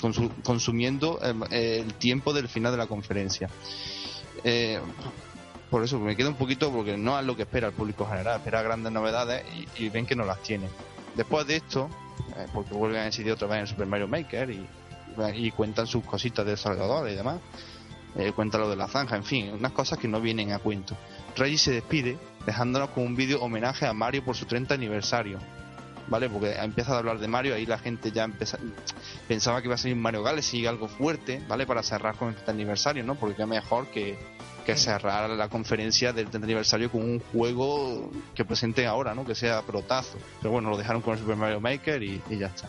[0.00, 3.48] Consu- consumiendo el, el tiempo del final de la conferencia.
[4.42, 4.80] Eh,
[5.70, 8.38] por eso me quedo un poquito porque no es lo que espera el público general,
[8.38, 9.44] espera grandes novedades
[9.76, 10.66] y, y ven que no las tiene.
[11.14, 11.90] Después de esto,
[12.36, 14.66] eh, porque vuelven a incidir otra vez en Super Mario Maker y,
[15.34, 17.40] y cuentan sus cositas de desarrolladores y demás,
[18.16, 20.96] eh, cuentan lo de la zanja, en fin, unas cosas que no vienen a cuento.
[21.36, 25.38] Reggie se despide dejándonos con un vídeo homenaje a Mario por su 30 aniversario.
[26.08, 26.30] ¿Vale?
[26.30, 28.60] Porque empieza a hablar de Mario, ahí la gente ya empeza-
[29.26, 31.66] pensaba que iba a salir Mario Galaxy algo fuerte, ¿vale?
[31.66, 33.16] Para cerrar con el 30 aniversario, ¿no?
[33.16, 34.16] Porque qué mejor que,
[34.64, 39.24] que cerrar la conferencia del 30 aniversario con un juego que presenten ahora, ¿no?
[39.26, 40.16] Que sea protazo.
[40.40, 42.68] Pero bueno, lo dejaron con el Super Mario Maker y, y ya está.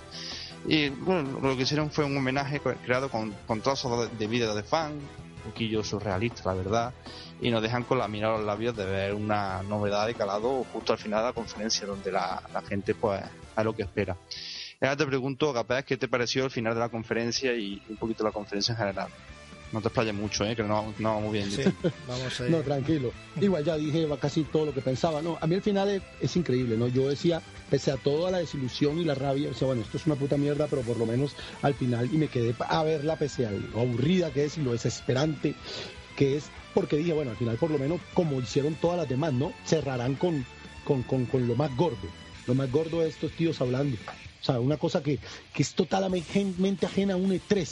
[0.66, 4.64] Y bueno, lo que hicieron fue un homenaje creado con, con trozos de, vida de
[4.64, 6.94] fan, un poquillo surrealista, la verdad,
[7.42, 10.66] y nos dejan con la mirada a los labios de ver una novedad de calado
[10.74, 13.22] justo al final de la conferencia, donde la, gente pues
[13.58, 14.18] es lo que espera.
[14.82, 18.24] Ahora te pregunto, Capaz, ¿qué te pareció el final de la conferencia y un poquito
[18.24, 19.08] la conferencia en general?
[19.72, 20.56] No te explayes mucho, ¿eh?
[20.56, 21.52] que no, no va muy bien.
[21.52, 21.64] Sí,
[22.08, 22.52] vamos a ir.
[22.52, 23.12] No, tranquilo.
[23.40, 25.22] Igual ya dije casi todo lo que pensaba.
[25.22, 26.88] No, a mí el final es, es increíble, ¿no?
[26.88, 30.16] Yo decía, pese a toda la desilusión y la rabia, decía, bueno, esto es una
[30.16, 33.52] puta mierda, pero por lo menos al final, y me quedé a verla pese a
[33.52, 35.56] lo aburrida que es y lo desesperante
[36.16, 39.34] que es, porque dije, bueno, al final por lo menos como hicieron todas las demás,
[39.34, 39.54] ¿no?
[39.66, 40.46] Cerrarán con,
[40.84, 42.08] con, con, con lo más gordo.
[42.48, 43.98] Lo más gordo de estos tíos hablando.
[44.42, 45.20] O sea, una cosa que,
[45.54, 47.68] que es totalmente ajena a un E3.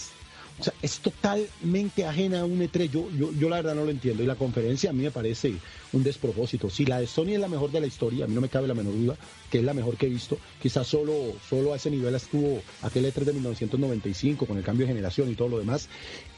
[0.58, 2.90] O sea, es totalmente ajena a un E3.
[2.90, 4.24] Yo, yo, yo la verdad no lo entiendo.
[4.24, 5.54] Y la conferencia a mí me parece
[5.92, 6.70] un despropósito.
[6.70, 8.68] Si la de Sony es la mejor de la historia, a mí no me cabe
[8.68, 9.18] la menor duda
[9.50, 10.38] que es la mejor que he visto.
[10.62, 11.14] Quizás solo,
[11.50, 15.36] solo a ese nivel estuvo aquel E3 de 1995 con el cambio de generación y
[15.36, 15.88] todo lo demás.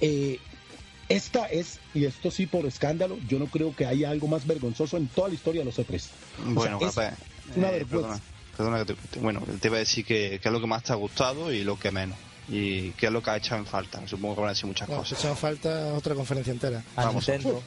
[0.02, 0.40] Eh,
[1.10, 4.98] esta es, y esto sí por escándalo, yo no creo que haya algo más vergonzoso
[4.98, 6.04] en toda la historia de los E3.
[6.48, 8.20] O Bueno, sea, es una eh, vergüenza.
[8.58, 10.96] perdona, perdona bueno, te iba a decir que, que es lo que más te ha
[10.96, 12.18] gustado y lo que menos.
[12.50, 14.06] Y qué es lo que ha echado en falta.
[14.08, 15.20] Supongo que van a decir muchas Bueno, cosas.
[15.20, 16.84] echaba falta otra conferencia entera.
[16.96, 17.28] A Vamos.
[17.28, 17.62] Nintendo.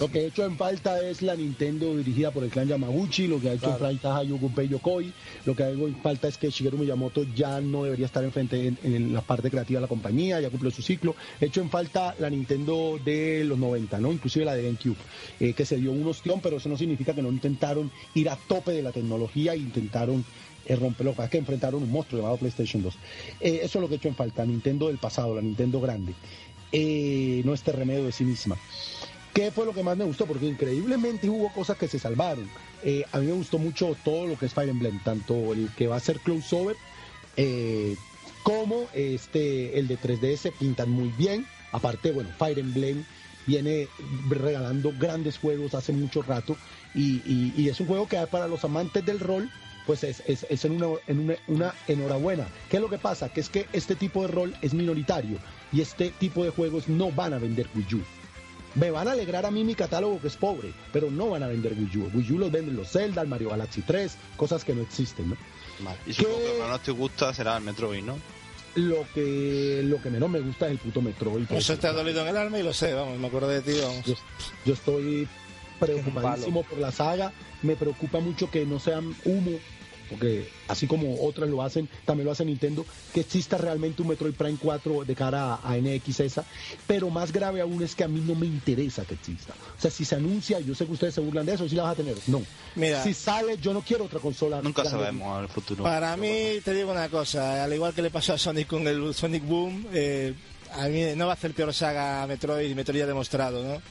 [0.00, 3.40] Lo que ha hecho en falta es la Nintendo dirigida por el clan Yamaguchi, lo
[3.40, 4.28] que ha hecho en falta es
[4.70, 5.12] Yokoi,
[5.44, 8.66] lo que ha hecho en falta es que Shigeru Miyamoto ya no debería estar enfrente
[8.66, 11.14] en, en la parte creativa de la compañía, ya cumplió su ciclo.
[11.40, 14.10] Ha hecho en falta la Nintendo de los 90, ¿no?
[14.10, 14.96] Inclusive la de GameCube,
[15.38, 18.36] eh, que se dio un ostión, pero eso no significa que no intentaron ir a
[18.36, 20.24] tope de la tecnología e intentaron
[20.66, 21.14] eh, romperlo.
[21.16, 22.94] Lo que enfrentaron un monstruo llamado PlayStation 2.
[23.40, 26.14] Eh, eso es lo que ha hecho en falta, Nintendo del pasado, la Nintendo grande.
[26.72, 28.56] Eh, no este remedio de sí misma.
[29.34, 30.26] ¿Qué fue lo que más me gustó?
[30.26, 32.48] Porque increíblemente hubo cosas que se salvaron.
[32.82, 35.86] Eh, a mí me gustó mucho todo lo que es Fire Emblem, tanto el que
[35.86, 36.76] va a ser crossover
[37.36, 37.96] eh,
[38.42, 41.46] como este el de 3DS pintan muy bien.
[41.72, 43.04] Aparte, bueno, Fire Emblem
[43.46, 43.88] viene
[44.28, 46.56] regalando grandes juegos hace mucho rato
[46.94, 49.50] y es un juego que para los amantes del rol
[49.90, 52.46] pues es, es, es en, una, en una, una enhorabuena.
[52.68, 53.28] ¿Qué es lo que pasa?
[53.28, 55.38] Que es que este tipo de rol es minoritario
[55.72, 58.00] y este tipo de juegos no van a vender Wii U.
[58.76, 61.48] Me van a alegrar a mí mi catálogo que es pobre, pero no van a
[61.48, 62.10] vender Wii U.
[62.14, 65.36] Wii U los venden los Zelda, el Mario Galaxy 3, cosas que no existen, ¿no?
[65.80, 65.98] Vale.
[66.06, 66.44] Y supongo ¿Qué?
[66.44, 68.16] que lo que menos te gusta será el Metroid, ¿no?
[68.76, 71.50] Lo que, lo que menos me gusta es el puto Metroid.
[71.50, 73.72] Eso te ha dolido en el alma y lo sé, vamos, me acuerdo de ti,
[73.82, 74.04] vamos.
[74.04, 74.14] Yo,
[74.64, 75.26] yo estoy
[75.80, 77.32] preocupadísimo por la saga.
[77.62, 79.58] Me preocupa mucho que no sean humo,
[80.10, 82.84] porque así como otras lo hacen, también lo hace Nintendo,
[83.14, 86.44] que exista realmente un Metroid Prime 4 de cara a, a NX esa,
[86.86, 89.54] pero más grave aún es que a mí no me interesa que exista.
[89.78, 91.84] O sea, si se anuncia, yo sé que ustedes se burlan de eso, si la
[91.84, 92.42] vas a tener, no.
[92.74, 93.02] Mira.
[93.02, 94.60] Si sale, yo no quiero otra consola.
[94.62, 95.84] Nunca sabemos al futuro.
[95.84, 99.14] Para mí, te digo una cosa, al igual que le pasó a Sonic con el
[99.14, 100.34] Sonic Boom, eh,
[100.74, 103.82] a mí no va a hacer peor saga Metroid y Metroid ya ha demostrado, ¿no?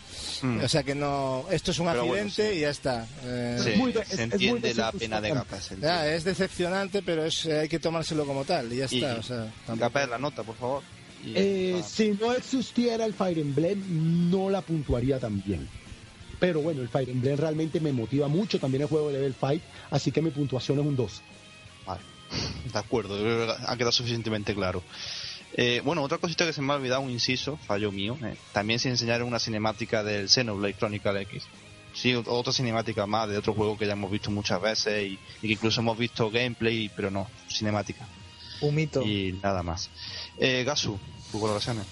[0.47, 0.63] Mm.
[0.63, 2.57] O sea que no, esto es un Pero bueno, accidente sí.
[2.57, 3.07] y ya está.
[3.23, 4.99] Eh, Sí, muy es- se es muy entiende la decepcionante.
[4.99, 5.59] pena de Gapa.
[5.61, 8.95] se ya, es decepcionante, pero es, eh, hay que tomárselo como tal y ya Y-
[9.03, 9.15] está.
[9.19, 10.83] o sea, Gapa es la nota, por favor.
[11.25, 15.67] Y- Eh, ah, si no existiera el Fire Emblem, no la puntuaría tan bien.
[16.39, 18.57] Pero bueno, el Fire Emblem realmente me motiva mucho.
[18.59, 19.61] También el juego de Level 5,
[19.91, 21.21] así que mi puntuación es un 2.
[21.85, 21.99] Vale.
[22.71, 23.15] De acuerdo,
[23.67, 24.81] ha quedado suficientemente claro.
[25.53, 28.17] Eh, bueno, otra cosita que se me ha olvidado, un inciso, fallo mío.
[28.23, 31.43] eh, También se enseñaron una cinemática del Xenoblade Chronicle X.
[31.93, 35.19] Sí, ot- otra cinemática más de otro juego que ya hemos visto muchas veces y,
[35.41, 38.07] y que incluso hemos visto gameplay, pero no, cinemática.
[38.61, 39.01] Un mito.
[39.01, 39.89] Y nada más.
[40.37, 40.99] Eh, Gasu,
[41.31, 41.85] tus valoraciones.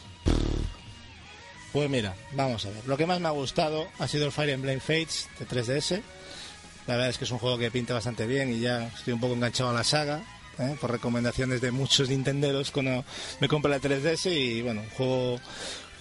[1.74, 2.86] Pues mira, vamos a ver.
[2.88, 6.02] Lo que más me ha gustado ha sido el Fire Emblem Fates de 3DS.
[6.88, 9.20] La verdad es que es un juego que pinta bastante bien y ya estoy un
[9.20, 10.22] poco enganchado a la saga.
[10.60, 10.76] ¿Eh?
[10.80, 13.04] Por recomendaciones de muchos nintenderos cuando
[13.40, 15.40] me compré la 3DS y bueno, un juego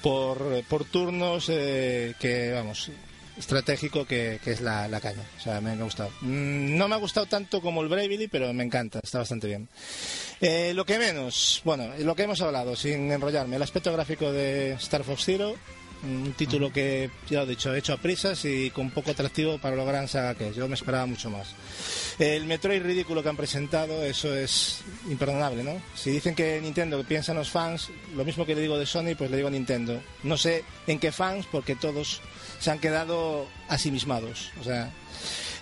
[0.03, 2.91] por, por turnos eh, que vamos
[3.39, 5.23] estratégico que, que es la, la caña.
[5.37, 6.11] O sea, me, ha gustado.
[6.20, 9.69] Mm, No me ha gustado tanto como el Bravely, pero me encanta, está bastante bien.
[10.41, 14.73] Eh, lo que menos, bueno, lo que hemos hablado, sin enrollarme, el aspecto gráfico de
[14.73, 15.55] Star Fox Zero,
[16.07, 19.77] un título que, ya lo he dicho, hecho a prisas y con poco atractivo para
[19.77, 20.57] lo gran saga que es.
[20.57, 21.55] Yo me esperaba mucho más.
[22.19, 25.81] El Metroid ridículo que han presentado, eso es imperdonable, ¿no?
[25.95, 29.31] Si dicen que Nintendo piensan los fans, lo mismo que le digo de Sony, pues
[29.31, 30.01] le digo a Nintendo.
[30.23, 32.20] No sé en qué fans, porque todos
[32.59, 34.51] se han quedado asimismados.
[34.61, 34.91] O sea,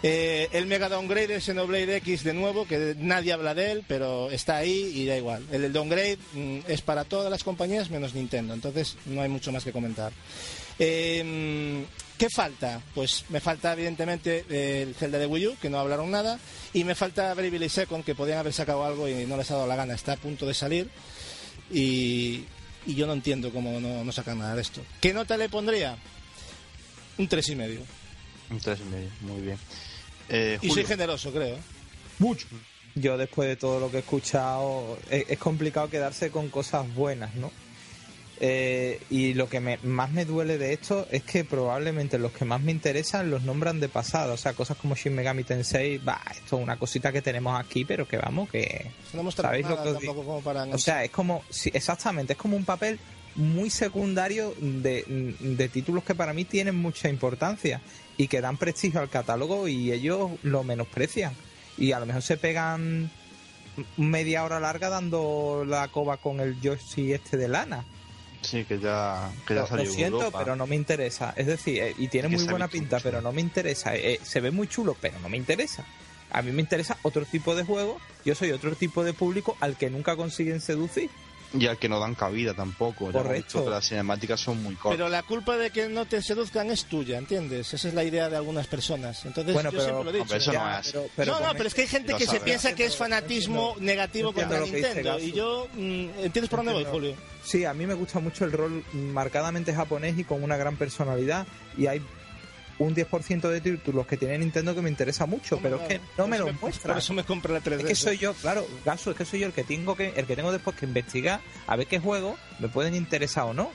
[0.06, 4.30] eh, el Mega Downgrade de Xenoblade X de nuevo, que nadie habla de él, pero
[4.30, 5.46] está ahí y da igual.
[5.50, 9.50] El, el downgrade mm, es para todas las compañías menos Nintendo, entonces no hay mucho
[9.50, 10.12] más que comentar.
[10.78, 11.84] Eh,
[12.18, 12.82] ¿Qué falta?
[12.94, 16.38] Pues me falta evidentemente el Zelda de Wii U, que no hablaron nada,
[16.72, 19.66] y me falta Bravely Second, que podían haber sacado algo y no les ha dado
[19.66, 20.88] la gana, está a punto de salir,
[21.72, 22.44] y,
[22.86, 24.82] y yo no entiendo cómo no, no sacan nada de esto.
[25.00, 25.96] ¿Qué nota le pondría?
[27.16, 27.80] Un tres y medio.
[28.50, 29.58] Un tres y medio, muy bien.
[30.28, 31.56] Eh, Y soy generoso, creo.
[32.18, 32.46] Mucho.
[32.94, 37.34] Yo después de todo lo que he escuchado, es, es complicado quedarse con cosas buenas,
[37.34, 37.50] ¿no?
[38.40, 42.44] Eh, y lo que me- más me duele de esto es que probablemente los que
[42.44, 44.34] más me interesan los nombran de pasado.
[44.34, 47.84] O sea, cosas como Shin Megami Tensei, va, esto es una cosita que tenemos aquí,
[47.84, 48.90] pero que vamos, que...
[49.12, 50.12] No ¿Sabéis lo que os digo?
[50.14, 50.64] tampoco como para...
[50.64, 52.98] O sea, es como, sí, exactamente, es como un papel
[53.36, 55.04] muy secundario de,
[55.40, 57.80] de títulos que para mí tienen mucha importancia
[58.16, 61.34] y que dan prestigio al catálogo y ellos lo menosprecian.
[61.76, 63.10] Y a lo mejor se pegan
[63.96, 67.84] media hora larga dando la coba con el Yoshi este de lana.
[68.42, 70.38] Sí, que ya, que ya Lo, salió lo en siento, Europa.
[70.38, 71.32] pero no me interesa.
[71.36, 73.04] Es decir, eh, y tiene muy buena pinta, mucho.
[73.04, 73.96] pero no me interesa.
[73.96, 75.84] Eh, se ve muy chulo, pero no me interesa.
[76.30, 77.98] A mí me interesa otro tipo de juego.
[78.24, 81.08] Yo soy otro tipo de público al que nunca consiguen seducir.
[81.52, 83.12] Y al que no dan cabida tampoco.
[83.12, 83.68] Correcto.
[83.68, 84.96] las cinemáticas son muy cortas.
[84.96, 87.72] Pero la culpa de que no te seduzcan es tuya, ¿entiendes?
[87.74, 89.24] Esa es la idea de algunas personas.
[89.24, 90.22] Entonces, Bueno, yo pero- siempre lo he dicho.
[90.22, 90.90] Hombre, eso Ya, no es.
[90.92, 92.40] pero- pero no, no, pero es que hay gente Lo que se sabe.
[92.44, 95.18] piensa que es fanatismo negativo entiendo contra Nintendo.
[95.20, 96.84] Y yo, mm, ¿entiendes por dónde voy.
[96.84, 97.14] Julio?
[97.44, 101.46] Sí, a mí me gusta mucho el rol marcadamente japonés y con una gran personalidad.
[101.76, 102.00] Y hay
[102.78, 106.26] un 10% de títulos que tiene Nintendo que me interesa mucho, pero es que no
[106.26, 106.94] me lo muestra.
[106.94, 107.80] Por eso me compré la 3DS.
[107.80, 110.26] Es que soy yo, claro, Gaso, es que soy yo el que tengo que, el
[110.26, 113.70] que tengo después que investigar a ver qué juegos me pueden interesar o no.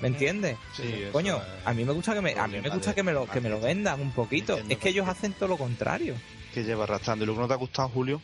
[0.00, 0.56] ¿Me entiendes?
[0.76, 3.02] Sí, eso Coño, a mí me gusta que me, a mí me gusta de que
[3.02, 4.56] me lo, que me lo vendan un poquito.
[4.68, 6.14] Es que ellos hacen todo lo contrario.
[6.54, 7.24] que lleva arrastrando.
[7.24, 8.22] ¿Y lo que no te ha gustado, Julio?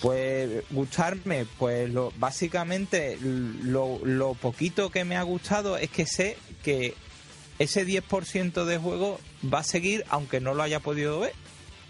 [0.00, 6.38] Pues gustarme, pues lo, básicamente lo, lo poquito que me ha gustado es que sé
[6.62, 6.94] que
[7.60, 11.32] ese 10% de juego va a seguir aunque no lo haya podido ver.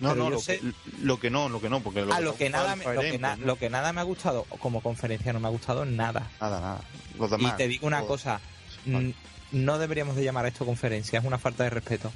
[0.01, 0.73] No, no, lo, sé- que,
[1.03, 2.91] lo que no, lo que no, porque lo a que lo que, nada, me- lo,
[3.01, 3.47] que Emblem, na- ¿no?
[3.47, 6.31] lo que nada me ha gustado como conferencia no me ha gustado nada.
[6.41, 6.81] Nada, nada.
[7.19, 7.53] Los demás.
[7.55, 8.09] y te digo una todo.
[8.09, 8.41] cosa,
[8.87, 9.09] Vale.
[9.09, 9.13] mm,
[9.53, 12.11] no deberíamos de llamar a esto conferencia, es una falta de respeto.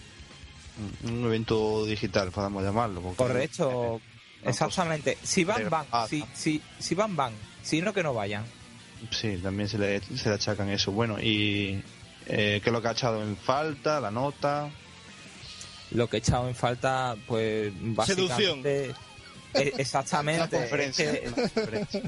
[1.04, 3.00] Un evento digital, podemos llamarlo.
[3.16, 4.00] Correcto,
[4.42, 5.18] exactamente.
[5.22, 5.86] Si van, van.
[5.92, 7.32] Ah, Si, si, si van, van.
[7.62, 8.44] Si no, que no vayan.
[9.10, 10.90] Sí, también se le, se le achacan eso.
[10.90, 11.82] Bueno, y
[12.26, 14.00] eh, ¿qué es lo que ha echado en falta?
[14.00, 14.70] La nota.
[15.90, 18.94] Lo que he echado en falta, pues, básicamente...
[19.54, 20.56] eh, exactamente.
[20.56, 21.12] La conferencia.
[21.12, 22.02] es que- la conferencia.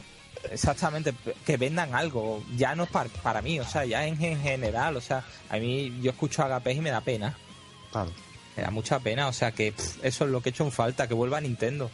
[0.50, 1.14] exactamente,
[1.44, 2.42] que vendan algo.
[2.56, 4.96] Ya no es para, para mí, o sea, ya en, en general.
[4.96, 7.36] O sea, a mí yo escucho a Agapés y me da pena.
[7.92, 8.10] Vale.
[8.56, 10.72] Me da mucha pena, o sea que pff, eso es lo que he hecho en
[10.72, 11.90] falta, que vuelva a Nintendo.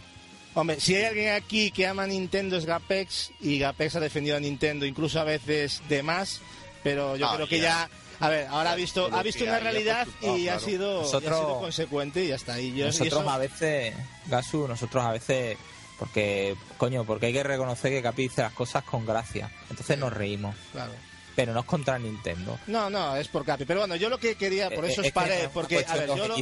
[0.55, 4.37] Hombre, si hay alguien aquí que ama a Nintendo es Gapex y Gapex ha defendido
[4.37, 6.41] a Nintendo incluso a veces de más,
[6.85, 7.89] pero yo Ah, creo que ya...
[8.21, 11.39] A ver, ahora ha visto, ha visto una realidad y ha sido, y ha Nosotros-
[11.39, 12.61] sido consecuente y ya está.
[12.61, 13.95] Y yo, y nosotros eso- a veces,
[14.27, 15.57] Gasu, nosotros a veces,
[15.99, 19.51] porque, coño, porque hay que reconocer que Capi dice las cosas con gracia.
[19.71, 20.55] Entonces nos reímos.
[20.73, 20.93] Claro.
[21.35, 22.59] Pero no es contra Nintendo.
[22.67, 23.65] No, no, es por Capi.
[23.65, 25.85] Pero bueno, yo lo que quería, por Eh, eso es que paré, es una porque,
[25.89, 26.37] a ver, yo, lo-.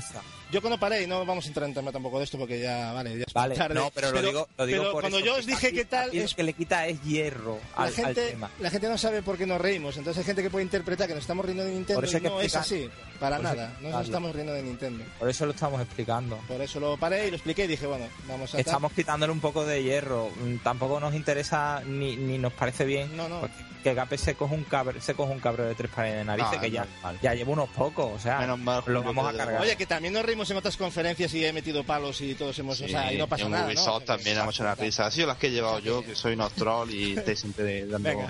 [0.50, 2.92] Yo cuando paré, y no vamos a entrar en tema tampoco de esto porque ya,
[2.92, 3.74] vale, ya es Vale, tarde.
[3.74, 5.84] no, pero, lo digo, lo digo pero por cuando eso, yo que os dije qué
[5.84, 8.50] tal, es que le quita es hierro la al, al gente, tema.
[8.58, 9.96] la gente no sabe por qué nos reímos.
[9.96, 12.20] Entonces hay gente que puede interpretar que nos estamos riendo de Nintendo Por eso y
[12.22, 13.76] no es así, para por nada.
[13.80, 15.04] No nos estamos riendo de Nintendo.
[15.18, 16.36] Por eso lo estamos explicando.
[16.48, 18.58] Por eso lo paré y lo expliqué y dije, bueno, vamos a...
[18.58, 20.30] Estamos quitándole un poco de hierro.
[20.44, 23.40] Mm, Tampoco nos interesa ni, ni nos parece bien No, no.
[23.40, 26.24] porque que Gape se coge un cabre, se coge un cabreo de tres pares de
[26.24, 26.86] narices Ah, que ya,
[27.22, 29.60] ya lleva unos pocos, o sea, Menos mal, lo vamos a cargar.
[29.62, 32.80] Oye, que también nos reímos en otras conferencias y he metido palos y todos hemos...
[32.80, 33.68] o sea, y no pasa en nada, ¿no?
[33.68, 35.06] Ubisoft O sea, que- también hemos hecho una risa.
[35.06, 38.08] Ha sido las que he llevado yo, que soy unos troll y estoy siempre dando,
[38.08, 38.28] Venga.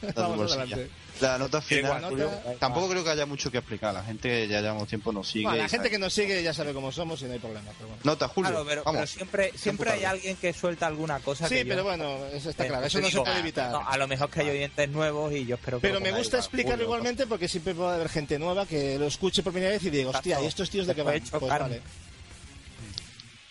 [0.00, 0.88] dando Vamos adelante.
[1.20, 3.92] La nota final, Igual, Julio, nota- tampoco creo que haya mucho que explicar.
[3.94, 5.44] La gente que ya llevamos tiempo nos sigue.
[5.44, 5.90] Bueno, la gente sabe.
[5.90, 7.70] que nos sigue ya sabe cómo somos y no hay problema.
[7.76, 8.02] Pero bueno.
[8.04, 8.50] Nota, Julio.
[8.50, 8.98] Claro, pero, vamos.
[9.00, 11.48] pero siempre, siempre hay alguien que suelta alguna cosa.
[11.48, 13.70] Sí, que yo- pero bueno, eso está Eh, claro, te eso no se puede evitar.
[13.72, 16.38] no, a lo mejor que hay oyentes nuevos y yo espero que Pero me gusta
[16.38, 19.90] explicarlo igualmente porque siempre puede haber gente nueva que lo escuche por primera vez y
[19.90, 20.40] diga, hostia.
[20.40, 21.20] ¿y estos tíos de qué van?
[21.20, 21.80] Pues vale.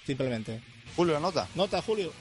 [0.05, 0.61] Simplemente.
[0.95, 1.47] Julio, nota.
[1.55, 2.11] Nota, Julio.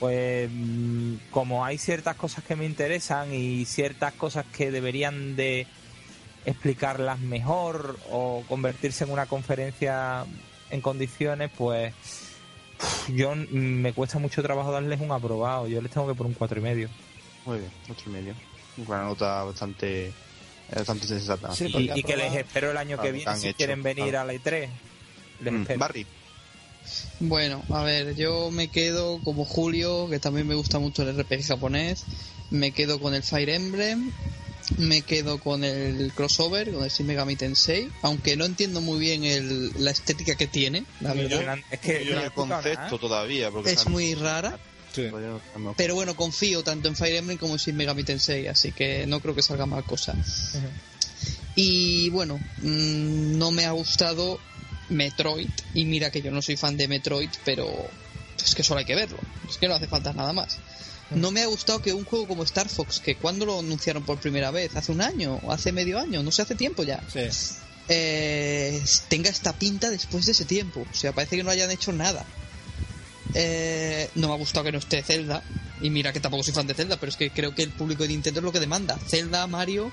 [0.00, 5.66] Pues mm, como hay ciertas cosas que me interesan y ciertas cosas que deberían de
[6.44, 10.24] explicarlas mejor o convertirse en una conferencia
[10.70, 11.94] en condiciones, pues
[13.08, 15.68] yo mm, me cuesta mucho trabajo darles un aprobado.
[15.68, 16.88] Yo les tengo que poner un cuatro y medio.
[17.46, 18.34] Muy bien, otro y medio.
[18.86, 20.12] Una nota bastante,
[20.74, 21.54] bastante sensata.
[21.54, 24.20] Sí, Y, que les espero el año que viene si hecho, quieren venir claro.
[24.20, 24.68] a la E3.
[25.40, 25.78] Les Mm, espero.
[25.78, 26.06] Barry.
[27.20, 31.46] Bueno, a ver, yo me quedo como Julio, que también me gusta mucho el RPG
[31.46, 32.04] japonés.
[32.50, 34.12] Me quedo con el Fire Emblem.
[34.78, 37.90] Me quedo con el crossover, con el Shin Megami Tensei.
[38.02, 41.58] Aunque no entiendo muy bien el- la estética que tiene, la verdad.
[41.70, 42.98] Es que Yo en no he el concepto nada.
[42.98, 43.50] todavía.
[43.50, 44.58] Porque Es muy rara.
[44.94, 45.10] Sí.
[45.10, 45.42] sabemos.
[45.76, 49.20] Pero bueno, confío tanto en Fire Emblem como en Shin Megami Tensei, así que no
[49.20, 50.14] creo que salga mal cosa.
[51.56, 54.40] Y bueno, mm, no me ha gustado
[54.94, 55.50] Metroid.
[55.74, 57.70] Y mira que yo no soy fan de Metroid, pero
[58.42, 59.18] es que solo hay que verlo.
[59.48, 60.56] Es que no hace falta nada más.
[61.10, 64.18] No me ha gustado que un juego como Star Fox, que cuando lo anunciaron por
[64.18, 67.20] primera vez, hace un año, o hace medio año, no sé, hace tiempo ya, Sí.
[67.88, 70.86] eh, tenga esta pinta después de ese tiempo.
[70.90, 72.24] O sea, parece que no hayan hecho nada.
[73.34, 75.42] Eh, no me ha gustado que no esté Zelda.
[75.80, 78.04] Y mira que tampoco soy fan de Zelda, pero es que creo que el público
[78.04, 78.98] de Nintendo es lo que demanda.
[79.08, 79.92] Zelda, Mario.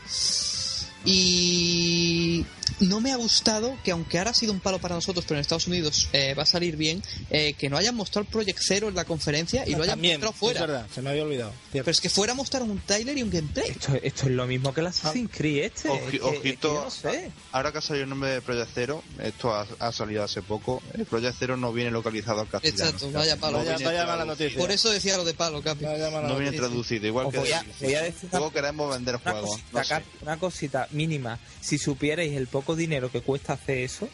[1.06, 2.46] Y
[2.80, 5.42] no me ha gustado que aunque ahora ha sido un palo para nosotros, pero en
[5.42, 8.90] Estados Unidos eh, va a salir bien, eh, que no hayan mostrado el Project Zero
[8.90, 10.62] en la conferencia y lo hayan También, mostrado es fuera.
[10.62, 11.52] verdad, se me había olvidado.
[11.72, 11.86] Cierto.
[11.86, 13.70] Pero es que fuera a mostrar un trailer y un gameplay.
[13.70, 15.90] Esto, esto es lo mismo que el Assassin's Creed este.
[15.90, 17.32] Oji- Es que- es que ojito, no sé.
[17.52, 20.82] ahora que ha salido el nombre de Project Zero, esto ha, ha salido hace poco,
[20.94, 22.84] el Project Zero no viene localizado al castellano.
[22.86, 23.58] Exacto, vaya palo.
[23.60, 24.58] Vaya- viene vaya mala noticia.
[24.60, 25.86] Por eso decía lo de palo, Capi.
[25.86, 26.58] No, No viene noticia.
[26.60, 29.60] traducido, igual que voy a- voy a decir una- luego queremos vender Una juegos.
[29.72, 29.90] no sé.
[29.90, 31.40] Cap, una cosita mínima.
[31.62, 34.08] Si supierais el poco dinero que cuesta hacer eso,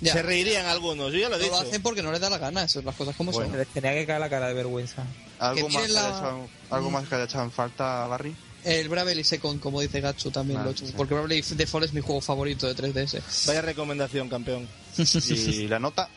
[0.00, 0.12] Ya.
[0.12, 1.56] Se reirían algunos, yo ya lo he No dicho.
[1.62, 3.52] lo hacen porque no les da la gana, son las cosas como Bueno.
[3.52, 5.04] se les tenía que caer la cara de vergüenza.
[5.38, 8.34] ¿Algo, que más que, la- echado, ¿Algo más que haya echado en falta, Barry?
[8.64, 8.72] son.
[8.72, 10.86] El Bravely Second, como dice Gacho, también Vale, lo he hecho.
[10.86, 10.92] sí.
[10.96, 13.46] Porque Bravely Default es mi juego favorito de 3DS.
[13.46, 14.68] Vaya recomendación, campeón.
[15.30, 16.08] Y la nota,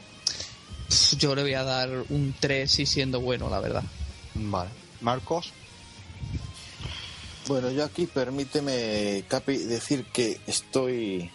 [1.20, 3.84] Yo le voy a dar un 3 y siendo bueno, la verdad.
[4.34, 4.70] vale.
[5.02, 5.52] Marcos,
[7.48, 11.32] Bueno, yo aquí permíteme, Capi, decir que estoy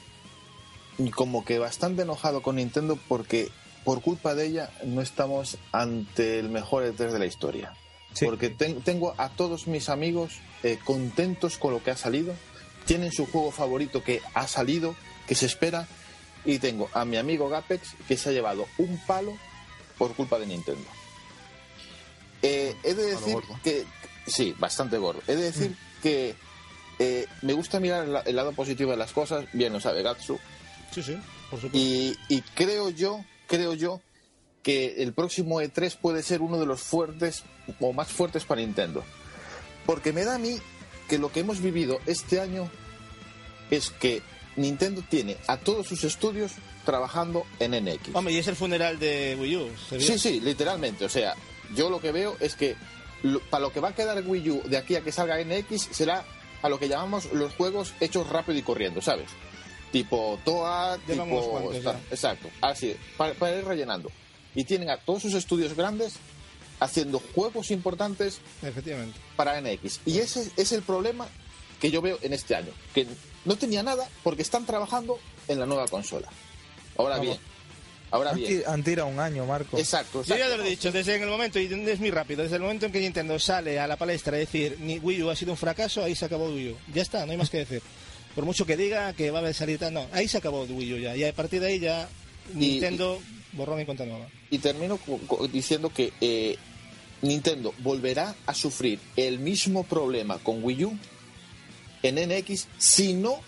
[1.15, 3.51] como que bastante enojado con Nintendo porque
[3.85, 7.75] por culpa de ella no estamos ante el mejor E3 de la historia.
[8.13, 8.27] Sí.
[8.27, 12.35] Porque ten- tengo a todos mis amigos eh, contentos con lo que ha salido,
[12.85, 14.95] tienen su juego favorito que ha salido,
[15.27, 15.89] que se espera,
[16.45, 19.33] y tengo a mi amigo Gapex que se ha llevado un palo
[19.97, 20.85] por culpa de Nintendo.
[22.43, 23.85] Eh, he de decir que
[24.27, 25.23] sí, bastante gordo.
[25.27, 26.35] He de decir que
[26.99, 30.03] eh, me gusta mirar el, la- el lado positivo de las cosas, bien lo sabe
[30.03, 30.39] Gatsu,
[30.93, 31.17] Sí, sí,
[31.51, 31.79] por supuesto.
[31.79, 34.01] y, y creo yo, creo yo
[34.63, 37.43] que el próximo E3 puede ser uno de los fuertes
[37.81, 39.03] o más fuertes para Nintendo.
[39.87, 40.59] Porque me da a mí
[41.09, 42.71] que lo que hemos vivido este año
[43.71, 44.23] es que
[44.57, 46.53] Nintendo tiene a todos sus estudios
[46.85, 48.15] trabajando en NX.
[48.15, 49.71] Hombre, y es el funeral de Wii U.
[49.89, 50.01] ¿se?
[50.01, 51.05] Sí, sí, literalmente.
[51.05, 51.35] O sea,
[51.75, 52.77] yo lo que veo es que
[53.23, 55.89] lo- para lo que va a quedar Wii U de aquí a que salga NX
[55.93, 56.25] será
[56.63, 59.31] a lo que llamamos los juegos hechos rápido y corriendo, ¿sabes?
[59.91, 61.95] Tipo Toa, Llevan tipo.
[62.11, 64.11] Exacto, así, para, para ir rellenando.
[64.55, 66.15] Y tienen a todos sus estudios grandes
[66.81, 69.19] haciendo juegos importantes Efectivamente.
[69.37, 70.01] para NX.
[70.07, 71.27] Y ese es el problema
[71.81, 72.73] que yo veo en este año.
[72.95, 73.07] Que
[73.45, 75.19] no tenía nada porque están trabajando
[75.49, 76.29] en la nueva consola.
[76.97, 77.39] Ahora Vamos.
[77.39, 77.39] bien,
[78.13, 78.85] ahora bien.
[78.85, 79.77] tirado un año, Marco.
[79.79, 80.57] Exacto, Yo ya exacto.
[80.59, 83.01] lo he dicho, desde el momento, y es muy rápido, desde el momento en que
[83.01, 86.15] Nintendo sale a la palestra y decir ni Wii U ha sido un fracaso, ahí
[86.15, 86.77] se acabó Wii U.
[86.95, 87.83] Ya está, no hay más que decir.
[88.35, 90.99] Por mucho que diga que va a haber salida, no, ahí se acabó Wii U
[90.99, 91.17] ya.
[91.17, 92.09] Y a partir de ahí ya
[92.55, 93.21] Nintendo
[93.53, 94.27] y cuenta nueva.
[94.51, 94.99] Y termino
[95.53, 96.57] diciendo que eh,
[97.23, 100.99] Nintendo volverá a sufrir el mismo problema con Wii U
[102.03, 103.41] en NX si no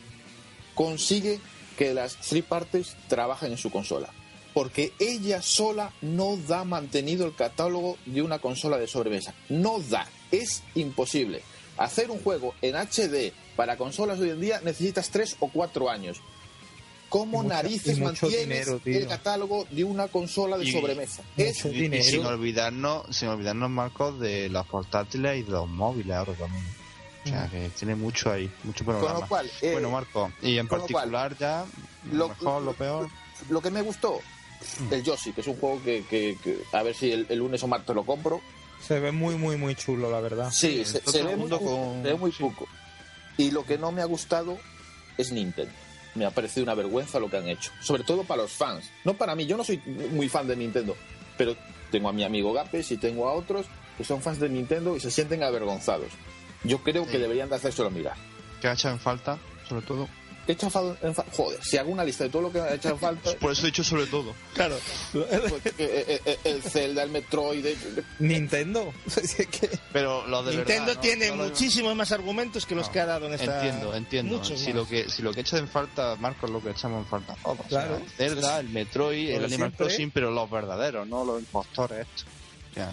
[0.75, 1.41] consigue
[1.77, 4.11] que las three parties trabajen en su consola.
[4.55, 9.35] Porque ella sola no da mantenido el catálogo de una consola de sobremesa.
[9.49, 10.07] No da.
[10.31, 11.43] Es imposible.
[11.77, 15.91] Hacer un juego en HD para consolas de hoy en día necesitas tres o cuatro
[15.91, 16.21] años.
[17.09, 21.23] ¿Cómo mucha- narices mantienes dinero, el catálogo de una consola de Y- sobremesa?
[21.37, 22.03] Es dinero.
[22.05, 26.65] sin olvidarnos, sin olvidarnos, Marcos, de los portátiles y de los móviles ahora también.
[27.25, 29.21] O sea, que tiene mucho ahí, mucho Con programa.
[29.21, 31.65] lo cual, eh, bueno, Marco, y en cual, particular ya,
[32.11, 33.09] lo- lo mejor, lo peor.
[33.49, 34.21] lo que me gustó,
[34.81, 34.93] Mm.
[34.95, 37.63] el Yoshi, que es un juego que, que- que- a ver si el, el lunes
[37.63, 38.41] o martes lo compro.
[38.81, 40.51] Se ve muy, muy, muy chulo, la verdad.
[40.51, 42.67] Sí, Sí, se, ve muy, con- se ve muy poco.
[43.37, 44.59] Y lo que no me ha gustado
[45.17, 45.73] es Nintendo.
[46.15, 47.71] Me ha parecido una vergüenza lo que han hecho.
[47.81, 48.91] Sobre todo para los fans.
[49.05, 49.79] No para mí, yo no soy
[50.13, 50.97] muy fan de Nintendo.
[51.37, 51.57] Pero
[51.91, 55.01] tengo a mi amigo Gapes y tengo a otros que son fans de Nintendo y
[55.01, 56.09] se sienten avergonzados.
[56.63, 58.17] Yo creo que deberían de hacérselo mirar.
[58.61, 60.09] que ha echado en falta, sobre todo.
[60.47, 61.33] ¿Qué he echado en falta?
[61.37, 63.63] Joder, si hago una lista de todo lo que ha echado en falta, Por eso
[63.63, 64.35] he dicho sobre todo.
[64.55, 64.77] Claro.
[65.13, 65.27] pues,
[65.67, 67.65] eh, eh, eh, el Zelda, el Metroid,
[68.19, 68.93] Nintendo.
[69.07, 69.37] Es
[69.93, 71.01] Pero lo de Nintendo verdad, ¿no?
[71.01, 73.57] tiene No muchísimos más argumentos que los No, que ha dado en esta.
[73.65, 74.37] Entiendo, entiendo.
[74.37, 74.75] Muchos Si más.
[74.77, 77.59] lo, que, si lo que echa en falta, Marcos, lo que echamos en falta todos.
[77.69, 77.95] Claro.
[77.97, 79.73] O sea, el Zelda, el Metroid, el Animal.
[79.73, 82.07] Crossing, pero los verdaderos, no los impostores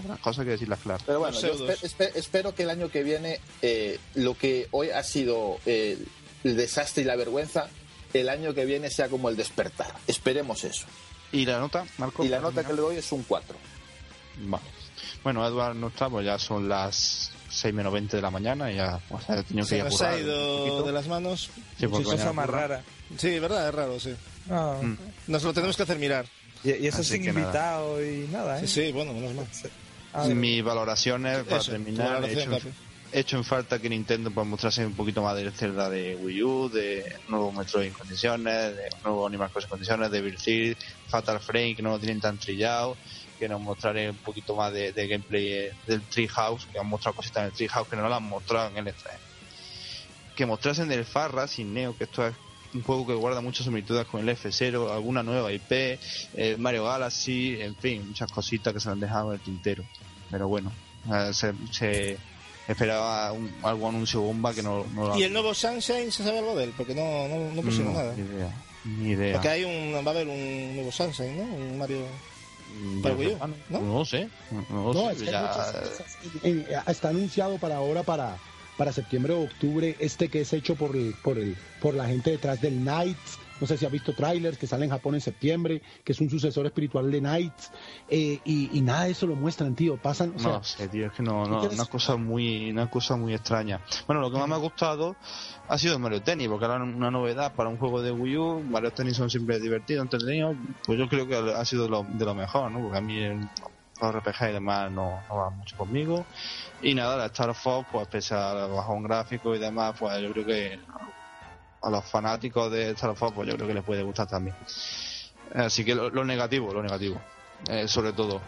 [0.08, 1.02] las cosas hay que decirlas claras.
[1.08, 1.70] Pero bueno, yo pseudos.
[1.84, 5.98] espe- espe- espero que el año que viene eh, lo que hoy ha sido eh,
[6.44, 7.68] el desastre y la vergüenza,
[8.14, 9.94] el año que viene sea como el despertar.
[10.08, 10.86] Esperemos eso.
[11.32, 12.26] ¿Y la nota, Marcos?
[12.26, 13.56] Y la nota que le doy es un 4.
[14.44, 14.64] Vale.
[15.24, 18.76] Bueno, Edward no está, pues ya son las 6 menos 20 de la mañana y
[18.76, 21.50] ya ha tenido que Se ir a nos ha ido de las manos.
[21.80, 22.84] Sí, cosa más rara.
[23.18, 23.68] Sí, ¿verdad?
[23.70, 24.14] Es raro, sí.
[24.50, 24.98] Ah, Mm.
[25.28, 26.26] Nos lo tenemos que hacer mirar.
[26.64, 27.42] Y, y eso Así sin que nada.
[27.42, 28.68] invitado y nada, ¿eh?
[28.68, 29.48] Sí, sí, bueno, menos mal.
[30.14, 32.68] Ah, Mis valoraciones, para Eso, terminar, he valoración, hecho,
[33.12, 36.70] hecho en falta que Nintendo pues, mostrase un poquito más del Zelda de Wii U,
[36.70, 41.76] de nuevo Metroid en condiciones, de nuevo Animal Crossing en condiciones, de Virtual, Fatal Frame,
[41.76, 42.96] que no lo tienen tan trillado,
[43.38, 47.18] que nos mostraré un poquito más de, de gameplay eh, del Treehouse, que han mostrado
[47.18, 49.10] cositas en el Treehouse que no las han mostrado en el E3.
[50.36, 52.34] Que mostrasen del Farra sin Neo, que esto es
[52.74, 57.60] un juego que guarda muchas similitudes con el F0, alguna nueva IP, eh, Mario Galaxy,
[57.60, 59.84] en fin, muchas cositas que se han dejado en el tintero.
[60.30, 60.72] Pero bueno,
[61.12, 62.18] eh, se
[62.68, 66.40] esperaba un, algún anuncio bomba que no, no lo ¿Y el nuevo Sunshine se sabe
[66.40, 66.74] algo de él?
[66.78, 68.14] Porque no, no, no pusieron no, nada.
[68.16, 68.52] Ni idea.
[68.86, 69.34] Ni idea.
[69.34, 71.44] Porque hay un, va a haber un nuevo Sunshine, ¿no?
[71.44, 72.02] Un Mario.
[73.04, 74.06] Para yo Wii U, sepa, no, ¿no?
[74.06, 74.30] sé.
[74.52, 76.04] No, lo No, sé, es que ya- muchas.
[76.44, 78.38] Eh, está anunciado para ahora, para,
[78.78, 82.32] para septiembre o octubre, este que es hecho por, el, por, el, por la gente
[82.32, 83.40] detrás del Knights.
[83.62, 86.30] No sé si ha visto trailers que sale en Japón en septiembre, que es un
[86.30, 87.72] sucesor espiritual de Knights.
[88.08, 89.98] eh, y, y nada de eso lo muestran, tío.
[89.98, 93.16] Pasan, o sea, no sé, tío, es que no, no, una cosa muy, una cosa
[93.16, 93.80] muy extraña.
[94.08, 95.16] Bueno, lo que más me ha gustado
[95.68, 98.64] ha sido Mario Tennis, porque era una novedad para un juego de Wii U.
[98.70, 100.58] Mario Tennis son siempre divertidos, entretenidos.
[100.86, 102.82] Pues yo creo que ha sido lo- de lo mejor, ¿no?
[102.82, 103.48] Porque a mí el-
[104.04, 106.26] RPG y demás no, no van mucho conmigo.
[106.82, 110.44] Y nada, la Star Fox, pues pese al bajón gráfico y demás, pues yo creo
[110.46, 110.80] que
[111.82, 114.56] a los fanáticos de Star Fox, pues yo creo que les puede gustar también.
[115.54, 117.20] Así que lo, negativo, lo negativo,
[117.68, 118.42] eh, sobre todo.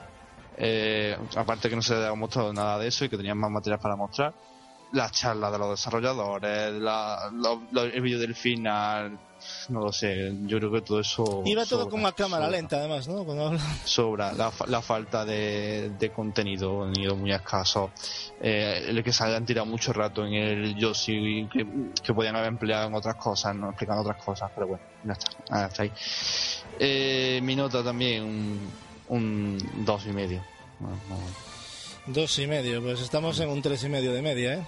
[0.55, 3.79] Eh, aparte que no se ha mostrado nada de eso y que tenían más material
[3.79, 4.33] para mostrar.
[4.93, 7.31] Las charlas de los desarrolladores, la,
[7.75, 9.19] el vídeo del final,
[9.69, 11.43] no lo sé, yo creo que todo eso...
[11.45, 13.23] Iba todo sobra, como a cámara sobra, lenta, además, ¿no?
[13.23, 13.57] Cuando.
[13.85, 17.91] Sobra, la, fa- la falta de, de contenido, contenido muy escaso.
[18.41, 21.65] Eh, el que se hayan tirado mucho rato en el Yoshi que,
[22.03, 25.31] que podían haber empleado en otras cosas, no explicando otras cosas, pero bueno, ya está,
[25.65, 25.91] hasta ahí.
[26.79, 28.59] Eh, mi nota también, un,
[29.09, 30.43] un dos y medio.
[30.79, 31.17] No, no.
[32.13, 34.65] Dos y medio, pues estamos en un tres y medio de media, ¿eh?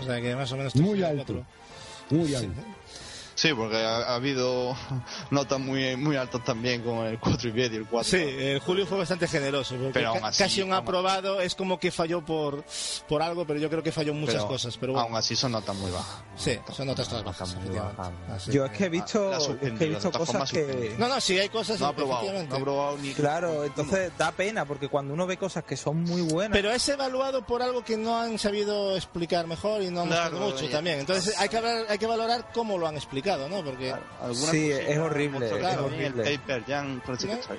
[0.00, 0.74] O sea que más o menos.
[0.76, 1.16] Muy alto.
[1.34, 1.46] cuatro.
[2.10, 2.48] muy alto.
[2.54, 2.62] Sí,
[3.56, 4.74] porque ha, ha habido
[5.30, 8.10] notas muy, muy altas también con el 4 y 10 y el 4.
[8.10, 9.74] Sí, eh, Julio fue bastante generoso.
[9.92, 12.64] Pero aún así, casi un aún- aprobado es como que falló por,
[13.08, 14.76] por algo, pero yo creo que falló en muchas Pero cosas.
[14.78, 16.22] Pero bueno, Aún así son notas muy bajas.
[16.36, 17.48] sí, son notas todas bajas.
[17.54, 17.96] muy efectivamente.
[17.98, 18.14] bajas.
[18.42, 19.46] Así Yo es que he visto, La es
[19.78, 20.94] que he visto cosas que...
[20.98, 21.78] No, no, sí, hay cosas.
[21.80, 23.12] No ha probado, no ha probado ni.
[23.12, 26.52] Claro, entonces da pena porque cuando uno ve cosas que son muy buenas...
[26.56, 30.30] Pero es evaluado por algo que no han sabido explicar mejor y no han Claro,
[30.32, 30.70] mostrado mucho ya.
[30.76, 31.00] también.
[31.00, 33.64] Entonces hay que, hablar- hay que valorar cómo lo han explicado, ¿no?
[33.64, 33.92] Porque
[34.34, 36.32] Sí, es horrible, mostró es horrible.
[36.32, 37.02] El paper, bien.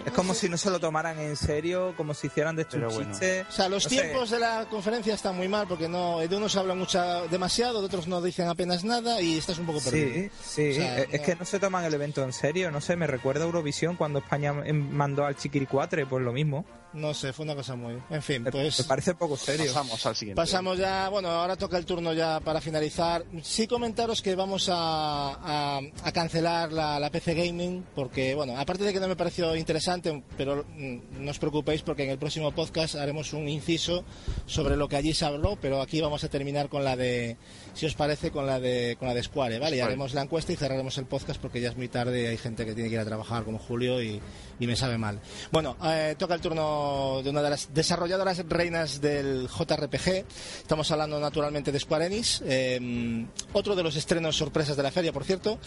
[0.05, 3.11] Es como si no se lo tomaran en serio, como si hicieran de estos bueno.
[3.11, 3.45] chistes.
[3.49, 3.95] O sea, los No sé.
[4.01, 7.87] tiempos de la conferencia están muy mal porque no de unos hablan mucha, demasiado, de
[7.87, 10.07] otros no dicen apenas nada y estás un poco perdido.
[10.09, 12.71] Sí, sí, O sea, es es no- que no se toman el evento en serio,
[12.71, 16.65] no sé, me recuerda a Eurovisión cuando España em, mandó al Chiquiricuatre, pues lo mismo.
[16.93, 17.97] No sé, fue una cosa muy...
[18.09, 18.79] En fin, Me- pues...
[18.79, 19.65] Me parece poco serio.
[19.67, 20.41] Pasamos al siguiente.
[20.41, 23.23] Pasamos ya, bueno, ahora toca el turno ya para finalizar.
[23.43, 28.83] Sí comentaros que vamos a, a- a cancelar la, la PC Gaming porque, bueno, aparte
[28.83, 32.51] de que no me pareció interesante, pero mm, no os preocupéis porque en el próximo
[32.53, 34.03] podcast haremos un inciso
[34.45, 37.37] sobre lo que allí se habló, pero aquí vamos a terminar con la de,
[37.77, 39.77] si os parece, con la de, con la de Square, ¿vale?
[39.77, 42.37] Y haremos la encuesta y cerraremos el podcast porque ya es muy tarde y hay
[42.37, 44.19] gente que tiene que ir a trabajar como Julio y,
[44.59, 45.19] y me sabe mal.
[45.51, 50.25] Bueno, eh, toca el turno de una de las desarrolladoras reinas del JRPG.
[50.57, 55.13] Estamos hablando naturalmente de Square Enix, eh, otro de los estrenos sorpresas de la feria,
[55.13, 55.59] por cierto.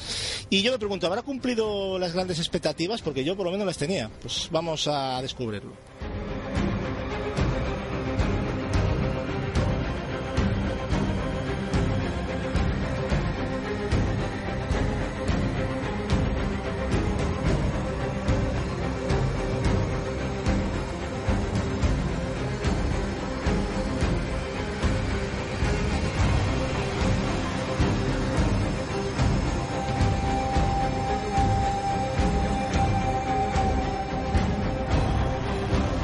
[0.49, 3.03] Y yo me pregunto, ¿habrá cumplido las grandes expectativas?
[3.03, 4.11] Porque yo por lo menos las tenía.
[4.21, 5.75] Pues vamos a descubrirlo.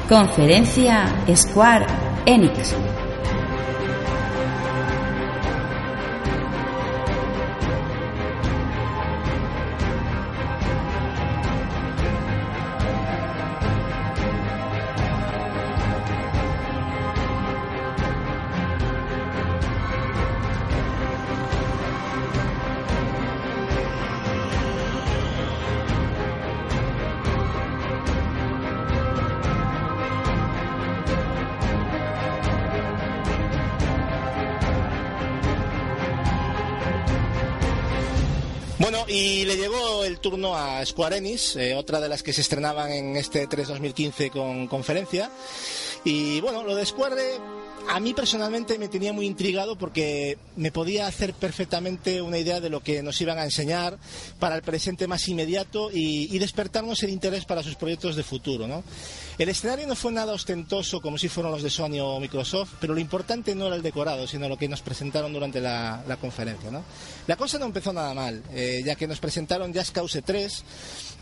[0.07, 1.05] Conferencia
[1.35, 1.85] Square
[2.25, 2.86] Enix.
[39.07, 42.91] Y le llegó el turno a Square Enix, eh, otra de las que se estrenaban
[42.91, 45.31] en este 3 2015 con conferencia.
[46.03, 47.15] Y bueno, lo de Square
[47.89, 52.69] a mí personalmente me tenía muy intrigado porque me podía hacer perfectamente una idea de
[52.69, 53.97] lo que nos iban a enseñar
[54.39, 58.67] para el presente más inmediato y, despertarnos el interés para sus proyectos de futuro.
[58.67, 58.83] ¿no?
[59.37, 62.93] El escenario no fue nada ostentoso como si fueron los de Sony o Microsoft, pero
[62.93, 66.69] lo importante no era el decorado, sino lo que nos presentaron durante la, conferencia.
[66.69, 66.83] ¿no?
[67.25, 70.63] La cosa no empezó nada mal, eh, ya que nos presentaron Just Cause 3,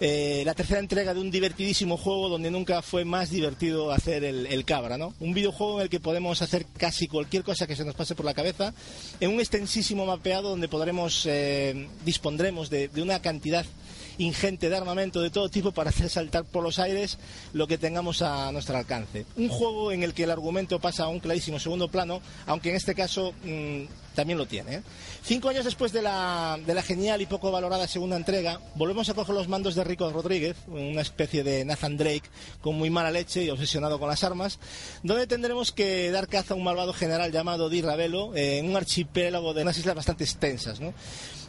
[0.01, 4.45] eh, la tercera entrega de un divertidísimo juego donde nunca fue más divertido hacer el,
[4.47, 5.13] el cabra, ¿no?
[5.19, 8.33] Un videojuego en el que podemos casi cualquier cosa que se nos pase por la
[8.33, 8.73] cabeza,
[9.19, 13.65] en un extensísimo mapeado donde podremos, eh, dispondremos de, de una cantidad
[14.17, 17.17] ingente de armamento de todo tipo para hacer saltar por los aires
[17.53, 19.25] lo que tengamos a nuestro alcance.
[19.37, 22.75] Un juego en el que el argumento pasa a un clarísimo segundo plano, aunque en
[22.75, 23.83] este caso mm,
[24.15, 24.75] también lo tiene.
[24.75, 24.81] ¿eh?
[25.23, 29.13] Cinco años después de la, de la genial y poco valorada segunda entrega, volvemos a
[29.13, 32.23] coger los mandos de Rico Rodríguez, una especie de Nathan Drake
[32.61, 34.59] con muy mala leche y obsesionado con las armas,
[35.03, 38.77] donde tendremos que dar caza a un malvado general llamado Di Ravelo eh, en un
[38.77, 40.79] archipiélago de unas islas bastante extensas.
[40.79, 40.93] ¿no?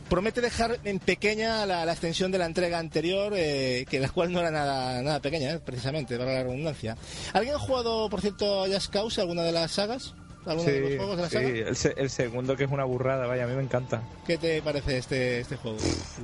[0.08, 4.32] Promete dejar en pequeña la, la extensión de la entrega anterior, eh, que la cual
[4.32, 6.96] no era nada, nada pequeña, eh, precisamente, para la redundancia.
[7.32, 10.14] ¿Alguien ha jugado, por cierto, a Just Cause, alguna de las sagas?
[10.46, 11.48] ¿Alguno de los juegos de la sí, saga?
[11.48, 14.00] el, se- el segundo que es una burrada, vaya, a mí me encanta.
[14.28, 15.76] ¿Qué te parece este, este juego?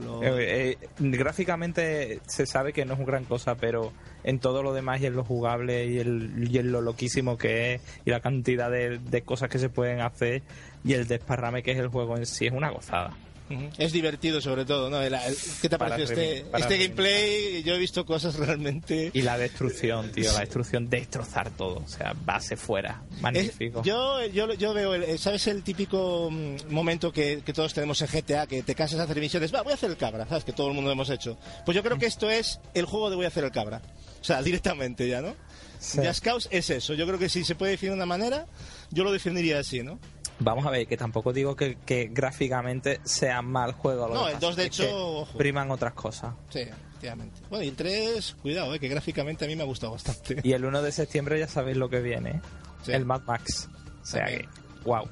[0.05, 4.63] Lo- Eh, eh, gráficamente se sabe que no es una gran cosa, pero en todo
[4.63, 8.11] lo demás y en lo jugable y, el, y en lo loquísimo que es y
[8.11, 10.43] la cantidad de, de cosas que se pueden hacer
[10.85, 13.17] y el desparrame que es el juego en sí es una gozada.
[13.51, 13.69] Ujú.
[13.77, 15.03] Es divertido sobre todo, ¿no?
[15.03, 17.63] El- el- ¿Qué te Para pareció este, este gameplay?
[17.63, 19.11] Yo he visto cosas realmente...
[19.13, 23.83] Y la destrucción, tío, la destrucción, destrozar todo, o sea, base fuera, Es- magnífico.
[23.83, 28.09] yo, yo, yo veo, el- ¿sabes el típico mm, momento que, que todos tenemos en
[28.09, 28.47] GTA?
[28.47, 30.45] Que te cansas de hacer misiones, va, voy a hacer el cabra, ¿sabes?
[30.45, 31.37] Que todo el mundo hemos hecho.
[31.67, 33.83] Pues yo creo que esto es el juego de voy a hacer el cabra.
[34.21, 35.35] O sea, directamente ya, ¿no?
[35.79, 35.99] Sí.
[35.99, 36.95] Just Cause es eso.
[36.95, 38.47] Yo creo que si se puede definir de una manera,
[38.93, 39.99] yo lo definiría así, ¿no?
[40.45, 44.09] Vamos a ver, que tampoco digo que, que gráficamente sea mal juego.
[44.09, 45.39] lo No, el pasa 2 de hecho, ojo.
[45.39, 46.35] priman otras cosas.
[46.51, 47.41] Sí, efectivamente.
[47.51, 50.41] Bueno, y el 3, cuidado, eh, que gráficamente a mí me ha gustado bastante.
[50.43, 52.41] Y el 1 de septiembre ya sabéis lo que viene.
[52.85, 52.93] Sí.
[52.93, 53.69] El Mad Max.
[54.03, 54.43] O sea También.
[54.43, 55.09] que, wow.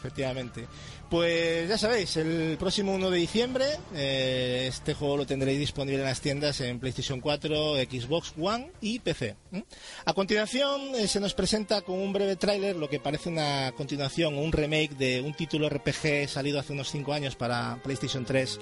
[0.00, 0.66] Efectivamente.
[1.10, 3.64] Pues ya sabéis, el próximo 1 de diciembre
[3.94, 8.98] eh, este juego lo tendréis disponible en las tiendas en PlayStation 4, Xbox One y
[8.98, 9.34] PC.
[10.04, 14.36] A continuación eh, se nos presenta con un breve tráiler lo que parece una continuación
[14.36, 18.58] un remake de un título RPG salido hace unos 5 años para PlayStation 3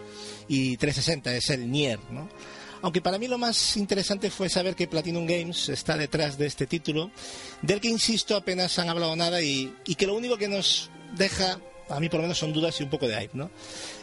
[0.47, 2.28] y 360, es el Nier, ¿no?
[2.83, 6.68] Aunque para mí lo más interesante fue saber que Platinum Games está detrás de este
[6.68, 7.10] título,
[7.62, 11.58] del que insisto apenas han hablado nada y, y que lo único que nos deja,
[11.89, 13.50] a mí por lo menos son dudas y un poco de hype, ¿no?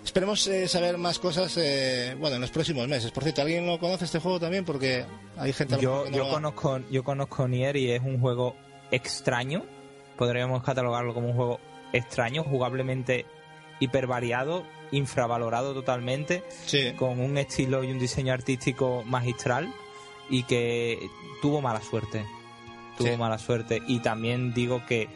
[0.03, 3.11] Esperemos eh, saber más cosas, eh, bueno, en los próximos meses.
[3.11, 4.63] Por cierto, ¿alguien lo conoce este juego también?
[4.65, 5.05] Porque
[5.37, 8.55] hay gente Yo, que no yo, conozco, yo conozco Nier y es un juego
[8.91, 9.65] extraño.
[10.17, 11.59] Podríamos catalogarlo como un juego
[11.91, 13.25] extraño, jugablemente
[13.79, 16.93] hipervariado, infravalorado totalmente, Sí.
[16.93, 19.73] con un estilo y un diseño artístico magistral
[20.29, 20.99] y que
[21.41, 22.25] tuvo mala suerte.
[22.97, 23.17] Tuvo Sí.
[23.17, 23.81] mala suerte.
[23.87, 25.09] Y también digo que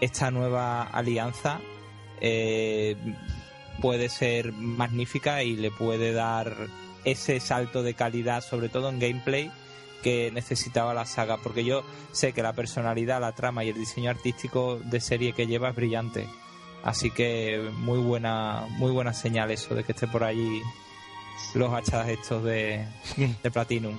[0.00, 1.60] esta nueva alianza
[2.20, 2.96] eh,
[3.80, 6.54] puede ser magnífica y le puede dar
[7.04, 9.50] ese salto de calidad, sobre todo en gameplay,
[10.02, 11.38] que necesitaba la saga.
[11.38, 11.82] Porque yo
[12.12, 15.76] sé que la personalidad, la trama y el diseño artístico de serie que lleva es
[15.76, 16.26] brillante.
[16.82, 20.62] Así que muy buena, muy buena señal eso de que esté por allí
[21.54, 22.86] los hachas estos de,
[23.42, 23.98] de Platinum.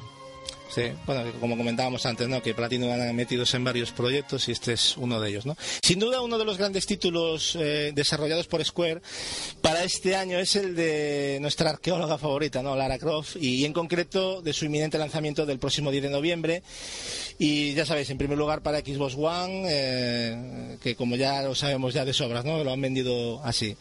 [0.73, 2.41] Sí, bueno, como comentábamos antes, ¿no?
[2.41, 5.57] Que Platinum han metidos en varios proyectos y este es uno de ellos, ¿no?
[5.81, 9.01] Sin duda, uno de los grandes títulos eh, desarrollados por Square
[9.61, 12.75] para este año es el de nuestra arqueóloga favorita, ¿no?
[12.77, 16.63] Lara Croft, y, en concreto de su inminente lanzamiento del próximo 10 de noviembre.
[17.37, 21.93] Y ya sabéis, en primer lugar para Xbox One, eh, que como ya lo sabemos
[21.93, 22.63] ya de sobras, ¿no?
[22.63, 23.75] Lo han vendido así.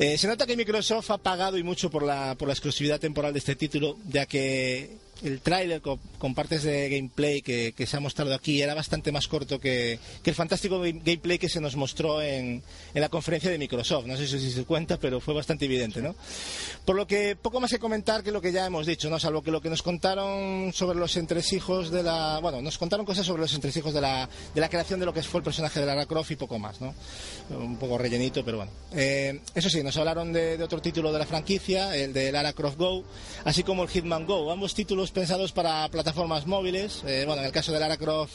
[0.00, 3.32] Eh, se nota que Microsoft ha pagado y mucho por la, por la exclusividad temporal
[3.32, 7.96] de este título, ya que el tráiler con, con partes de gameplay que, que se
[7.96, 11.60] ha mostrado aquí era bastante más corto que, que el fantástico game- gameplay que se
[11.60, 12.62] nos mostró en,
[12.94, 14.06] en la conferencia de Microsoft.
[14.06, 16.14] No sé si se cuenta, pero fue bastante evidente, ¿no?
[16.84, 19.18] Por lo que poco más que comentar que lo que ya hemos dicho, ¿no?
[19.18, 22.40] Salvo que lo que nos contaron sobre los entresijos de la...
[22.40, 25.22] Bueno, nos contaron cosas sobre los entresijos de la, de la creación de lo que
[25.22, 26.94] fue el personaje de Lara Croft y poco más, ¿no?
[27.50, 28.72] Un poco rellenito, pero bueno.
[28.92, 32.52] Eh, eso sí, nos hablaron de, de otro título de la franquicia, el de Lara
[32.52, 33.04] Croft Go,
[33.44, 34.50] así como el Hitman Go.
[34.50, 37.02] Ambos títulos pensados para plataformas móviles.
[37.06, 38.32] Eh, bueno, en el caso de Lara Croft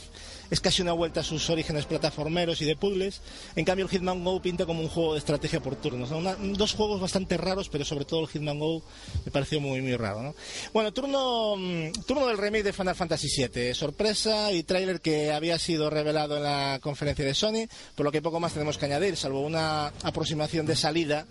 [0.50, 3.20] es casi una vuelta a sus orígenes plataformeros y de puzzles.
[3.58, 6.10] En cambio, el Hitman Go pinta como un juego de estrategia por turnos.
[6.10, 6.20] ¿no?
[6.20, 8.82] Una- dos juegos bastante raros, pero sobre todo el Hitman Go
[9.26, 10.22] me pareció muy, muy raro.
[10.24, 10.36] ¿no?
[10.74, 13.74] Bueno, turno, mm, turno del remake de Final Fantasy VII.
[13.74, 18.22] Sorpresa y tráiler que había sido revelado en la conferencia de Sony, por lo que
[18.22, 21.26] poco más tenemos que añadir, salvo una aproximación de salida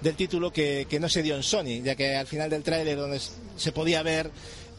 [0.00, 2.96] del título que, que no se dio en Sony, ya que al final del tráiler
[2.96, 3.20] donde
[3.56, 4.30] se podía ver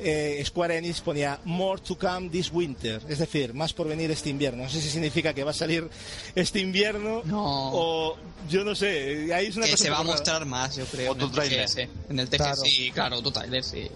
[0.04, 4.30] eh, Square Enix ponía More to come this winter, es decir, más por venir este
[4.30, 4.64] invierno.
[4.64, 5.88] No sé si significa que va a salir
[6.36, 7.72] este invierno No.
[7.74, 8.18] o
[8.50, 9.34] yo no sé.
[9.34, 11.12] Ahí es una Que cosa se va a mostrar más, yo creo.
[11.12, 11.66] Otro en el tráiler.
[11.66, 11.78] TGS.
[12.10, 12.56] En el TGS, Claro.
[12.64, 13.88] sí, claro, otro tráiler, sí.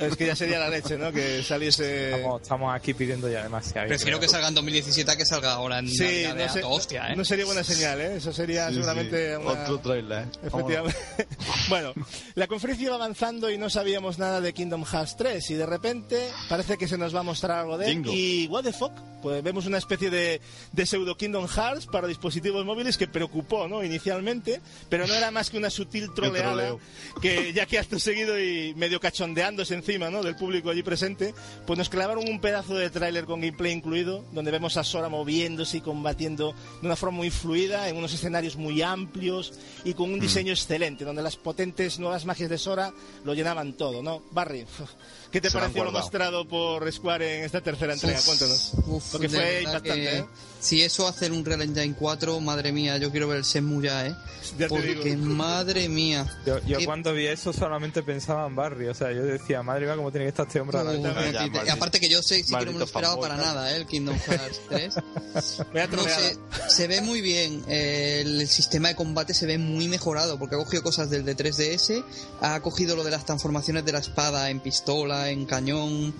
[0.00, 1.12] Es que ya sería la leche, ¿no?
[1.12, 2.14] Que saliese.
[2.14, 3.88] Estamos, estamos aquí pidiendo ya demasiado.
[3.88, 7.16] Prefiero que salga en 2017 a que salga ahora en Sí, Navidad no, hostia, ¿eh?
[7.16, 8.16] no sería buena señal, ¿eh?
[8.16, 9.36] Eso sería Sí, seguramente sí.
[9.40, 9.62] una...
[9.62, 10.24] Otro trailer.
[10.24, 10.28] ¿eh?
[10.46, 10.98] Efectivamente.
[11.68, 11.92] bueno,
[12.34, 16.30] la conferencia iba avanzando y no sabíamos nada de Kingdom Hearts 3 y de repente
[16.48, 18.12] parece que se nos va a mostrar algo de él Bingo.
[18.12, 18.92] y what the fuck,
[19.22, 20.40] pues vemos una especie de,
[20.72, 23.82] de pseudo Kingdom Hearts para dispositivos móviles que preocupó, ¿no?
[23.84, 26.76] Inicialmente, pero no era más que una sutil troleada
[27.20, 30.22] que ya que acto seguido y medio cachondeándose encima, ¿no?
[30.22, 31.34] Del público allí presente,
[31.66, 35.78] pues nos clavaron un pedazo de tráiler con gameplay incluido, donde vemos a Sora moviéndose
[35.78, 39.54] y combatiendo de una forma muy fluida, en unos escenarios muy amplios
[39.86, 42.92] y con un diseño excelente, donde las potentes nuevas magias de Sora
[43.24, 44.22] lo llenaban todo, ¿no?
[44.32, 44.66] Barry,
[45.34, 48.18] ¿qué te pareció lo mostrado por Square en esta tercera entrega?
[48.18, 48.72] Uf, Cuéntanos.
[48.86, 50.24] uf, Porque fue impactante, que ¿eh?
[50.60, 54.06] Si eso hace un Real Engine 4, madre mía, yo quiero ver el Shenmue ya,
[54.06, 54.14] ¿eh?
[54.56, 55.16] Ya te Porque, digo.
[55.26, 56.24] madre mía.
[56.46, 59.84] Yo, yo Eh, cuando vi eso solamente pensaba en Barry, o sea, yo decía, madre
[59.86, 61.04] mía, cómo tiene que estar este hombre mismo.
[61.04, 61.12] ya,
[61.46, 63.42] maldito- aparte que yo sé, sí que no me lo esperaba para ¿no?
[63.42, 63.76] nada, ¿eh?
[63.76, 64.94] el Kingdom Hearts 3.
[65.74, 66.38] Vaya No sé,
[66.68, 67.62] se ve muy bien.
[67.68, 71.36] eh, el sistema de combate se ve muy mejorado porque ha cogido cosas del de
[71.36, 72.02] 3DS,
[72.40, 76.14] ha cogido lo de las transformaciones de la espada en pistola, en cañón.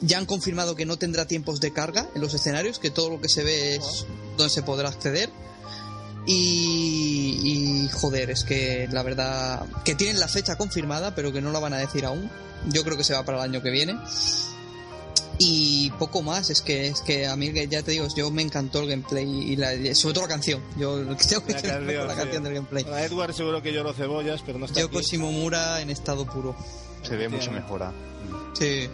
[0.00, 3.20] Ya han confirmado que no tendrá tiempos de carga en los escenarios, que todo lo
[3.20, 4.06] que se ve es
[4.36, 5.30] donde se podrá acceder.
[6.26, 11.50] Y, y, joder, es que la verdad que tienen la fecha confirmada, pero que no
[11.50, 12.30] la van a decir aún.
[12.68, 13.98] Yo creo que se va para el año que viene.
[15.42, 18.80] Y poco más, es que es que a mí ya te digo, yo me encantó
[18.80, 20.62] el gameplay y la, sobre todo la canción.
[20.76, 20.98] Yo
[21.28, 22.84] tengo que La canción, la canción del gameplay.
[22.84, 25.06] Bueno, Edward seguro que lloró cebollas, pero no está Yoko aquí.
[25.12, 26.54] Shimomura en estado puro.
[27.02, 27.62] Se ve mucho Efectivamente.
[27.62, 27.82] mejor.
[27.82, 27.92] ah.
[28.54, 28.88] Sí.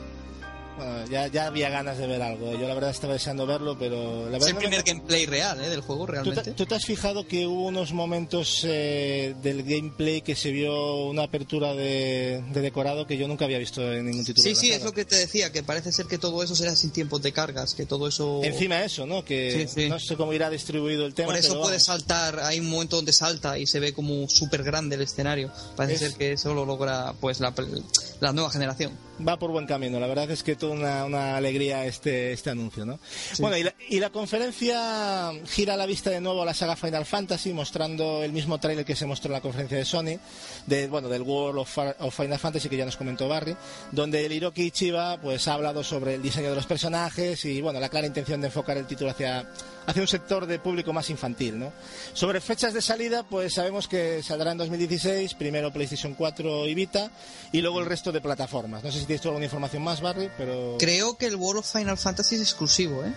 [0.77, 2.53] Bueno, ya, ya había ganas de ver algo.
[2.53, 5.65] Yo la verdad estaba deseando verlo, pero la Es verdad el no- primer gameplay real
[5.65, 5.71] ¿eh?
[5.71, 6.53] del juego, ¿Tú te, realmente.
[6.53, 11.23] tú te has fijado que hubo unos momentos eh, del gameplay que se vio una
[11.25, 14.43] apertura de, de decorado que yo nunca había visto en ningún título?
[14.43, 14.77] Sí, sí, saga?
[14.79, 17.33] es lo que te decía, que parece ser que todo eso será sin tiempos de
[17.33, 18.41] cargas, que todo eso...
[18.45, 19.25] Encima eso, ¿no?
[19.25, 19.89] Que Sí, sí.
[19.89, 21.29] no sé cómo irá distribuido el tema.
[21.29, 24.63] Por eso pero puede saltar, hay un momento donde salta y se ve como súper
[24.63, 25.51] grande el escenario.
[25.75, 27.55] Parece Es- ser que eso lo logra pues la,
[28.21, 29.06] la nueva generación.
[29.27, 29.99] Va por buen camino.
[30.01, 32.99] La verdad es que toda una, una alegría este, este anuncio, ¿no?
[33.39, 37.05] Bueno, y la, y la conferencia gira la vista de nuevo a la saga Final
[37.05, 40.19] Fantasy, mostrando el mismo tráiler que se mostró en la conferencia de Sony,
[40.67, 43.57] de, bueno, del World of, of Final Fantasy que ya nos comentó Barry,
[43.93, 47.81] donde el Hiroki Ichiba pues ha hablado sobre el diseño de los personajes y, bueno,
[47.81, 49.47] la clara intención de enfocar el título hacia,
[49.87, 51.73] hacia un sector de público más infantil, ¿no?
[52.13, 57.11] Sobre fechas de salida, pues sabemos que saldrá en 2016, primero PlayStation 4 y Vita,
[57.53, 58.83] y luego el resto de plataformas.
[58.85, 61.73] No sé si tienes tú alguna información más, Barry, pero Creo que el World of
[61.73, 63.13] Final Fantasy es exclusivo, ¿eh?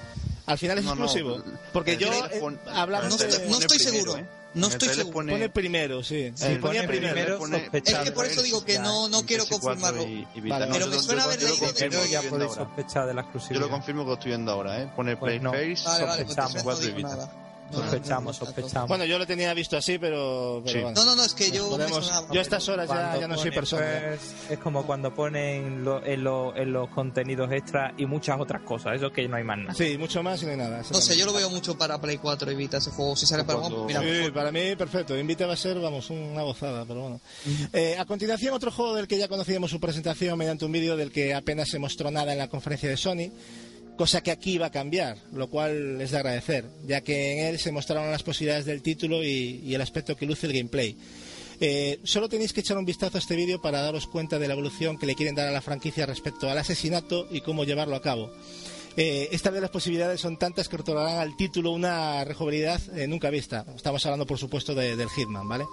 [0.46, 1.44] al final es No, no, exclusivo.
[1.74, 3.28] porque yo, eh, hablamos No de...
[3.28, 4.18] estoy, no estoy seguro.
[4.18, 4.26] ¿eh?
[4.56, 5.14] No En estoy seguro.
[5.14, 6.32] pone- Pone primero, sí.
[6.60, 7.38] Ponía pone primero.
[7.38, 7.70] pone-.
[7.72, 10.04] Es que por eso digo que no, no quiero PS4 confirmarlo.
[10.04, 10.56] y- y Vita.
[10.60, 10.66] Vale.
[10.68, 13.14] No, Pero yo me lo- suena yo haber yo leído que- ya podéis sospechar de
[13.14, 13.62] la Yo exclusividad.
[13.62, 14.92] lo confirmo que estoy viendo ahora, ¿eh?
[14.96, 15.52] Pone Pues no.
[15.52, 17.32] Face, Vale, vale, pues Sospechamos, y Vita.
[17.72, 18.88] Sospechamos, sospechamos.
[18.90, 20.84] Bueno, yo lo tenía visto así, pero, pero Sí.
[20.84, 21.00] bueno.
[21.00, 21.70] No, no, no, es que yo...
[21.70, 22.28] Podemos- sonaba.
[22.34, 23.86] yo a estas horas ya, ya no soy persona.
[23.86, 28.62] first, es como cuando ponen lo- en, lo- en los contenidos extras y muchas otras
[28.64, 28.96] cosas.
[28.96, 29.74] Eso que no hay más nada.
[29.74, 30.82] Sí, mucho más y no hay nada.
[30.92, 33.16] No sé, yo lo veo mucho para Play 4 y Vita ese juego.
[33.16, 35.18] Si sale para Cuando- mira, Sí, para mí perfecto.
[35.18, 37.22] Invita va a ser, vamos, una gozada, pero bueno.
[37.74, 41.12] Eh, a continuación, otro juego del que ya conocíamos su presentación mediante un vídeo del
[41.12, 43.32] que apenas se mostró nada en la conferencia de Sony,
[44.00, 47.60] cosa que aquí va a cambiar, lo cual es de agradecer, ya que en él
[47.60, 50.96] se mostraron las posibilidades del título y, el aspecto que luce el gameplay.
[51.60, 54.54] Eh, solo tenéis que echar un vistazo a este vídeo para daros cuenta de la
[54.54, 58.02] evolución que le quieren dar a la franquicia respecto al asesinato y cómo llevarlo a
[58.02, 58.32] cabo.
[58.96, 63.30] Eh, esta vez las posibilidades son tantas que otorgarán al título una rejugabilidad eh, nunca
[63.30, 63.66] vista.
[63.76, 65.66] Estamos hablando, por supuesto, de- del Hitman, ¿vale?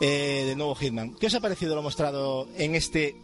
[0.00, 1.16] Eh, del nuevo Hitman.
[1.20, 3.14] ¿Qué os ha parecido lo mostrado en este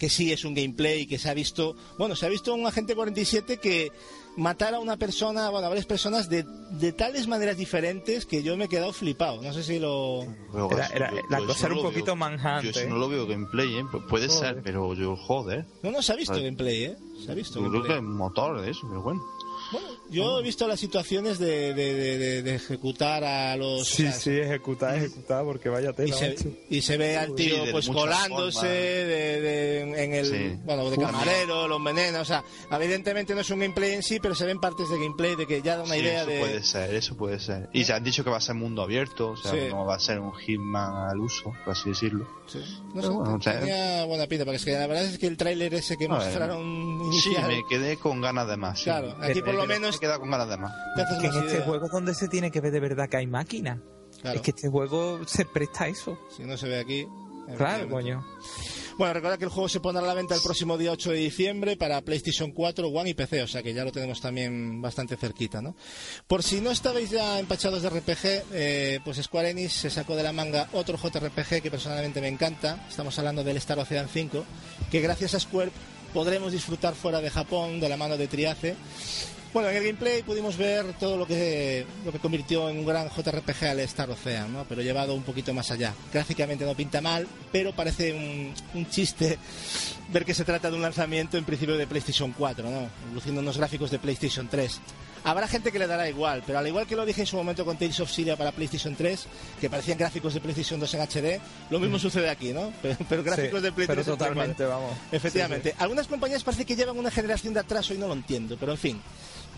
[0.00, 2.94] que sí es un gameplay que se ha visto, bueno, se ha visto un agente
[2.96, 3.92] 47 que
[4.36, 8.56] matar a una persona, bueno, a varias personas de, de tales maneras diferentes que yo
[8.56, 9.42] me he quedado flipado.
[9.42, 10.24] No sé si lo...
[10.52, 12.16] Pero Era- eso- era- yo- la yo cosa era un no lo poquito veo.
[12.16, 12.86] manhunt, Yo eso ¿eh?
[12.88, 13.82] no lo veo gameplay, ¿eh?
[13.84, 14.54] Pu- Puede Joder.
[14.54, 15.66] ser, pero yo, joder.
[15.82, 16.96] No, no, se ha visto gameplay, ¿eh?
[17.24, 17.98] Se ha visto Yo creo gameplay.
[18.00, 19.20] que es motor de eso, pero bueno.
[19.72, 23.86] Bueno, yo he visto las situaciones de, de- de- de- de ejecutar a los...
[23.88, 26.16] Sí, o sea, sí, ejecutar, ejecutar, porque vaya y tela.
[26.16, 26.48] se, macho.
[26.68, 28.72] y se ve al tío Sí, pues colándose formas.
[28.72, 30.58] de, de- en el Sí.
[30.64, 31.04] bueno de Uf.
[31.04, 34.58] camarero los venenos o sea evidentemente no es un gameplay en sí pero se ven
[34.60, 37.16] partes de gameplay de que ya da una Sí, idea eso de puede ser, eso
[37.16, 37.68] puede ser.
[37.72, 39.58] Y se han dicho que va a ser mundo abierto, o sea, Sí.
[39.70, 42.26] no va a ser un Hitman al uso, por así decirlo.
[42.46, 42.58] Sí.
[42.94, 45.72] no sé, bueno, tenía buena pinta porque es que la verdad es que el tráiler
[45.74, 48.78] ese que A mostraron Sí, inicial me quedé con ganas de más.
[48.78, 48.84] sí.
[48.84, 50.72] claro aquí por lo he menos quedado con ganas de más.
[51.20, 51.62] que en este idea.
[51.64, 53.78] juego es donde se tiene que ver de verdad que hay máquinas.
[54.22, 56.18] Claro, Es que este juego se presta a eso.
[56.36, 57.06] si no se ve aquí
[57.56, 58.24] Claro, coño.
[58.96, 61.16] Bueno, recordad que el juego se pondrá a la venta el próximo día 8 de
[61.18, 65.16] diciembre para PlayStation 4, One y PC, o sea que ya lo tenemos también bastante
[65.16, 65.74] cerquita, ¿no?
[66.28, 70.22] Por si no estabais ya empachados de RPG, eh, pues Square Enix se sacó de
[70.22, 72.86] la manga otro JRPG que personalmente me encanta.
[72.88, 74.44] Estamos hablando del Star Ocean 5,
[74.90, 75.72] que gracias a Square
[76.12, 78.76] podremos disfrutar fuera de Japón de la mano de Triace.
[79.52, 83.08] Bueno, en el gameplay pudimos ver todo lo que, lo que convirtió en un gran
[83.08, 84.64] JRPG al Star Ocean, ¿no?
[84.68, 85.92] pero llevado un poquito más allá.
[86.12, 89.38] Gráficamente no pinta mal, pero parece un, un chiste
[90.12, 92.88] ver que se trata de un lanzamiento en principio de PlayStation 4, ¿no?
[93.12, 94.80] luciendo unos gráficos de PlayStation 3.
[95.24, 97.64] Habrá gente que le dará igual, pero al igual que lo dije en su momento
[97.64, 99.26] con Tales of Syria para PlayStation 3,
[99.60, 101.40] que parecían gráficos de PlayStation 2 en HD,
[101.70, 102.72] lo mismo sucede aquí, ¿no?
[102.82, 104.92] Pero, pero gráficos Sí, de PlayStation pero 3 totalmente, vamos.
[105.12, 105.74] Efectivamente.
[105.78, 108.78] Algunas compañías parece que llevan una generación de atraso y no lo entiendo, pero en
[108.78, 109.00] fin.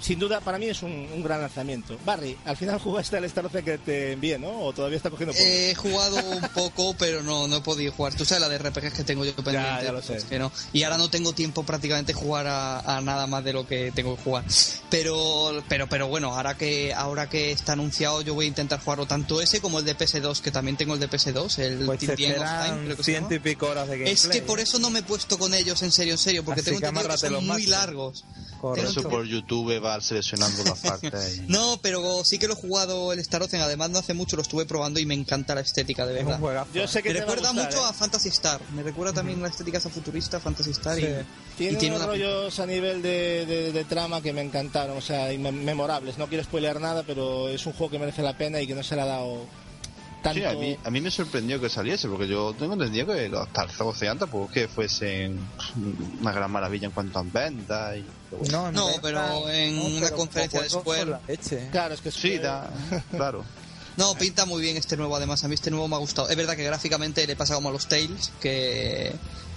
[0.02, 1.96] Sin duda, para mí es un, un gran lanzamiento.
[2.04, 4.50] Barry, al final jugaste al Star Ocean que te envié, ¿no?
[4.62, 5.46] ¿O todavía está cogiendo polvo?
[5.46, 8.12] He jugado un poco, pero no, no he podido jugar.
[8.14, 9.84] Tú sabes la de RPGs que tengo yo pendiente.
[9.84, 10.14] ya lo sé.
[10.14, 10.50] pues que no.
[10.72, 14.16] Y ahora no tengo tiempo prácticamente jugar a, a nada más de lo que tengo
[14.16, 14.44] que jugar.
[14.90, 19.06] Pero, pero, pero bueno, ahora que, ahora que está anunciado, yo voy a intentar jugarlo
[19.06, 22.14] tanto ese como el de PS2, que también tengo el de PS2, el Pues Time,
[22.16, 24.12] creo que ciento y pico horas de gameplay.
[24.12, 26.60] Es que por eso no me he puesto con ellos en serio, en serio, porque
[26.60, 28.24] Así tengo que entendido que son muy largos.
[28.60, 29.00] Correcto.
[29.00, 31.38] Eso por YouTube va seleccionando las partes.
[31.38, 33.60] y- No, pero sí que lo he jugado el Star Ocean.
[33.62, 36.36] Además, no hace mucho lo estuve probando y me encanta la estética, de Es verdad.
[36.36, 36.70] un juegazo.
[36.72, 37.88] Yo sé que Me te recuerda gustar, mucho ¿eh?
[37.88, 38.60] a Fantasy Star.
[38.74, 40.96] Me recuerda también la estética esa futurista, Fantasy Star.
[40.96, 41.02] Sí.
[41.02, 44.40] Y, Tiene, y tiene unos una rollos a nivel de, de- de trama que me
[44.40, 46.16] encantaron, o sea, y me- memorables.
[46.16, 48.82] No quiero spoilear nada, pero es un juego que merece la pena y que no
[48.82, 49.44] se le ha dado
[50.22, 50.38] tanto.
[50.38, 53.46] Sí, a mí, a mí me sorprendió que saliese, porque yo tengo entendido que los
[53.48, 55.38] Star Ocean tampoco es que fuesen
[56.20, 57.96] una gran maravilla en cuanto a ventas.
[57.96, 61.68] Y, No, No, pero en no, una pero conferencia de leche.
[61.70, 62.70] Claro, es que sí, da,
[63.10, 63.44] claro.
[63.96, 65.44] No, pinta muy bien este nuevo, además.
[65.44, 66.28] A mí este nuevo me ha gustado.
[66.28, 69.12] Es verdad que gráficamente le pasa como a los Tales, que,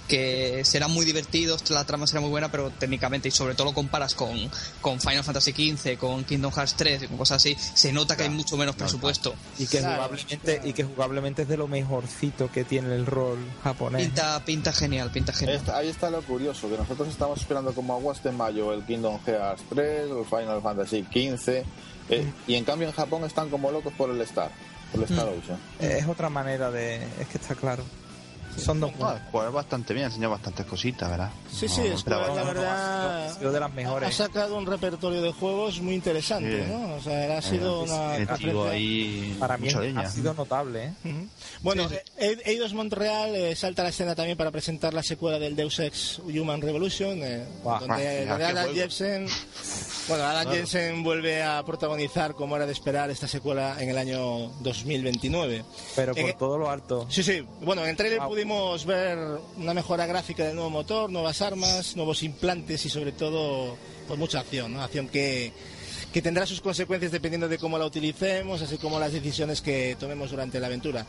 [0.06, 3.74] que serán muy divertidos, la trama será muy buena, pero técnicamente, y sobre todo lo
[3.74, 4.36] comparas con,
[4.80, 8.24] con Final Fantasy XV, con Kingdom Hearts 3 y con cosas así, se nota que
[8.24, 9.34] hay mucho menos presupuesto.
[9.58, 10.68] Y que, Claro, jugablemente, claro.
[10.68, 14.02] y que jugablemente es de lo mejorcito que tiene el rol japonés.
[14.06, 15.62] Pinta, pinta genial, pinta genial.
[15.74, 19.62] Ahí está lo curioso, que nosotros estamos esperando como aguas de mayo el Kingdom Hearts
[19.70, 21.64] 3, el Final Fantasy 15,
[22.08, 24.50] eh, y en cambio en Japón están como locos por el Star,
[24.92, 25.58] por el Star Ocean.
[25.80, 26.96] Es otra manera de...
[27.20, 27.82] Es que está claro.
[28.56, 31.30] Son dos No, jugar bastante bien, enseña bastantes cositas, ¿verdad?
[31.50, 33.26] Sí, sí, No, es pero la verdad.
[33.26, 34.14] Ha sido de las Ha mejores.
[34.14, 36.70] sacado un repertorio de juegos muy interesante, Sí.
[36.72, 36.94] ¿no?
[36.94, 40.10] O sea, ha sido una Tiene tío conferencia- ahí Para mí mucha ha leña.
[40.10, 40.92] sido notable, ¿eh?
[41.04, 41.28] Ujú.
[41.62, 45.54] Bueno, E- Eidos Montreal eh, salta a la escena también para presentar la secuela del
[45.56, 48.74] Deus Ex Human Revolution, eh, Buah, donde, ah, Alan.
[48.74, 49.26] Jensen,
[50.08, 54.48] bueno, Alan Jensen vuelve a protagonizar, como era de esperar, esta secuela en el año
[54.60, 55.64] 2029.
[55.94, 57.06] Pero En- por todo lo alto.
[57.10, 57.44] Sí, sí.
[57.62, 58.28] Bueno, en el trailer Wow.
[58.30, 58.45] pudimos
[58.86, 59.18] ver
[59.56, 63.76] una mejora gráfica del nuevo motor, nuevas armas, nuevos implantes y sobre todo
[64.06, 64.82] pues mucha acción, ¿no?
[64.82, 65.52] Acción que,
[66.12, 70.30] que tendrá sus consecuencias dependiendo de cómo la utilicemos, así como las decisiones que tomemos
[70.30, 71.06] durante la aventura.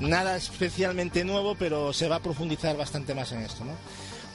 [0.00, 3.72] Nada especialmente nuevo, pero se va a profundizar bastante más en esto, ¿no?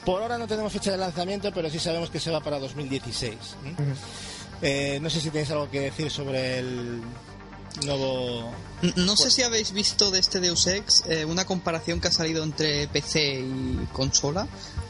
[0.04, 3.34] Por ahora no tenemos fecha de lanzamiento, pero sí sabemos que se va para 2016.
[3.34, 3.36] ¿eh?
[4.62, 7.02] Eh, no sé si tenéis algo que decir sobre el
[7.84, 8.52] nuevo...
[8.96, 12.44] No sé si habéis visto de este Deus Ex eh, una comparación que ha salido
[12.44, 14.46] entre PC y consola,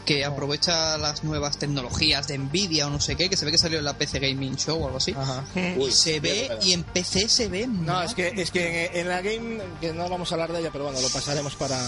[0.07, 3.59] que aprovecha las nuevas tecnologías de Nvidia o no sé qué, que se ve que
[3.59, 5.13] salió en la PC Gaming Show o algo así.
[5.13, 5.45] Ajá.
[5.55, 7.67] Y se ve, y en PC se ve.
[7.67, 8.07] No, mal.
[8.07, 10.71] es que, es que en, en la game, que no vamos a hablar de ella,
[10.73, 11.79] pero bueno, lo pasaremos para...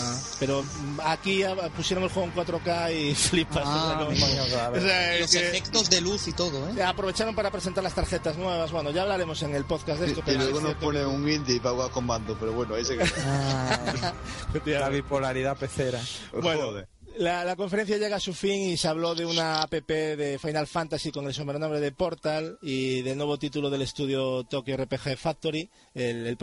[0.40, 0.64] Pero
[1.04, 1.42] aquí
[1.76, 3.62] pusieron el juego en 4K y flipas.
[3.64, 4.76] Ah, o sea, coño, claro.
[4.76, 6.82] o sea, es Los que efectos de luz y todo, ¿eh?
[6.82, 8.72] aprovecharon para presentar las tarjetas nuevas.
[8.72, 10.20] Bueno, ya hablaremos en el podcast de esto.
[10.20, 12.84] Y pero luego es nos pone un indie para jugar con mando, pero bueno, ahí
[12.84, 13.06] se queda.
[13.24, 14.12] Ah,
[14.64, 16.00] que- la bipolaridad pecera.
[16.32, 16.88] Bueno, Joder.
[17.18, 20.66] La, la conferencia llega a su fin y se habló de una app de Final
[20.66, 25.68] Fantasy con el sobrenombre de Portal y del nuevo título del estudio Tokyo RPG Factory,
[25.94, 26.38] el, el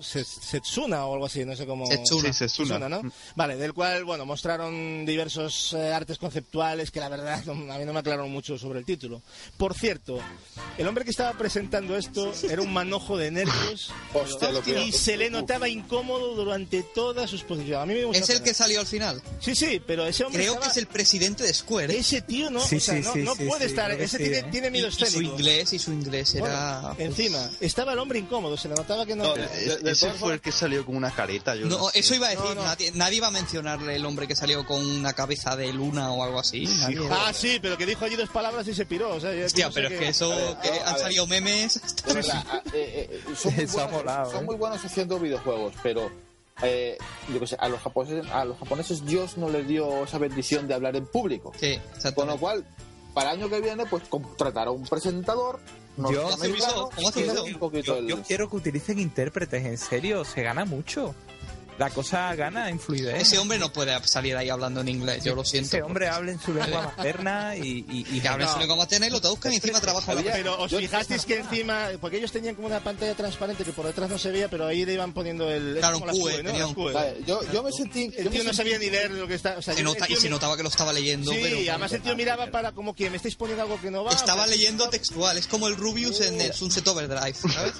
[0.00, 1.86] Se- Setsuna o algo así, no sé cómo...
[1.86, 2.22] Setsuna.
[2.32, 2.68] Sí, Setsuna.
[2.78, 3.12] Setsuna, ¿no?
[3.36, 7.84] Vale, del cual, bueno, mostraron diversos eh, artes conceptuales que la verdad no- a mí
[7.84, 9.22] no me aclararon mucho sobre el título.
[9.56, 10.18] Por cierto,
[10.78, 14.92] el hombre que estaba presentando esto era un manojo de nervios Hostia, lo que- y
[14.92, 17.80] se le notaba incómodo durante toda su exposición.
[17.80, 19.20] A mí me Es el que salió al final.
[19.40, 21.92] Sí, sí, pero ese hombre Creo que estaba- es el presidente de Square.
[21.94, 21.98] ¿eh?
[21.98, 24.04] ese tío no, Sí, o sea, sí, no, sí, no sí, puede sí, estar, que
[24.04, 24.44] ese sí, tiene, ¿eh?
[24.50, 25.32] tiene miedo y su escénico.
[25.34, 26.94] inglés, y su inglés Bueno, era...
[26.98, 29.24] encima, estaba el hombre incómodo, se le notaba que no.
[29.24, 31.54] No, que- de- de Ese fue el que salió con una careta.
[31.56, 31.98] Yo No, no sé.
[32.00, 32.62] eso iba a decir, No, no.
[32.62, 36.22] Nadie, nadie va a mencionarle el hombre que salió con una cabeza de luna o
[36.22, 36.64] algo así.
[36.64, 36.98] nadie.
[37.10, 39.14] Ah, sí, pero que dijo allí dos palabras y se piró.
[39.16, 41.80] O sea, yo Hostia, pero es que eso, ver, que han salido memes.
[42.06, 44.46] Verdad, ah, eh, eh, son, muy Eso ha buenos, molado, son ¿eh?
[44.46, 46.10] muy buenos haciendo videojuegos, pero
[46.62, 46.98] eh,
[47.32, 50.68] yo qué sé, a los japoneses, a los japoneses Dios no les dio esa bendición
[50.68, 51.52] de hablar en público.
[51.58, 51.78] Sí,
[52.14, 52.64] Con lo cual,
[53.14, 55.60] para el año que viene, pues contratar a un presentador,
[58.06, 61.14] yo quiero que utilicen intérpretes, en serio, se gana mucho.
[61.78, 63.20] La cosa gana en fluidez.
[63.22, 65.68] Ese hombre no puede salir ahí hablando en inglés, yo lo siento.
[65.68, 68.76] Ese hombre habla en su lengua materna y, y, y que habla en su lengua
[68.76, 72.30] materna y lo traduzcan y encima trabaja la Pero os fijasteis que encima, porque ellos
[72.30, 75.12] tenían como una pantalla transparente que por detrás no se veía, pero ahí le iban
[75.12, 75.76] poniendo el.
[75.78, 76.68] Claro, un QE, QE, ¿no?
[76.68, 76.92] un QE.
[76.92, 78.12] Vale, yo, yo me sentí.
[78.16, 79.56] El yo tío no sabía ni leer lo que está.
[79.58, 82.02] O sea, Se nota, y se notaba que lo estaba leyendo, Sí, pero además el
[82.02, 84.12] tío miraba para como que me estáis poniendo algo que no va.
[84.12, 85.38] estaba sea, leyendo textual.
[85.38, 87.72] Es como el Rubius en el Sunset Overdrive, ¿sabes?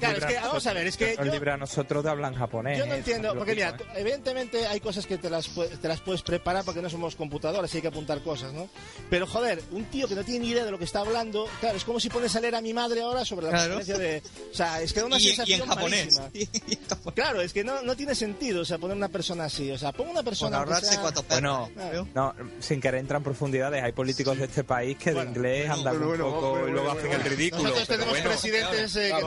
[0.00, 2.32] Claro, es que, vamos a ver, es que nos yo- libra a nosotros de hablar
[2.32, 2.78] en japonés.
[3.16, 3.86] Entiendo, porque mira, tú- ¿eh?
[3.96, 5.48] evidentemente hay cosas que te las,
[5.80, 8.68] te las puedes preparar porque no somos computadores y hay que apuntar cosas, ¿no?
[9.08, 11.76] Pero joder, un tío que no tiene ni idea de lo que está hablando, claro,
[11.76, 13.78] es como si pones a leer a mi madre ahora sobre la Claro.
[13.84, 14.22] de...
[14.50, 16.18] O sea, es que da una Y, y sensación en japonés.
[16.18, 16.30] malísima.
[16.68, 17.14] Y en japonés.
[17.14, 19.70] Claro, es que no, no tiene sentido, o sea, poner una persona así.
[19.70, 20.58] O sea, pon una persona...
[20.58, 21.70] aunque ahorrarse sea- cuatro Bueno.
[21.74, 22.08] Claro.
[22.14, 25.58] No, sin querer entrar en profundidades, hay políticos de este país que Bueno, de inglés
[25.68, 27.24] bueno, andan bueno, un poco bueno, y luego bueno, hacen bueno.
[27.24, 27.62] el ridículo.
[27.64, 29.26] Nosotros tenemos bueno, presidentes eh, que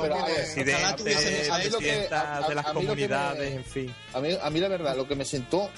[1.03, 2.10] presidentes,
[2.48, 3.93] de las comunidades, en fin.
[4.14, 5.69] A mí, a mí la verdad, lo que me sentó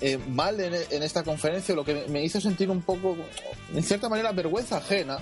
[0.00, 3.16] eh, mal en, en esta conferencia, lo que me hizo sentir un poco,
[3.74, 5.18] en cierta manera, vergüenza ajena,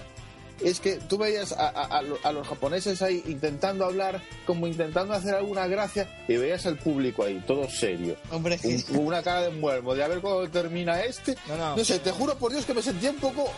[0.63, 4.69] es que tú veías a, a- a lo- a los japoneses ahí intentando hablar, como
[4.69, 8.15] intentando hacer alguna gracia, y veías al público ahí, todo serio.
[8.31, 11.37] Hombre, Un- una cara de muermo, de a ver cuándo termina este.
[11.49, 11.77] No, no.
[11.77, 13.51] No sé, te juro por Dios que me sentía un poco.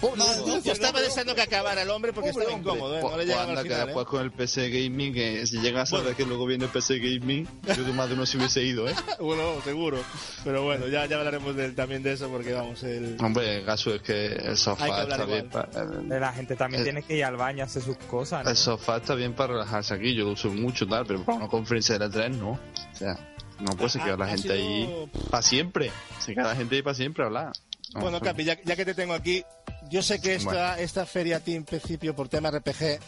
[0.00, 3.02] Yo estaba deseando que acabara el hombre porque estaba incómodo, ¿eh?
[3.02, 3.80] No le llegaba anda al que final.
[3.82, 3.86] ¿eh?
[3.86, 6.98] después con el PC Gaming, que si llega a saber que luego viene el PC
[6.98, 8.94] Gaming, yo creo que más de uno se hubiese ido, ¿eh?
[9.20, 9.98] Bueno, seguro.
[10.44, 13.16] Pero bueno, ya, ya hablaremos también de eso porque vamos, el...
[13.20, 15.68] Hombre, el caso es que el que sofá está bien para...
[15.84, 18.44] La gente también Eh, tiene que ir al baño a hacer sus cosas.
[18.44, 18.50] ¿no?
[18.50, 21.48] El sofá está bien para relajarse aquí, yo lo uso mucho tal, pero para una
[21.48, 22.50] conferencia de la 3 no.
[22.52, 22.58] O
[22.92, 23.18] sea,
[23.60, 25.90] no puede se Ha- queda la ha gente sido- ahí para siempre.
[26.20, 27.52] Se queda la gente ahí para siempre a hablar.
[27.94, 29.44] No, Bueno, Capi, ya, ya que te tengo aquí,
[29.88, 30.74] yo sé que esta, Bueno.
[30.74, 32.98] esta feria a ti en principio por tema RPG,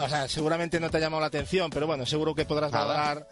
[0.00, 2.86] o sea, seguramente no te ha llamado la atención, pero bueno, seguro que podrás Nada.
[2.86, 3.28] valorar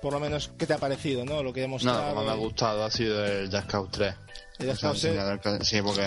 [0.00, 1.42] por lo menos qué te ha parecido, ¿no?
[1.42, 4.14] Lo que hemos No, lo que me ha gustado ha sido el Just Cause 3.
[4.60, 5.06] El Just Cause, sí.
[5.08, 6.00] enseñador que- Sí, porque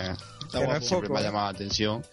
[0.52, 1.26] Que no siempre poco, me ha ¿eh?
[1.26, 2.06] llamado la atención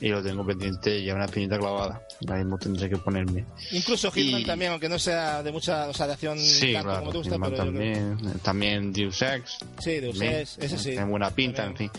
[0.00, 2.02] y lo tengo pendiente y es una espinita clavada.
[2.26, 3.44] Ahora mismo tendré que ponerme.
[3.70, 6.88] Incluso Hitman Y- también, aunque no sea de mucha, o sea, de acción Sí, tanto
[6.88, 9.58] claro, como te gusta, Hitman pero yo creo- también, también Deus Ex.
[9.78, 10.90] Sí, Deus también, Ex, ese sí.
[10.90, 11.90] Tiene buena pinta, en fin.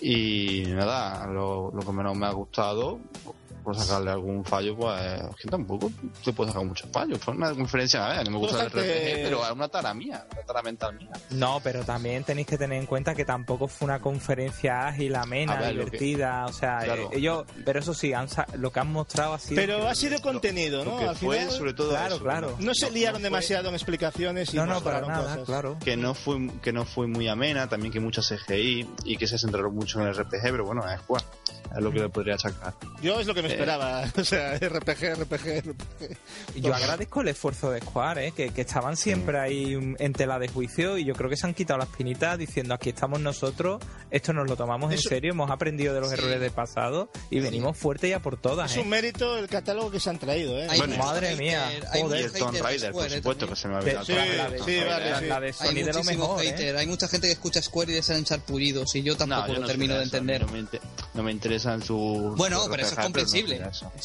[0.00, 2.98] Y nada, lo, lo que menos me ha gustado,
[3.62, 5.90] por sacarle algún fallo, pues es que tampoco
[6.22, 7.18] se puede sacar muchos fallos.
[7.18, 10.26] Fue una conferencia, a ver, no me gusta el RPG, pero es una tara mía,
[10.32, 11.10] una tara mental mía.
[11.30, 15.56] No, pero también tenéis que tener en cuenta que tampoco fue una conferencia ágil, amena,
[15.56, 16.46] ver, que- divertida.
[16.46, 17.04] O sea, Claro.
[17.12, 19.56] eh, ellos, pero eso sí, han lo que han mostrado ha sido.
[19.60, 20.98] Pero ha sido contenido, Lo ¿no?
[20.98, 22.56] que Al fue, final, sobre todo, Claro, eso, claro.
[22.60, 25.44] no se liaron no fue- demasiado en explicaciones y no, no, para nada, cosas.
[25.46, 25.76] claro.
[25.84, 29.38] que no fue que no fue muy amena, también que mucha CGI y que se
[29.38, 31.24] centraron mucho en el RPG, pero bueno, es Square,
[31.76, 32.74] es lo que le podría sacar.
[33.02, 33.51] Yo es lo que me.
[33.52, 36.16] Esperaba, o sea, RPG, RPG, RPG.
[36.56, 38.32] Yo agradezco el esfuerzo de Square, ¿eh?
[38.32, 41.54] que, que estaban siempre ahí en tela de juicio y yo creo que se han
[41.54, 45.94] quitado las pinitas diciendo aquí estamos nosotros, esto nos lo tomamos en serio, hemos aprendido
[45.94, 48.70] de los errores del pasado y venimos fuerte ya por todas.
[48.70, 48.80] Es ¿eh?
[48.80, 50.66] un mérito el catálogo que se han traído, ¿eh?
[50.70, 53.56] Hay Bueno, madre hater, mía, hay y mucho el Tomb Raider, por Square, supuesto, que
[53.56, 54.04] se me ha Que- olvidado.
[54.06, 55.24] sí, la- de, sí, vale, la- sí.
[55.26, 56.44] la de Hay Sony de lo mejor.
[56.44, 56.74] ¿eh?
[56.78, 59.48] hay mucha gente que escucha Square y les han echar pullidos y yo No, tampoco
[59.48, 60.42] yo lo no termino de entender.
[60.46, 60.80] No me, inter-
[61.14, 62.36] no me interesan sus.
[62.36, 63.58] Bueno, pero eso es RPGs, comprensible.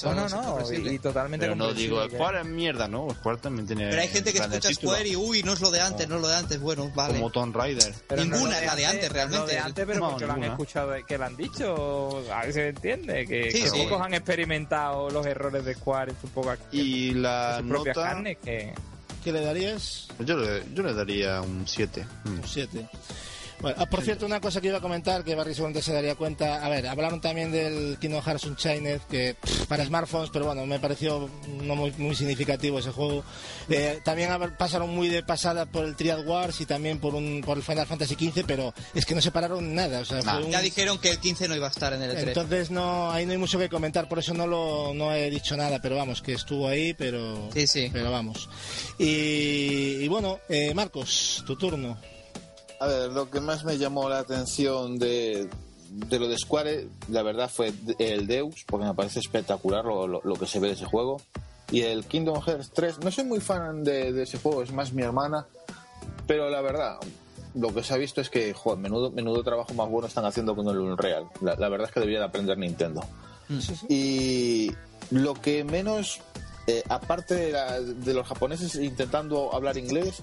[0.03, 3.07] no me No, no, no, y, y totalmente Pero no digo, Square es mierda, ¿no?
[3.11, 3.89] Square también tiene.
[3.89, 6.15] Pero hay gente que escucha títulos, Square y uy, no es lo de antes, no
[6.15, 6.59] es lo de antes.
[6.59, 7.13] Bueno, vale.
[7.15, 7.93] Como Tomb Raider.
[8.07, 9.39] Pero no Ninguna lo es la de antes, no realmente.
[9.39, 10.53] Lo de antes, pero No, porque lo han ninguna.
[10.53, 13.77] escuchado, que lo han dicho, a ver si se entiende, que, Sí, que sí.
[13.83, 18.07] pocos han experimentado los errores de Square en su poca Y la su propia nota.
[18.09, 18.73] carne, que
[19.23, 20.07] ¿Qué le darías?
[20.19, 22.05] Yo le, yo le daría un 7.
[22.25, 22.87] Un 7.
[23.59, 26.13] Bueno, ah, por cierto, una cosa que iba a comentar, que Barry seguramente se daría
[26.13, 26.63] cuenta.
[26.63, 30.79] A ver, hablaron también del Kingdom Hearts Unchained, que pff, para smartphones, pero bueno, me
[30.79, 31.27] pareció
[31.63, 33.23] no muy, muy significativo ese juego.
[33.69, 34.29] Eh, también
[34.59, 37.87] pasaron muy de pasada por el Triad Wars y también por un por el Final
[37.87, 40.01] Fantasy XV, pero es que no separaron nada.
[40.01, 40.35] O sea, Nah.
[40.35, 42.27] fue un- Ya dijeron que el 15 no iba a estar en el E3.
[42.27, 45.57] Entonces no, ahí no hay mucho que comentar, por eso no lo no he dicho
[45.57, 47.89] nada, pero vamos, que estuvo ahí, pero Sí, sí.
[47.91, 48.47] pero vamos.
[48.99, 51.97] Y, y bueno, eh, Marcos, tu turno.
[52.79, 55.49] A ver, lo que más me llamó la atención de,
[55.89, 60.21] de lo de Square, la verdad, fue el Deus, porque me parece espectacular lo, lo-
[60.23, 61.21] lo que se ve de ese juego.
[61.71, 64.93] Y el Kingdom Hearts 3, no soy muy fan de, de ese juego, es más
[64.93, 65.45] mi hermana,
[66.25, 66.97] pero la verdad,
[67.55, 70.55] lo que se ha visto es que, joder, menudo, menudo trabajo más bueno están haciendo
[70.55, 71.25] con el Unreal.
[71.41, 73.01] La, la verdad es que debería de aprender Nintendo.
[73.89, 74.71] Y
[75.09, 76.19] lo que menos,
[76.67, 80.15] eh, aparte de, la- de los japoneses intentando hablar inglés,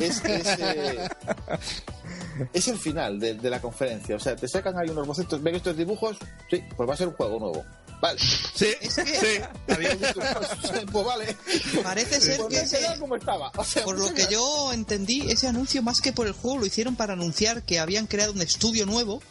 [0.00, 1.08] es, es, eh,
[2.52, 4.16] es el final de, de la conferencia.
[4.16, 6.16] O sea, te sacan ahí unos bocetos, ven estos dibujos,
[6.50, 7.64] sí, pues va a ser un juego nuevo.
[7.98, 8.18] Vale.
[8.20, 9.40] Sí, Es que sí.
[10.92, 11.36] pues vale.
[11.82, 13.50] parece ser Pues que me he quedado como estaba.
[13.56, 16.66] O sea, por lo que yo entendí, ese anuncio más que por el juego lo
[16.66, 19.22] hicieron para anunciar que habían creado un estudio nuevo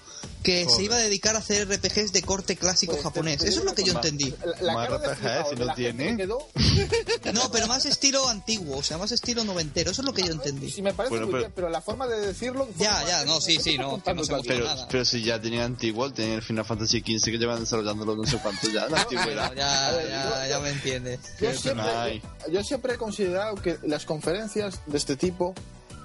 [0.43, 3.37] que se iba a dedicar a hacer RPGs de corte clásico Pues, japonés.
[3.37, 4.33] te- te Eso es lo que yo entendí.
[4.61, 6.17] La, la RPG, flipado si no tiene.
[6.17, 6.47] quedó,
[7.33, 9.91] No, pero más estilo antiguo, o sea, más estilo noventero.
[9.91, 10.69] Eso es lo que yo entendí.
[10.71, 12.67] sí me parece Bueno, muy pero- bien, pero la forma de decirlo...
[12.77, 14.87] Ya, ya, no, sí, sí, no, que no se Pero, nada.
[14.89, 18.37] pero si ya tenían antiguo, tenían el Final Fantasy XV que llevan desarrollándolo no sé
[18.37, 19.53] cuánto ya, la antigüedad.
[19.55, 21.19] Ya, ya, ya me entiendes.
[21.41, 22.21] Yo siempre,
[22.51, 25.53] yo siempre he considerado que las conferencias de este tipo,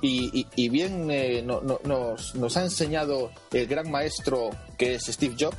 [0.02, 5.04] y, y- bien eh, no- no- nos, nos ha enseñado el gran maestro que es
[5.06, 5.58] Steve Jobs,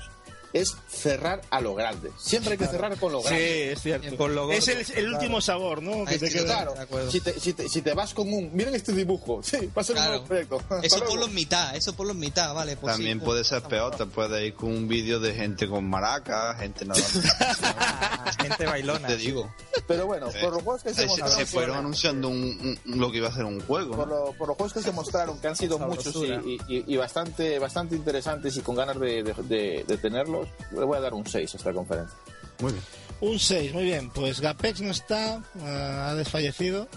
[0.53, 2.11] es cerrar a lo grande.
[2.17, 3.71] Siempre hay que cerrar con lo Sí, grande.
[3.73, 4.17] es cierto.
[4.17, 6.05] Con lo es el, el último sabor, ¿no?
[6.05, 6.63] Que te sí, queda.
[6.65, 6.73] Claro,
[7.05, 8.53] De si te, si, te, si te vas con un...
[8.53, 10.11] Miren este dibujo, sí, va a ser un Claro.
[10.11, 10.61] nuevo proyecto.
[10.83, 12.75] Eso ponlo en mitad, eso ponlo en mitad, vale.
[12.77, 15.67] Pues También sí, puede pues, ser peor, te puede ir con un vídeo de gente
[15.69, 17.07] con maracas, gente nadando.
[17.63, 19.07] Ah, gente bailona.
[19.07, 19.53] te digo.
[19.87, 23.11] Pero bueno, por los juegos que se Se, mostraron, se fueron anunciando un- un- lo
[23.11, 23.95] que iba a ser un juego.
[23.95, 24.25] por, ¿no?
[24.27, 27.57] lo- por los juegos que se mostraron, que han sido muchos y, y- y- bastante,
[27.59, 29.97] bastante interesantes y con ganas de, de- de- de
[30.45, 32.15] tenerlos, le voy a dar un 6 a esta conferencia.
[32.59, 32.83] Muy bien.
[33.21, 34.09] Un 6, muy bien.
[34.09, 36.87] Pues Gapex no está, ah, ha desfallecido.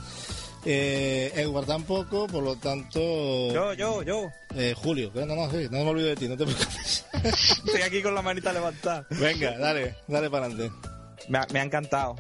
[0.66, 2.98] Eh, Edward tampoco, por lo tanto.
[3.52, 4.28] Yo, yo, yo.
[4.54, 7.04] Eh, Julio, no, no, sí, no me olvido de ti, no te preocupes.
[7.22, 9.06] Estoy aquí con la manita levantada.
[9.10, 10.74] Venga, dale, dale para adelante.
[11.28, 12.16] Me ha, me ha encantado.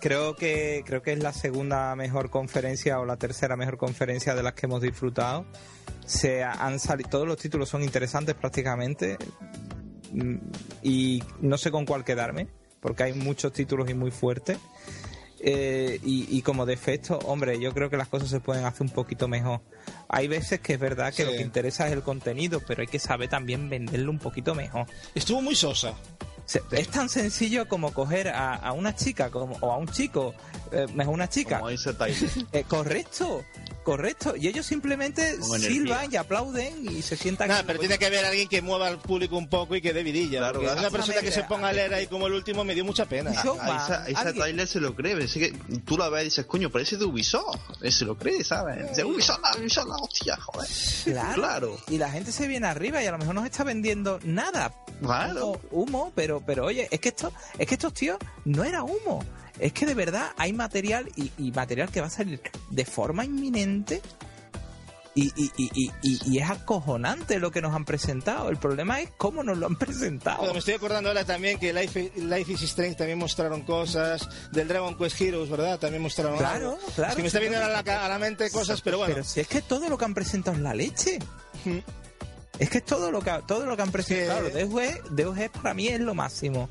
[0.00, 4.42] Creo que, creo que es la segunda mejor conferencia o la tercera mejor conferencia de
[4.42, 5.44] las que hemos disfrutado.
[6.06, 9.18] Se ha- han salido, todos los títulos son interesantes prácticamente.
[10.82, 12.48] Y no sé con cuál quedarme,
[12.80, 14.58] porque hay muchos títulos y muy fuertes.
[15.40, 18.90] Eh, y, y como defecto, hombre, yo creo que las cosas se pueden hacer un
[18.92, 19.60] poquito mejor.
[20.08, 21.30] Hay veces que es verdad que Sí.
[21.30, 24.86] lo que interesa es el contenido, pero hay que saber también venderlo un poquito mejor.
[25.14, 25.94] Estuvo muy sosa.
[26.44, 30.34] Se- Es tan sencillo como coger a, a una chica como, o a un chico,
[30.72, 31.58] eh, mejor una chica.
[31.58, 31.94] Como dice.
[32.52, 33.44] Eh, correcto,
[33.90, 34.34] correcto.
[34.36, 37.48] Y ellos simplemente silban y aplauden y se sientan.
[37.48, 40.02] Nada, pero tiene que haber alguien que mueva al público un poco y que dé
[40.02, 40.38] vidilla.
[40.40, 40.80] Claro, claro.
[40.80, 43.30] Una persona que se ponga a leer ahí como el último me dio mucha pena.
[43.30, 45.24] A esa, a esa alguien- Tyler se lo cree.
[45.24, 45.52] Es que
[45.84, 47.58] tú la ves y dices, coño, parece de Ubisoft.
[47.82, 48.96] Él se lo cree, ¿sabes?
[48.96, 50.68] De Ubisoft, la Ubisoft, la hostia, joder.
[51.04, 51.34] Claro.
[51.34, 51.78] Claro.
[51.88, 54.74] Y la gente se viene arriba y a lo mejor no se está vendiendo nada.
[55.00, 55.46] Claro.
[55.46, 59.24] Humo, humo, pero, pero oye, es que esto, es que estos tíos no era humo.
[59.58, 63.24] Es que de verdad hay material y, y material que va a salir de forma
[63.24, 64.00] inminente.
[65.14, 68.50] Y, y, y, y, y- y es acojonante lo que nos han presentado.
[68.50, 70.38] El problema es cómo nos lo han presentado.
[70.38, 74.68] Bueno, me estoy acordando ahora también que Life, Life is Strange también mostraron cosas, del
[74.68, 75.80] Dragon Quest Heroes, ¿verdad?
[75.80, 76.78] También mostraron Claro, algo.
[76.94, 77.10] claro.
[77.10, 79.12] Es que me está viendo a la, a la mente cosas, pero bueno.
[79.14, 81.18] Pero si es que todo lo que han presentado es la leche.
[81.64, 81.78] Mm.
[82.60, 84.46] Es que todo lo que, todo lo que han presentado.
[84.46, 84.52] Sí.
[84.54, 86.68] Deus Ex, Deus Ex para mí es lo máximo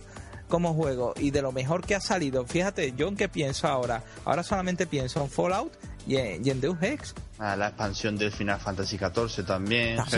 [0.47, 2.45] como juego y de lo mejor que ha salido.
[2.45, 4.03] Fíjate, yo en qué pienso ahora.
[4.25, 5.71] Ahora solamente pienso en Fallout
[6.07, 7.13] y en, Deus Ex.
[7.39, 9.99] Ah, la expansión del Final Fantasy XIV también.
[10.09, 10.17] Sí,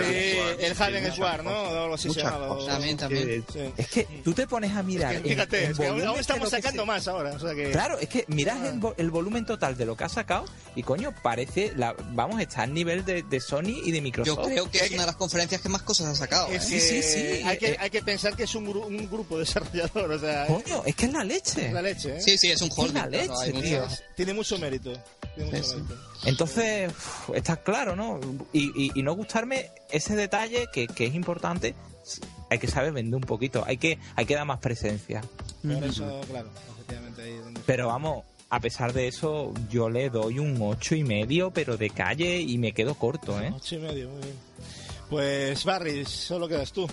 [0.60, 1.52] el muchas Sword, ¿no?
[1.84, 2.66] algo así se llamaba.
[2.66, 3.28] También, también.
[3.28, 3.74] Que- Sí.
[3.78, 5.16] Es que tú te pones a mirar.
[5.16, 7.32] en- Fíjate, en es que aún, estamos que sacando se- más ahora.
[7.34, 7.72] O sea que...
[7.72, 10.84] Claro, es que mirad el, vo- el volumen total de lo que ha sacado y
[10.84, 14.46] coño, parece, la, vamos, está al nivel de, de Sony y de Yo Microsoft.
[14.48, 16.48] creo que es una de las conferencias que más cosas ha sacado.
[16.48, 16.70] Es ¿eh?
[16.74, 17.44] que Sí, sí, sí.
[17.44, 20.48] Hay que, Eh, hay que pensar que es un, gru- un grupo desarrollador, o sea,
[20.48, 21.68] Coño, es que es la leche.
[21.68, 22.22] es la leche, ¿eh?
[22.22, 22.94] Sí, sí, es un Es holding.
[22.96, 23.82] la claro, leche, tío.
[23.82, 24.94] muchas- Tiene mucho mérito.
[25.36, 25.76] Tiene mucho Sí, sí.
[25.82, 25.96] mérito.
[26.26, 26.92] Entonces,
[27.30, 28.20] uf, está claro, ¿no?
[28.54, 31.76] Y, y- y no gustarme ese detalle que, que es importante,
[32.50, 35.22] hay que saber vender un poquito, hay que, hay que dar más presencia.
[35.62, 37.62] Por eso, claro, efectivamente ahí es donde...
[37.66, 41.90] Pero vamos, a pesar de eso, yo le doy un ocho y medio, pero de
[41.90, 43.52] calle y me quedo corto, ¿eh?
[43.56, 44.36] Ocho y medio, muy bien.
[45.10, 46.88] Pues Barry, solo quedas tú.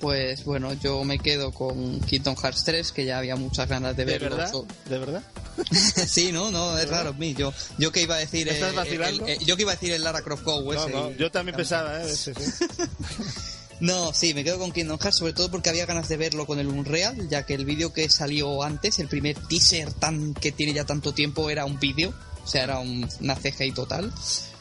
[0.00, 4.04] Pues bueno, yo me quedo con Kingdom Hearts 3, que ya había muchas ganas de
[4.04, 4.36] ¿De verlo.
[4.36, 4.52] verdad?
[4.88, 5.22] ¿De verdad?
[6.06, 7.34] sí, no, no, es raro mí.
[7.34, 8.48] Yo, yo que iba a decir.
[8.48, 9.26] ¿Estás vacilando?
[9.26, 10.90] el- eh, yo que iba a decir el Lara Croft Go No, ese.
[10.92, 12.10] no, yo también pensaba, ¿eh?
[12.10, 12.64] Ese, sí.
[13.78, 16.58] No, sí, me quedo con Kingdom Hearts, sobre todo porque había ganas de verlo con
[16.58, 20.72] el Unreal, ya que el vídeo que salió antes, el primer teaser tan que tiene
[20.72, 24.10] ya tanto tiempo, era un vídeo, o sea, era un, una CGI total.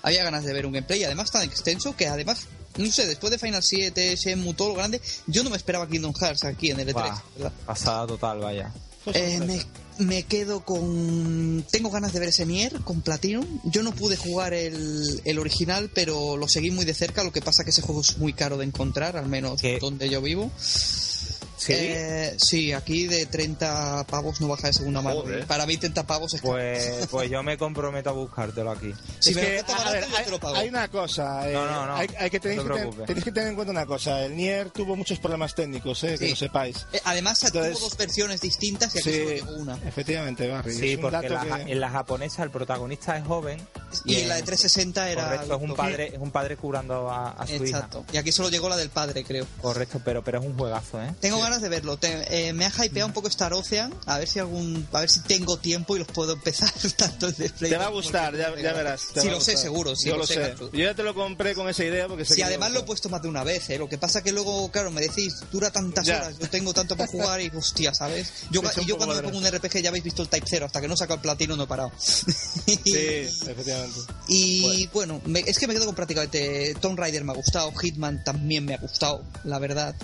[0.01, 2.47] Había ganas de ver un gameplay, además tan extenso que además,
[2.77, 6.13] no sé, después de Final 7, Shenmue, todo lo grande, yo no me esperaba Kingdom
[6.13, 7.53] Hearts aquí en el E3, Buah, ¿verdad?
[7.65, 8.73] pasada total, vaya.
[9.03, 9.61] Fue Eh, me,
[10.03, 11.63] me quedo con.
[11.71, 13.45] Tengo ganas de ver ese Nier con Platinum.
[13.65, 17.23] Yo no pude jugar el, el original, pero lo seguí muy de cerca.
[17.23, 19.77] Lo que pasa que ese juego es muy caro de encontrar, al menos ¿Qué?
[19.79, 20.51] donde yo vivo.
[21.65, 21.73] ¿Sí?
[21.75, 25.21] Eh, sí, aquí de 30 pavos no baja de segunda mano.
[25.21, 25.45] Joder.
[25.47, 26.53] Para mí 30 pavos es caro.
[26.53, 28.93] Pues, pues yo me comprometo a buscártelo aquí.
[29.19, 30.55] Si es me que, a ver, hay, te lo pago.
[30.55, 31.49] hay una cosa.
[31.49, 31.95] eh, No, no, no.
[31.95, 34.23] Hay, hay que tenéis, No te que tenéis que tener en cuenta una cosa.
[34.25, 36.29] El Nier tuvo muchos problemas técnicos, eh, que Sí.
[36.31, 36.85] lo sepáis.
[36.93, 39.75] Eh, además, Entonces- tuvo dos versiones distintas y aquí Sí, solo llegó una.
[39.87, 40.73] efectivamente, Barry.
[40.73, 43.59] Sí, porque la que- en la japonesa el protagonista es joven.
[44.05, 45.23] Y, en- la de 360 era.
[45.25, 47.99] Correcto, es un padre, es un padre curando a, a su Exacto.
[48.03, 48.13] hija.
[48.13, 49.45] Y aquí solo llegó la del padre, creo.
[49.61, 51.13] Correcto, pero, pero es un juegazo, ¿eh?
[51.21, 51.97] Tengo ganas de verlo.
[51.97, 53.93] Te- eh, me ha hypeado un poco Star Ocean.
[54.05, 57.49] A ver si algún, a ver si tengo tiempo y los puedo empezar tanto de
[57.49, 59.01] Play Te va a gustar, ya, verás.
[59.13, 59.95] Sí, a lo sé, seguro.
[59.95, 60.55] Sí, Yo lo sé.
[60.59, 62.83] Yo ya te lo compré con esa idea porque sé Sí, que además lo he
[62.83, 63.77] puesto más de una vez, ¿eh?
[63.77, 66.17] Lo que pasa que luego, claro, me decís, dura tantas Ya.
[66.17, 68.27] horas, yo tengo tanto para jugar y hostia, ¿sabes?
[68.51, 70.81] Yo, y yo cuando me pongo un RPG ya habéis visto el Type 0, hasta
[70.81, 71.91] que no saco el platino no he parado.
[71.99, 72.75] Sí,
[73.47, 73.99] efectivamente.
[74.27, 78.23] Y bueno, me- es que me quedo con prácticamente Tomb Raider me ha gustado, Hitman
[78.23, 79.95] también me ha gustado, la verdad.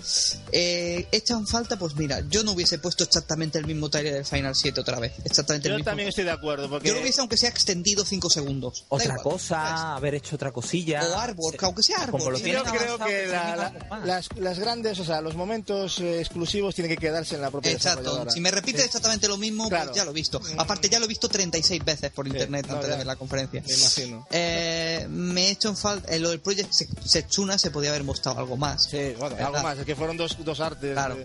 [0.51, 4.25] Eh, he echa falta, pues mira, yo no hubiese puesto exactamente el mismo trailer del
[4.25, 5.13] Final 7 otra vez.
[5.23, 5.89] Exactamente el Yo mismo.
[5.89, 8.85] también estoy de acuerdo, porque Yo lo hubiese, aunque sea extendido 5 segundos.
[8.89, 11.01] Otra igual, cosa, haber hecho otra cosilla.
[11.07, 15.05] O Artwork, aunque sea sí, tienen yo creo que la- la- las, las grandes, o
[15.05, 18.83] sea, los momentos eh, exclusivos tienen que quedarse en la propia Exacto, si me repite
[18.83, 19.85] exactamente lo mismo, Claro.
[19.85, 20.41] pues ya lo he visto.
[20.57, 23.63] Aparte, ya lo he visto 36 veces por internet antes de ver la conferencia.
[23.67, 24.27] Me imagino.
[24.31, 26.13] Eh, me he hecho en falta.
[26.15, 28.85] En lo del Project Se- Setsuna se podía haber mostrado algo más.
[28.89, 30.93] Sí, bueno, algo más, es que fueron dos, dos artes.
[30.93, 31.17] Claro.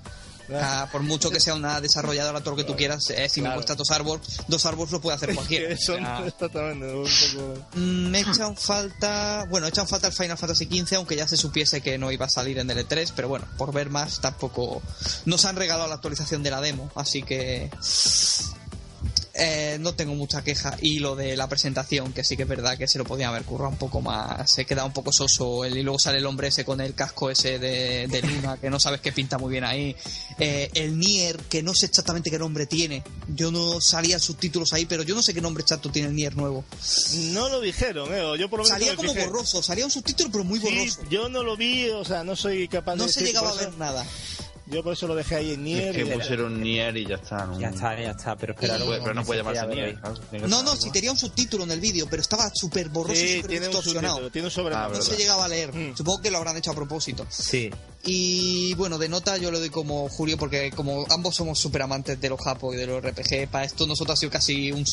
[0.54, 3.46] Ah, por mucho que sea una desarrolladora, todo lo que tú quieras, eh, si me
[3.46, 3.56] Claro.
[3.56, 5.68] muestra dos artworks, dos artworks lo puede hacer cualquiera.
[5.70, 6.22] que son Ah.
[6.26, 7.66] exactamente un poco...
[7.74, 9.44] Mm, Me echan falta.
[9.50, 12.28] Bueno, echan falta el Final Fantasy XV, aunque ya se supiese que no iba a
[12.28, 14.82] salir en DL3, pero bueno, por ver más tampoco.
[15.24, 17.68] Nos han regalado la actualización de la demo, así que.
[19.38, 20.76] Eh, no tengo mucha queja.
[20.80, 23.42] Y lo de la presentación, que sí que es verdad que se lo podían haber
[23.44, 24.50] currado un poco más.
[24.50, 25.64] Se queda un poco soso.
[25.64, 28.70] El, y luego sale el hombre ese con el casco ese de, de Luna, que
[28.70, 29.94] no sabes qué pinta muy bien ahí.
[30.38, 33.02] Eh, el Nier, que no sé exactamente qué nombre tiene.
[33.28, 36.36] Yo no salía subtítulos ahí, pero yo no sé qué nombre exacto tiene el Nier
[36.36, 36.64] nuevo.
[37.32, 39.26] No lo dijeron, eh, yo por lo menos Salía no como fijé.
[39.26, 41.00] borroso, salía un subtítulo pero muy Sí, borroso.
[41.10, 43.54] yo no lo vi, o sea, no soy capaz No de se decir, llegaba a
[43.60, 44.04] ver nada.
[44.68, 45.96] Yo por eso lo dejé ahí en Nier.
[45.96, 47.46] Es que y- pusieron Nier y ya está.
[47.46, 47.58] ¿no?
[47.60, 48.74] Ya está, ya está, pero espera.
[48.78, 49.98] Pero, pero no puede llamarse Nier.
[50.48, 53.34] No, no, si tenía un subtítulo en el vídeo, pero estaba súper borroso y Sí,
[53.36, 54.30] súper tiene distorsionado.
[54.30, 54.88] tiene un Ah.
[54.92, 55.72] No se llegaba a leer.
[55.72, 55.96] Mm.
[55.96, 57.24] Supongo que lo habrán hecho a propósito.
[57.30, 57.70] Sí.
[58.04, 62.20] Y bueno, de nota yo le doy como Julio, porque como ambos somos súper amantes
[62.20, 64.84] de los Japo y de los RPG, para esto nosotros ha sido casi un-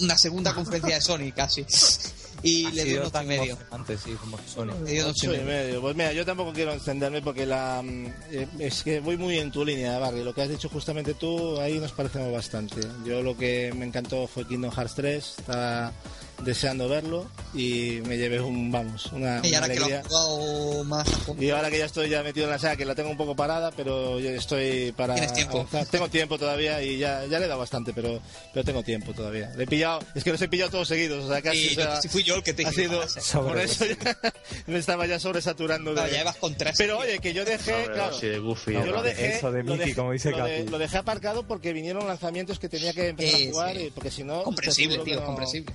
[0.00, 1.64] una segunda conferencia de Sony, casi.
[2.42, 3.42] Y Ha le un ocho y medio.
[3.44, 4.72] emocionante, sí, como Sony.
[4.84, 5.80] Le un ocho y medio.
[5.80, 9.50] Pues mira, yo tampoco quiero encenderme porque la mm, eh, es que voy muy en
[9.50, 10.24] tu línea, Barry.
[10.24, 12.80] Lo que has dicho justamente tú, ahí nos parecemos bastante.
[13.04, 15.92] Yo lo que me encantó fue Kingdom Hearts 3, estaba
[16.40, 19.98] deseando verlo y me llevé un, vamos, una, Y una ahora que lo alegría.
[20.00, 21.08] han jugado más.
[21.38, 23.36] Y ahora que ya estoy ya metido en la saga, que la tengo un poco
[23.36, 25.58] parada, pero yo estoy para Tienes tiempo.
[25.60, 25.86] avanzar.
[25.86, 28.20] Tengo tiempo todavía y ya, ya le he dado bastante, pero,
[28.52, 29.52] pero tengo tiempo todavía.
[29.56, 31.58] Le he pillado, es que los he pillado todos seguidos, o sea, casi.
[31.66, 33.20] Y o sea, si fui yo el que te ha dije, sido, "No, ese".
[33.32, 34.18] Sobre por eso ya
[34.66, 36.16] me estaba ya sobresaturando Claro, de...
[36.24, 36.74] ya con tres.
[36.76, 38.92] Pero oye, que yo dejé, claro, así de goofy, yo ¿no?
[38.92, 41.72] lo dejé, Eso de lo Mickey, dejé- como dice lo, de- lo dejé aparcado porque
[41.72, 43.82] vinieron lanzamientos que tenía que empezar Eh, a jugar, sí.
[43.84, 44.42] y- porque si no...
[44.42, 45.72] Comprensible, aseguro que tío, no- comprensible.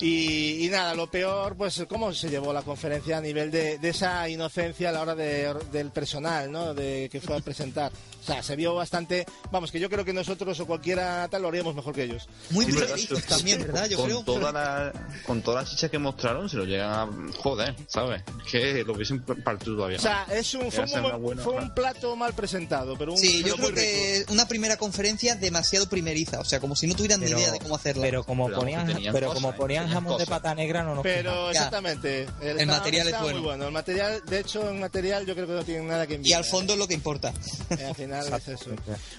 [0.00, 4.28] Y, y nada, lo peor, pues cómo se llevó la conferencia a nivel de, esa
[4.28, 6.74] inocencia a la hora de- del personal, ¿no?
[6.74, 7.92] De que fue a presentar.
[8.22, 9.26] O sea, se vio bastante.
[9.50, 12.28] Vamos, que yo creo que nosotros o cualquiera tal lo haríamos mejor que ellos.
[12.50, 12.86] Muy Sí, ¿verdad?
[12.94, 13.88] primerizos también, ¿verdad?
[13.88, 14.22] Yo con creo.
[14.22, 14.92] Toda la,
[15.26, 17.08] con todas las chichas que mostraron, se lo llegan a.
[17.38, 18.22] Joder, ¿sabes?
[18.46, 19.98] Es que lo hubiesen partido todavía.
[19.98, 23.42] O sea, es un, fue, un, buena fue un plato mal presentado, pero un Sí,
[23.42, 23.80] yo creo muy rico.
[23.80, 27.50] que una primera conferencia demasiado primeriza, o sea, como si no tuvieran ni Pero- idea
[27.52, 28.02] de cómo hacerla.
[28.02, 30.28] Pero como Pero ponían, pero cosas, como ponían tenían jamón de cosas.
[30.40, 31.46] pata negra, no nos Pero.
[31.46, 31.58] Ya.
[31.58, 32.26] exactamente.
[32.40, 33.46] El material es está muy bueno.
[33.48, 33.66] bueno.
[33.66, 36.38] El material, de hecho, en material yo creo que no tienen nada que y envidiar.
[36.38, 37.32] al fondo es lo que importa.
[37.70, 38.70] Eh, al final es eso.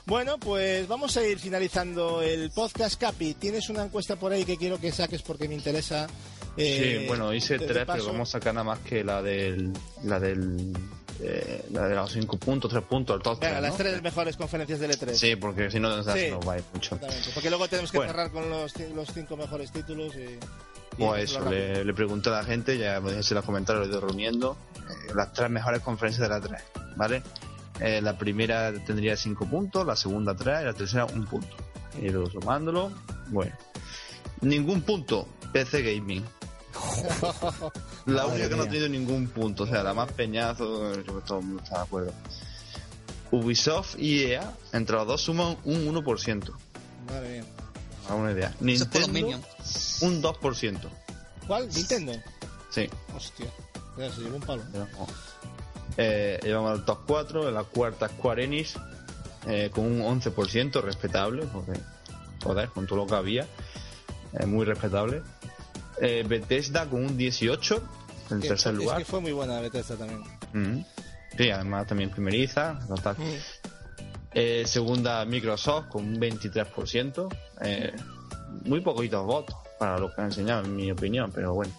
[0.05, 2.99] Bueno, pues vamos a ir finalizando el podcast.
[2.99, 6.07] Capi, tienes una encuesta por ahí que quiero que saques porque me interesa.
[6.57, 9.71] eh, sí, bueno, hice tres, pero vamos a sacar nada más que la del.
[10.03, 10.73] La del.
[11.21, 13.77] eh, la de los cinco puntos, tres puntos, el top Venga, tres, las ¿no?
[13.77, 15.13] tres mejores conferencias del E3.
[15.13, 16.31] Sí, porque si no, se Sí.
[16.31, 16.99] nos va a ir mucho.
[17.33, 18.11] Porque luego tenemos que Bueno.
[18.11, 20.13] cerrar con los, los cinco mejores títulos.
[20.15, 20.39] Y, y
[21.05, 24.05] Pues eso, le, le pregunté a la gente, ya en los comentarios, lo he ido
[24.07, 26.61] reuniendo, eh, las tres mejores conferencias de la 3,
[26.95, 27.23] ¿vale?
[27.79, 31.55] Eh, la primera tendría 5 puntos, la segunda 3 y la tercera un punto.
[32.01, 32.91] Y luego sumándolo,
[33.29, 33.55] bueno.
[34.41, 36.23] Ningún punto, PC Gaming.
[38.05, 41.03] La Madre única que no ha tenido ningún punto, o sea, la más peñazo, yo
[41.03, 42.13] creo que todo el mundo está de acuerdo.
[43.31, 46.51] Ubisoft y EA, entre los dos suman un 1%.
[47.07, 47.43] Madre mía.
[48.09, 48.53] A una idea.
[48.59, 49.41] Nintendo,
[50.01, 50.79] un 2%.
[51.47, 51.69] ¿Cuál?
[51.69, 52.13] Nintendo.
[52.69, 52.89] Sí.
[53.15, 53.47] Hostia.
[53.97, 54.63] Ya se llevó un palo.
[55.97, 58.75] Eh, llevamos al top 4, en la cuarta Square Enix,
[59.47, 61.73] eh, con un 11%, respetable, porque,
[62.43, 63.47] joder, con todo lo que había,
[64.39, 65.21] eh, muy respetable.
[66.01, 67.81] Eh, Bethesda con un 18,
[68.31, 68.97] en Que- tercer es lugar.
[68.97, 70.23] que fue muy buena Bethesda también.
[70.53, 70.85] Mm.
[71.37, 73.15] Sí, además también primeriza, total.
[74.33, 77.29] Eh, segunda Microsoft con un 23%,
[77.61, 77.93] eh,
[78.65, 81.73] muy poquitos votos para lo que ha enseñado, en mi opinión, pero bueno.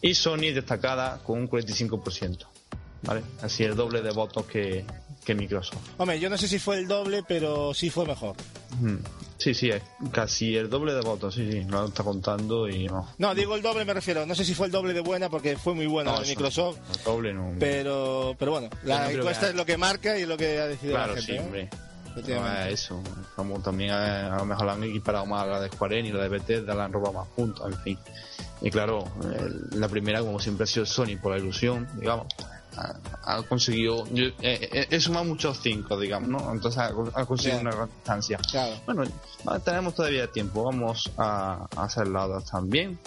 [0.00, 2.46] Y Sony destacada con un 45%,
[3.04, 3.22] ¿vale?
[3.42, 4.84] Así el doble de votos que,
[5.24, 5.78] que Microsoft.
[5.98, 8.36] Hombre, yo no sé si fue el doble, pero sí fue mejor.
[8.80, 8.96] Mm.
[9.36, 13.08] Sí, sí, es casi el doble de votos, sí, sí, lo está contando y no.
[13.18, 14.24] No, digo el doble, me refiero.
[14.24, 16.78] No sé si fue el doble de buena porque fue muy buena No, de Microsoft.
[16.88, 17.52] no, el doble no.
[17.58, 20.66] Pero, pero bueno, la no encuesta que- es lo que marca y lo que ha
[20.66, 21.32] decidido Claro, la sí.
[21.34, 21.42] ¿no?
[21.42, 21.68] hombre.
[22.28, 23.02] No es eso.
[23.34, 26.12] Como también a, a lo mejor la han equiparado más a la de Square y
[26.12, 27.98] la de Bethesda, la han robado más puntos, en fin.
[28.62, 29.04] Y claro,
[29.72, 32.28] la primera, como siempre ha sido Sony por la ilusión, digamos,
[32.76, 34.06] ha, ha conseguido.
[34.12, 36.52] Yo, eh, eh, he sumado muchos 5, digamos, ¿no?
[36.52, 38.38] Entonces ha, ha conseguido una gran distancia.
[38.50, 38.74] Claro.
[38.86, 39.04] Bueno,
[39.64, 40.64] tenemos todavía tiempo.
[40.64, 42.98] Vamos a, a hacer las otras también.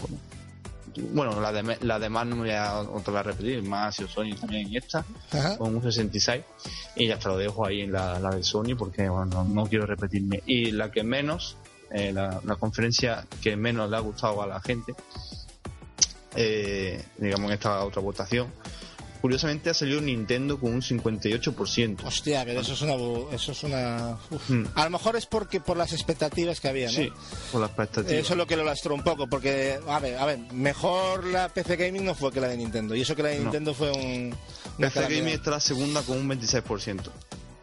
[1.14, 3.64] Bueno, la, de, la demás no me voy a otra vez a repetir.
[3.64, 5.58] Más y Sony también esta, Ajá.
[5.58, 6.44] con un 66.
[6.96, 9.66] Y ya te lo dejo ahí en la, la de Sony porque bueno, no, no
[9.68, 10.42] quiero repetirme.
[10.46, 11.58] Y la que menos,
[11.92, 14.96] eh, la, la conferencia que menos le ha gustado a la gente,
[16.36, 18.52] eh, digamos en esta otra votación,
[19.28, 21.98] curiosamente ha salido Nintendo con un 58%.
[22.06, 22.94] Hostia, pero eso es una.
[23.36, 24.18] Eso es una.
[24.48, 24.64] Hmm.
[24.74, 26.94] A lo mejor es porque por las expectativas que había, ¿no?
[26.94, 27.12] Sí,
[27.52, 28.24] por las expectativas.
[28.24, 31.50] Eso es lo que lo lastró un poco, porque, a ver, a ver, mejor la
[31.50, 32.96] PC Gaming no fue que la de Nintendo.
[32.96, 33.44] Y eso que la de No.
[33.44, 34.34] Nintendo fue un.
[34.78, 35.02] PC.
[35.02, 37.02] Gaming está la segunda con un 26%.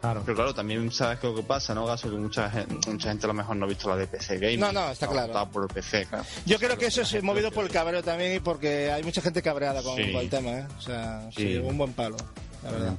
[0.05, 0.21] Claro.
[0.23, 2.09] Pero claro, también sabes que lo que pasa, ¿no, Gaso?
[2.11, 4.59] Que mucha gente, mucha gente a lo mejor no ha visto la de PC Gaming.
[4.59, 5.27] No, no, está claro.
[5.27, 6.23] votado por el PC, claro.
[6.45, 9.41] Yo creo que eso es movido por el cabreo también y porque hay mucha gente
[9.41, 10.11] cabreada con, Sí.
[10.11, 10.67] con el tema, ¿eh?
[10.77, 11.57] O sea, sí, Sí.
[11.57, 12.17] un buen palo,
[12.63, 12.93] la verdad.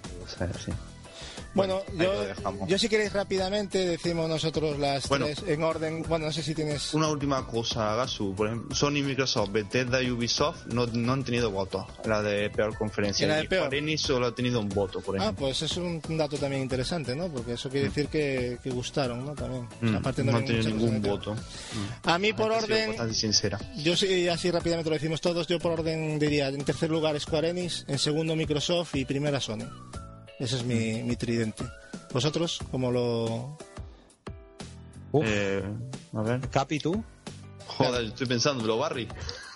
[0.58, 0.72] Sí.
[1.56, 5.26] Bueno, yo, yo si queréis rápidamente decimos nosotros las Bueno.
[5.26, 6.02] tres en orden.
[6.08, 6.92] Bueno, no sé si tienes...
[6.94, 8.34] Una última cosa, Gasu.
[8.34, 11.84] Por ejemplo, Sony, Microsoft, Bethesda y Ubisoft no, no han tenido votos.
[12.04, 13.24] La de peor conferencia.
[13.24, 13.74] ¿En la de peor?
[13.74, 15.46] Enix solo ha tenido un voto, por Ah, ejemplo.
[15.46, 17.28] pues es un dato también interesante, ¿no?
[17.28, 19.34] Porque eso quiere decir que, que gustaron, ¿no?
[19.34, 19.66] También.
[19.80, 21.34] Mm, Aparte no no han tenido ningún voto.
[21.34, 22.08] Mm.
[22.08, 23.58] A mí por orden, Bastante sincera.
[23.78, 27.50] yo sí, así rápidamente lo decimos todos, yo por orden diría, en tercer lugar Square
[27.50, 29.64] Enix, en segundo Microsoft y primera Sony.
[30.38, 31.64] Ese es mi, mi tridente.
[32.12, 33.56] ¿Vosotros cómo lo...?
[35.12, 35.24] Uf.
[35.26, 35.62] Eh,
[36.14, 36.40] a ver.
[36.50, 37.02] Capi, ¿tú?
[37.66, 39.08] Joder, estoy pensando, lo Barry.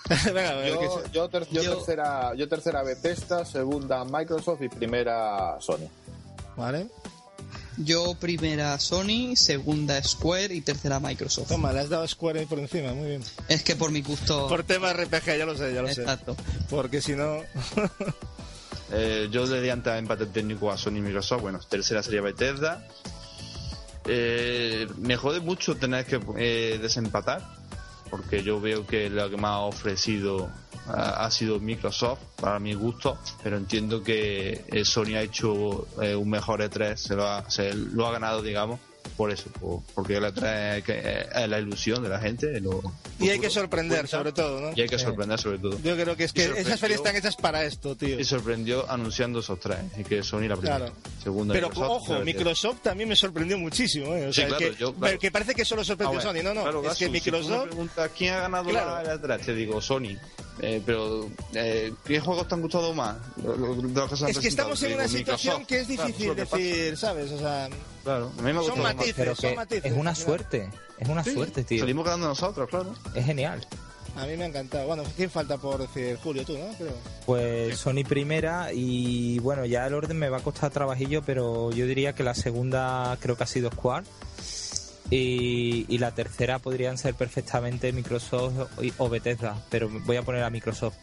[0.25, 4.61] Venga, a ver, Yo, que- yo, ter- yo Yo- tercera, yo tercera Bethesda, segunda Microsoft
[4.63, 5.87] y primera Sony.
[6.57, 6.87] Vale.
[7.77, 11.47] Yo primera Sony, segunda Square y tercera Microsoft.
[11.47, 13.23] Toma, le has dado Square ahí por encima, muy bien.
[13.47, 14.47] Es que por mi gusto...
[14.49, 16.01] Por tema RPG, ya lo sé, ya lo sé.
[16.01, 16.35] Exacto.
[16.69, 17.37] Porque si no...
[18.93, 21.41] Eh, yo le di antes empate técnico a Sony y Microsoft.
[21.41, 22.85] Bueno, tercera sería Bethesda.
[24.05, 27.41] Eh, me jode mucho tener que eh, desempatar,
[28.09, 30.49] porque yo veo que lo que más ha ofrecido
[30.87, 36.29] ha, ha sido Microsoft, para mi gusto, pero entiendo que eh, Sony ha hecho un
[36.29, 38.79] mejor E3, se lo ha, se lo ha ganado, digamos,
[39.17, 42.59] por eso, por- porque E3 es, que es la ilusión de la gente.
[42.59, 42.81] lo-
[43.19, 44.71] Y hay que sorprender, cuenta, sobre todo, ¿no?
[44.75, 45.77] Y hay que sorprender sobre todo.
[45.83, 48.19] Yo creo que es que esas ferias están hechas para esto, tío.
[48.19, 49.77] Y sorprendió anunciando esos tres.
[49.97, 50.77] Y que Sony la primera.
[50.77, 50.93] Claro.
[51.23, 54.27] Segunda Pero Microsoft, ojo, Microsoft también me sorprendió muchísimo, ¿eh?
[54.27, 55.19] O Sí, sea, claro, que, yo, claro.
[55.19, 56.43] que parece que solo sorprendió Ah, bueno, Sony.
[56.53, 57.67] No, no, es Gasu, que si tú me Microsoft...
[57.67, 59.03] preguntas quién ha ganado Claro.
[59.03, 60.17] la E3, te digo Sony.
[60.63, 63.15] Eh, pero, eh, ¿qué juegos te han gustado más?
[63.43, 65.67] Los que Es que estamos en una digo, situación Microsoft.
[65.67, 67.31] que es difícil decir, ¿sabes?
[67.31, 67.69] O sea.
[68.03, 69.13] Claro, a mí me ha Son matices.
[69.15, 70.69] Pero son matices, es una suerte.
[70.97, 71.33] Es una Sí.
[71.33, 71.79] suerte, tío.
[71.79, 72.93] Salimos ganando nosotros, claro.
[73.15, 73.65] Es genial.
[74.15, 74.87] a mí me ha encantado.
[74.87, 76.17] Bueno, ¿quién falta por decir?
[76.21, 76.67] Julio, tú, ¿no?
[76.77, 76.93] Creo.
[77.25, 81.85] Pues Sony primera y bueno, ya el orden me va a costar trabajillo, pero yo
[81.85, 84.05] diría que la segunda creo que ha sido Square
[85.09, 88.53] y, y la tercera podrían ser perfectamente Microsoft
[88.97, 90.95] o Bethesda, pero voy a poner a Microsoft.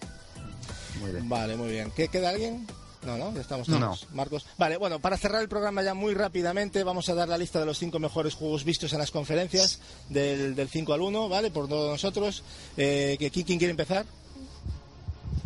[1.00, 1.28] Muy bien.
[1.28, 1.90] Vale, muy bien.
[1.96, 2.66] ¿Qué queda alguien?
[3.08, 3.78] No, no, ya estamos No.
[3.78, 4.06] todos.
[4.12, 4.44] Marcos.
[4.58, 7.64] Vale, bueno, para cerrar el programa ya muy rápidamente, vamos a dar la lista de
[7.64, 9.80] los cinco mejores juegos vistos en las conferencias
[10.10, 11.50] del, del 5 al 1, ¿vale?
[11.50, 12.42] Por todos nosotros.
[12.76, 14.04] Eh, ¿que- ¿quién, quién quiere empezar?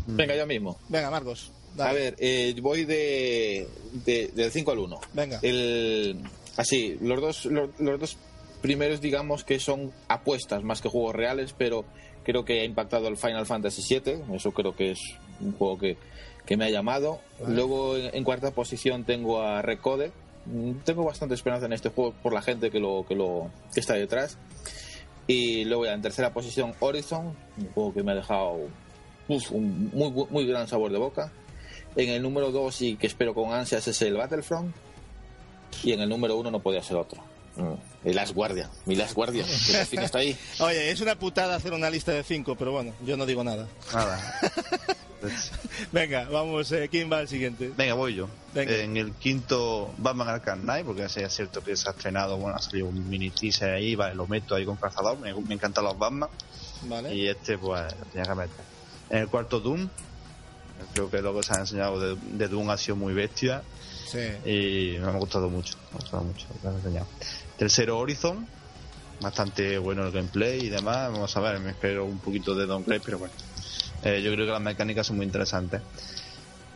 [0.06, 0.76] Venga, yo mismo.
[0.88, 1.50] Venga, Marcos.
[1.74, 1.98] A dale.
[2.00, 3.68] ver, eh, voy de,
[4.04, 5.00] de- del 5 al 1.
[5.14, 5.38] Venga.
[5.42, 6.20] El,
[6.56, 8.16] así, los dos, los, los dos
[8.60, 11.84] primeros, digamos que son apuestas más que juegos reales, pero
[12.24, 14.34] creo que ha impactado el Final Fantasy VII.
[14.34, 14.98] Eso creo que es
[15.40, 15.96] un juego que,
[16.46, 17.20] que me ha llamado.
[17.46, 20.12] Luego, en, en cuarta posición, tengo a Recode.
[20.46, 23.80] Mm, Tengo bastante esperanza en este juego por la gente que lo que lo que
[23.80, 24.38] está detrás.
[25.28, 28.58] Y luego ya en tercera posición Horizon, un juego que me ha dejado
[29.28, 31.30] uf, un muy, muy gran sabor de boca.
[31.94, 34.74] En el número 2 y que espero con ansias es el Battlefront.
[35.84, 37.22] Y en el número 1 no podía ser otro.
[37.56, 39.46] Mm, El Last Guardian, mi Last Guardian,
[39.90, 40.36] que está ahí.
[40.60, 43.68] Oye, es una putada hacer una lista de cinco, pero bueno, yo no digo nada.
[43.92, 44.40] Nada.
[45.92, 47.72] Venga, vamos, eh, ¿quién va al siguiente?
[47.76, 48.28] Venga, voy yo.
[48.54, 48.74] Venga.
[48.76, 52.56] En el quinto Batman Arkham Knight, porque ya es cierto que se ha estrenado, bueno,
[52.56, 55.84] ha salido un mini teaser ahí, vale, lo meto ahí con cazador, me, me encantan
[55.84, 56.28] los Batman.
[56.82, 57.14] Vale.
[57.14, 58.64] Y este, pues, lo tenía que meter.
[59.10, 59.88] En el cuarto Doom,
[60.94, 63.62] creo que lo que se ha enseñado de, de Doom ha sido muy bestia
[64.06, 64.18] Sí.
[64.44, 67.06] y me ha gustado mucho, me ha gustado mucho lo que han enseñado.
[67.56, 68.46] Tercero Horizon,
[69.22, 73.00] bastante bueno el gameplay y demás, vamos a ver, me espero un poquito de downgrade,
[73.02, 73.32] pero bueno.
[74.04, 75.80] Eh, yo creo que las mecánicas son muy interesantes.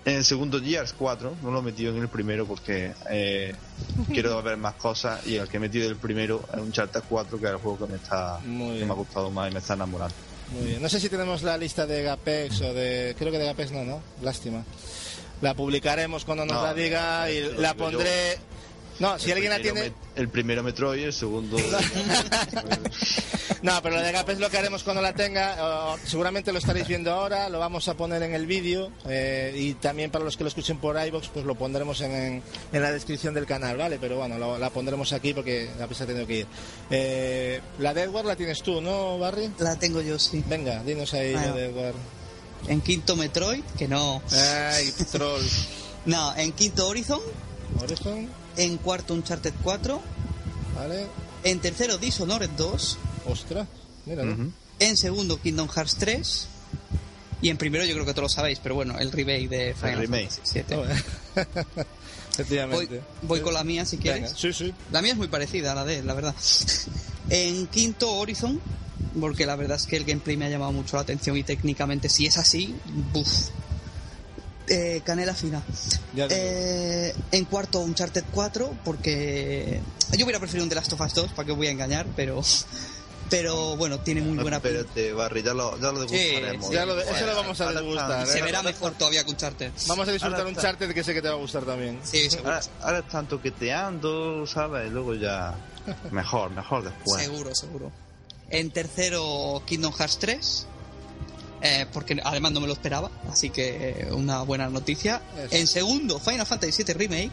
[0.05, 3.53] En el segundo Gears 4, no lo he metido en el primero porque eh,
[4.13, 7.41] quiero ver más cosas y el que he metido el primero es un Charter 4
[7.41, 9.59] que es el juego que me está Muy que me ha gustado más y me
[9.59, 10.15] está enamorando.
[10.53, 10.83] Muy bien.
[10.83, 13.17] No sé si tenemos la lista de Gapex o de.
[13.19, 14.01] Creo que de Gapex no, ¿no?
[14.23, 14.63] Lástima.
[15.41, 17.99] La publicaremos cuando nos No, la diga y la yo.
[18.99, 19.93] No, si El alguien la tiene.
[20.15, 21.57] El primero Metroid, el segundo.
[23.63, 25.95] No, pero lo de Gap es lo que haremos cuando la tenga.
[25.95, 29.75] eh, seguramente lo estaréis viendo ahora, lo vamos a poner en el vídeo eh, y
[29.75, 32.43] también para los que lo escuchen por iBox, pues lo pondremos en, en-
[32.73, 33.99] en la descripción del canal, ¿vale?
[34.01, 36.47] Pero bueno, lo- la pondremos aquí porque la pista ha tenido que ir.
[36.91, 39.51] Eh, la de Edward la tienes tú, ¿no, Barry?
[39.59, 40.45] La tengo yo, sí.
[40.47, 41.49] Venga, dinos ahí Bueno.
[41.49, 41.95] la de Edward.
[42.69, 44.23] En quinto Metroid, que no.
[44.33, 45.43] Ay, troll.
[46.07, 47.21] No, en quinto Horizon.
[47.83, 50.01] Horizon, En cuarto Uncharted 4.
[50.77, 51.07] ¿vale?
[51.45, 52.99] En tercero Dishonored 2.
[53.29, 53.67] Ostras,
[54.07, 54.25] mira.
[54.79, 56.49] En segundo Kingdom Hearts 3.
[57.43, 59.99] Y en primero yo creo que todos lo sabéis, pero bueno, el remake de Final
[59.99, 60.31] remake.
[60.31, 60.77] Fantasy VII.
[60.77, 60.85] Oh,
[62.37, 63.01] Voy, Efectivamente.
[63.23, 64.33] voy con la mía si Venga, quieres.
[64.37, 64.75] sí, sí.
[64.93, 66.35] La mía es muy parecida a la de él, la verdad.
[67.29, 68.61] En quinto Horizon,
[69.19, 72.09] porque la verdad es que el gameplay me ha llamado mucho la atención y técnicamente
[72.09, 72.75] si es así,
[73.13, 73.29] buf.
[74.69, 75.63] Eh, canela fina.
[76.17, 79.81] Eh, en cuarto Uncharted 4, porque
[80.17, 82.07] yo hubiera preferido un The Last of Us 2, para que os voy a engañar,
[82.17, 82.43] pero
[83.29, 84.79] pero bueno, tiene muy buena pinta.
[84.79, 86.71] Espérate, Barry, ya lo, ya lo degustaremos.
[86.71, 88.43] ya lo eso lo vamos a degustar, está- Se ¿eh?
[88.43, 89.73] verá mejor todavía que Uncharted.
[89.89, 90.63] Vamos a disfrutar un está.
[90.63, 91.99] charter que sé que te va a gustar también.
[92.05, 94.87] Sí, seguro, Ahora, ahora están toqueteando, ¿sabes?
[94.89, 95.55] Y luego ya.
[96.13, 97.23] Mejor, mejor después.
[97.23, 97.93] seguro, seguro.
[98.51, 100.67] En tercero Kingdom Hearts 3.
[101.63, 105.23] Eh, porque además no me lo esperaba, así que eh, una buena noticia.
[105.51, 107.31] En segundo, Final Fantasy VII Remake,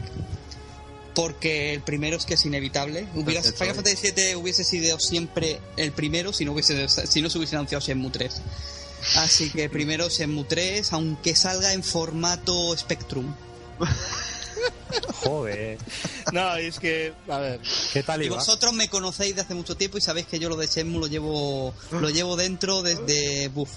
[1.14, 3.08] porque el primero es que es inevitable.
[3.16, 3.44] Hubiera.
[3.44, 7.56] Final Fantasy VII hubiese sido siempre el primero si no, hubiese, si no se hubiese
[7.56, 8.42] anunciado Shenmue 3.
[9.18, 13.34] Así que primero Shenmue 3, aunque salga en formato Spectrum.
[15.24, 15.78] Joder.
[16.32, 17.60] No, y es que, a ver,
[17.92, 18.36] ¿Qué tal Y iba?
[18.38, 21.08] vosotros me conocéis de hace mucho tiempo y sabéis que yo lo de Shenmue lo
[21.08, 23.48] llevo, lo llevo dentro desde...
[23.50, 23.70] Buf.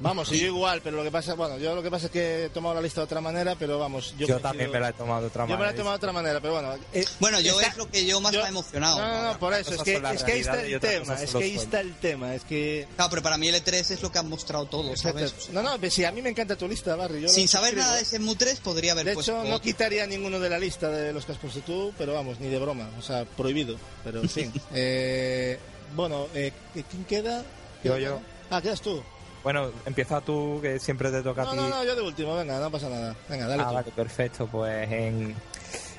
[0.00, 2.44] Vamos, y yo igual, pero lo que pasa, bueno, yo lo que pasa es que
[2.46, 5.20] he tomado la lista de otra manera, pero vamos, yo, también me la he tomado
[5.22, 5.76] de otra Yo me la he manera.
[5.76, 6.74] tomado de otra manera, pero bueno.
[6.92, 8.98] eh, Bueno, yo está- es lo que yo más yo- me ha emocionado.
[8.98, 11.38] No, no, no, por eso, es que, es que ahí está el tema, es que
[11.44, 12.88] ahí está el tema, es que...
[12.96, 15.50] Claro, pero para mí el E3 es lo que han mostrado todos, ¿sabes?
[15.52, 17.20] No, no, pues sí, a mí me encanta tu lista, Barry.
[17.22, 19.62] yo Sin saber nada de Shenmue 3 podría haber De puesto hecho, no otro.
[19.62, 22.58] quitaría ninguno de la lista de los que has puesto tú, pero vamos, ni de
[22.58, 24.52] broma, o sea, prohibido, pero en fin.
[24.72, 25.58] Eh,
[25.94, 27.42] bueno, eh, ¿quién queda?
[27.82, 28.20] Yo, ¿Quién yo.
[28.50, 29.02] Ah, quedas tú.
[29.42, 31.58] Bueno, empieza tú, que siempre te toca No, a ti.
[31.58, 33.16] no, no, yo de último, venga, no pasa nada.
[33.28, 33.74] Venga, dale Ah, tú.
[33.74, 34.46] vale, perfecto.
[34.46, 35.34] Pues en,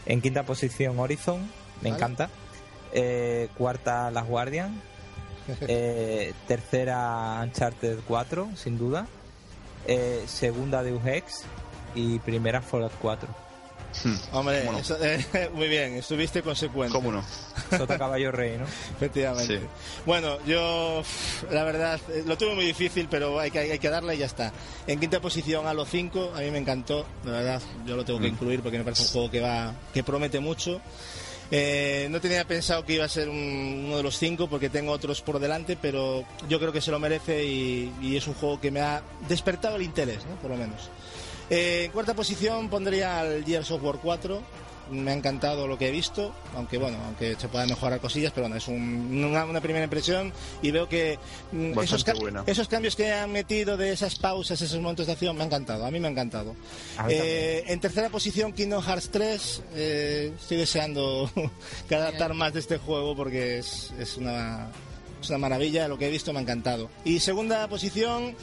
[0.05, 1.39] en quinta posición Horizon,
[1.81, 1.95] me Vale.
[1.95, 2.29] encanta.
[2.93, 4.79] Eh, cuarta Las Guardian.
[5.67, 9.07] Eh, tercera Uncharted 4, sin duda.
[9.87, 11.43] Eh, segunda Deus Ex.
[11.95, 13.27] Y primera Fallout 4.
[14.31, 16.93] Hombre, eso- eh, muy bien, estuviste consecuente.
[16.93, 17.23] ¿Cómo no?
[17.77, 18.65] Sota Caballo Rey, ¿no?
[18.65, 19.57] Efectivamente.
[19.59, 19.63] Sí.
[20.05, 21.03] Bueno, yo,
[21.51, 24.25] la verdad, eh, lo tuve muy difícil, pero hay que, hay que darle y ya
[24.25, 24.51] está.
[24.87, 28.27] En quinta posición, Halo 5, a mí me encantó, la verdad, yo lo tengo que
[28.29, 28.33] Mm.
[28.33, 30.81] incluir porque me parece un juego que va que promete mucho.
[31.53, 34.93] Eh, no tenía pensado que iba a ser un- uno de los cinco porque tengo
[34.93, 38.61] otros por delante, pero yo creo que se lo merece y, y es un juego
[38.61, 40.35] que me ha despertado el interés, ¿no?
[40.37, 40.89] por lo menos.
[41.51, 44.41] Eh, en cuarta posición pondría al Gears of War 4.
[44.89, 48.43] Me ha encantado lo que he visto, aunque bueno, aunque se puedan mejorar cosillas, pero
[48.45, 51.17] bueno, es un- una, una primera impresión y veo que
[51.53, 51.73] mm,
[52.47, 55.85] esos, cambios que han metido de esas pausas, esos momentos de acción, me ha encantado,
[55.85, 56.55] a mí me ha encantado.
[57.09, 61.31] Eh, en tercera posición, Kingdom Hearts 3, eh, estoy deseando
[61.87, 64.71] que adaptar más de este juego porque es, es una,
[65.21, 66.89] es una maravilla, lo que he visto me ha encantado.
[67.05, 68.35] Y segunda posición,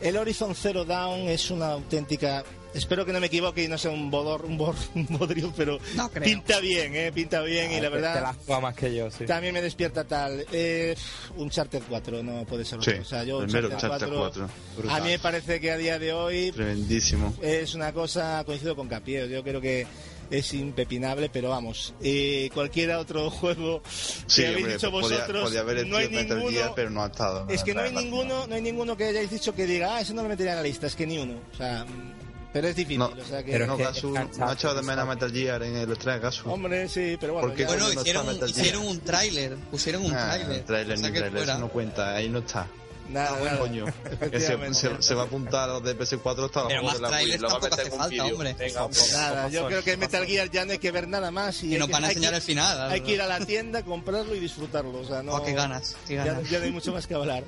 [0.00, 2.44] el Horizon Zero Dawn es una auténtica.
[2.74, 5.78] Espero que no me equivoque y no sea un bodor, un, bor, un bodrio, pero
[5.94, 6.24] No creo.
[6.24, 9.26] pinta bien, eh, pinta bien y la Te- Te verdad la más que yo, sí.
[9.26, 10.44] también me despierta tal.
[10.50, 10.96] Eh,
[11.36, 13.02] un Charter 4, no puede ser Sí, otro.
[13.02, 14.90] O sea, yo primero Uncharted Uncharted 4.
[14.90, 17.32] A mí me parece que a día de hoy Tremendísimo.
[17.40, 19.86] es una cosa, coincido con Capiel, yo creo que
[20.30, 23.82] es impepinable, pero vamos, eh, cualquier otro juego
[24.26, 27.02] Sí, que habéis hombre, dicho podía, vosotros, podía haber no hay ninguno, Gear, pero no
[27.02, 27.46] ha estado.
[27.48, 30.14] es que no hay ninguno, no hay ninguno que hayáis dicho que diga, ah, eso
[30.14, 32.12] no lo metería en la lista, es que ni uno, o sea, mm,
[32.52, 35.08] pero es difícil, No, o sea que, pero No, Gasu, no ha echado de menos.
[35.08, 36.48] Metal Gear en el 3, Gasu.
[36.50, 37.62] hombre, sí, pero bueno, ¿Por qué?
[37.62, 40.62] ya- Bueno, hicieron, un tráiler, pusieron un Ah, tráiler.
[40.62, 41.42] O sea fuera.
[41.52, 42.68] eso no cuenta, ahí no está.
[43.08, 43.58] Nada, nada.
[43.58, 44.74] Coño, que se, Efectivamente.
[44.78, 47.48] se- se va a apuntar a los de PS4 hasta más de la Wii, lo
[47.48, 48.56] va a meter en falta, hombre.
[48.58, 50.26] Venga, Nada, yo creo que como Metal.
[50.26, 52.36] Gear ya no hay que ver nada más y Que nos van a enseñar que-
[52.36, 52.78] el final.
[52.78, 55.00] la Hay que ir a la tienda, comprarlo y disfrutarlo.
[55.00, 56.48] O sea, no, Oh, qué ganas, qué Ya, ganas.
[56.50, 57.44] ya no hay mucho más que hablar.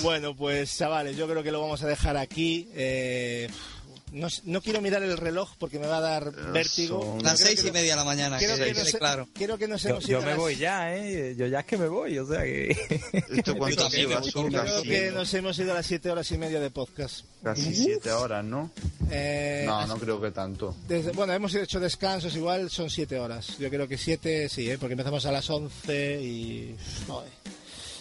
[0.00, 2.68] Bueno, pues chavales, yo creo que lo vamos a dejar aquí.
[2.74, 3.48] Eh,
[4.14, 7.02] no, s- no quiero mirar el reloj porque me va a dar vértigo.
[7.02, 9.28] son- Las seis y media de la mañana, que que, claro.
[9.34, 11.34] creo que nos Yo, hemos yo me las- voy ya, ¿eh?
[11.36, 12.70] Yo ya es que me voy, o sea que...
[13.30, 14.20] ¿Esto cuánto lleva?
[14.22, 17.24] Creo casi, que nos hemos ido a las siete horas y media de podcast.
[17.42, 18.70] casi siete horas, ¿no?
[19.10, 20.74] Eh, No, no creo que tanto.
[20.88, 23.58] desde- bueno, hemos hecho descansos, igual son siete horas.
[23.58, 24.78] Yo creo que siete, sí, ¿eh?
[24.78, 26.74] porque empezamos a las once y...
[27.06, 27.30] joder.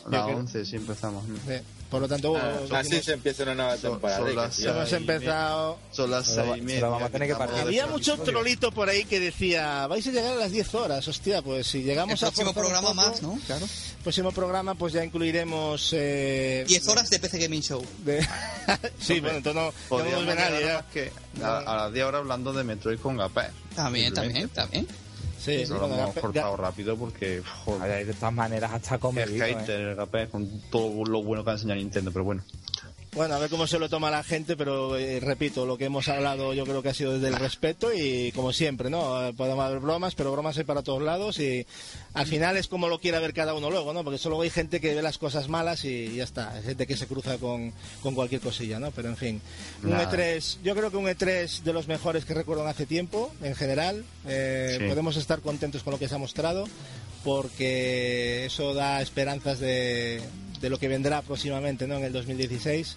[0.05, 1.27] A creo- 11 sí empezamos.
[1.27, 1.35] ¿no?
[1.37, 1.61] Sí.
[1.89, 4.17] Por lo tanto, Ah, hemos- así se empieza una nueva temporada.
[4.19, 4.33] son ¿eh?
[4.33, 5.77] las hemos empezado...
[5.91, 6.87] Son las seis y media.
[6.87, 7.59] vamos a tener que partir.
[7.59, 11.43] Había mucho trolito por ahí que decía, vais a llegar a las 10 horas, hostia,
[11.43, 13.39] pues si El llegamos a próximo programa poco, más, ¿no?
[13.45, 13.67] Claro.
[14.01, 15.91] próximo programa pues ya incluiremos...
[15.93, 17.85] Eh, 10 horas de PC Gaming Show.
[18.03, 18.27] de-
[18.99, 20.85] sí, bueno, entonces no, no ve nadie ya.
[20.91, 21.11] que
[21.43, 23.49] a, a las 10 horas hablando de Metroid con Gapé.
[23.75, 24.87] También, también, también.
[25.43, 29.45] Sí, sí, Eso lo hemos cortado rápido porque joder, de todas maneras, hasta es comedido,
[29.45, 29.55] ¿eh?
[29.55, 32.43] hater Gapé con todo lo bueno que ha enseñado Nintendo, pero bueno.
[33.15, 36.07] Bueno, a ver cómo se lo toma la gente, pero eh, repito, lo que hemos
[36.09, 39.27] hablado yo creo que ha sido desde el respeto y como siempre, ¿no?
[39.27, 41.63] Eh, Podemos haber bromas, pero bromas hay para todos lados y
[42.15, 44.03] al final es como lo quiera ver cada uno luego, ¿no?
[44.03, 46.97] Porque solo hay gente que ve las cosas malas y ya está, hay gente que
[46.97, 48.89] se cruza con, con cualquier cosilla, ¿no?
[48.89, 49.41] Pero en fin,
[49.83, 50.11] un Nada.
[50.11, 53.53] E3, yo creo que un E3 de los mejores que recuerdo en hace tiempo, en
[53.55, 54.87] general, Eh, Sí.
[54.87, 56.65] podemos estar contentos con lo que se ha mostrado
[57.23, 60.21] porque eso da esperanzas de,
[60.63, 61.97] de lo que vendrá próximamente, ¿no?
[61.97, 62.95] En el 2016.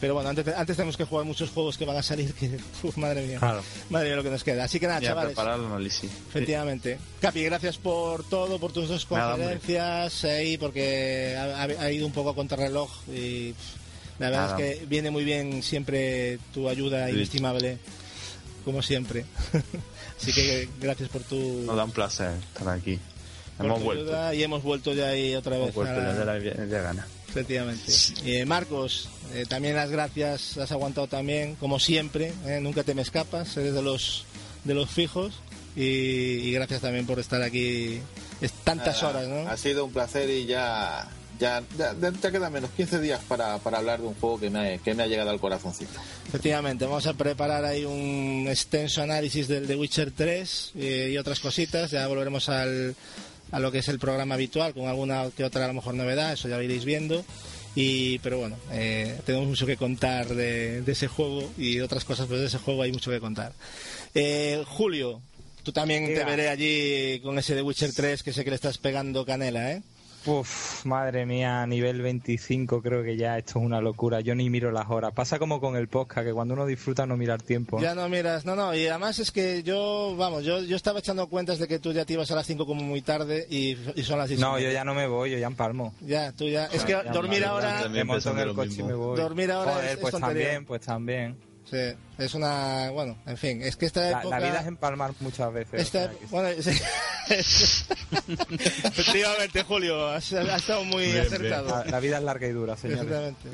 [0.00, 2.96] Pero bueno, antes, antes tenemos que jugar muchos juegos que van a salir que, uf,
[2.96, 3.62] madre mía, Claro.
[3.88, 4.64] madre mía lo que nos queda.
[4.64, 6.10] Así que nada, Ya chavales, análisis.
[6.28, 6.98] efectivamente.
[7.20, 12.12] Capi, gracias por todo, por tus dos conferencias ahí, porque ha, ha- ha ido un
[12.12, 14.60] poco a contrarreloj y pff, la verdad Nada.
[14.60, 17.14] es que viene muy bien siempre tu ayuda Sí.
[17.14, 17.78] inestimable,
[18.64, 19.24] como siempre.
[20.20, 22.98] Así que gracias por tu, Nos da un placer estar aquí.
[23.58, 24.32] Hemos vuelto.
[24.34, 25.62] y hemos vuelto ya ahí otra vez.
[25.62, 26.32] Hemos vuelto, a la- ya de la,
[26.66, 27.06] de la gana.
[27.28, 27.92] Efectivamente.
[28.24, 33.02] Eh, Marcos, eh, también las gracias, has aguantado también, como siempre, eh, nunca te me
[33.02, 34.24] escapas, eres de los,
[34.64, 35.34] de los fijos
[35.76, 38.00] y, y gracias también por estar aquí
[38.40, 39.50] es- tantas Nada, horas, ¿no?
[39.50, 41.08] Ha sido un placer y ya
[41.40, 44.74] ya, ya, ya quedan menos 15 días para, para hablar de un juego que me,
[44.74, 45.98] ha- que me ha llegado al corazoncito.
[46.28, 51.40] Efectivamente, vamos a preparar ahí un extenso análisis del The Witcher 3 eh, y otras
[51.40, 52.94] cositas, ya volveremos al,
[53.50, 56.32] a lo que es el programa habitual con alguna que otra a lo mejor novedad,
[56.32, 57.24] eso ya lo iréis viendo.
[57.76, 62.26] Y, pero bueno, eh, tenemos mucho que contar de, de ese juego y otras cosas,
[62.28, 63.52] pues de ese juego hay mucho que contar.
[64.14, 65.20] Eh, Julio,
[65.64, 68.78] tú también te veré allí con ese The Witcher 3 que sé que le estás
[68.78, 69.82] pegando canela, ¿eh?
[70.26, 74.20] Uf, madre mía, nivel 25 creo que ya esto es una locura.
[74.20, 75.12] Yo ni miro las horas.
[75.12, 77.78] Pasa como con el podcast, que cuando uno disfruta no mira el tiempo.
[77.80, 81.26] Ya no miras, no, no, y además es que yo, vamos, yo, yo estaba echando
[81.28, 84.02] cuentas de que tú ya te ibas a las 5 como muy tarde y, y
[84.02, 84.40] son las 6.
[84.40, 85.94] No, yo ya no me voy, yo ya empalmo.
[86.00, 86.66] Ya, tú ya.
[86.66, 87.88] Es que Ya, dormir madre, ahora.
[87.90, 89.16] Me monto en el coche y me voy.
[89.18, 90.42] Dormir ahora Joder, es- es pues tontería.
[90.44, 91.53] también, pues también.
[91.70, 91.78] Sí,
[92.18, 92.90] es una.
[92.90, 94.38] Bueno, en fin, es que esta La, época.
[94.38, 95.72] la vida es empalmar muchas veces.
[95.72, 96.26] o esta- sea que sí.
[96.30, 96.70] bueno, sí.
[98.84, 101.68] Efectivamente, Julio, has, has estado muy Bien, acertado.
[101.68, 102.74] la, la vida es larga y dura.
[102.74, 103.48] Exactamente.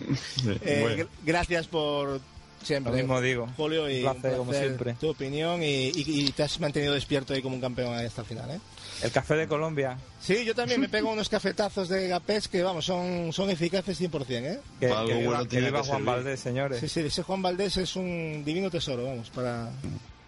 [0.64, 1.04] Eh, Bueno.
[1.04, 2.20] gr- Gracias por
[2.62, 2.92] siempre.
[2.92, 3.48] Lo mismo digo.
[3.56, 4.94] Julio, y Un placer, como siempre.
[4.94, 5.92] tu opinión y, y-
[6.26, 8.60] y te has mantenido despierto ahí como un campeón ahí hasta el final, ¿eh?
[9.02, 12.84] El café de Colombia, Sí, yo también me pego unos cafetazos de Gapés que, vamos,
[12.84, 14.60] son, son eficaces 100%, ¿eh?
[14.78, 16.04] que, Algo que viva, bueno que viva que Juan servir.
[16.06, 16.80] Valdés, señores.
[16.80, 19.70] Sí, sí, ese Juan Valdés es un divino tesoro, vamos, para,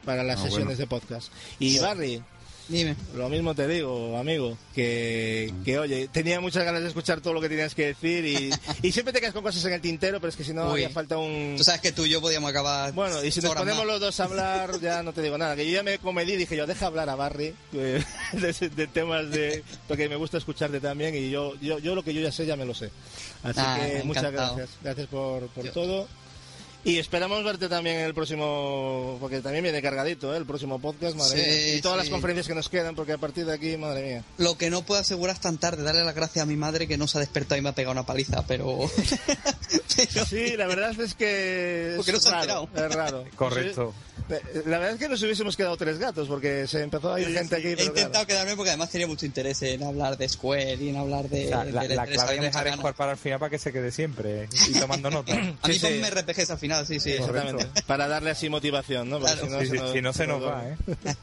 [0.05, 0.78] para las Ah, sesiones bueno.
[0.78, 1.31] de podcast.
[1.59, 2.23] Y Barry,
[2.68, 2.97] Dime.
[3.15, 7.41] lo mismo te digo, amigo, que, que oye, tenía muchas ganas de escuchar todo lo
[7.41, 8.50] que tenías que decir y,
[8.86, 10.82] y siempre te quedas con cosas en el tintero, pero es que si no, Uy.
[10.84, 11.55] haría falta un...
[11.58, 12.92] Tú sabes que tú y yo podíamos acabar.
[12.92, 13.86] Bueno, y si nos ponemos más.
[13.86, 15.55] los dos a hablar, ya no te digo nada.
[15.57, 19.31] Que yo ya me comedí dije yo, deja hablar a Barry eh, de, de temas
[19.31, 19.62] de...
[19.89, 22.57] Porque me gusta escucharte también y yo, yo, yo lo que yo ya sé ya
[22.57, 22.91] me lo sé.
[23.42, 24.57] Así Ah, que muchas encantado.
[24.57, 24.78] gracias.
[24.82, 26.08] Gracias por, por Yo- todo.
[26.85, 30.36] Y esperamos verte también en el próximo, porque también viene cargadito, ¿eh?
[30.36, 31.77] el próximo podcast, madre Sí, mía.
[31.77, 34.25] Y todas las conferencias que nos quedan, porque a partir de aquí, madre mía.
[34.39, 35.85] Lo que no puedo asegurar es tan tarde.
[35.85, 37.93] Darle las gracias a mi madre que no se ha despertado y me ha pegado
[37.93, 38.78] una paliza, pero.
[39.97, 42.69] pero- Sí, la verdad es que Porque no se ha enterado.
[42.75, 43.25] es raro.
[43.36, 43.94] Correcto.
[44.28, 44.34] Sí,
[44.66, 47.57] La verdad es que nos hubiésemos quedado tres gatos, porque se empezó a ir gente
[47.57, 47.68] aquí.
[47.68, 48.26] He intentado claro.
[48.26, 51.47] quedarme porque además tenía mucho interés en hablar de Square y en hablar de.
[51.47, 53.50] O sea, la, del la E3, clave es dejar de jugar para el final para
[53.50, 55.32] que se quede siempre y tomando nota.
[55.32, 55.86] A mí Sí, sí.
[55.86, 57.12] ponme RPGs al final, sí, sí.
[57.12, 57.66] Exactamente.
[57.86, 59.18] Para darle así motivación, ¿no?
[59.20, 59.47] Claro.
[59.60, 60.76] Sí, sí, si no se nos va, ¿eh?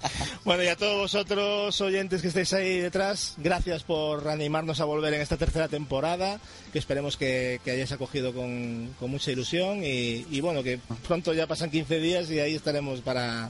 [0.43, 5.13] Bueno, y a todos vosotros oyentes que estáis ahí detrás, gracias por animarnos a volver
[5.13, 6.39] en esta tercera temporada,
[6.73, 11.33] que esperemos que, que hayáis acogido con, con mucha ilusión y, y bueno, que pronto
[11.33, 13.49] ya pasan 15 días y ahí estaremos para,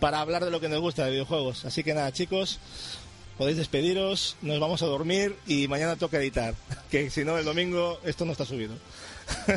[0.00, 1.64] para hablar de lo que nos gusta de videojuegos.
[1.64, 2.58] Así que nada, chicos,
[3.38, 6.54] podéis despediros, nos vamos a dormir y mañana toca editar.
[6.90, 8.74] que si no el domingo esto no está subido.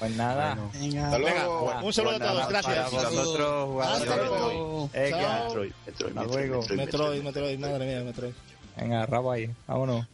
[0.00, 0.56] Pues nada.
[0.80, 1.80] Venga, Hasta Venga, luego.
[1.82, 2.90] un saludo a todos, gracias.
[2.90, 4.08] Para vosotros, jugadores.
[4.08, 4.90] Hasta luego.
[4.94, 5.12] Eh.
[5.12, 6.14] Metroid, Metroid.
[6.14, 8.32] Metroid, Metroid, Metroid, madre mía, Metroid.
[8.78, 9.50] Venga, rabo ahí.
[9.66, 10.06] Vámonos.